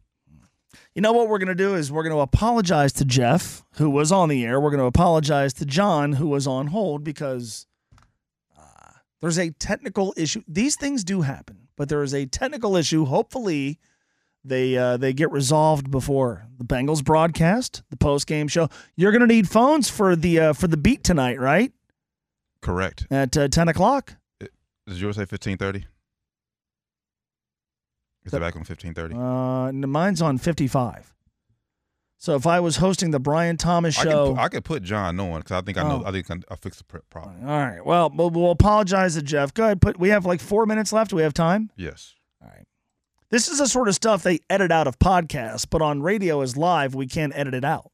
You 0.94 1.02
know 1.02 1.14
what 1.14 1.28
we're 1.28 1.38
going 1.40 1.48
to 1.50 1.56
do 1.56 1.76
is 1.76 1.92
we're 1.92 2.04
going 2.04 2.16
to 2.16 2.22
apologize 2.22 2.94
to 2.94 3.06
Jeff, 3.06 3.64
who 3.74 3.90
was 3.90 4.12
on 4.12 4.30
the 4.30 4.46
air. 4.46 4.60
We're 4.60 4.72
going 4.72 4.80
to 4.80 4.86
apologize 4.86 5.54
to 5.56 5.66
John, 5.66 6.14
who 6.14 6.28
was 6.28 6.48
on 6.48 6.68
hold, 6.68 7.04
because 7.04 7.68
uh, 8.58 8.92
there's 9.22 9.38
a 9.38 9.52
technical 9.52 10.14
issue. 10.18 10.44
These 10.48 10.76
things 10.76 11.04
do 11.04 11.22
happen, 11.22 11.68
but 11.76 11.90
there 11.90 12.04
is 12.04 12.14
a 12.14 12.26
technical 12.26 12.76
issue. 12.76 13.06
Hopefully, 13.06 13.80
they 14.44 14.78
uh, 14.78 14.98
they 14.98 15.12
get 15.12 15.32
resolved 15.32 15.90
before 15.90 16.46
the 16.58 16.66
Bengals 16.66 17.04
broadcast, 17.04 17.84
the 17.90 17.98
post 17.98 18.28
game 18.28 18.48
show. 18.48 18.70
You're 18.96 19.12
going 19.12 19.28
to 19.28 19.28
need 19.28 19.50
phones 19.50 19.90
for 19.90 20.16
the 20.16 20.40
uh, 20.40 20.54
for 20.54 20.68
the 20.68 20.78
beat 20.78 21.04
tonight, 21.04 21.40
right? 21.40 21.72
Correct. 22.62 23.08
At 23.12 23.36
uh, 23.36 23.48
ten 23.48 23.68
o'clock. 23.68 24.16
Does 24.88 25.02
yours 25.02 25.16
say 25.16 25.22
1530? 25.22 25.88
Is 28.26 28.34
it 28.34 28.40
back 28.40 28.56
on 28.56 28.62
1530? 28.62 29.16
Uh, 29.16 29.88
mine's 29.88 30.22
on 30.22 30.38
fifty 30.38 30.68
five. 30.68 31.14
So 32.18 32.36
if 32.36 32.48
I 32.48 32.60
was 32.60 32.78
hosting 32.78 33.12
the 33.12 33.20
Brian 33.20 33.56
Thomas 33.58 34.00
I 34.00 34.04
show, 34.04 34.34
can, 34.34 34.40
I 34.40 34.48
could 34.48 34.66
put 34.66 34.82
John 34.82 35.20
on 35.20 35.40
because 35.42 35.52
I 35.52 35.62
think 35.62 35.78
I 35.78 35.84
know. 35.84 36.02
Oh. 36.04 36.08
I 36.08 36.12
think 36.12 36.32
I, 36.32 36.36
I 36.50 36.56
fixed 36.56 36.80
the 36.88 37.00
problem. 37.10 37.48
All 37.48 37.60
right. 37.60 37.86
Well, 37.86 38.12
we'll, 38.14 38.32
we'll 38.32 38.52
apologize 38.52 39.16
to 39.16 39.22
Jeff. 39.22 39.54
Go 39.54 39.66
ahead. 39.66 39.82
Put. 39.82 40.00
We 40.00 40.10
have 40.10 40.26
like 40.26 40.42
four 40.42 40.66
minutes 40.66 40.92
left. 40.92 41.12
Do 41.12 41.18
we 41.18 41.22
have 41.22 41.34
time? 41.34 41.70
Yes. 41.76 42.16
All 42.42 42.50
right. 42.50 42.66
This 43.30 43.48
is 43.48 43.60
the 43.60 43.68
sort 43.68 43.88
of 43.90 43.96
stuff 43.96 44.24
they 44.24 44.40
edit 44.50 44.72
out 44.72 44.88
of 44.88 44.98
podcasts, 44.98 45.68
but 45.70 45.82
on 45.82 46.02
radio 46.02 46.42
as 46.42 46.56
live, 46.56 46.96
we 46.96 47.06
can't 47.06 47.36
edit 47.36 47.54
it 47.54 47.66
out. 47.66 47.92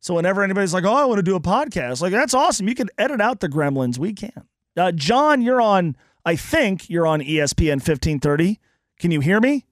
So 0.00 0.14
whenever 0.14 0.42
anybody's 0.42 0.74
like, 0.74 0.84
"Oh, 0.84 0.94
I 0.94 1.04
want 1.04 1.18
to 1.18 1.22
do 1.22 1.36
a 1.36 1.40
podcast," 1.40 2.02
like 2.02 2.12
that's 2.12 2.34
awesome. 2.34 2.68
You 2.68 2.74
can 2.74 2.90
edit 2.98 3.20
out 3.20 3.40
the 3.40 3.48
gremlins. 3.48 3.98
We 3.98 4.12
can. 4.12 4.46
Uh, 4.76 4.92
John, 4.92 5.42
you're 5.42 5.60
on. 5.60 5.96
I 6.24 6.36
think 6.36 6.88
you're 6.90 7.06
on 7.06 7.20
ESPN 7.20 7.80
1530. 7.80 8.60
Can 9.02 9.10
you 9.10 9.18
hear 9.18 9.40
me? 9.40 9.66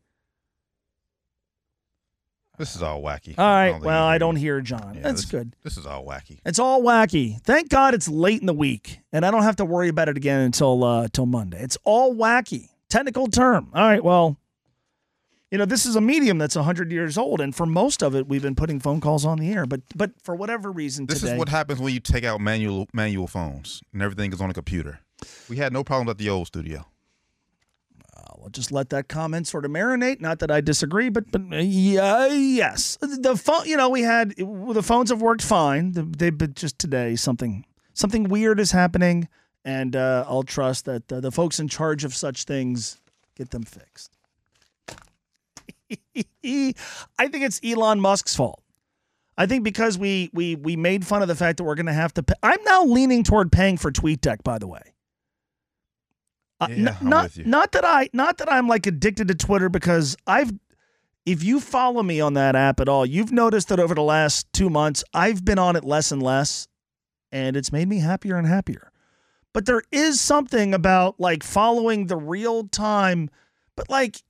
This 2.59 2.74
is 2.74 2.82
all 2.82 3.01
wacky. 3.01 3.39
All 3.39 3.44
right. 3.47 3.81
Well, 3.81 4.05
I 4.05 4.19
don't 4.19 4.35
hear 4.35 4.61
John. 4.61 4.94
Yeah, 4.97 5.02
That's 5.02 5.23
this- 5.23 5.31
good. 5.31 5.55
This 5.62 5.77
is 5.78 5.86
all 5.86 6.05
wacky. 6.05 6.40
It's 6.44 6.59
all 6.59 6.82
wacky. 6.82 7.40
Thank 7.43 7.69
God 7.69 7.94
it's 7.94 8.09
late 8.09 8.40
in 8.40 8.47
the 8.47 8.52
week, 8.52 8.98
and 9.12 9.24
I 9.24 9.31
don't 9.31 9.44
have 9.44 9.55
to 9.57 9.65
worry 9.65 9.89
about 9.89 10.09
it 10.09 10.16
again 10.16 10.40
until 10.40 10.82
uh, 10.82 11.02
until 11.05 11.27
Monday. 11.27 11.62
It's 11.62 11.78
all 11.85 12.12
wacky. 12.12 12.70
Technical 12.89 13.28
term. 13.28 13.70
All 13.73 13.85
right. 13.85 14.02
Well, 14.02 14.36
you 15.52 15.59
know 15.59 15.65
this 15.65 15.86
is 15.86 15.94
a 15.94 16.01
medium 16.01 16.39
that's 16.39 16.57
hundred 16.57 16.90
years 16.90 17.16
old, 17.16 17.40
and 17.40 17.55
for 17.55 17.66
most 17.66 18.02
of 18.02 18.16
it, 18.16 18.27
we've 18.27 18.43
been 18.43 18.57
putting 18.57 18.81
phone 18.81 19.01
calls 19.01 19.24
on 19.24 19.39
the 19.39 19.52
air. 19.52 19.65
But 19.65 19.82
but 19.94 20.11
for 20.24 20.35
whatever 20.35 20.73
reason 20.73 21.07
This 21.07 21.20
today, 21.20 21.35
is 21.35 21.39
what 21.39 21.48
happens 21.48 21.78
when 21.78 21.94
you 21.94 22.01
take 22.01 22.24
out 22.24 22.40
manual 22.40 22.89
manual 22.93 23.28
phones 23.28 23.81
and 23.93 24.02
everything 24.02 24.32
is 24.32 24.40
on 24.40 24.51
a 24.51 24.55
computer. 24.55 24.98
We 25.48 25.57
had 25.59 25.73
no 25.73 25.85
problems 25.85 26.11
at 26.11 26.19
the 26.19 26.28
old 26.28 26.48
studio. 26.48 26.90
We'll 28.41 28.51
just 28.51 28.73
let 28.73 28.89
that 28.91 29.09
comment 29.09 29.47
sort 29.47 29.65
of 29.67 29.71
marinate. 29.71 30.21
Not 30.21 30.39
that 30.39 30.51
I 30.51 30.61
disagree, 30.62 31.11
but 31.11 31.31
but 31.31 31.43
uh, 31.53 31.57
yeah, 31.57 32.27
yes, 32.29 32.97
the 33.01 33.37
phone. 33.37 33.67
You 33.67 33.77
know, 33.77 33.89
we 33.91 34.01
had 34.03 34.35
the 34.37 34.83
phones 34.83 35.11
have 35.11 35.21
worked 35.21 35.43
fine. 35.43 35.93
The- 35.93 36.03
They 36.03 36.31
but 36.31 36.55
just 36.55 36.79
today 36.79 37.17
something 37.17 37.65
something 37.93 38.25
weird 38.25 38.59
is 38.59 38.73
happening, 38.73 39.29
and 39.65 39.95
uh, 39.95 40.25
I'll 40.27 40.43
trust 40.43 40.87
that 40.87 41.12
uh, 41.12 41.21
the 41.21 41.31
folks 41.31 41.61
in 41.61 41.69
charge 41.69 42.05
of 42.05 42.15
such 42.15 42.45
things 42.45 43.01
get 43.37 43.51
them 43.51 43.62
fixed. 43.65 44.17
I 45.91 47.29
think 47.29 47.45
it's 47.45 47.61
Elon 47.65 48.01
Musk's 48.01 48.35
fault. 48.35 48.62
I 49.37 49.47
think 49.47 49.65
because 49.65 49.97
we 49.99 50.31
we 50.33 50.55
we 50.57 50.77
made 50.77 51.07
fun 51.07 51.23
of 51.23 51.29
the 51.29 51.35
fact 51.35 51.59
that 51.59 51.65
we're 51.65 51.75
going 51.75 51.87
to 51.87 51.93
have 51.93 52.12
to. 52.15 52.23
Pay, 52.23 52.35
I'm 52.43 52.62
now 52.65 52.85
leaning 52.85 53.23
toward 53.23 53.51
paying 53.53 53.77
for 53.77 53.91
TweetDeck. 53.91 54.43
By 54.43 54.59
the 54.59 54.67
way. 54.67 54.83
Uh, 56.61 56.69
Yeah, 56.70 56.97
not 57.01 57.37
not 57.47 57.73
that 57.73 57.85
I 57.85 58.09
not 58.12 58.39
that 58.39 58.53
I'm 58.53 58.69
like 58.69 58.87
addicted 58.87 59.28
to 59.28 59.35
Twitter 59.35 59.69
because 59.69 60.16
I've 60.27 60.53
if 61.27 61.43
you 61.43 61.61
follow 61.61 62.03
me 62.03 62.20
on 62.20 62.35
that 62.35 62.57
app 62.57 62.81
at 62.81 62.89
all, 62.89 63.05
you've 63.07 63.32
noticed 63.32 63.69
that 63.69 63.78
over 63.78 63.95
the 63.95 64.03
last 64.03 64.53
2 64.53 64.69
months 64.70 65.05
I've 65.15 65.45
been 65.45 65.59
on 65.59 65.77
it 65.77 65.85
less 65.85 66.12
and 66.12 66.23
less 66.23 66.69
and 67.32 67.57
it's 67.57 67.73
made 67.73 67.89
me 67.89 68.01
happier 68.01 68.37
and 68.37 68.47
happier. 68.47 68.91
But 69.53 69.66
there 69.66 69.82
is 69.91 70.20
something 70.20 70.74
about 70.74 71.19
like 71.19 71.43
following 71.43 72.07
the 72.07 72.16
real 72.16 72.69
time 72.69 73.31
but 73.77 73.89
like 73.89 74.23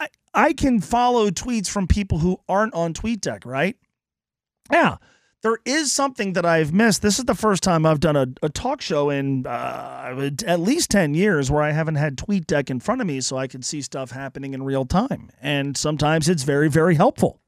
I 0.00 0.08
I 0.34 0.52
can 0.52 0.80
follow 0.80 1.30
tweets 1.30 1.68
from 1.68 1.86
people 1.86 2.18
who 2.18 2.38
aren't 2.48 2.74
on 2.74 2.92
TweetDeck, 2.92 3.46
right? 3.46 3.76
Yeah. 4.70 4.96
There 5.46 5.58
is 5.64 5.92
something 5.92 6.32
that 6.32 6.44
I've 6.44 6.74
missed. 6.74 7.02
This 7.02 7.20
is 7.20 7.24
the 7.24 7.34
first 7.36 7.62
time 7.62 7.86
I've 7.86 8.00
done 8.00 8.16
a, 8.16 8.26
a 8.42 8.48
talk 8.48 8.80
show 8.80 9.10
in 9.10 9.46
uh, 9.46 10.32
at 10.44 10.58
least 10.58 10.90
10 10.90 11.14
years 11.14 11.52
where 11.52 11.62
I 11.62 11.70
haven't 11.70 11.94
had 11.94 12.16
TweetDeck 12.16 12.68
in 12.68 12.80
front 12.80 13.00
of 13.00 13.06
me 13.06 13.20
so 13.20 13.36
I 13.36 13.46
can 13.46 13.62
see 13.62 13.80
stuff 13.80 14.10
happening 14.10 14.54
in 14.54 14.64
real 14.64 14.84
time. 14.84 15.30
And 15.40 15.76
sometimes 15.76 16.28
it's 16.28 16.42
very, 16.42 16.68
very 16.68 16.96
helpful. 16.96 17.38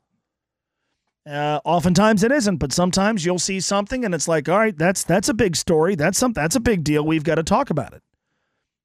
Uh, 1.29 1.59
oftentimes 1.65 2.23
it 2.23 2.31
isn't, 2.31 2.59
but 2.59 2.73
sometimes 2.73 3.25
you'll 3.25 3.41
see 3.41 3.59
something 3.59 4.05
and 4.05 4.15
it's 4.15 4.29
like, 4.29 4.49
all 4.49 4.59
right, 4.59 4.79
that's 4.79 5.03
that's 5.03 5.29
a 5.29 5.35
big 5.35 5.57
story. 5.57 5.97
That's 5.97 6.19
some 6.19 6.33
that's 6.33 6.55
a 6.55 6.61
big 6.61 6.85
deal. 6.85 7.05
We've 7.05 7.25
got 7.25 7.35
to 7.35 7.43
talk 7.43 7.69
about 7.69 7.95
it. 7.95 8.03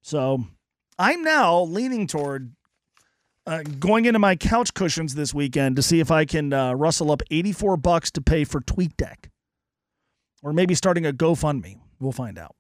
So 0.02 0.44
I'm 0.98 1.22
now 1.22 1.62
leaning 1.62 2.08
toward 2.08 2.56
uh, 3.46 3.64
going 3.80 4.06
into 4.06 4.20
my 4.20 4.36
couch 4.36 4.74
cushions 4.74 5.16
this 5.16 5.34
weekend 5.34 5.76
to 5.76 5.82
see 5.82 6.00
if 6.00 6.12
I 6.12 6.26
can 6.26 6.54
uh, 6.54 6.74
rustle 6.74 7.12
up 7.12 7.22
84 7.30 7.78
bucks 7.78 8.12
to 8.12 8.22
pay 8.22 8.44
for 8.44 8.62
TweetDeck. 8.62 9.30
Or 10.42 10.54
maybe 10.54 10.76
starting 10.76 11.06
a 11.06 11.14
GoFundMe. 11.14 11.80
We'll 12.00 12.12
find 12.12 12.38
out. 12.38 12.56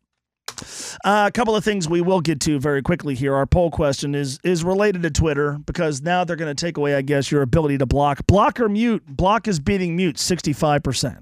Uh, 1.03 1.25
a 1.27 1.31
couple 1.31 1.55
of 1.55 1.63
things 1.63 1.89
we 1.89 1.99
will 1.99 2.21
get 2.21 2.39
to 2.41 2.59
very 2.59 2.81
quickly 2.81 3.15
here. 3.15 3.35
Our 3.35 3.45
poll 3.45 3.71
question 3.71 4.15
is 4.15 4.39
is 4.43 4.63
related 4.63 5.01
to 5.03 5.09
Twitter 5.09 5.57
because 5.65 6.01
now 6.01 6.23
they're 6.23 6.35
going 6.35 6.53
to 6.53 6.65
take 6.65 6.77
away, 6.77 6.95
I 6.95 7.01
guess, 7.01 7.31
your 7.31 7.41
ability 7.41 7.79
to 7.79 7.85
block. 7.85 8.25
Block 8.27 8.59
or 8.59 8.69
mute. 8.69 9.03
Block 9.07 9.47
is 9.47 9.59
beating 9.59 9.95
mute 9.95 10.15
65%. 10.15 11.21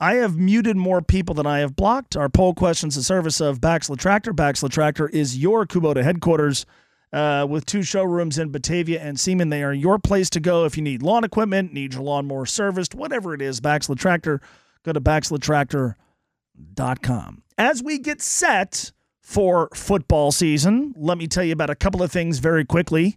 I 0.00 0.14
have 0.14 0.36
muted 0.36 0.76
more 0.76 1.00
people 1.00 1.34
than 1.34 1.46
I 1.46 1.60
have 1.60 1.76
blocked. 1.76 2.16
Our 2.16 2.28
poll 2.28 2.54
question's 2.54 2.96
the 2.96 3.02
service 3.02 3.40
of 3.40 3.60
Baxla 3.60 3.98
Tractor. 3.98 4.34
Baxla 4.34 4.70
Tractor 4.70 5.08
is 5.08 5.38
your 5.38 5.64
Kubota 5.64 6.02
headquarters 6.02 6.66
uh, 7.12 7.46
with 7.48 7.66
two 7.66 7.82
showrooms 7.82 8.38
in 8.38 8.50
Batavia 8.50 9.00
and 9.00 9.18
Seaman. 9.18 9.48
They 9.50 9.62
are 9.62 9.72
your 9.72 9.98
place 9.98 10.30
to 10.30 10.40
go 10.40 10.64
if 10.64 10.76
you 10.76 10.82
need 10.82 11.02
lawn 11.02 11.24
equipment, 11.24 11.72
need 11.72 11.94
your 11.94 12.02
lawnmower 12.02 12.46
serviced, 12.46 12.94
whatever 12.94 13.34
it 13.34 13.42
is. 13.42 13.60
Baxla 13.60 13.98
Tractor. 13.98 14.40
Go 14.84 14.92
to 14.92 15.00
baxlatractor.com. 15.00 17.42
As 17.58 17.82
we 17.82 17.98
get 17.98 18.22
set 18.22 18.92
for 19.20 19.68
football 19.74 20.30
season, 20.30 20.94
let 20.96 21.18
me 21.18 21.26
tell 21.26 21.42
you 21.42 21.52
about 21.52 21.70
a 21.70 21.74
couple 21.74 22.00
of 22.02 22.12
things 22.12 22.38
very 22.38 22.64
quickly. 22.64 23.16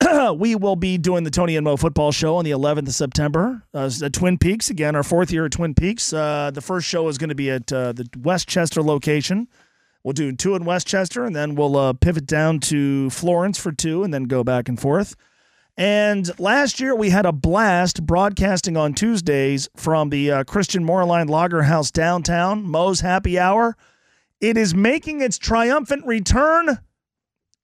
we 0.36 0.54
will 0.54 0.76
be 0.76 0.98
doing 0.98 1.24
the 1.24 1.30
Tony 1.30 1.56
and 1.56 1.64
Mo 1.64 1.76
football 1.76 2.12
show 2.12 2.36
on 2.36 2.44
the 2.44 2.50
11th 2.50 2.88
of 2.88 2.94
September 2.94 3.62
uh, 3.72 3.90
at 4.02 4.12
Twin 4.12 4.36
Peaks. 4.36 4.68
Again, 4.68 4.96
our 4.96 5.02
fourth 5.02 5.30
year 5.30 5.46
at 5.46 5.52
Twin 5.52 5.74
Peaks. 5.74 6.12
Uh, 6.12 6.50
the 6.52 6.60
first 6.60 6.86
show 6.86 7.08
is 7.08 7.18
going 7.18 7.30
to 7.30 7.34
be 7.34 7.50
at 7.50 7.72
uh, 7.72 7.92
the 7.92 8.06
Westchester 8.22 8.82
location. 8.82 9.48
We'll 10.06 10.12
do 10.12 10.30
two 10.30 10.54
in 10.54 10.64
Westchester, 10.64 11.24
and 11.24 11.34
then 11.34 11.56
we'll 11.56 11.76
uh, 11.76 11.92
pivot 11.92 12.26
down 12.26 12.60
to 12.60 13.10
Florence 13.10 13.58
for 13.58 13.72
two, 13.72 14.04
and 14.04 14.14
then 14.14 14.26
go 14.26 14.44
back 14.44 14.68
and 14.68 14.78
forth. 14.78 15.16
And 15.76 16.30
last 16.38 16.78
year 16.78 16.94
we 16.94 17.10
had 17.10 17.26
a 17.26 17.32
blast 17.32 18.06
broadcasting 18.06 18.76
on 18.76 18.94
Tuesdays 18.94 19.68
from 19.74 20.10
the 20.10 20.30
uh, 20.30 20.44
Christian 20.44 20.86
Moerlein 20.86 21.28
Lager 21.28 21.64
House 21.64 21.90
downtown, 21.90 22.62
Moe's 22.62 23.00
Happy 23.00 23.36
Hour. 23.36 23.76
It 24.40 24.56
is 24.56 24.76
making 24.76 25.22
its 25.22 25.38
triumphant 25.38 26.06
return 26.06 26.78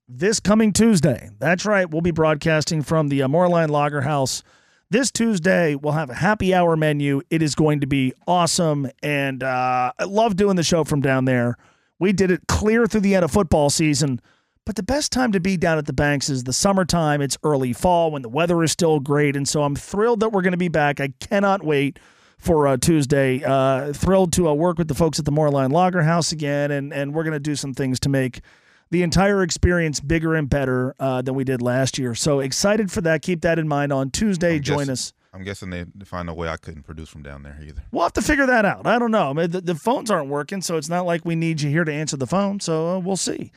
this 0.09 0.40
coming 0.40 0.73
Tuesday. 0.73 1.31
That's 1.39 1.64
right. 1.64 1.89
We'll 1.89 2.01
be 2.01 2.10
broadcasting 2.10 2.82
from 2.82 3.06
the 3.06 3.23
uh, 3.23 3.28
Moorline 3.28 3.70
Lager 3.70 4.01
House 4.01 4.43
this 4.90 5.12
Tuesday. 5.12 5.77
We'll 5.77 5.93
have 5.93 6.10
a 6.10 6.14
happy 6.14 6.52
hour 6.52 6.77
menu. 6.77 7.23
It 7.31 7.40
is 7.40 7.55
going 7.55 7.82
to 7.82 7.86
be 7.86 8.14
awesome. 8.27 8.90
And 9.01 9.44
uh, 9.44 9.93
I 9.97 10.05
love 10.06 10.35
doing 10.35 10.56
the 10.56 10.64
show 10.64 10.82
from 10.82 11.02
down 11.02 11.24
there. 11.24 11.56
We 12.02 12.12
did 12.12 12.32
it 12.32 12.48
clear 12.48 12.86
through 12.86 13.02
the 13.02 13.14
end 13.14 13.24
of 13.24 13.30
football 13.30 13.70
season. 13.70 14.20
But 14.66 14.74
the 14.74 14.82
best 14.82 15.12
time 15.12 15.30
to 15.30 15.38
be 15.38 15.56
down 15.56 15.78
at 15.78 15.86
the 15.86 15.92
banks 15.92 16.28
is 16.28 16.42
the 16.42 16.52
summertime. 16.52 17.22
It's 17.22 17.38
early 17.44 17.72
fall 17.72 18.10
when 18.10 18.22
the 18.22 18.28
weather 18.28 18.60
is 18.64 18.72
still 18.72 18.98
great. 18.98 19.36
And 19.36 19.46
so 19.46 19.62
I'm 19.62 19.76
thrilled 19.76 20.18
that 20.18 20.30
we're 20.30 20.42
going 20.42 20.50
to 20.50 20.58
be 20.58 20.66
back. 20.66 20.98
I 20.98 21.12
cannot 21.20 21.62
wait 21.62 22.00
for 22.38 22.66
uh, 22.66 22.76
Tuesday. 22.76 23.44
Uh, 23.44 23.92
thrilled 23.92 24.32
to 24.32 24.48
uh, 24.48 24.52
work 24.52 24.78
with 24.78 24.88
the 24.88 24.96
folks 24.96 25.20
at 25.20 25.26
the 25.26 25.30
Moerlein 25.30 25.70
Lager 25.70 26.02
House 26.02 26.32
again. 26.32 26.72
And, 26.72 26.92
and 26.92 27.14
we're 27.14 27.22
going 27.22 27.34
to 27.34 27.38
do 27.38 27.54
some 27.54 27.72
things 27.72 28.00
to 28.00 28.08
make 28.08 28.40
the 28.90 29.04
entire 29.04 29.44
experience 29.44 30.00
bigger 30.00 30.34
and 30.34 30.50
better 30.50 30.96
uh, 30.98 31.22
than 31.22 31.36
we 31.36 31.44
did 31.44 31.62
last 31.62 31.98
year. 31.98 32.16
So 32.16 32.40
excited 32.40 32.90
for 32.90 33.00
that. 33.02 33.22
Keep 33.22 33.42
that 33.42 33.60
in 33.60 33.68
mind 33.68 33.92
on 33.92 34.10
Tuesday. 34.10 34.58
Join 34.58 34.90
us. 34.90 35.12
I'm 35.34 35.44
guessing 35.44 35.70
they 35.70 35.86
find 36.04 36.28
a 36.28 36.34
way 36.34 36.48
I 36.48 36.59
couldn't 36.59 36.82
produce 36.82 37.09
from 37.09 37.22
down 37.22 37.42
there 37.42 37.59
either. 37.66 37.82
We'll 37.90 38.02
have 38.02 38.12
to 38.14 38.22
figure 38.22 38.46
that 38.46 38.64
out. 38.66 38.86
I 38.86 38.98
don't 38.98 39.10
know. 39.10 39.30
I 39.30 39.32
mean, 39.32 39.50
the, 39.50 39.62
the 39.62 39.74
phones 39.74 40.10
aren't 40.10 40.28
working, 40.28 40.60
so 40.60 40.76
it's 40.76 40.90
not 40.90 41.06
like 41.06 41.24
we 41.24 41.34
need 41.34 41.62
you 41.62 41.70
here 41.70 41.84
to 41.84 41.92
answer 41.92 42.18
the 42.18 42.26
phone. 42.26 42.60
So 42.60 42.88
uh, 42.88 42.98
we'll 42.98 43.16
see. 43.16 43.50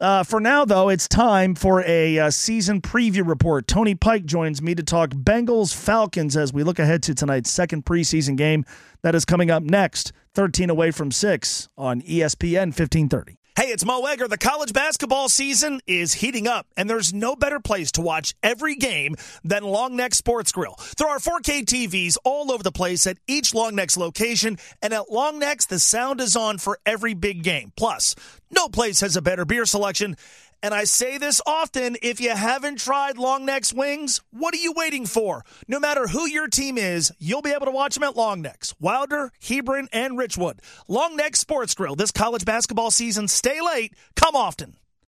Uh, 0.00 0.22
for 0.22 0.40
now, 0.40 0.64
though, 0.64 0.88
it's 0.88 1.08
time 1.08 1.54
for 1.54 1.82
a 1.84 2.18
uh, 2.18 2.30
season 2.30 2.80
preview 2.80 3.26
report. 3.26 3.66
Tony 3.66 3.94
Pike 3.96 4.24
joins 4.24 4.62
me 4.62 4.74
to 4.76 4.82
talk 4.82 5.10
Bengals 5.10 5.74
Falcons 5.74 6.36
as 6.36 6.52
we 6.52 6.62
look 6.62 6.78
ahead 6.78 7.02
to 7.02 7.14
tonight's 7.14 7.50
second 7.50 7.84
preseason 7.84 8.36
game 8.36 8.64
that 9.02 9.16
is 9.16 9.24
coming 9.24 9.50
up 9.50 9.64
next, 9.64 10.12
13 10.34 10.70
away 10.70 10.92
from 10.92 11.10
6 11.10 11.68
on 11.76 12.00
ESPN 12.02 12.68
1530. 12.68 13.37
Hey, 13.58 13.72
it's 13.72 13.84
Mo 13.84 14.06
Egger. 14.06 14.28
The 14.28 14.38
college 14.38 14.72
basketball 14.72 15.28
season 15.28 15.80
is 15.84 16.12
heating 16.12 16.46
up, 16.46 16.68
and 16.76 16.88
there's 16.88 17.12
no 17.12 17.34
better 17.34 17.58
place 17.58 17.90
to 17.90 18.00
watch 18.00 18.36
every 18.40 18.76
game 18.76 19.16
than 19.42 19.64
Long 19.64 19.96
Neck 19.96 20.14
Sports 20.14 20.52
Grill. 20.52 20.76
There 20.96 21.08
are 21.08 21.18
4K 21.18 21.64
TVs 21.64 22.18
all 22.22 22.52
over 22.52 22.62
the 22.62 22.70
place 22.70 23.04
at 23.08 23.18
each 23.26 23.54
Long 23.54 23.74
Neck's 23.74 23.96
location, 23.96 24.58
and 24.80 24.94
at 24.94 25.10
Long 25.10 25.40
Neck's, 25.40 25.66
the 25.66 25.80
sound 25.80 26.20
is 26.20 26.36
on 26.36 26.58
for 26.58 26.78
every 26.86 27.14
big 27.14 27.42
game. 27.42 27.72
Plus, 27.76 28.14
no 28.52 28.68
place 28.68 29.00
has 29.00 29.16
a 29.16 29.22
better 29.22 29.44
beer 29.44 29.66
selection. 29.66 30.14
And 30.62 30.74
I 30.74 30.84
say 30.84 31.18
this 31.18 31.40
often 31.46 31.96
if 32.02 32.20
you 32.20 32.30
haven't 32.30 32.80
tried 32.80 33.16
Long 33.16 33.46
Neck's 33.46 33.72
wings, 33.72 34.20
what 34.30 34.54
are 34.54 34.58
you 34.58 34.72
waiting 34.76 35.06
for? 35.06 35.44
No 35.68 35.78
matter 35.78 36.08
who 36.08 36.26
your 36.26 36.48
team 36.48 36.76
is, 36.76 37.12
you'll 37.18 37.42
be 37.42 37.52
able 37.52 37.66
to 37.66 37.72
watch 37.72 37.94
them 37.94 38.02
at 38.02 38.16
Long 38.16 38.42
Neck's, 38.42 38.74
Wilder, 38.80 39.32
Hebron, 39.40 39.88
and 39.92 40.18
Richwood. 40.18 40.58
Long 40.88 41.16
Neck 41.16 41.36
Sports 41.36 41.74
Grill 41.74 41.94
this 41.94 42.10
college 42.10 42.44
basketball 42.44 42.90
season. 42.90 43.28
Stay 43.28 43.60
late, 43.60 43.94
come 44.16 44.34
often. 44.34 44.76